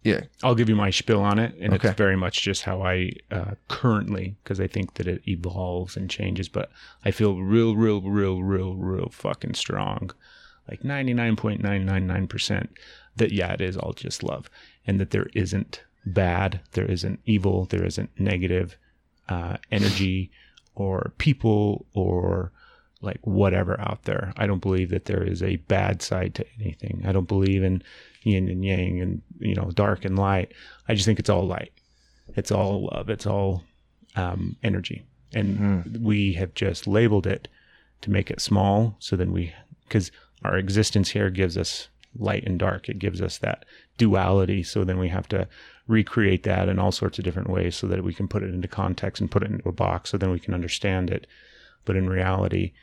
yeah. 0.04 0.22
I'll 0.44 0.54
give 0.54 0.70
you 0.70 0.76
my 0.76 0.92
spiel 0.92 1.20
on 1.20 1.40
it, 1.40 1.56
and 1.60 1.74
Okay. 1.74 1.88
it's 1.90 1.98
very 1.98 2.16
much 2.16 2.44
just 2.44 2.62
how 2.62 2.84
I 2.84 3.14
uh, 3.32 3.56
currently, 3.70 4.36
because 4.44 4.60
I 4.60 4.68
think 4.68 4.94
that 4.94 5.08
it 5.08 5.24
evolves 5.28 5.98
and 5.98 6.08
changes. 6.12 6.48
But 6.48 6.70
I 7.04 7.10
feel 7.10 7.42
real, 7.42 7.76
real, 7.76 8.02
real, 8.02 8.44
real, 8.44 8.76
real 8.76 9.10
fucking 9.10 9.56
strong, 9.56 10.12
like 10.70 10.84
ninety 10.84 11.16
nine 11.16 11.36
point 11.36 11.64
nine 11.64 11.88
nine 11.88 12.06
nine 12.06 12.28
percent. 12.28 12.70
That 13.16 13.32
yeah, 13.32 13.54
it 13.54 13.62
is 13.62 13.78
all 13.78 13.94
just 13.94 14.22
love, 14.22 14.48
and 14.86 15.00
that 15.00 15.10
there 15.10 15.26
isn't 15.34 15.84
bad, 16.06 16.60
there 16.74 16.86
isn't 16.86 17.20
evil, 17.26 17.66
there 17.66 17.84
isn't 17.84 18.12
negative 18.20 18.78
uh, 19.28 19.58
energy 19.72 20.30
or 20.76 21.14
people 21.18 21.86
or 21.94 22.52
like 23.02 23.20
whatever 23.22 23.80
out 23.80 24.04
there. 24.04 24.34
I 24.38 24.48
don't 24.48 24.62
believe 24.62 24.90
that 24.90 25.06
there 25.06 25.24
is 25.24 25.44
a 25.44 25.58
bad 25.58 26.02
side 26.02 26.36
to 26.36 26.46
anything. 26.60 27.04
I 27.06 27.12
don't 27.12 27.28
believe 27.28 27.64
in 27.64 27.84
yin 28.24 28.50
and 28.50 28.66
yang 28.66 29.00
and 29.02 29.22
you 29.40 29.56
know 29.56 29.72
dark 29.74 30.06
and 30.06 30.18
light. 30.18 30.52
I 30.88 30.94
just 30.94 31.06
think 31.06 31.20
it's 31.20 31.30
all 31.30 31.46
light. 31.46 31.72
It's 32.36 32.52
all 32.52 32.90
love. 32.92 33.10
It's 33.10 33.28
all 33.28 33.64
um, 34.16 34.56
energy, 34.64 35.06
and 35.34 36.00
we 36.02 36.34
have 36.34 36.54
just 36.54 36.88
labeled 36.88 37.28
it 37.28 37.48
to 38.02 38.12
make 38.12 38.32
it 38.32 38.42
small. 38.42 38.96
So 39.00 39.16
then 39.16 39.32
we, 39.32 39.54
because 39.84 40.12
our 40.44 40.58
existence 40.58 41.10
here 41.10 41.30
gives 41.30 41.58
us 41.58 41.88
light 42.18 42.44
and 42.46 42.58
dark. 42.58 42.90
It 42.90 43.00
gives 43.00 43.22
us 43.22 43.38
that 43.40 43.66
duality. 43.98 44.64
So 44.64 44.84
then 44.84 44.98
we 44.98 45.10
have 45.10 45.28
to 45.30 45.48
recreate 45.88 46.44
that 46.44 46.68
in 46.70 46.80
all 46.80 46.92
sorts 46.92 47.20
of 47.20 47.26
different 47.26 47.50
ways 47.50 47.76
so 47.76 47.88
that 47.88 48.04
we 48.04 48.14
can 48.14 48.28
put 48.28 48.44
it 48.44 48.54
into 48.54 48.68
context 48.68 49.22
and 49.22 49.32
put 49.32 49.44
it 49.44 49.52
into 49.52 49.70
a 49.70 49.74
box 49.74 50.10
so 50.10 50.18
then 50.18 50.32
we 50.32 50.40
can 50.40 50.54
understand 50.54 51.10
it. 51.10 51.28
But 51.86 51.96
in 51.96 52.10
reality, 52.10 52.74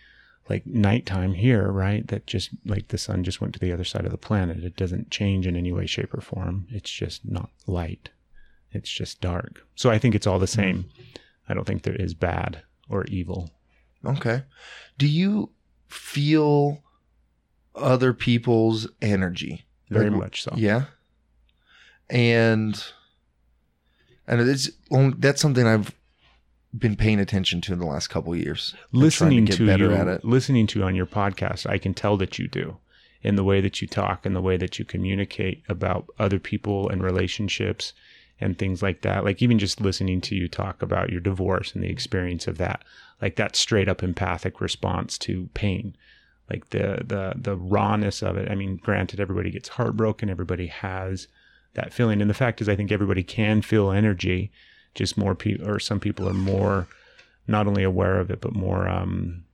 like 0.49 0.67
nighttime 0.67 1.35
here, 1.35 1.71
right? 1.71 2.07
That 2.07 2.27
just 2.27 2.51
like 2.65 2.89
the 2.89 2.99
sun 2.99 3.25
just 3.25 3.41
went 3.41 3.55
to 3.55 3.61
the 3.61 3.73
other 3.73 3.85
side 3.85 4.05
of 4.05 4.13
the 4.13 4.19
planet. 4.19 4.65
It 4.65 4.77
doesn't 4.77 5.11
change 5.11 5.47
in 5.47 5.57
any 5.57 5.73
way, 5.73 5.87
shape, 5.87 6.15
or 6.15 6.21
form. 6.21 6.67
It's 6.71 6.91
just 6.91 7.25
not 7.25 7.51
light. 7.67 8.11
It's 8.71 8.91
just 8.91 9.21
dark. 9.21 9.67
So 9.75 9.91
I 9.91 9.99
think 9.99 10.15
it's 10.15 10.27
all 10.27 10.39
the 10.39 10.47
mm-hmm. 10.47 10.61
same. 10.61 10.85
I 11.49 11.55
don't 11.55 11.67
think 11.67 11.83
there 11.83 11.97
is 11.97 12.15
bad 12.15 12.63
or 12.89 13.05
evil. 13.07 13.51
Okay. 14.05 14.43
Do 14.99 15.07
you 15.07 15.51
feel 15.89 16.83
other 17.75 18.13
people's 18.13 18.89
energy? 19.01 19.67
Very 19.91 20.11
Like, 20.11 20.19
much 20.19 20.43
so. 20.43 20.55
Yeah. 20.57 20.85
And 22.11 22.83
and 24.27 24.41
it's 24.41 24.71
that's 25.19 25.41
something 25.41 25.67
I've 25.67 25.95
been 26.77 26.97
paying 26.97 27.21
attention 27.21 27.61
to 27.63 27.73
in 27.73 27.79
the 27.79 27.87
last 27.87 28.09
couple 28.09 28.33
of 28.33 28.39
years. 28.39 28.75
listening 28.93 29.45
get 29.45 29.57
to, 29.57 29.67
better 29.67 29.91
you, 29.91 29.95
at 29.95 30.09
it. 30.09 30.25
listening 30.25 30.67
to 30.69 30.79
you 30.79 30.85
on 30.85 30.95
your 30.95 31.07
podcast, 31.07 31.69
I 31.69 31.79
can 31.79 31.95
tell 31.95 32.17
that 32.19 32.39
you 32.39 32.49
do 32.49 32.79
in 33.23 33.37
the 33.37 33.45
way 33.45 33.61
that 33.61 33.81
you 33.81 33.89
talk 33.89 34.27
and 34.27 34.35
the 34.35 34.41
way 34.41 34.57
that 34.57 34.79
you 34.79 34.85
communicate 34.85 35.63
about 35.69 36.07
other 36.19 36.39
people 36.39 36.89
and 36.89 37.03
relationships 37.03 37.93
and 38.41 38.59
things 38.59 38.83
like 38.83 39.03
that. 39.03 39.25
Like 39.25 39.43
even 39.43 39.59
just 39.59 39.81
listening 39.81 40.21
to 40.23 40.35
you 40.35 40.49
talk 40.49 40.83
about 40.83 41.11
your 41.11 41.21
divorce 41.21 41.75
and 41.75 41.85
the 41.85 41.91
experience 41.91 42.47
of 42.49 42.59
that, 42.59 42.83
like 43.21 43.37
that 43.37 43.55
straight 43.55 43.89
up 43.89 44.03
empathic 44.03 44.61
response 44.61 45.17
to 45.19 45.49
pain, 45.55 45.95
like 46.51 46.71
the 46.71 47.03
the 47.07 47.35
the 47.37 47.57
rawness 47.57 48.23
of 48.23 48.37
it. 48.37 48.51
I 48.51 48.55
mean, 48.55 48.77
granted, 48.77 49.21
everybody 49.21 49.51
gets 49.51 49.69
heartbroken, 49.69 50.29
everybody 50.29 50.67
has 50.67 51.29
that 51.75 51.93
feeling, 51.93 52.21
and 52.21 52.29
the 52.31 52.35
fact 52.35 52.61
is, 52.61 52.69
I 52.69 52.77
think 52.77 52.93
everybody 52.93 53.23
can 53.23 53.63
feel 53.63 53.91
energy. 53.91 54.51
Just 54.95 55.17
more 55.17 55.35
people, 55.35 55.69
or 55.69 55.79
some 55.79 56.01
people 56.01 56.29
are 56.29 56.35
more 56.35 56.87
not 57.49 57.67
only 57.67 57.83
aware 57.83 58.21
of 58.21 58.31
it, 58.31 58.41
but 58.41 58.55
more 58.55 58.89
um, 58.89 59.45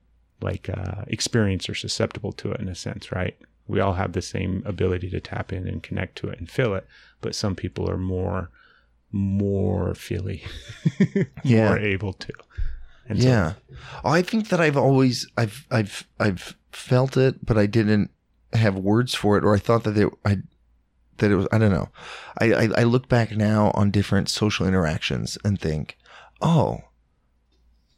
like 0.41 0.69
uh, 0.69 1.03
experienced 1.07 1.69
or 1.69 1.75
susceptible 1.75 2.31
to 2.33 2.51
it 2.51 2.59
in 2.59 2.67
a 2.67 2.75
sense, 2.75 3.11
right? 3.11 3.37
We 3.67 3.79
all 3.79 3.93
have 3.93 4.13
the 4.13 4.21
same 4.21 4.63
ability 4.65 5.09
to 5.11 5.19
tap 5.21 5.53
in 5.53 5.67
and 5.67 5.81
connect 5.81 6.17
to 6.17 6.27
it 6.29 6.39
and 6.39 6.49
feel 6.49 6.73
it, 6.75 6.85
but 7.21 7.35
some 7.35 7.55
people 7.55 7.89
are 7.89 7.97
more 7.97 8.49
more 9.11 9.95
feely, 9.95 10.43
Yeah. 11.43 11.69
more 11.69 11.79
able 11.79 12.13
to. 12.13 12.33
And 13.07 13.17
yeah. 13.17 13.53
Oh, 14.03 14.11
I 14.11 14.21
think 14.21 14.49
that 14.49 14.61
I've 14.61 14.77
always 14.77 15.27
I've 15.37 15.65
I've 15.71 16.07
I've 16.19 16.55
felt 16.71 17.17
it, 17.17 17.43
but 17.45 17.57
I 17.57 17.65
didn't 17.65 18.11
have 18.53 18.75
words 18.75 19.15
for 19.15 19.37
it, 19.37 19.43
or 19.43 19.55
I 19.55 19.59
thought 19.59 19.83
that 19.85 19.97
it 19.97 20.09
I 20.25 20.39
that 21.19 21.31
it 21.31 21.35
was 21.35 21.47
I 21.51 21.57
don't 21.57 21.71
know. 21.71 21.89
I, 22.39 22.53
I 22.53 22.69
I 22.77 22.83
look 22.83 23.07
back 23.07 23.35
now 23.35 23.71
on 23.73 23.91
different 23.91 24.29
social 24.29 24.67
interactions 24.67 25.37
and 25.43 25.59
think, 25.59 25.97
oh, 26.41 26.79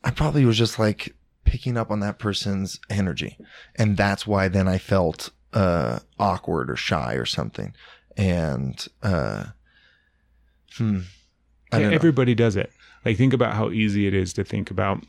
I 0.03 0.11
probably 0.11 0.45
was 0.45 0.57
just 0.57 0.79
like 0.79 1.15
picking 1.43 1.77
up 1.77 1.91
on 1.91 1.99
that 2.01 2.19
person's 2.19 2.79
energy, 2.89 3.37
and 3.75 3.97
that's 3.97 4.27
why 4.27 4.47
then 4.47 4.67
I 4.67 4.77
felt 4.77 5.29
uh 5.53 5.99
awkward 6.19 6.69
or 6.69 6.75
shy 6.75 7.13
or 7.13 7.25
something, 7.25 7.73
and 8.17 8.87
uh, 9.03 9.45
hmm. 10.77 10.99
I 11.71 11.79
don't 11.79 11.89
know. 11.89 11.95
everybody 11.95 12.35
does 12.35 12.55
it. 12.55 12.71
Like 13.05 13.17
think 13.17 13.33
about 13.33 13.53
how 13.53 13.71
easy 13.71 14.07
it 14.07 14.13
is 14.13 14.33
to 14.33 14.43
think 14.43 14.71
about. 14.71 15.03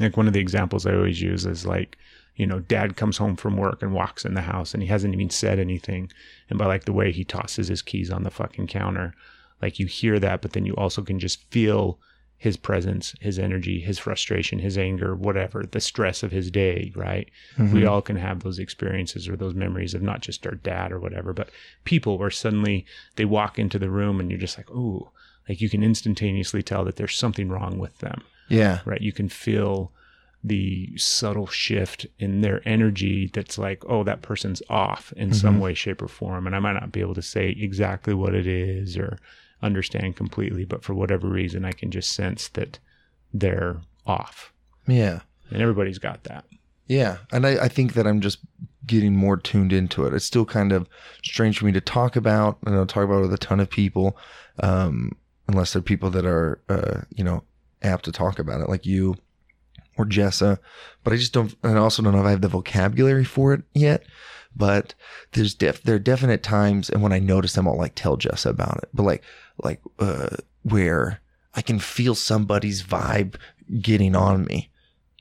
Like 0.00 0.16
one 0.16 0.26
of 0.26 0.34
the 0.34 0.40
examples 0.40 0.84
I 0.84 0.94
always 0.94 1.22
use 1.22 1.46
is 1.46 1.64
like, 1.64 1.96
you 2.36 2.46
know, 2.46 2.60
dad 2.60 2.96
comes 2.96 3.16
home 3.16 3.34
from 3.34 3.56
work 3.56 3.82
and 3.82 3.92
walks 3.92 4.24
in 4.24 4.34
the 4.34 4.42
house 4.42 4.74
and 4.74 4.82
he 4.82 4.88
hasn't 4.88 5.14
even 5.14 5.30
said 5.30 5.58
anything. 5.58 6.10
And 6.48 6.58
by 6.58 6.66
like 6.66 6.84
the 6.84 6.92
way 6.92 7.10
he 7.10 7.24
tosses 7.24 7.68
his 7.68 7.82
keys 7.82 8.10
on 8.10 8.22
the 8.22 8.30
fucking 8.30 8.68
counter, 8.68 9.14
like 9.60 9.78
you 9.78 9.86
hear 9.86 10.18
that, 10.20 10.42
but 10.42 10.52
then 10.52 10.66
you 10.66 10.74
also 10.74 11.02
can 11.02 11.18
just 11.18 11.50
feel 11.50 11.98
his 12.38 12.58
presence, 12.58 13.14
his 13.20 13.38
energy, 13.38 13.80
his 13.80 13.98
frustration, 13.98 14.58
his 14.58 14.76
anger, 14.76 15.14
whatever, 15.14 15.64
the 15.64 15.80
stress 15.80 16.22
of 16.22 16.30
his 16.30 16.50
day, 16.50 16.92
right? 16.94 17.30
We 17.58 17.64
mm-hmm. 17.64 17.88
all 17.88 18.02
can 18.02 18.16
have 18.16 18.42
those 18.42 18.58
experiences 18.58 19.26
or 19.26 19.36
those 19.36 19.54
memories 19.54 19.94
of 19.94 20.02
not 20.02 20.20
just 20.20 20.46
our 20.46 20.54
dad 20.54 20.92
or 20.92 21.00
whatever, 21.00 21.32
but 21.32 21.48
people 21.84 22.18
where 22.18 22.30
suddenly 22.30 22.84
they 23.16 23.24
walk 23.24 23.58
into 23.58 23.78
the 23.78 23.88
room 23.88 24.20
and 24.20 24.30
you're 24.30 24.38
just 24.38 24.58
like, 24.58 24.70
ooh, 24.70 25.08
like 25.48 25.62
you 25.62 25.70
can 25.70 25.82
instantaneously 25.82 26.62
tell 26.62 26.84
that 26.84 26.96
there's 26.96 27.16
something 27.16 27.48
wrong 27.48 27.78
with 27.78 27.96
them, 27.98 28.22
yeah. 28.48 28.80
right? 28.84 29.00
You 29.00 29.12
can 29.12 29.30
feel 29.30 29.90
the 30.46 30.96
subtle 30.96 31.48
shift 31.48 32.06
in 32.20 32.40
their 32.40 32.66
energy 32.66 33.28
that's 33.32 33.58
like, 33.58 33.82
oh, 33.88 34.04
that 34.04 34.22
person's 34.22 34.62
off 34.70 35.12
in 35.16 35.34
some 35.34 35.58
way, 35.58 35.74
shape, 35.74 36.00
or 36.00 36.06
form. 36.06 36.46
And 36.46 36.54
I 36.54 36.60
might 36.60 36.74
not 36.74 36.92
be 36.92 37.00
able 37.00 37.14
to 37.14 37.22
say 37.22 37.48
exactly 37.58 38.14
what 38.14 38.32
it 38.32 38.46
is 38.46 38.96
or 38.96 39.18
understand 39.60 40.14
completely, 40.14 40.64
but 40.64 40.84
for 40.84 40.94
whatever 40.94 41.28
reason, 41.28 41.64
I 41.64 41.72
can 41.72 41.90
just 41.90 42.12
sense 42.12 42.46
that 42.48 42.78
they're 43.34 43.78
off. 44.06 44.52
Yeah. 44.86 45.20
And 45.50 45.60
everybody's 45.60 45.98
got 45.98 46.22
that. 46.24 46.44
Yeah, 46.86 47.16
and 47.32 47.44
I, 47.44 47.64
I 47.64 47.68
think 47.68 47.94
that 47.94 48.06
I'm 48.06 48.20
just 48.20 48.38
getting 48.86 49.16
more 49.16 49.36
tuned 49.36 49.72
into 49.72 50.06
it. 50.06 50.14
It's 50.14 50.24
still 50.24 50.44
kind 50.44 50.70
of 50.70 50.88
strange 51.24 51.58
for 51.58 51.64
me 51.64 51.72
to 51.72 51.80
talk 51.80 52.14
about. 52.14 52.58
and 52.64 52.72
I 52.72 52.78
don't 52.78 52.88
talk 52.88 53.02
about 53.02 53.18
it 53.18 53.22
with 53.22 53.34
a 53.34 53.38
ton 53.38 53.58
of 53.58 53.68
people, 53.68 54.16
um, 54.60 55.10
unless 55.48 55.72
they're 55.72 55.82
people 55.82 56.10
that 56.10 56.24
are, 56.24 56.60
uh, 56.68 57.00
you 57.10 57.24
know, 57.24 57.42
apt 57.82 58.04
to 58.04 58.12
talk 58.12 58.38
about 58.38 58.60
it, 58.60 58.68
like 58.68 58.86
you 58.86 59.16
or 59.96 60.04
Jessa. 60.04 60.58
But 61.04 61.12
I 61.12 61.16
just 61.16 61.32
don't. 61.32 61.54
And 61.62 61.78
I 61.78 61.80
also 61.80 62.02
don't 62.02 62.12
know 62.12 62.20
if 62.20 62.26
I 62.26 62.30
have 62.30 62.40
the 62.40 62.48
vocabulary 62.48 63.24
for 63.24 63.52
it 63.52 63.62
yet. 63.74 64.04
But 64.54 64.94
there's 65.32 65.54
def 65.54 65.82
there 65.82 65.96
are 65.96 66.00
definite 66.00 66.42
times, 66.42 66.88
and 66.88 67.02
when 67.02 67.12
I 67.12 67.18
notice 67.18 67.52
them, 67.52 67.68
I'll 67.68 67.76
like 67.76 67.94
tell 67.94 68.16
Jessa 68.16 68.50
about 68.50 68.78
it. 68.78 68.88
But 68.94 69.02
like 69.02 69.22
like 69.62 69.80
uh, 69.98 70.36
where 70.62 71.20
I 71.54 71.62
can 71.62 71.78
feel 71.78 72.14
somebody's 72.14 72.82
vibe 72.82 73.36
getting 73.80 74.16
on 74.16 74.44
me 74.44 74.70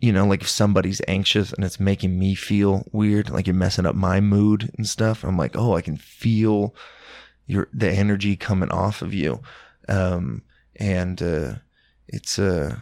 you 0.01 0.11
know, 0.11 0.25
like 0.25 0.41
if 0.41 0.49
somebody's 0.49 1.01
anxious 1.07 1.53
and 1.53 1.63
it's 1.63 1.79
making 1.79 2.19
me 2.19 2.35
feel 2.35 2.85
weird, 2.91 3.29
like 3.29 3.47
you're 3.47 3.55
messing 3.55 3.85
up 3.85 3.95
my 3.95 4.19
mood 4.19 4.71
and 4.77 4.87
stuff. 4.87 5.23
I'm 5.23 5.37
like, 5.37 5.55
oh, 5.55 5.75
I 5.75 5.81
can 5.81 5.97
feel 5.97 6.75
your 7.47 7.69
the 7.73 7.89
energy 7.89 8.35
coming 8.35 8.69
off 8.69 9.01
of 9.01 9.13
you, 9.13 9.41
um, 9.87 10.43
and 10.75 11.21
uh, 11.21 11.55
it's 12.07 12.37
uh, 12.37 12.77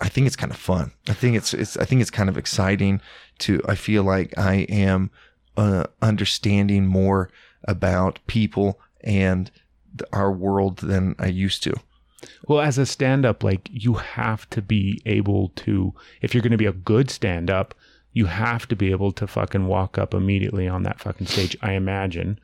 I 0.00 0.08
think 0.08 0.26
it's 0.26 0.36
kind 0.36 0.52
of 0.52 0.58
fun. 0.58 0.92
I 1.08 1.12
think 1.12 1.36
it's 1.36 1.54
it's 1.54 1.76
I 1.76 1.84
think 1.84 2.00
it's 2.00 2.10
kind 2.10 2.28
of 2.28 2.36
exciting 2.36 3.00
to. 3.40 3.60
I 3.68 3.74
feel 3.74 4.02
like 4.02 4.36
I 4.38 4.66
am 4.68 5.10
uh, 5.56 5.84
understanding 6.02 6.86
more 6.86 7.30
about 7.64 8.18
people 8.26 8.80
and 9.02 9.50
our 10.12 10.32
world 10.32 10.78
than 10.78 11.14
I 11.18 11.26
used 11.26 11.62
to. 11.64 11.74
Well, 12.46 12.60
as 12.60 12.78
a 12.78 12.86
stand 12.86 13.24
up, 13.24 13.42
like 13.42 13.68
you 13.70 13.94
have 13.94 14.48
to 14.50 14.60
be 14.60 15.00
able 15.06 15.50
to, 15.56 15.94
if 16.20 16.34
you're 16.34 16.42
going 16.42 16.50
to 16.52 16.58
be 16.58 16.66
a 16.66 16.72
good 16.72 17.10
stand 17.10 17.50
up, 17.50 17.74
you 18.12 18.26
have 18.26 18.66
to 18.68 18.76
be 18.76 18.90
able 18.90 19.12
to 19.12 19.26
fucking 19.26 19.66
walk 19.66 19.96
up 19.96 20.12
immediately 20.14 20.68
on 20.68 20.82
that 20.82 21.00
fucking 21.00 21.26
stage, 21.26 21.56
I 21.62 21.72
imagine, 21.72 22.38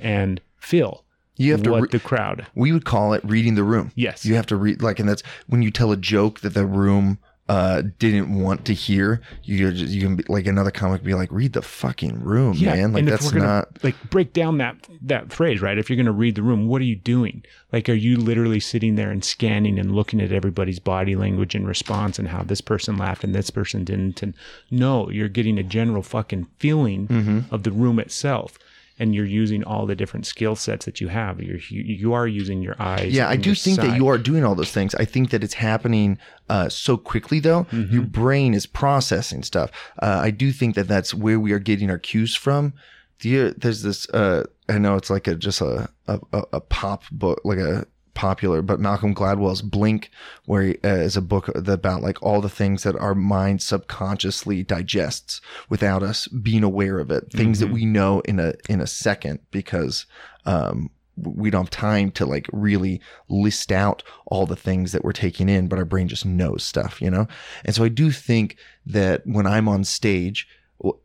and 0.00 0.40
feel 0.58 1.04
You 1.36 1.52
have 1.52 1.62
to 1.64 1.70
what 1.70 1.82
re- 1.82 1.88
the 1.90 2.00
crowd. 2.00 2.46
we 2.54 2.72
would 2.72 2.84
call 2.84 3.12
it 3.14 3.24
reading 3.24 3.54
the 3.54 3.64
room. 3.64 3.90
Yes. 3.94 4.24
You 4.24 4.34
have 4.34 4.46
to 4.46 4.56
read 4.56 4.82
like, 4.82 4.98
and 5.00 5.08
that's 5.08 5.22
when 5.46 5.62
you 5.62 5.70
tell 5.70 5.90
a 5.92 5.96
joke 5.96 6.40
that 6.40 6.54
the 6.54 6.66
room 6.66 7.18
uh 7.48 7.82
didn't 7.98 8.32
want 8.40 8.64
to 8.66 8.72
hear. 8.74 9.20
You 9.42 9.72
just, 9.72 9.92
you 9.92 10.00
can 10.00 10.14
be 10.16 10.24
like 10.28 10.46
another 10.46 10.70
comic 10.70 11.02
be 11.02 11.14
like, 11.14 11.32
read 11.32 11.54
the 11.54 11.62
fucking 11.62 12.22
room, 12.22 12.56
man. 12.62 12.92
Like 12.92 13.00
and 13.00 13.08
if 13.08 13.12
that's 13.20 13.24
we're 13.32 13.40
gonna 13.40 13.52
not. 13.52 13.82
like 13.82 13.96
break 14.10 14.32
down 14.32 14.58
that 14.58 14.76
that 15.02 15.32
phrase, 15.32 15.60
right? 15.60 15.76
If 15.76 15.90
you're 15.90 15.96
gonna 15.96 16.12
read 16.12 16.36
the 16.36 16.42
room, 16.42 16.68
what 16.68 16.80
are 16.80 16.84
you 16.84 16.94
doing? 16.96 17.42
Like, 17.72 17.88
are 17.88 17.94
you 17.94 18.16
literally 18.16 18.60
sitting 18.60 18.94
there 18.94 19.10
and 19.10 19.24
scanning 19.24 19.78
and 19.78 19.92
looking 19.92 20.20
at 20.20 20.30
everybody's 20.30 20.78
body 20.78 21.16
language 21.16 21.54
and 21.56 21.66
response 21.66 22.18
and 22.18 22.28
how 22.28 22.42
this 22.44 22.60
person 22.60 22.96
laughed 22.96 23.24
and 23.24 23.34
this 23.34 23.50
person 23.50 23.82
didn't? 23.82 24.22
And 24.22 24.34
no, 24.70 25.10
you're 25.10 25.28
getting 25.28 25.58
a 25.58 25.62
general 25.64 26.02
fucking 26.02 26.46
feeling 26.58 27.08
Mm-hmm. 27.08 27.52
of 27.52 27.64
the 27.64 27.72
room 27.72 27.98
itself, 27.98 28.56
and 28.98 29.14
you're 29.14 29.24
using 29.26 29.64
all 29.64 29.86
the 29.86 29.96
different 29.96 30.26
skill 30.26 30.54
sets 30.54 30.84
that 30.84 31.00
you 31.00 31.08
have. 31.08 31.40
You're 31.40 31.56
you, 31.68 31.82
you 31.82 32.12
are 32.12 32.26
using 32.26 32.62
your 32.62 32.76
eyes. 32.78 33.12
Yeah, 33.12 33.28
I 33.28 33.36
do 33.36 33.54
think 33.54 33.78
that 33.80 33.96
you 33.96 34.08
are 34.08 34.18
doing 34.18 34.44
all 34.44 34.54
those 34.54 34.70
things. 34.72 34.94
I 34.94 35.04
think 35.04 35.30
that 35.30 35.42
it's 35.42 35.54
happening 35.54 36.18
uh, 36.48 36.68
so 36.68 36.96
quickly, 36.96 37.40
though. 37.40 37.64
Mm-hmm. 37.64 37.94
Your 37.94 38.02
brain 38.04 38.54
is 38.54 38.66
processing 38.66 39.42
stuff. 39.42 39.70
Uh, 40.00 40.20
I 40.22 40.30
do 40.30 40.52
think 40.52 40.74
that 40.74 40.88
that's 40.88 41.14
where 41.14 41.40
we 41.40 41.52
are 41.52 41.58
getting 41.58 41.90
our 41.90 41.98
cues 41.98 42.34
from. 42.36 42.74
The, 43.20 43.54
there's 43.56 43.82
this. 43.82 44.08
Uh, 44.10 44.44
I 44.68 44.78
know 44.78 44.96
it's 44.96 45.10
like 45.10 45.26
a 45.26 45.34
just 45.34 45.60
a 45.60 45.88
a- 46.08 46.20
a 46.52 46.60
pop 46.60 47.04
book, 47.10 47.40
like 47.44 47.58
a 47.58 47.86
popular, 48.14 48.62
but 48.62 48.80
Malcolm 48.80 49.14
Gladwell's 49.14 49.62
Blink, 49.62 50.10
where 50.44 50.62
he, 50.62 50.78
uh, 50.84 50.96
is 50.96 51.16
a 51.16 51.22
book 51.22 51.48
about 51.48 52.02
like 52.02 52.22
all 52.22 52.40
the 52.40 52.48
things 52.48 52.82
that 52.82 52.96
our 52.96 53.14
mind 53.14 53.62
subconsciously 53.62 54.62
digests 54.62 55.40
without 55.68 56.02
us 56.02 56.28
being 56.28 56.62
aware 56.62 56.98
of 56.98 57.10
it. 57.10 57.32
Things 57.32 57.58
that 57.60 57.70
we 57.70 57.84
know 57.84 58.20
in 58.20 58.38
a 58.38 58.54
in 58.68 58.80
a 58.80 58.86
second 58.86 59.40
because 59.50 60.06
um, 60.44 60.90
we 61.16 61.50
don't 61.50 61.64
have 61.64 61.70
time 61.70 62.10
to 62.12 62.26
like 62.26 62.46
really 62.52 63.00
list 63.28 63.70
out 63.70 64.02
all 64.26 64.46
the 64.46 64.56
things 64.56 64.92
that 64.92 65.04
we're 65.04 65.12
taking 65.12 65.48
in, 65.48 65.68
but 65.68 65.78
our 65.78 65.84
brain 65.84 66.08
just 66.08 66.24
knows 66.24 66.64
stuff, 66.64 67.00
you 67.00 67.10
know? 67.10 67.26
And 67.64 67.74
so 67.74 67.84
I 67.84 67.88
do 67.88 68.10
think 68.10 68.56
that 68.86 69.22
when 69.26 69.46
I'm 69.46 69.68
on 69.68 69.84
stage, 69.84 70.48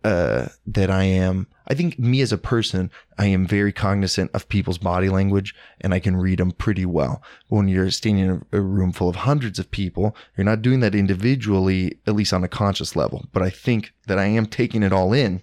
uh, 0.04 0.48
that 0.66 0.90
I 0.90 1.04
am, 1.04 1.48
I 1.68 1.74
think 1.74 2.00
me 2.00 2.22
as 2.22 2.32
a 2.32 2.38
person, 2.38 2.90
I 3.18 3.28
am 3.28 3.46
very 3.46 3.72
cognizant 3.72 4.32
of 4.34 4.50
people's 4.50 4.78
body 4.78 5.10
language 5.10 5.54
and 5.82 5.94
I 5.94 6.00
can 6.00 6.18
read 6.18 6.40
them 6.40 6.52
pretty 6.52 6.86
well. 6.86 7.22
When 7.48 7.68
you're 7.68 7.92
standing 7.92 8.26
in 8.26 8.46
a, 8.52 8.62
room 8.62 8.92
full 8.92 9.10
of 9.10 9.18
hundreds 9.18 9.60
of 9.60 9.72
people, 9.72 10.16
you're 10.36 10.46
not 10.46 10.62
doing 10.62 10.80
that 10.80 10.96
individually, 10.96 12.00
at 12.08 12.16
least 12.16 12.34
on 12.34 12.44
a 12.44 12.48
conscious 12.48 12.96
level. 12.96 13.26
But 13.34 13.44
I 13.44 13.50
think 13.50 13.94
that 14.08 14.18
I 14.18 14.26
am 14.26 14.46
taking 14.46 14.84
it 14.84 14.94
all 14.94 15.14
in 15.14 15.42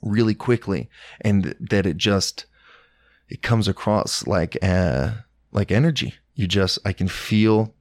really 0.00 0.34
quickly 0.34 0.90
and 1.20 1.54
that 1.60 1.86
it 1.86 1.96
just, 1.96 2.46
it 3.28 3.40
comes 3.42 3.68
across 3.68 4.26
like 4.26 4.58
uh 4.62 5.12
like 5.52 5.70
energy. 5.70 6.14
You 6.34 6.46
just 6.46 6.78
I 6.84 6.92
can 6.92 7.08
feel 7.08 7.74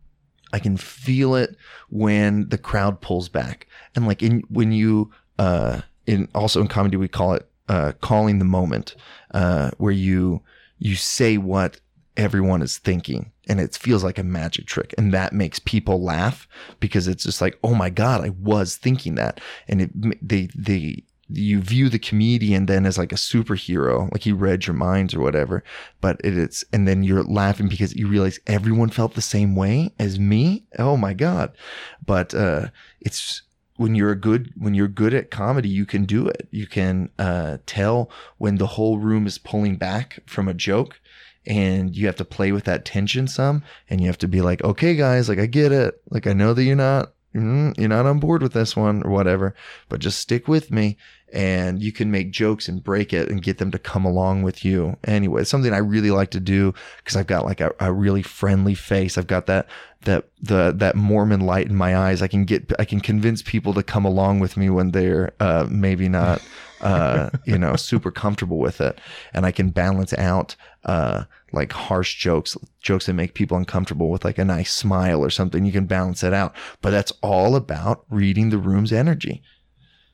I 0.53 0.60
can 0.60 0.78
feel 0.78 1.36
it 1.36 1.56
when 1.90 2.49
the 2.49 2.58
crowd 2.58 3.02
pulls 3.02 3.30
back. 3.30 3.68
And 3.95 4.08
like 4.08 4.22
in 4.22 4.44
when 4.49 4.72
you 4.72 5.12
uh 5.41 5.81
in 6.05 6.27
also 6.35 6.61
in 6.61 6.68
comedy 6.68 6.97
we 6.97 7.07
call 7.07 7.34
it 7.34 7.49
uh 7.68 7.91
calling 8.01 8.38
the 8.39 8.45
moment 8.45 8.95
uh 9.34 9.72
where 9.77 9.91
you 9.91 10.41
you 10.77 10.95
say 10.95 11.38
what 11.38 11.80
everyone 12.15 12.61
is 12.61 12.77
thinking 12.77 13.31
and 13.47 13.59
it 13.59 13.76
feels 13.76 14.03
like 14.03 14.19
a 14.19 14.23
magic 14.23 14.68
trick 14.68 14.93
and 14.97 15.13
that 15.13 15.34
makes 15.34 15.57
people 15.59 16.03
laugh 16.03 16.47
because 16.80 17.07
it's 17.07 17.23
just 17.23 17.41
like 17.41 17.57
oh 17.63 17.73
my 17.73 17.89
god 17.89 18.23
i 18.23 18.30
was 18.30 18.77
thinking 18.77 19.15
that. 19.15 19.41
And 19.68 19.81
it 19.81 19.91
they 20.27 20.49
they 20.55 21.03
you 21.34 21.61
view 21.61 21.88
the 21.89 21.97
comedian 21.97 22.65
then 22.65 22.85
as 22.85 22.97
like 22.97 23.13
a 23.13 23.15
superhero 23.15 24.11
like 24.11 24.23
he 24.23 24.34
read 24.34 24.68
your 24.68 24.73
minds 24.76 25.13
or 25.15 25.22
whatever 25.22 25.63
but 26.01 26.19
it, 26.23 26.38
it's 26.38 26.65
and 26.73 26.88
then 26.88 27.03
you're 27.03 27.23
laughing 27.23 27.69
because 27.69 27.95
you 27.95 28.07
realize 28.07 28.39
everyone 28.47 28.89
felt 28.89 29.13
the 29.13 29.22
same 29.22 29.55
way 29.55 29.93
as 29.97 30.19
me? 30.19 30.65
Oh 30.77 30.97
my 30.97 31.13
god. 31.13 31.55
But 32.05 32.34
uh 32.34 32.68
it's 32.99 33.41
when 33.82 33.95
you're 33.95 34.12
a 34.12 34.16
good 34.16 34.53
when 34.56 34.76
you're 34.76 34.88
good 34.88 35.12
at 35.12 35.32
comedy 35.32 35.68
you 35.68 35.88
can 35.88 36.06
do 36.06 36.28
it. 36.28 36.48
You 36.52 36.68
can 36.68 37.10
uh 37.18 37.58
tell 37.66 38.12
when 38.38 38.58
the 38.58 38.68
whole 38.68 38.99
room 38.99 39.26
is 39.26 39.40
pulling 39.40 39.76
back 39.76 40.20
from 40.28 40.48
a 40.48 40.53
joke 40.53 41.02
and 41.48 41.95
you 41.95 42.06
have 42.06 42.16
to 42.18 42.24
play 42.24 42.52
with 42.52 42.66
that 42.66 42.86
tension 42.86 43.28
some 43.28 43.64
and 43.90 43.99
you 43.99 44.06
have 44.06 44.20
to 44.20 44.28
be 44.28 44.41
like 44.41 44.64
okay 44.64 44.95
guys 44.95 45.28
like 45.28 45.40
i 45.40 45.48
get 45.48 45.72
it. 45.72 45.99
Like 46.12 46.28
i 46.28 46.34
know 46.34 46.53
that 46.53 46.64
you're 46.64 46.76
not 46.76 47.14
mm, 47.34 47.76
you're 47.76 47.90
not 47.90 48.06
on 48.06 48.20
board 48.20 48.44
with 48.44 48.53
this 48.53 48.76
one 48.76 49.02
or 49.03 49.10
whatever 49.10 49.56
but 49.90 49.99
just 49.99 50.20
stick 50.20 50.48
with 50.48 50.70
me 50.70 50.95
and 51.34 51.82
you 51.82 51.91
can 51.91 52.12
make 52.12 52.32
jokes 52.32 52.68
and 52.68 52.84
break 52.84 53.14
it 53.14 53.30
and 53.30 53.41
get 53.41 53.58
them 53.58 53.72
to 53.72 53.80
come 53.80 54.06
along 54.06 54.44
with 54.44 54.66
you. 54.66 54.98
Anyway 55.03 55.41
it's 55.41 55.49
something 55.49 55.74
i 55.74 55.78
really 55.78 56.12
like 56.12 56.32
to 56.32 56.40
do 56.40 56.74
because 56.98 57.16
i've 57.16 57.28
got 57.28 57.45
like 57.45 57.62
a, 57.62 57.74
a 57.80 57.91
really 57.91 58.22
friendly 58.22 58.76
face. 58.76 59.18
I've 59.18 59.28
got 59.28 59.45
that 59.48 59.68
that 60.02 60.30
the 60.41 60.74
that 60.78 60.95
mormon 60.95 61.41
light 61.41 61.68
in 61.68 61.76
my 61.76 61.95
eyes. 61.95 62.22
I 62.22 62.28
can 62.28 62.45
get 62.45 62.72
i 62.80 62.86
can 62.86 62.99
convince 62.99 63.41
people 63.41 63.74
to 63.74 63.84
come 63.84 64.06
along 64.06 64.40
with 64.40 64.58
me 64.58 64.70
when 64.70 64.91
they're 64.91 65.34
uh 65.40 65.68
maybe 65.70 66.10
not 66.10 66.41
uh 66.82 67.30
you 67.45 67.58
know 67.58 67.76
super 67.78 68.12
comfortable 68.12 68.60
with 68.60 68.82
it. 68.82 68.99
And 69.34 69.45
i 69.45 69.52
can 69.52 69.70
balance 69.70 70.14
out 70.14 70.56
uh 70.86 71.26
like 71.53 71.72
harsh 71.72 72.18
jokes 72.18 72.58
jokes 72.82 73.06
that 73.06 73.14
make 73.14 73.34
people 73.34 73.58
uncomfortable 73.58 74.10
with 74.10 74.26
like 74.26 74.38
a 74.38 74.45
nice 74.45 74.74
smile 74.74 75.24
or 75.24 75.30
something. 75.30 75.66
You 75.66 75.72
can 75.72 75.86
balance 75.86 76.24
it 76.24 76.34
out. 76.34 76.56
But 76.82 76.91
that's 76.91 77.14
all 77.22 77.56
about 77.56 78.06
reading 78.10 78.49
the 78.49 78.58
room's 78.58 78.91
energy 78.91 79.44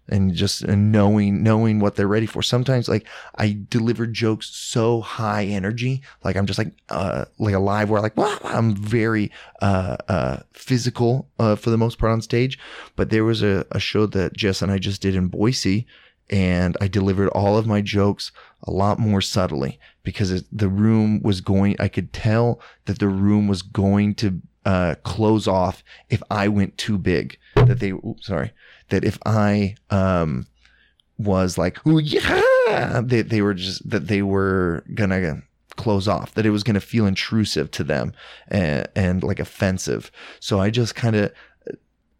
and 0.09 0.33
just 0.33 0.61
and 0.61 0.91
knowing 0.91 1.43
knowing 1.43 1.79
what 1.79 1.95
they're 1.95 2.07
ready 2.07 2.25
for. 2.25 2.41
Sometimes 2.41 2.87
like 2.87 3.05
I 3.35 3.57
deliver 3.69 4.07
jokes 4.07 4.49
so 4.49 5.01
high 5.01 5.45
energy, 5.45 6.01
like 6.23 6.35
I'm 6.35 6.45
just 6.45 6.59
like 6.59 6.73
uh 6.89 7.25
like 7.39 7.53
a 7.53 7.59
live 7.59 7.89
where 7.89 8.01
like 8.01 8.17
wow, 8.17 8.37
I'm 8.43 8.75
very 8.75 9.31
uh 9.61 9.97
uh 10.07 10.37
physical 10.53 11.29
uh 11.39 11.55
for 11.55 11.69
the 11.69 11.77
most 11.77 11.97
part 11.97 12.11
on 12.11 12.21
stage. 12.21 12.59
But 12.95 13.09
there 13.09 13.23
was 13.23 13.43
a, 13.43 13.65
a 13.71 13.79
show 13.79 14.05
that 14.07 14.33
Jess 14.33 14.61
and 14.61 14.71
I 14.71 14.77
just 14.77 15.01
did 15.01 15.15
in 15.15 15.27
Boise 15.27 15.87
and 16.29 16.75
I 16.81 16.87
delivered 16.87 17.29
all 17.29 17.57
of 17.57 17.67
my 17.67 17.81
jokes 17.81 18.31
a 18.63 18.71
lot 18.71 18.99
more 18.99 19.21
subtly 19.21 19.79
because 20.03 20.31
it, 20.31 20.45
the 20.51 20.67
room 20.67 21.21
was 21.21 21.41
going 21.41 21.75
I 21.79 21.87
could 21.87 22.11
tell 22.13 22.61
that 22.85 22.99
the 22.99 23.07
room 23.07 23.47
was 23.47 23.61
going 23.61 24.15
to 24.15 24.41
uh, 24.67 24.95
close 25.03 25.47
off 25.47 25.81
if 26.09 26.21
I 26.29 26.49
went 26.49 26.77
too 26.77 26.97
big. 26.97 27.37
That 27.55 27.79
they, 27.79 27.91
oops, 27.91 28.27
sorry, 28.27 28.51
that 28.89 29.03
if 29.03 29.17
I 29.25 29.75
um, 29.89 30.47
was 31.17 31.57
like, 31.57 31.85
ooh 31.85 31.99
yeah, 31.99 33.01
they 33.03 33.21
they 33.21 33.41
were 33.41 33.53
just 33.53 33.87
that 33.89 34.07
they 34.07 34.21
were 34.21 34.83
gonna 34.93 35.43
close 35.75 36.07
off. 36.07 36.33
That 36.33 36.45
it 36.45 36.51
was 36.51 36.63
gonna 36.63 36.81
feel 36.81 37.05
intrusive 37.05 37.71
to 37.71 37.83
them 37.83 38.13
and, 38.47 38.87
and 38.95 39.23
like 39.23 39.39
offensive. 39.39 40.11
So 40.39 40.59
I 40.59 40.69
just 40.69 40.95
kind 40.95 41.15
of. 41.15 41.33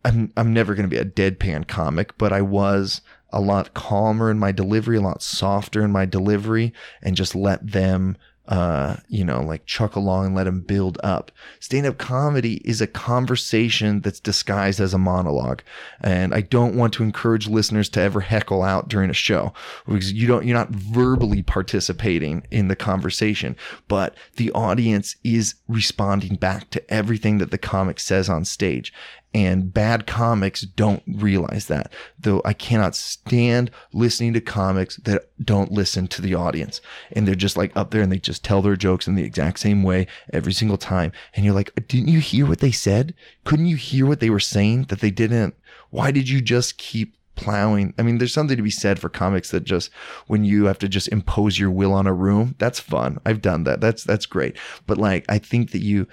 I'm 0.05 0.31
I'm 0.37 0.53
never 0.53 0.73
to 0.75 0.87
be 0.87 1.01
a 1.01 1.03
deadpan 1.03 1.67
comic, 1.67 2.17
but 2.17 2.31
I 2.31 2.41
was 2.41 3.01
a 3.31 3.41
lot 3.41 3.73
calmer 3.73 4.31
in 4.31 4.39
my 4.39 4.51
delivery, 4.51 4.97
a 4.97 5.01
lot 5.01 5.21
softer 5.21 5.83
in 5.83 5.91
my 5.91 6.05
delivery, 6.05 6.71
and 7.01 7.15
just 7.15 7.35
let 7.35 7.65
them 7.71 8.15
uh, 8.47 8.95
you 9.09 9.25
know, 9.25 9.41
like 9.41 9.65
chuck 9.65 9.95
along 9.95 10.27
and 10.27 10.35
let 10.35 10.45
them 10.45 10.61
build 10.61 10.97
up. 11.03 11.31
Stand 11.59 11.85
up 11.85 11.97
comedy 11.97 12.61
is 12.63 12.79
a 12.79 12.87
conversation 12.87 14.01
that's 14.01 14.19
disguised 14.19 14.79
as 14.79 14.93
a 14.93 14.97
monologue. 14.97 15.61
And 16.01 16.33
I 16.33 16.41
don't 16.41 16.75
want 16.75 16.93
to 16.93 17.03
encourage 17.03 17.47
listeners 17.47 17.89
to 17.89 18.01
ever 18.01 18.21
heckle 18.21 18.63
out 18.63 18.87
during 18.87 19.09
a 19.09 19.13
show 19.13 19.53
because 19.85 20.13
you 20.13 20.27
don't, 20.27 20.45
you're 20.45 20.57
not 20.57 20.69
verbally 20.69 21.43
participating 21.43 22.45
in 22.49 22.69
the 22.69 22.75
conversation, 22.75 23.55
but 23.87 24.15
the 24.37 24.51
audience 24.51 25.15
is 25.23 25.55
responding 25.67 26.35
back 26.35 26.69
to 26.69 26.93
everything 26.93 27.39
that 27.39 27.51
the 27.51 27.57
comic 27.57 27.99
says 27.99 28.29
on 28.29 28.45
stage. 28.45 28.93
And 29.33 29.73
bad 29.73 30.07
comics 30.07 30.61
don't 30.61 31.03
realize 31.05 31.67
that. 31.67 31.91
Though 32.19 32.41
I 32.43 32.53
cannot 32.53 32.95
stand 32.95 33.69
listening 33.93 34.33
to 34.33 34.41
comics 34.41 34.97
that 34.97 35.29
don't 35.43 35.71
listen 35.71 36.07
to 36.07 36.21
the 36.21 36.33
audience. 36.33 36.81
And 37.11 37.27
they're 37.27 37.35
just 37.35 37.57
like 37.57 37.75
up 37.75 37.91
there 37.91 38.01
and 38.01 38.11
they 38.11 38.17
just 38.17 38.43
tell 38.43 38.61
their 38.61 38.75
jokes 38.75 39.07
in 39.07 39.15
the 39.15 39.23
exact 39.23 39.59
same 39.59 39.83
way 39.83 40.07
every 40.33 40.53
single 40.53 40.77
time. 40.77 41.11
And 41.35 41.45
you're 41.45 41.53
like, 41.53 41.73
didn't 41.87 42.07
you 42.07 42.19
hear 42.19 42.45
what 42.45 42.59
they 42.59 42.71
said? 42.71 43.13
Couldn't 43.43 43.67
you 43.67 43.75
hear 43.75 44.05
what 44.05 44.21
they 44.21 44.29
were 44.29 44.39
saying 44.39 44.85
that 44.85 45.01
they 45.01 45.11
didn't? 45.11 45.55
Why 45.89 46.11
did 46.11 46.29
you 46.29 46.41
just 46.41 46.77
keep 46.77 47.17
plowing. 47.37 47.93
I 47.97 48.01
mean, 48.01 48.17
there's 48.17 48.33
something 48.33 48.57
to 48.57 48.63
be 48.63 48.69
said 48.69 48.99
for 48.99 49.07
comics 49.07 49.51
that 49.51 49.63
just 49.63 49.89
when 50.25 50.43
you 50.43 50.65
have 50.65 50.79
to 50.79 50.89
just 50.89 51.07
impose 51.07 51.57
your 51.57 51.71
will 51.71 51.93
on 51.93 52.07
a 52.07 52.13
room, 52.13 52.55
that's 52.57 52.79
fun. 52.79 53.19
I've 53.25 53.41
done 53.41 53.63
that. 53.63 53.79
That's 53.79 54.03
that's 54.03 54.25
great. 54.25 54.57
But 54.85 54.97
like 54.97 55.23
I 55.29 55.37
think 55.37 55.71
that 55.71 55.81
you 55.81 56.07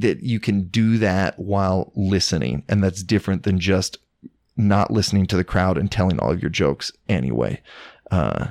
that 0.00 0.22
you 0.22 0.40
can 0.40 0.64
do 0.68 0.98
that 0.98 1.38
while 1.38 1.92
listening. 1.94 2.64
And 2.68 2.82
that's 2.82 3.02
different 3.02 3.42
than 3.44 3.58
just 3.58 3.98
not 4.56 4.90
listening 4.90 5.26
to 5.26 5.36
the 5.36 5.44
crowd 5.44 5.78
and 5.78 5.90
telling 5.90 6.18
all 6.18 6.30
of 6.30 6.42
your 6.42 6.50
jokes 6.50 6.92
anyway. 7.08 7.60
Uh, 8.10 8.48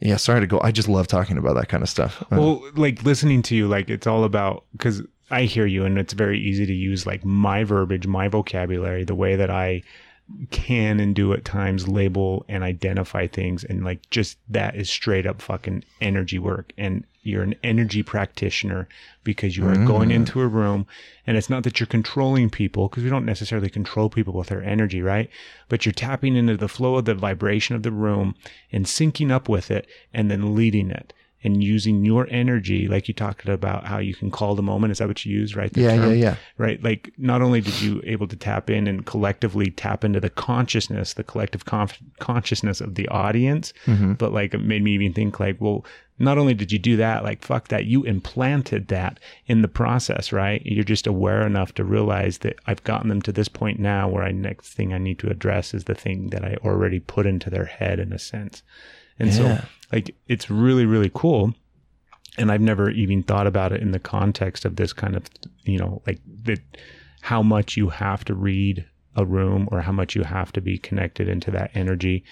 yeah, 0.00 0.16
sorry 0.16 0.40
to 0.40 0.46
go. 0.46 0.60
I 0.62 0.72
just 0.72 0.88
love 0.88 1.06
talking 1.06 1.38
about 1.38 1.54
that 1.54 1.68
kind 1.68 1.82
of 1.82 1.88
stuff. 1.88 2.22
Uh, 2.24 2.36
Well, 2.36 2.70
like 2.74 3.02
listening 3.02 3.42
to 3.42 3.56
you, 3.56 3.66
like 3.68 3.88
it's 3.90 4.06
all 4.06 4.24
about 4.24 4.64
because 4.72 5.02
I 5.30 5.42
hear 5.42 5.66
you, 5.66 5.84
and 5.84 5.98
it's 5.98 6.12
very 6.12 6.38
easy 6.38 6.66
to 6.66 6.72
use 6.74 7.06
like 7.06 7.24
my 7.24 7.64
verbiage, 7.64 8.06
my 8.06 8.28
vocabulary, 8.28 9.04
the 9.04 9.14
way 9.14 9.36
that 9.36 9.50
I 9.50 9.82
can 10.50 10.98
and 10.98 11.14
do 11.14 11.32
at 11.32 11.44
times 11.44 11.86
label 11.86 12.44
and 12.48 12.64
identify 12.64 13.26
things, 13.26 13.64
and 13.64 13.84
like 13.84 14.08
just 14.10 14.38
that 14.48 14.74
is 14.74 14.90
straight 14.90 15.26
up 15.26 15.40
fucking 15.40 15.84
energy 16.00 16.38
work. 16.38 16.72
And 16.76 17.04
you're 17.22 17.42
an 17.42 17.54
energy 17.62 18.02
practitioner 18.02 18.88
because 19.24 19.56
you 19.56 19.66
are 19.66 19.74
going 19.74 20.10
mm-hmm. 20.10 20.16
into 20.16 20.40
a 20.40 20.46
room, 20.46 20.86
and 21.26 21.36
it's 21.36 21.50
not 21.50 21.62
that 21.64 21.78
you're 21.78 21.86
controlling 21.86 22.50
people 22.50 22.88
because 22.88 23.04
we 23.04 23.10
don't 23.10 23.24
necessarily 23.24 23.70
control 23.70 24.08
people 24.08 24.34
with 24.34 24.50
our 24.50 24.62
energy, 24.62 25.02
right? 25.02 25.28
But 25.68 25.84
you're 25.86 25.92
tapping 25.92 26.36
into 26.36 26.56
the 26.56 26.68
flow 26.68 26.96
of 26.96 27.04
the 27.04 27.14
vibration 27.14 27.76
of 27.76 27.82
the 27.82 27.92
room 27.92 28.34
and 28.72 28.84
syncing 28.86 29.30
up 29.30 29.48
with 29.48 29.70
it, 29.70 29.86
and 30.12 30.30
then 30.30 30.54
leading 30.54 30.90
it 30.90 31.12
and 31.44 31.62
using 31.62 32.04
your 32.04 32.26
energy, 32.30 32.88
like 32.88 33.06
you 33.08 33.14
talked 33.14 33.46
about 33.48 33.86
how 33.86 33.98
you 33.98 34.14
can 34.14 34.30
call 34.30 34.54
the 34.54 34.62
moment. 34.62 34.90
Is 34.90 34.98
that 34.98 35.06
what 35.08 35.24
you 35.24 35.32
use, 35.38 35.54
right? 35.54 35.72
The 35.72 35.82
yeah, 35.82 35.94
yeah, 36.06 36.12
yeah. 36.12 36.36
Right. 36.58 36.82
Like 36.82 37.12
not 37.18 37.42
only 37.42 37.60
did 37.60 37.80
you 37.80 38.00
able 38.04 38.26
to 38.28 38.36
tap 38.36 38.68
in 38.70 38.86
and 38.86 39.04
collectively 39.06 39.70
tap 39.70 40.02
into 40.04 40.18
the 40.18 40.30
consciousness, 40.30 41.14
the 41.14 41.22
collective 41.24 41.64
conf- 41.64 42.00
consciousness 42.18 42.80
of 42.80 42.94
the 42.94 43.06
audience, 43.08 43.72
Mm-hmm. 43.86 44.14
but 44.14 44.32
like 44.32 44.54
it 44.54 44.58
made 44.62 44.82
me 44.82 44.92
even 44.92 45.12
think 45.12 45.38
like, 45.38 45.60
well, 45.60 45.84
not 46.18 46.38
only 46.38 46.54
did 46.54 46.72
you 46.72 46.78
do 46.78 46.96
that, 46.96 47.22
like 47.24 47.42
fuck 47.44 47.68
that, 47.68 47.84
you 47.84 48.02
implanted 48.04 48.88
that 48.88 49.20
in 49.46 49.60
the 49.60 49.68
process, 49.68 50.32
right? 50.32 50.62
You're 50.64 50.82
just 50.84 51.06
aware 51.06 51.46
enough 51.46 51.74
to 51.74 51.84
realize 51.84 52.38
that 52.38 52.58
I've 52.66 52.82
gotten 52.84 53.08
them 53.10 53.20
to 53.22 53.32
this 53.32 53.48
point 53.48 53.78
now 53.78 54.08
where 54.08 54.24
I 54.24 54.32
next 54.32 54.72
thing 54.72 54.94
I 54.94 54.98
need 54.98 55.18
to 55.20 55.28
address 55.30 55.74
is 55.74 55.84
the 55.84 55.94
thing 55.94 56.30
that 56.30 56.42
I 56.44 56.56
already 56.64 56.98
put 57.00 57.26
into 57.26 57.50
their 57.50 57.66
head 57.66 58.00
in 58.00 58.12
a 58.14 58.18
sense. 58.18 58.62
And 59.18 59.28
Yeah. 59.28 59.60
so 59.60 59.68
like 59.92 60.14
it's 60.26 60.50
really, 60.50 60.86
really 60.86 61.10
cool 61.14 61.54
and 62.38 62.52
I've 62.52 62.60
never 62.60 62.90
even 62.90 63.22
thought 63.22 63.46
about 63.46 63.72
it 63.72 63.80
in 63.80 63.92
the 63.92 63.98
context 63.98 64.64
of 64.64 64.76
this 64.76 64.92
kind 64.92 65.16
of, 65.16 65.24
you 65.64 65.78
know, 65.78 66.02
like 66.06 66.20
that, 66.44 66.60
how 67.22 67.42
much 67.42 67.76
you 67.76 67.88
have 67.88 68.24
to 68.26 68.34
read 68.34 68.84
a 69.16 69.24
room 69.24 69.68
or 69.72 69.80
how 69.80 69.92
much 69.92 70.14
you 70.14 70.22
have 70.22 70.52
to 70.52 70.60
be 70.60 70.78
connected 70.78 71.28
into 71.28 71.50
that 71.52 71.70
energy. 71.74 72.24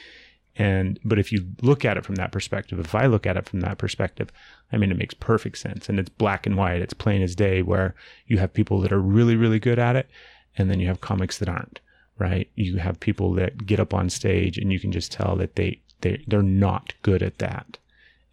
And, 0.56 1.00
but 1.04 1.18
if 1.18 1.32
you 1.32 1.46
look 1.62 1.84
at 1.84 1.96
it 1.96 2.04
from 2.04 2.14
that 2.16 2.30
perspective, 2.30 2.78
if 2.78 2.94
I 2.94 3.06
look 3.06 3.26
at 3.26 3.36
it 3.36 3.48
from 3.48 3.60
that 3.60 3.78
perspective, 3.78 4.30
I 4.72 4.76
mean, 4.76 4.90
it 4.90 4.98
makes 4.98 5.14
perfect 5.14 5.58
sense 5.58 5.88
and 5.88 5.98
it's 5.98 6.10
black 6.10 6.46
and 6.46 6.56
white. 6.56 6.82
It's 6.82 6.94
plain 6.94 7.22
as 7.22 7.34
day 7.34 7.62
where 7.62 7.94
you 8.26 8.38
have 8.38 8.52
people 8.52 8.80
that 8.82 8.92
are 8.92 9.00
really, 9.00 9.36
really 9.36 9.58
good 9.58 9.78
at 9.78 9.96
it. 9.96 10.08
And 10.56 10.70
then 10.70 10.78
you 10.78 10.86
have 10.86 11.00
comics 11.00 11.38
that 11.38 11.48
aren't, 11.48 11.80
right? 12.18 12.48
You 12.54 12.76
have 12.76 13.00
people 13.00 13.32
that 13.34 13.66
get 13.66 13.80
up 13.80 13.92
on 13.94 14.10
stage 14.10 14.58
and 14.58 14.72
you 14.72 14.78
can 14.78 14.92
just 14.92 15.10
tell 15.10 15.34
that 15.36 15.56
they, 15.56 15.80
they, 16.04 16.22
they're 16.28 16.42
not 16.42 16.94
good 17.02 17.22
at 17.22 17.38
that. 17.38 17.78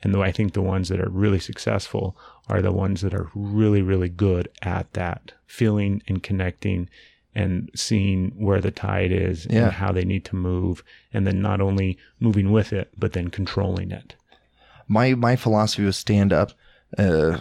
And 0.04 0.14
though 0.14 0.24
I 0.24 0.32
think 0.32 0.54
the 0.54 0.62
ones 0.62 0.90
that 0.90 1.00
are 1.00 1.10
really 1.10 1.40
successful 1.40 2.16
are 2.50 2.62
the 2.62 2.72
ones 2.72 3.02
that 3.02 3.14
are 3.14 3.30
really, 3.36 3.82
really 3.82 4.10
good 4.10 4.48
at 4.62 4.92
that, 4.94 5.32
feeling 5.46 6.02
and 6.08 6.22
connecting 6.24 6.90
and 7.36 7.70
seeing 7.76 8.32
where 8.36 8.60
the 8.62 8.72
tide 8.72 9.12
is 9.12 9.48
Yeah. 9.50 9.64
and 9.66 9.72
how 9.74 9.92
they 9.92 10.04
need 10.06 10.26
to 10.26 10.36
move. 10.36 10.84
And 11.14 11.26
then 11.28 11.42
not 11.42 11.62
only 11.62 11.98
moving 12.20 12.52
with 12.52 12.74
it, 12.74 12.90
but 12.98 13.14
then 13.14 13.30
controlling 13.30 13.92
it. 13.92 14.16
my 14.88 15.14
my 15.14 15.36
philosophy 15.36 15.84
was 15.86 15.96
stand 15.98 16.34
up 16.34 16.52
uh 16.98 17.38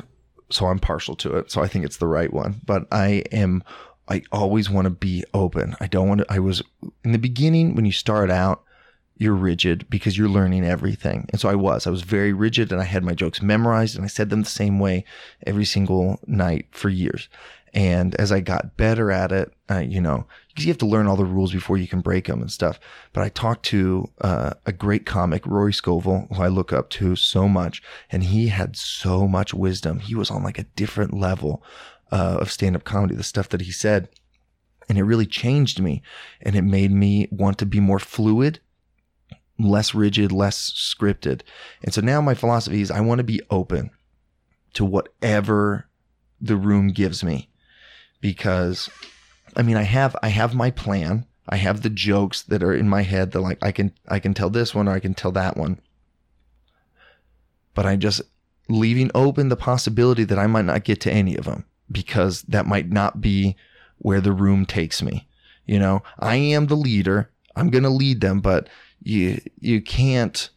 so 0.51 0.67
i'm 0.67 0.79
partial 0.79 1.17
to 1.17 1.37
it 1.39 1.51
so 1.51 1.61
i 1.63 1.67
think 1.67 1.85
it's 1.85 1.97
the 1.97 2.07
right 2.19 2.33
one 2.33 2.53
but 2.65 2.87
i 2.93 3.25
am 3.33 3.65
i 4.09 4.23
always 4.31 4.71
want 4.71 4.85
to 4.87 4.91
be 5.09 5.25
open 5.35 5.75
i 5.81 5.87
don't 5.89 6.09
want 6.09 6.21
to 6.21 6.27
i 6.33 6.39
was 6.39 6.63
in 7.03 7.11
the 7.13 7.19
beginning 7.31 7.75
when 7.75 7.85
you 7.85 7.91
start 7.93 8.31
out 8.31 8.63
you're 9.21 9.35
rigid 9.35 9.87
because 9.91 10.17
you're 10.17 10.29
learning 10.29 10.65
everything. 10.65 11.27
And 11.31 11.41
so 11.41 11.49
I 11.51 11.55
was. 11.55 11.87
I 11.87 11.91
was 11.91 12.03
very 12.03 12.33
rigid 12.33 12.73
and 12.73 12.81
I 12.81 12.85
had 12.85 13.05
my 13.05 13.13
jokes 13.13 13.43
memorized 13.43 13.95
and 13.95 14.05
I 14.05 14.09
said 14.09 14.31
them 14.31 14.43
the 14.43 14.49
same 14.49 14.79
way 14.79 15.05
every 15.47 15.67
single 15.67 16.19
night 16.27 16.67
for 16.71 16.89
years. 16.89 17.29
And 17.75 18.15
as 18.17 18.33
I 18.33 18.41
got 18.41 18.77
better 18.79 19.13
at 19.13 19.31
it, 19.31 19.53
uh, 19.71 19.79
you 19.79 20.01
know, 20.01 20.27
because 20.49 20.65
you 20.65 20.71
have 20.71 20.79
to 20.79 20.87
learn 20.87 21.07
all 21.07 21.17
the 21.17 21.25
rules 21.25 21.53
before 21.53 21.77
you 21.77 21.87
can 21.87 22.01
break 22.01 22.27
them 22.27 22.41
and 22.41 22.51
stuff. 22.51 22.81
But 23.13 23.23
I 23.23 23.29
talked 23.29 23.65
to 23.67 24.11
uh, 24.23 24.55
a 24.67 24.73
great 24.73 25.07
comic, 25.07 25.47
Rory 25.47 25.73
Scovel, 25.73 26.27
who 26.35 26.43
I 26.43 26.49
look 26.49 26.73
up 26.73 26.89
to 26.91 27.15
so 27.15 27.47
much, 27.47 27.83
and 28.11 28.25
he 28.25 28.49
had 28.49 28.75
so 28.75 29.29
much 29.29 29.55
wisdom. 29.55 30.01
He 30.01 30.15
was 30.15 30.31
on 30.31 30.43
like 30.43 30.59
a 30.59 30.65
different 30.75 31.15
level 31.15 31.63
uh, 32.11 32.39
of 32.41 32.51
stand 32.51 32.75
up 32.75 32.85
comedy, 32.85 33.15
the 33.15 33.23
stuff 33.23 33.51
that 33.51 33.61
he 33.61 33.71
said. 33.71 34.09
And 34.89 34.99
it 34.99 35.05
really 35.05 35.27
changed 35.27 35.81
me 35.81 36.03
and 36.41 36.57
it 36.57 36.63
made 36.63 36.91
me 36.91 37.29
want 37.31 37.59
to 37.59 37.67
be 37.67 37.79
more 37.79 38.01
fluid, 38.01 38.59
less 39.63 39.95
rigid, 39.95 40.33
less 40.33 40.71
scripted. 40.71 41.43
And 41.83 41.93
so 41.93 42.01
now 42.01 42.21
my 42.21 42.35
philosophy 42.35 42.81
is 42.81 42.91
I 42.91 43.01
want 43.01 43.19
to 43.19 43.25
be 43.25 43.41
open 43.51 43.91
to 44.75 44.85
whatever 44.85 45.87
the 46.41 46.57
room 46.57 46.89
gives 46.89 47.23
me 47.23 47.49
because 48.21 48.89
I 49.57 49.63
mean 49.63 49.77
I 49.77 49.83
have 49.83 50.17
I 50.23 50.29
have 50.29 50.55
my 50.55 50.71
plan. 50.71 51.27
I 51.49 51.57
have 51.57 51.83
the 51.83 51.91
jokes 51.91 52.43
that 52.43 52.63
are 52.63 52.75
in 52.75 52.89
my 52.89 53.03
head 53.03 53.33
that 53.33 53.41
like 53.41 53.59
I 53.63 53.73
can 53.73 53.93
I 54.09 54.19
can 54.19 54.35
tell 54.35 54.51
this 54.51 54.75
one 54.75 54.89
or 54.89 54.93
I 54.93 55.01
can 55.01 55.15
tell 55.15 55.33
that 55.33 55.57
one. 55.57 55.81
But 57.75 57.87
I'm 57.87 58.01
just 58.01 58.23
leaving 58.69 59.11
open 59.15 59.49
the 59.49 59.57
possibility 59.57 60.25
that 60.25 60.39
I 60.39 60.47
might 60.47 60.65
not 60.65 60.85
get 60.85 61.01
to 61.03 61.13
any 61.13 61.37
of 61.37 61.45
them 61.45 61.65
because 61.91 62.43
that 62.43 62.67
might 62.67 62.91
not 62.91 63.21
be 63.21 63.57
where 63.99 64.21
the 64.21 64.33
room 64.33 64.65
takes 64.65 65.03
me. 65.03 65.29
You 65.67 65.79
know, 65.79 66.03
I 66.19 66.37
am 66.37 66.67
the 66.67 66.77
leader. 66.77 67.31
I'm 67.57 67.71
going 67.71 67.85
to 67.85 67.91
lead 67.91 68.21
them, 68.21 68.41
but 68.41 68.69
you 69.03 69.41
you 69.59 69.81
can't 69.81 70.51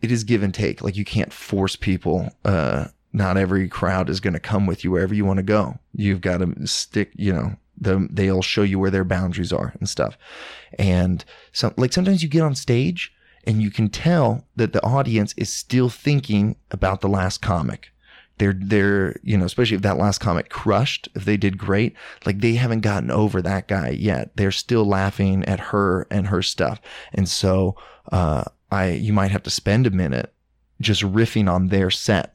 it 0.00 0.10
is 0.10 0.24
give 0.24 0.42
and 0.42 0.52
take. 0.52 0.82
Like 0.82 0.96
you 0.96 1.04
can't 1.04 1.32
force 1.32 1.76
people 1.76 2.30
uh 2.44 2.86
not 3.12 3.36
every 3.36 3.68
crowd 3.68 4.08
is 4.08 4.20
going 4.20 4.32
to 4.32 4.40
come 4.40 4.66
with 4.66 4.84
you 4.84 4.90
wherever 4.90 5.14
you 5.14 5.24
want 5.24 5.36
to 5.36 5.42
go. 5.42 5.78
You've 5.94 6.22
got 6.22 6.38
to 6.38 6.66
stick, 6.66 7.12
you 7.14 7.32
know, 7.32 7.56
the, 7.78 8.08
they'll 8.10 8.42
show 8.42 8.62
you 8.62 8.78
where 8.78 8.90
their 8.90 9.04
boundaries 9.04 9.52
are 9.52 9.74
and 9.78 9.88
stuff. 9.88 10.16
And 10.78 11.24
so, 11.52 11.74
like, 11.76 11.92
sometimes 11.92 12.22
you 12.22 12.28
get 12.28 12.42
on 12.42 12.54
stage 12.54 13.12
and 13.44 13.60
you 13.60 13.70
can 13.70 13.88
tell 13.88 14.46
that 14.56 14.72
the 14.72 14.82
audience 14.82 15.34
is 15.36 15.52
still 15.52 15.88
thinking 15.88 16.56
about 16.70 17.00
the 17.00 17.08
last 17.08 17.42
comic. 17.42 17.90
They're, 18.38 18.54
they're, 18.56 19.16
you 19.22 19.36
know, 19.36 19.44
especially 19.44 19.76
if 19.76 19.82
that 19.82 19.98
last 19.98 20.18
comic 20.18 20.48
crushed, 20.48 21.08
if 21.14 21.24
they 21.24 21.36
did 21.36 21.58
great, 21.58 21.94
like 22.24 22.40
they 22.40 22.54
haven't 22.54 22.80
gotten 22.80 23.10
over 23.10 23.42
that 23.42 23.68
guy 23.68 23.90
yet. 23.90 24.36
They're 24.36 24.50
still 24.50 24.84
laughing 24.84 25.44
at 25.44 25.60
her 25.60 26.06
and 26.10 26.26
her 26.28 26.42
stuff. 26.42 26.80
And 27.12 27.28
so, 27.28 27.76
uh, 28.10 28.44
I, 28.70 28.90
you 28.92 29.12
might 29.12 29.30
have 29.30 29.42
to 29.44 29.50
spend 29.50 29.86
a 29.86 29.90
minute 29.90 30.32
just 30.80 31.02
riffing 31.02 31.50
on 31.50 31.68
their 31.68 31.90
set 31.90 32.34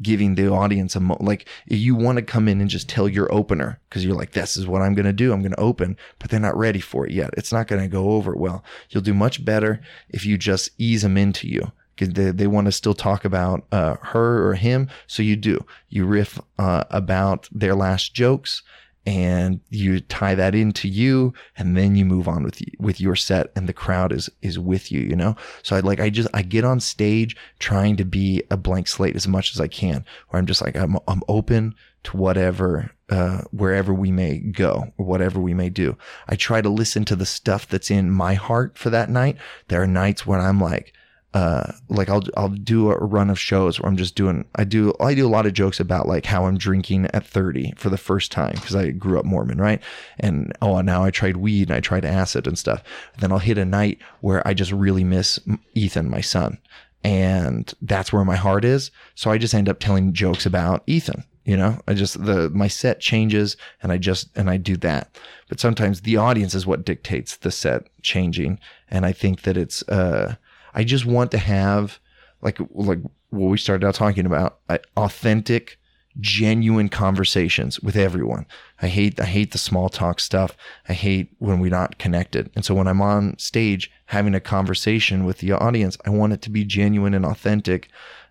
giving 0.00 0.34
the 0.34 0.48
audience 0.48 0.94
a 0.94 1.00
mo- 1.00 1.16
like 1.20 1.48
you 1.66 1.94
want 1.94 2.16
to 2.16 2.22
come 2.22 2.48
in 2.48 2.60
and 2.60 2.70
just 2.70 2.88
tell 2.88 3.08
your 3.08 3.32
opener 3.32 3.80
because 3.88 4.04
you're 4.04 4.16
like 4.16 4.32
this 4.32 4.56
is 4.56 4.66
what 4.66 4.82
i'm 4.82 4.94
going 4.94 5.06
to 5.06 5.12
do 5.12 5.32
i'm 5.32 5.42
going 5.42 5.52
to 5.52 5.60
open 5.60 5.96
but 6.18 6.30
they're 6.30 6.38
not 6.38 6.56
ready 6.56 6.80
for 6.80 7.06
it 7.06 7.12
yet 7.12 7.30
it's 7.36 7.52
not 7.52 7.66
going 7.66 7.82
to 7.82 7.88
go 7.88 8.10
over 8.12 8.34
well 8.34 8.62
you'll 8.90 9.02
do 9.02 9.14
much 9.14 9.44
better 9.44 9.80
if 10.08 10.24
you 10.24 10.38
just 10.38 10.70
ease 10.78 11.02
them 11.02 11.16
into 11.16 11.48
you 11.48 11.72
because 11.98 12.14
they, 12.14 12.30
they 12.30 12.46
want 12.46 12.66
to 12.66 12.72
still 12.72 12.94
talk 12.94 13.24
about 13.24 13.66
uh, 13.72 13.96
her 14.02 14.46
or 14.46 14.54
him 14.54 14.88
so 15.06 15.22
you 15.22 15.36
do. 15.36 15.64
You 15.88 16.04
riff 16.06 16.38
uh, 16.58 16.84
about 16.90 17.48
their 17.50 17.74
last 17.74 18.14
jokes 18.14 18.62
and 19.06 19.60
you 19.70 20.00
tie 20.00 20.34
that 20.34 20.54
into 20.54 20.86
you 20.86 21.32
and 21.56 21.76
then 21.76 21.96
you 21.96 22.04
move 22.04 22.28
on 22.28 22.42
with 22.42 22.60
you, 22.60 22.66
with 22.78 23.00
your 23.00 23.16
set 23.16 23.50
and 23.56 23.66
the 23.66 23.72
crowd 23.72 24.12
is 24.12 24.28
is 24.42 24.58
with 24.58 24.92
you 24.92 25.00
you 25.00 25.16
know? 25.16 25.34
So 25.62 25.76
i 25.76 25.80
like 25.80 25.98
i 25.98 26.10
just 26.10 26.28
i 26.34 26.42
get 26.42 26.64
on 26.64 26.78
stage 26.78 27.36
trying 27.58 27.96
to 27.96 28.04
be 28.04 28.42
a 28.50 28.56
blank 28.56 28.86
slate 28.86 29.16
as 29.16 29.26
much 29.26 29.54
as 29.54 29.60
i 29.60 29.66
can 29.66 30.04
where 30.28 30.38
i'm 30.38 30.46
just 30.46 30.60
like 30.60 30.76
i'm, 30.76 30.96
I'm 31.08 31.22
open 31.28 31.74
to 32.04 32.16
whatever 32.16 32.90
uh, 33.08 33.42
wherever 33.50 33.94
we 33.94 34.12
may 34.12 34.38
go 34.38 34.92
or 34.98 35.06
whatever 35.06 35.40
we 35.40 35.54
may 35.54 35.70
do. 35.70 35.96
I 36.28 36.36
try 36.36 36.60
to 36.60 36.68
listen 36.68 37.06
to 37.06 37.16
the 37.16 37.24
stuff 37.24 37.66
that's 37.66 37.90
in 37.90 38.10
my 38.10 38.34
heart 38.34 38.76
for 38.76 38.90
that 38.90 39.08
night. 39.08 39.38
There 39.68 39.82
are 39.82 39.86
nights 39.86 40.26
when 40.26 40.40
i'm 40.40 40.60
like 40.60 40.92
uh, 41.34 41.72
like 41.88 42.08
I'll 42.08 42.22
I'll 42.36 42.48
do 42.48 42.90
a 42.90 42.96
run 42.96 43.28
of 43.28 43.38
shows 43.38 43.78
where 43.78 43.88
I'm 43.88 43.98
just 43.98 44.14
doing 44.14 44.46
I 44.54 44.64
do 44.64 44.94
I 44.98 45.14
do 45.14 45.26
a 45.26 45.28
lot 45.28 45.44
of 45.44 45.52
jokes 45.52 45.78
about 45.78 46.08
like 46.08 46.24
how 46.24 46.46
I'm 46.46 46.56
drinking 46.56 47.06
at 47.12 47.26
30 47.26 47.74
for 47.76 47.90
the 47.90 47.98
first 47.98 48.32
time 48.32 48.54
because 48.54 48.74
I 48.74 48.90
grew 48.90 49.18
up 49.18 49.26
Mormon, 49.26 49.60
right? 49.60 49.82
And 50.18 50.52
oh, 50.62 50.80
now 50.80 51.04
I 51.04 51.10
tried 51.10 51.36
weed 51.36 51.68
and 51.68 51.76
I 51.76 51.80
tried 51.80 52.06
acid 52.06 52.46
and 52.46 52.58
stuff. 52.58 52.82
And 53.12 53.22
then 53.22 53.30
I'll 53.30 53.38
hit 53.38 53.58
a 53.58 53.66
night 53.66 53.98
where 54.20 54.46
I 54.48 54.54
just 54.54 54.72
really 54.72 55.04
miss 55.04 55.38
Ethan, 55.74 56.08
my 56.08 56.22
son, 56.22 56.58
and 57.04 57.72
that's 57.82 58.10
where 58.10 58.24
my 58.24 58.36
heart 58.36 58.64
is. 58.64 58.90
So 59.14 59.30
I 59.30 59.36
just 59.36 59.54
end 59.54 59.68
up 59.68 59.80
telling 59.80 60.14
jokes 60.14 60.46
about 60.46 60.82
Ethan. 60.86 61.24
You 61.44 61.58
know, 61.58 61.78
I 61.86 61.92
just 61.92 62.24
the 62.24 62.48
my 62.50 62.68
set 62.68 63.00
changes 63.00 63.58
and 63.82 63.92
I 63.92 63.98
just 63.98 64.28
and 64.34 64.48
I 64.48 64.56
do 64.56 64.78
that. 64.78 65.14
But 65.50 65.60
sometimes 65.60 66.00
the 66.00 66.16
audience 66.16 66.54
is 66.54 66.66
what 66.66 66.86
dictates 66.86 67.36
the 67.36 67.50
set 67.50 67.82
changing, 68.00 68.60
and 68.90 69.04
I 69.04 69.12
think 69.12 69.42
that 69.42 69.58
it's 69.58 69.86
uh 69.88 70.36
I 70.78 70.84
just 70.84 71.04
want 71.04 71.32
to 71.32 71.38
have 71.38 71.98
like 72.40 72.58
like 72.70 73.00
what 73.30 73.48
we 73.48 73.58
started 73.58 73.84
out 73.84 73.96
talking 73.96 74.24
about, 74.24 74.60
authentic, 74.96 75.76
genuine 76.20 76.88
conversations 76.88 77.80
with 77.80 77.96
everyone. 77.96 78.46
I 78.80 78.86
hate 78.86 79.18
I 79.18 79.24
hate 79.24 79.50
the 79.50 79.58
small 79.58 79.88
talk 79.88 80.20
stuff. 80.20 80.56
I 80.88 80.92
hate 80.92 81.34
when 81.38 81.58
we're 81.58 81.70
not 81.70 81.98
connected. 81.98 82.50
And 82.54 82.64
so 82.64 82.76
when 82.76 82.86
I'm 82.86 83.02
on 83.02 83.36
stage 83.38 83.90
having 84.06 84.36
a 84.36 84.40
conversation 84.40 85.24
with 85.24 85.38
the 85.38 85.50
audience, 85.50 85.98
I 86.06 86.10
want 86.10 86.32
it 86.32 86.42
to 86.42 86.50
be 86.50 86.64
genuine 86.64 87.12
and 87.12 87.26
authentic 87.26 87.88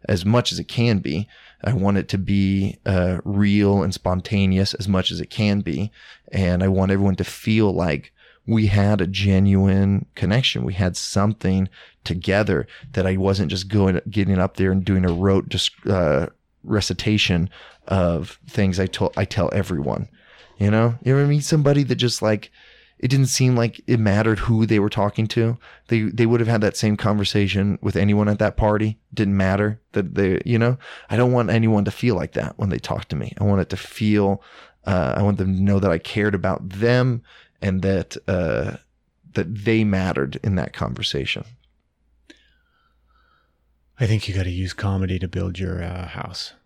as 0.08 0.26
much 0.26 0.54
as 0.54 0.58
it 0.58 0.70
can 0.70 1.00
be. 1.00 1.28
I 1.66 1.74
want 1.74 1.98
it 1.98 2.08
to 2.10 2.18
be 2.18 2.78
uh, 2.86 3.18
real 3.26 3.84
and 3.84 3.94
spontaneous 3.94 4.74
as 4.76 4.88
much 4.88 5.12
as 5.12 5.20
it 5.20 5.30
can 5.30 5.60
be, 5.60 5.92
and 6.32 6.64
I 6.64 6.70
want 6.70 6.92
everyone 6.92 7.18
to 7.18 7.26
feel 7.26 7.74
like 7.74 8.14
we 8.48 8.68
had 8.68 9.02
a 9.02 9.08
genuine 9.08 10.06
connection. 10.16 10.64
We 10.64 10.74
had 10.74 10.96
something 10.96 11.68
together 12.06 12.66
that 12.94 13.06
I 13.06 13.18
wasn't 13.18 13.52
just 13.52 13.68
going, 13.68 14.00
getting 14.10 14.40
up 14.40 14.56
there 14.56 14.72
and 14.72 14.86
doing 14.86 15.06
a 15.06 15.12
rote 15.12 15.54
uh, 15.86 16.28
recitation 16.64 17.50
of 17.88 18.40
things 18.48 18.80
I 18.80 18.88
told, 18.88 19.14
I 19.18 19.26
tell 19.26 19.50
everyone, 19.54 20.08
you 20.58 20.72
know, 20.72 20.96
you 21.04 21.12
ever 21.12 21.28
meet 21.28 21.44
somebody 21.44 21.84
that 21.84 21.96
just 21.96 22.22
like, 22.22 22.50
it 23.00 23.10
didn't 23.10 23.28
seem 23.28 23.56
like 23.56 23.82
it 23.86 24.00
mattered 24.00 24.40
who 24.40 24.66
they 24.66 24.80
were 24.80 24.90
talking 24.90 25.28
to. 25.28 25.58
They 25.88 26.02
they 26.02 26.26
would 26.26 26.40
have 26.40 26.48
had 26.48 26.62
that 26.62 26.76
same 26.76 26.98
conversation 26.98 27.78
with 27.80 27.96
anyone 27.96 28.28
at 28.28 28.40
that 28.40 28.58
party. 28.58 28.98
Didn't 29.14 29.38
matter 29.38 29.80
that 29.92 30.16
they, 30.16 30.42
you 30.46 30.58
know. 30.58 30.80
I 31.08 31.16
don't 31.16 31.32
want 31.32 31.52
anyone 31.52 31.86
to 31.86 31.92
feel 31.92 32.16
like 32.16 32.32
that 32.34 32.58
when 32.58 32.70
they 32.70 32.80
talk 32.80 33.08
to 33.10 33.16
me. 33.16 33.34
I 33.40 33.44
want 33.44 33.62
it 33.62 33.70
to 33.70 33.78
feel. 33.78 34.42
Uh, 34.84 35.14
I 35.16 35.22
want 35.22 35.38
them 35.38 35.54
to 35.54 35.62
know 35.62 35.80
that 35.80 35.92
I 35.92 36.00
cared 36.00 36.34
about 36.34 36.68
them 36.68 37.22
and 37.62 37.82
that 37.82 38.18
uh, 38.28 38.78
that 39.34 39.66
they 39.66 39.84
mattered 39.84 40.40
in 40.44 40.56
that 40.56 40.74
conversation. 40.74 41.44
I 44.00 44.06
think 44.06 44.28
you 44.28 44.36
got 44.36 44.44
to 44.44 44.52
use 44.52 44.74
comedy 44.74 45.18
to 45.20 45.28
build 45.28 45.58
your 45.58 45.82
uh, 45.82 46.08
house. 46.08 46.54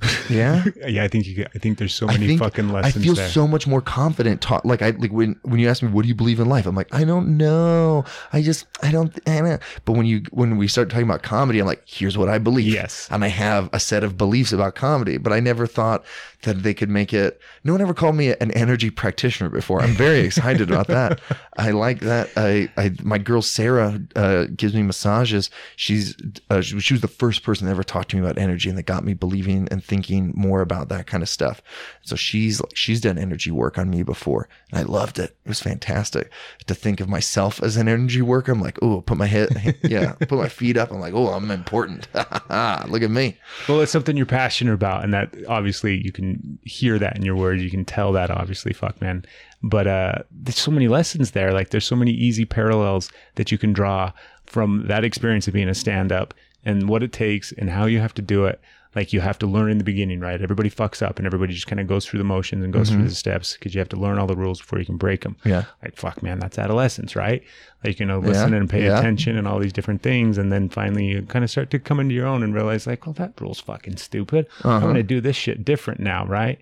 Yeah. 0.30 0.64
yeah, 0.86 1.04
I 1.04 1.08
think 1.08 1.26
you. 1.26 1.46
I 1.54 1.58
think 1.58 1.78
there's 1.78 1.94
so 1.94 2.06
many 2.06 2.26
think 2.26 2.40
fucking 2.40 2.68
lessons. 2.68 2.96
I 2.96 3.00
feel 3.00 3.14
there. 3.14 3.30
so 3.30 3.48
much 3.48 3.66
more 3.66 3.80
confident. 3.80 4.42
Ta- 4.42 4.60
like 4.62 4.82
I 4.82 4.90
like 4.90 5.10
when 5.10 5.36
when 5.42 5.58
you 5.58 5.70
ask 5.70 5.82
me 5.82 5.88
what 5.88 6.02
do 6.02 6.08
you 6.08 6.14
believe 6.14 6.38
in 6.38 6.50
life, 6.50 6.66
I'm 6.66 6.74
like 6.74 6.94
I 6.94 7.04
don't 7.04 7.38
know. 7.38 8.04
I 8.30 8.42
just 8.42 8.66
I 8.82 8.92
don't. 8.92 9.18
I 9.26 9.40
don't. 9.40 9.62
But 9.86 9.92
when 9.92 10.04
you 10.04 10.22
when 10.30 10.58
we 10.58 10.68
start 10.68 10.90
talking 10.90 11.06
about 11.06 11.22
comedy, 11.22 11.60
I'm 11.60 11.66
like 11.66 11.82
here's 11.86 12.18
what 12.18 12.28
I 12.28 12.36
believe. 12.36 12.74
Yes. 12.74 13.08
and 13.10 13.24
I 13.24 13.28
have 13.28 13.70
a 13.72 13.80
set 13.80 14.04
of 14.04 14.18
beliefs 14.18 14.52
about 14.52 14.74
comedy. 14.74 15.16
But 15.16 15.32
I 15.32 15.40
never 15.40 15.66
thought 15.66 16.04
that 16.42 16.62
they 16.62 16.72
could 16.72 16.88
make 16.88 17.12
it. 17.12 17.40
No 17.64 17.72
one 17.72 17.80
ever 17.80 17.94
called 17.94 18.14
me 18.14 18.28
an 18.28 18.52
energy 18.52 18.90
practitioner 18.90 19.50
before. 19.50 19.80
I'm 19.80 19.94
very 19.94 20.20
excited 20.20 20.70
about 20.70 20.86
that. 20.86 21.20
I 21.56 21.70
like 21.70 22.00
that. 22.00 22.30
I 22.36 22.70
I 22.76 22.92
my 23.02 23.18
girl 23.18 23.42
Sarah 23.42 24.00
uh, 24.14 24.44
gives 24.54 24.74
me 24.74 24.82
massages. 24.82 25.50
She's 25.74 26.16
uh, 26.48 26.60
she, 26.60 26.78
she 26.78 26.94
was 26.94 27.00
the 27.00 27.08
first 27.08 27.42
person 27.42 27.66
that 27.66 27.72
ever 27.72 27.82
talked 27.82 28.10
to 28.10 28.16
me 28.16 28.22
about 28.22 28.38
energy 28.38 28.68
and 28.68 28.78
that 28.78 28.84
got 28.84 29.04
me 29.04 29.14
believing 29.14 29.66
and 29.70 29.82
thinking 29.82 30.32
more 30.36 30.60
about 30.60 30.88
that 30.90 31.06
kind 31.06 31.22
of 31.22 31.28
stuff. 31.28 31.60
So 32.02 32.14
she's 32.14 32.60
like 32.60 32.76
she's 32.76 33.00
done 33.00 33.18
energy 33.18 33.50
work 33.50 33.76
on 33.76 33.90
me 33.90 34.04
before, 34.04 34.48
and 34.70 34.78
I 34.78 34.82
loved 34.82 35.18
it. 35.18 35.36
It 35.44 35.48
was 35.48 35.60
fantastic 35.60 36.30
to 36.66 36.74
think 36.74 37.00
of 37.00 37.08
myself 37.08 37.60
as 37.62 37.76
an 37.76 37.88
energy 37.88 38.22
worker. 38.22 38.52
I'm 38.52 38.60
like, 38.60 38.78
oh, 38.80 39.00
put 39.00 39.18
my 39.18 39.26
head, 39.26 39.76
yeah, 39.82 40.12
put 40.12 40.38
my 40.38 40.48
feet 40.48 40.76
up. 40.76 40.92
I'm 40.92 41.00
like, 41.00 41.14
oh, 41.14 41.28
I'm 41.28 41.50
important. 41.50 42.06
Look 42.14 43.02
at 43.02 43.10
me. 43.10 43.36
Well, 43.68 43.80
it's 43.80 43.92
something 43.92 44.16
you're 44.16 44.26
passionate 44.26 44.74
about, 44.74 45.02
and 45.02 45.12
that 45.12 45.34
obviously 45.48 46.00
you 46.00 46.12
can 46.12 46.27
hear 46.62 46.98
that 46.98 47.16
in 47.16 47.24
your 47.24 47.36
words. 47.36 47.62
You 47.62 47.70
can 47.70 47.84
tell 47.84 48.12
that, 48.12 48.30
obviously, 48.30 48.72
fuck 48.72 49.00
man. 49.00 49.24
But 49.62 49.86
uh, 49.86 50.14
there's 50.30 50.58
so 50.58 50.70
many 50.70 50.88
lessons 50.88 51.32
there. 51.32 51.52
Like 51.52 51.70
there's 51.70 51.86
so 51.86 51.96
many 51.96 52.12
easy 52.12 52.44
parallels 52.44 53.10
that 53.36 53.50
you 53.50 53.58
can 53.58 53.72
draw 53.72 54.12
from 54.46 54.86
that 54.86 55.04
experience 55.04 55.46
of 55.48 55.54
being 55.54 55.68
a 55.68 55.74
stand-up 55.74 56.34
and 56.64 56.88
what 56.88 57.02
it 57.02 57.12
takes 57.12 57.52
and 57.52 57.70
how 57.70 57.86
you 57.86 58.00
have 58.00 58.14
to 58.14 58.22
do 58.22 58.46
it. 58.46 58.60
Like 58.96 59.12
you 59.12 59.20
have 59.20 59.38
to 59.40 59.46
learn 59.46 59.70
in 59.70 59.78
the 59.78 59.84
beginning, 59.84 60.18
right? 60.18 60.40
Everybody 60.40 60.70
fucks 60.70 61.02
up 61.02 61.18
and 61.18 61.26
everybody 61.26 61.52
just 61.52 61.66
kind 61.66 61.78
of 61.78 61.86
goes 61.86 62.06
through 62.06 62.18
the 62.18 62.24
motions 62.24 62.64
and 62.64 62.72
goes 62.72 62.88
through 62.90 63.04
the 63.04 63.14
steps 63.14 63.52
because 63.52 63.74
you 63.74 63.78
have 63.80 63.88
to 63.90 63.96
learn 63.96 64.18
all 64.18 64.26
the 64.26 64.34
rules 64.34 64.60
before 64.60 64.78
you 64.78 64.86
can 64.86 64.96
break 64.96 65.20
them. 65.22 65.36
Yeah. 65.44 65.64
Like, 65.82 65.94
fuck, 65.96 66.22
man, 66.22 66.38
that's 66.38 66.58
adolescence, 66.58 67.14
right? 67.14 67.42
Like, 67.84 68.00
you 68.00 68.06
know, 68.06 68.18
listen 68.18 68.54
and 68.54 68.68
pay 68.68 68.84
yeah. 68.86 68.98
attention 68.98 69.36
and 69.36 69.46
all 69.46 69.58
these 69.58 69.74
different 69.74 70.02
things. 70.02 70.38
And 70.38 70.50
then 70.50 70.68
finally 70.68 71.04
you 71.04 71.22
kind 71.22 71.44
of 71.44 71.50
start 71.50 71.70
to 71.70 71.78
come 71.78 72.00
into 72.00 72.14
your 72.14 72.26
own 72.26 72.42
and 72.42 72.54
realize, 72.54 72.86
like, 72.86 73.04
well, 73.06 73.12
that 73.14 73.38
rule's 73.40 73.60
fucking 73.60 73.98
stupid. 73.98 74.46
I'm 74.64 74.70
Uh-huh. 74.70 74.80
going 74.80 74.94
to 74.94 75.02
do 75.02 75.20
this 75.20 75.36
shit 75.36 75.64
different 75.64 76.00
now, 76.00 76.24
right? 76.26 76.58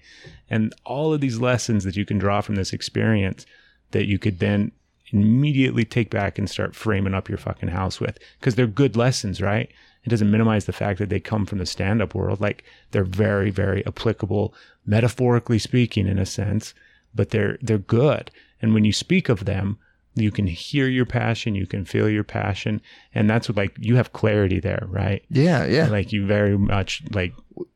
And 0.51 0.75
all 0.85 1.15
of 1.15 1.21
these 1.21 1.41
lessons 1.41 1.85
that 1.85 1.97
you 1.97 2.05
can 2.05 2.19
draw 2.19 2.41
from 2.41 2.57
this 2.57 2.73
experience 2.73 3.47
that 3.93 4.07
you 4.07 4.19
could 4.19 4.41
then 4.41 4.73
immediately 5.13 5.85
take 5.85 6.11
back 6.11 6.39
and 6.39 6.51
start 6.51 6.75
framing 6.75 7.15
up 7.15 7.29
your 7.29 7.39
fucking 7.39 7.69
house 7.69 8.01
with 8.01 8.19
because 8.41 8.57
they're 8.57 8.67
good 8.67 8.97
lessons, 8.97 9.41
right? 9.41 9.71
It 10.07 10.11
doesn't 10.11 10.31
minimize 10.31 10.65
the 10.65 10.73
fact 10.73 10.99
that 11.01 11.09
they 11.11 11.21
come 11.21 11.45
from 11.47 11.59
the 11.59 11.67
stand 11.67 12.01
up 12.01 12.15
world. 12.15 12.41
Like 12.41 12.63
they're 12.93 13.05
very, 13.05 13.51
very 13.51 13.85
applicable, 13.87 14.55
metaphorically 14.87 15.59
speaking, 15.59 16.07
in 16.07 16.19
a 16.19 16.25
sense, 16.27 16.73
but 17.15 17.31
they're, 17.31 17.59
they're 17.61 17.79
good. 17.79 18.31
And 18.63 18.73
when 18.73 18.85
you 18.85 18.93
speak 18.93 19.29
of 19.29 19.45
them, 19.45 19.79
you 20.15 20.31
can 20.31 20.47
hear 20.47 20.89
your 20.89 21.05
passion, 21.05 21.55
you 21.55 21.67
can 21.67 21.85
feel 21.85 22.09
your 22.09 22.25
passion. 22.25 22.81
And 23.15 23.29
that's 23.29 23.49
what, 23.49 23.57
like, 23.59 23.77
you 23.79 23.97
have 23.97 24.15
clarity 24.15 24.61
there, 24.61 24.87
right? 24.89 25.23
Yeah, 25.29 25.67
yeah. 25.67 25.89
Like 25.89 26.13
you 26.13 26.25
very 26.25 26.57
much, 26.57 27.03
like, 27.11 27.35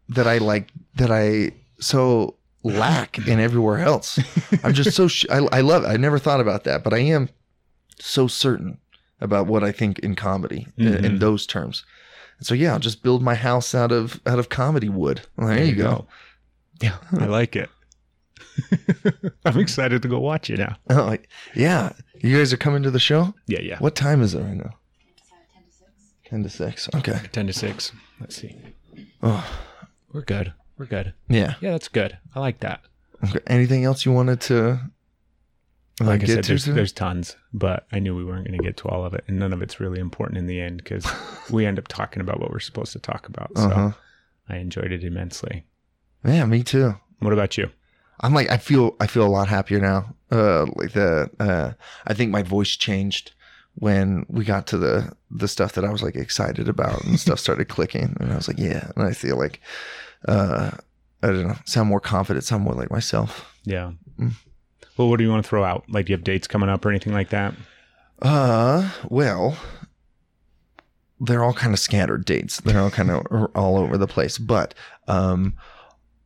that 0.09 0.27
I 0.27 0.39
like 0.39 0.70
that 0.97 1.11
I 1.11 1.51
so 1.81 2.36
lack 2.62 3.19
in 3.28 3.39
everywhere 3.40 3.78
else. 3.81 4.19
I'm 4.65 4.73
just 4.73 4.97
so 4.97 5.07
sh- 5.09 5.27
I, 5.31 5.39
I 5.52 5.61
love 5.61 5.85
it. 5.85 5.89
I 5.89 5.97
never 5.97 6.19
thought 6.19 6.40
about 6.40 6.65
that, 6.65 6.82
but 6.82 6.94
I 6.94 6.98
am 7.01 7.28
so 7.98 8.27
certain 8.27 8.78
about 9.20 9.47
what 9.47 9.62
I 9.62 9.70
think 9.73 9.98
in 9.98 10.15
comedy 10.16 10.66
in, 10.78 11.05
in 11.05 11.12
Mhm. 11.16 11.20
those 11.20 11.47
terms. 11.47 11.85
And 12.40 12.46
so 12.46 12.54
yeah, 12.54 12.72
I'll 12.72 12.78
just 12.78 13.02
build 13.02 13.22
my 13.22 13.34
house 13.34 13.74
out 13.74 13.92
of 13.92 14.18
out 14.26 14.38
of 14.38 14.48
comedy 14.48 14.88
wood. 14.88 15.20
Well, 15.36 15.48
there, 15.48 15.62
you 15.62 15.74
go. 15.76 16.06
Yeah, 16.80 16.96
I 17.18 17.26
like 17.26 17.54
it. 17.54 17.68
I'm 19.44 19.58
excited 19.58 20.00
to 20.02 20.08
go 20.08 20.18
watch 20.18 20.48
it 20.50 20.58
now. 20.58 20.76
Oh, 20.88 21.04
like, 21.04 21.28
yeah, 21.54 21.92
you 22.20 22.36
guys 22.36 22.52
are 22.52 22.56
coming 22.56 22.82
to 22.82 22.90
the 22.90 22.98
show. 22.98 23.34
Yeah, 23.46 23.60
yeah. 23.60 23.78
What 23.78 23.94
time 23.94 24.22
is 24.22 24.34
it 24.34 24.40
right 24.40 24.56
now? 24.56 24.72
Ten 26.24 26.42
to 26.42 26.48
six. 26.48 26.88
10 26.88 26.94
to 26.94 26.98
6. 26.98 27.10
Okay. 27.10 27.20
10 27.32 27.46
to 27.48 27.52
6. 27.52 27.92
Let's 28.20 28.36
see. 28.36 28.56
Oh, 29.22 29.46
We're 30.12 30.22
good. 30.22 30.52
We're 30.78 30.86
good. 30.86 31.12
yeah. 31.28 31.54
Yeah, 31.60 31.72
that's 31.72 31.88
good. 31.88 32.16
I 32.34 32.40
like 32.40 32.60
that. 32.60 32.80
Okay. 33.22 33.40
Anything 33.46 33.84
else 33.84 34.06
you 34.06 34.12
wanted 34.12 34.40
to 34.42 34.80
Like 36.01 36.22
I 36.22 36.27
said, 36.27 36.44
there's, 36.44 36.64
there's 36.64 36.93
tons, 36.93 37.36
but 37.52 37.86
I 37.93 37.98
knew 37.98 38.16
we 38.16 38.24
weren't 38.24 38.47
going 38.47 38.56
to 38.59 38.64
get 38.64 38.77
to 38.78 38.89
all 38.89 39.05
of 39.05 39.12
it. 39.12 39.22
And 39.28 39.39
none 39.39 39.52
of 39.52 39.60
it's 39.60 39.81
really 39.81 40.01
important 40.01 40.39
in 40.39 40.47
the 40.47 40.59
end 40.60 40.78
because 40.78 41.06
we 41.51 41.66
end 41.66 41.78
up 41.78 41.89
talking 41.89 42.20
about 42.22 42.40
what 42.40 42.51
we're 42.51 42.59
supposed 42.60 42.93
to 42.93 42.98
talk 42.98 43.28
about. 43.28 43.51
So 43.56 43.62
Uh-huh. 43.64 43.90
I 44.48 44.56
enjoyed 44.56 44.93
it 44.93 45.05
immensely. 45.05 45.64
Yeah, 46.24 46.44
me 46.47 46.62
too. 46.62 46.94
What 47.20 47.32
about 47.35 47.56
you? 47.59 47.70
I'm 48.20 48.35
like 48.35 48.51
I 48.51 48.56
feel 48.59 48.97
I 49.01 49.06
feel 49.06 49.27
a 49.27 49.28
lot 49.28 49.48
happier 49.48 49.81
now. 49.81 50.14
Uh 50.31 50.66
like 50.74 50.93
the 50.93 51.31
uh 51.39 51.72
I 52.06 52.14
think 52.14 52.31
my 52.31 52.43
voice 52.43 52.77
changed 52.77 53.32
when 53.74 54.27
we 54.28 54.44
got 54.44 54.66
to 54.68 54.78
the 54.78 55.12
the 55.31 55.48
stuff 55.48 55.72
that 55.74 55.85
I 55.85 55.90
was 55.90 56.02
like 56.02 56.16
excited 56.16 56.68
about 56.68 57.05
and 57.05 57.18
stuff 57.20 57.39
started 57.39 57.68
clicking 57.68 58.16
and 58.20 58.32
I 58.32 58.36
was 58.36 58.48
like, 58.48 58.59
yeah. 58.59 58.90
And 58.97 59.06
I 59.06 59.12
feel 59.12 59.36
like 59.39 59.60
uh 60.28 60.70
I 61.22 61.27
don't 61.27 61.47
know, 61.48 61.56
sound 61.66 61.89
more 61.89 62.01
confident, 62.01 62.44
sound 62.44 62.64
more 62.64 62.74
like 62.74 62.90
myself. 62.90 63.55
Yeah. 63.64 63.93
Mm. 64.18 64.32
Well, 65.01 65.09
what 65.09 65.16
do 65.16 65.24
you 65.24 65.31
want 65.31 65.43
to 65.43 65.48
throw 65.48 65.64
out? 65.64 65.85
Like, 65.89 66.05
do 66.05 66.12
you 66.12 66.16
have 66.18 66.24
dates 66.24 66.47
coming 66.47 66.68
up 66.68 66.85
or 66.85 66.90
anything 66.90 67.14
like 67.14 67.31
that? 67.31 67.55
Uh 68.20 68.90
well 69.09 69.56
they're 71.18 71.43
all 71.43 71.55
kind 71.55 71.72
of 71.72 71.81
scattered 71.81 72.27
dates. 72.27 72.60
They're 72.60 72.82
all 72.82 72.90
kind 72.90 73.10
of 73.10 73.51
all 73.55 73.78
over 73.78 73.97
the 73.97 74.06
place. 74.06 74.36
But 74.36 74.74
um 75.09 75.55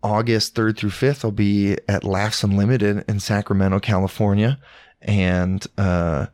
August 0.02 0.56
3rd 0.56 0.76
through 0.76 0.90
5th, 0.90 1.24
I'll 1.24 1.30
be 1.30 1.78
at 1.86 2.02
Laughs 2.02 2.42
Unlimited 2.42 3.04
in 3.08 3.20
Sacramento, 3.20 3.78
California. 3.78 4.58
And 5.00 5.64
uh, 5.78 6.26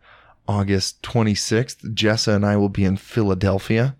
August 0.48 1.02
26th, 1.02 1.94
Jessa 1.94 2.34
and 2.34 2.46
I 2.46 2.56
will 2.56 2.70
be 2.70 2.86
in 2.86 2.96
Philadelphia. 2.96 3.96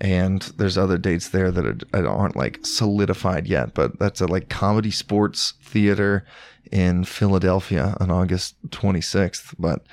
And 0.00 0.42
there's 0.56 0.76
other 0.76 0.98
dates 0.98 1.28
there 1.28 1.50
that 1.50 1.84
are, 1.94 2.06
aren't 2.06 2.36
like 2.36 2.66
solidified 2.66 3.46
yet, 3.46 3.74
but 3.74 3.98
that's 3.98 4.20
a 4.20 4.26
like 4.26 4.48
comedy 4.48 4.90
sports 4.90 5.54
theater 5.62 6.26
in 6.72 7.04
Philadelphia 7.04 7.96
on 8.00 8.10
August 8.10 8.56
26th. 8.70 9.54
But 9.58 9.86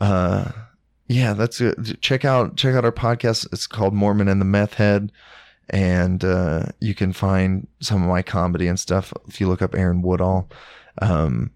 uh, 0.00 0.52
yeah, 1.06 1.34
that's. 1.34 1.60
Check 2.00 2.24
out 2.24 2.56
check 2.56 2.74
out 2.74 2.84
our 2.84 2.92
podcast. 2.92 3.46
It's 3.52 3.66
called 3.66 3.92
Mormon 3.92 4.28
and 4.28 4.40
the 4.40 4.46
Meth 4.46 4.74
Head 4.74 5.12
and 5.70 6.24
uh, 6.24 6.66
you 6.80 6.94
can 6.94 7.12
find 7.12 7.66
some 7.80 8.02
of 8.02 8.08
my 8.08 8.22
comedy 8.22 8.66
and 8.66 8.78
stuff 8.78 9.12
if 9.28 9.40
you 9.40 9.48
look 9.48 9.62
up 9.62 9.74
Aaron 9.74 10.02
Woodall. 10.02 10.50
Um, 11.00 11.50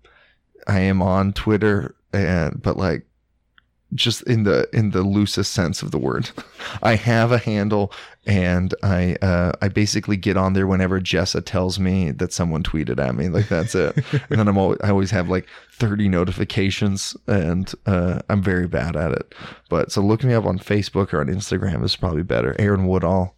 I 0.66 0.81
am 0.81 1.02
on 1.02 1.32
Twitter, 1.32 1.94
and 2.12 2.60
but 2.60 2.77
like 2.77 3.06
just 3.94 4.22
in 4.22 4.42
the 4.42 4.68
in 4.72 4.90
the 4.90 5.02
loosest 5.02 5.52
sense 5.52 5.82
of 5.82 5.90
the 5.90 5.98
word, 5.98 6.30
I 6.82 6.96
have 6.96 7.32
a 7.32 7.38
handle, 7.38 7.92
and 8.26 8.74
I 8.82 9.16
uh, 9.22 9.52
I 9.62 9.68
basically 9.68 10.16
get 10.16 10.36
on 10.36 10.52
there 10.52 10.66
whenever 10.66 11.00
Jessa 11.00 11.44
tells 11.44 11.78
me 11.78 12.10
that 12.12 12.32
someone 12.32 12.62
tweeted 12.62 12.98
at 12.98 13.14
me. 13.14 13.28
Like 13.28 13.48
that's 13.48 13.74
it, 13.74 13.96
and 14.30 14.38
then 14.38 14.48
I'm 14.48 14.58
always, 14.58 14.78
I 14.82 14.90
always 14.90 15.10
have 15.10 15.28
like 15.28 15.46
30 15.72 16.08
notifications, 16.08 17.16
and 17.26 17.72
uh, 17.86 18.20
I'm 18.28 18.42
very 18.42 18.66
bad 18.66 18.96
at 18.96 19.12
it. 19.12 19.34
But 19.68 19.92
so 19.92 20.02
look 20.02 20.24
me 20.24 20.34
up 20.34 20.44
on 20.44 20.58
Facebook 20.58 21.12
or 21.12 21.20
on 21.20 21.26
Instagram 21.28 21.84
is 21.84 21.96
probably 21.96 22.22
better. 22.22 22.56
Aaron 22.58 22.86
Woodall 22.86 23.36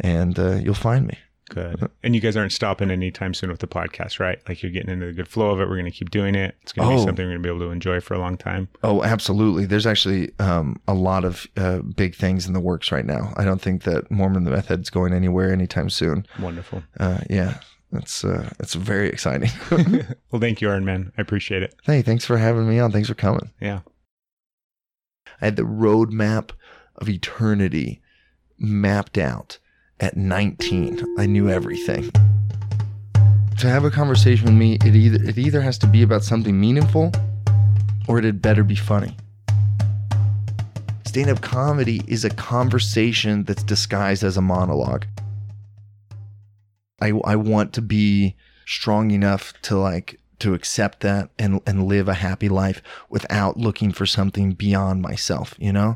and 0.00 0.38
uh, 0.38 0.54
you'll 0.56 0.74
find 0.74 1.06
me. 1.06 1.18
Good. 1.50 1.90
And 2.02 2.14
you 2.14 2.20
guys 2.20 2.36
aren't 2.36 2.52
stopping 2.52 2.90
anytime 2.90 3.34
soon 3.34 3.50
with 3.50 3.58
the 3.60 3.66
podcast, 3.66 4.20
right? 4.20 4.38
Like 4.48 4.62
you're 4.62 4.70
getting 4.70 4.90
into 4.90 5.06
the 5.06 5.12
good 5.12 5.26
flow 5.28 5.50
of 5.50 5.60
it. 5.60 5.68
We're 5.68 5.74
going 5.76 5.90
to 5.90 5.90
keep 5.90 6.10
doing 6.10 6.34
it. 6.36 6.56
It's 6.62 6.72
going 6.72 6.88
to 6.88 6.94
Oh. 6.94 6.98
be 6.98 7.04
something 7.04 7.24
we're 7.24 7.32
going 7.32 7.42
to 7.42 7.48
be 7.48 7.54
able 7.54 7.66
to 7.66 7.72
enjoy 7.72 8.00
for 8.00 8.14
a 8.14 8.18
long 8.18 8.36
time. 8.36 8.68
Oh, 8.84 9.02
absolutely. 9.02 9.64
There's 9.66 9.86
actually 9.86 10.30
um, 10.38 10.80
a 10.86 10.94
lot 10.94 11.24
of 11.24 11.46
uh, 11.56 11.78
big 11.80 12.14
things 12.14 12.46
in 12.46 12.52
the 12.52 12.60
works 12.60 12.92
right 12.92 13.04
now. 13.06 13.32
I 13.36 13.44
don't 13.44 13.60
think 13.60 13.82
that 13.84 14.08
Mormon 14.10 14.44
the 14.44 14.50
Meth 14.52 14.68
Head's 14.68 14.90
going 14.90 15.12
anywhere 15.12 15.52
anytime 15.52 15.90
soon. 15.90 16.26
Wonderful. 16.38 16.82
Uh, 17.00 17.18
yeah, 17.30 17.58
That's 17.90 18.24
uh, 18.24 18.50
it's 18.60 18.74
very 18.74 19.08
exciting. 19.08 19.50
Well, 20.30 20.40
thank 20.40 20.60
you, 20.60 20.68
Aaron, 20.68 20.84
man. 20.84 21.12
I 21.18 21.22
appreciate 21.22 21.62
it. 21.62 21.74
hey, 21.84 22.02
thanks 22.02 22.24
for 22.24 22.36
having 22.38 22.68
me 22.68 22.78
on. 22.78 22.92
Thanks 22.92 23.08
for 23.08 23.14
coming. 23.14 23.50
Yeah. 23.60 23.80
I 25.40 25.46
had 25.46 25.56
the 25.56 25.62
roadmap 25.62 26.50
of 26.96 27.08
eternity 27.08 28.00
mapped 28.58 29.18
out 29.18 29.58
at 30.00 30.16
19. 30.16 31.02
I 31.18 31.26
knew 31.26 31.48
everything. 31.48 32.10
To 33.58 33.68
have 33.68 33.84
a 33.84 33.90
conversation 33.90 34.46
with 34.46 34.54
me, 34.54 34.74
it 34.84 34.94
either 34.94 35.22
it 35.22 35.38
either 35.38 35.62
has 35.62 35.78
to 35.78 35.86
be 35.86 36.02
about 36.02 36.22
something 36.22 36.58
meaningful 36.60 37.12
or 38.06 38.18
it 38.18 38.24
had 38.24 38.42
better 38.42 38.62
be 38.62 38.76
funny. 38.76 39.16
Stand-up 41.06 41.40
comedy 41.40 42.02
is 42.06 42.24
a 42.24 42.30
conversation 42.30 43.44
that's 43.44 43.62
disguised 43.62 44.22
as 44.22 44.36
a 44.36 44.42
monologue. 44.42 45.06
I 47.00 47.12
I 47.24 47.36
want 47.36 47.72
to 47.74 47.82
be 47.82 48.36
strong 48.66 49.10
enough 49.10 49.54
to 49.62 49.78
like 49.78 50.20
to 50.40 50.52
accept 50.52 51.00
that 51.00 51.30
and 51.38 51.60
and 51.66 51.86
live 51.86 52.08
a 52.08 52.14
happy 52.14 52.50
life 52.50 52.82
without 53.08 53.56
looking 53.56 53.92
for 53.92 54.04
something 54.04 54.52
beyond 54.52 55.00
myself, 55.00 55.54
you 55.58 55.72
know? 55.72 55.94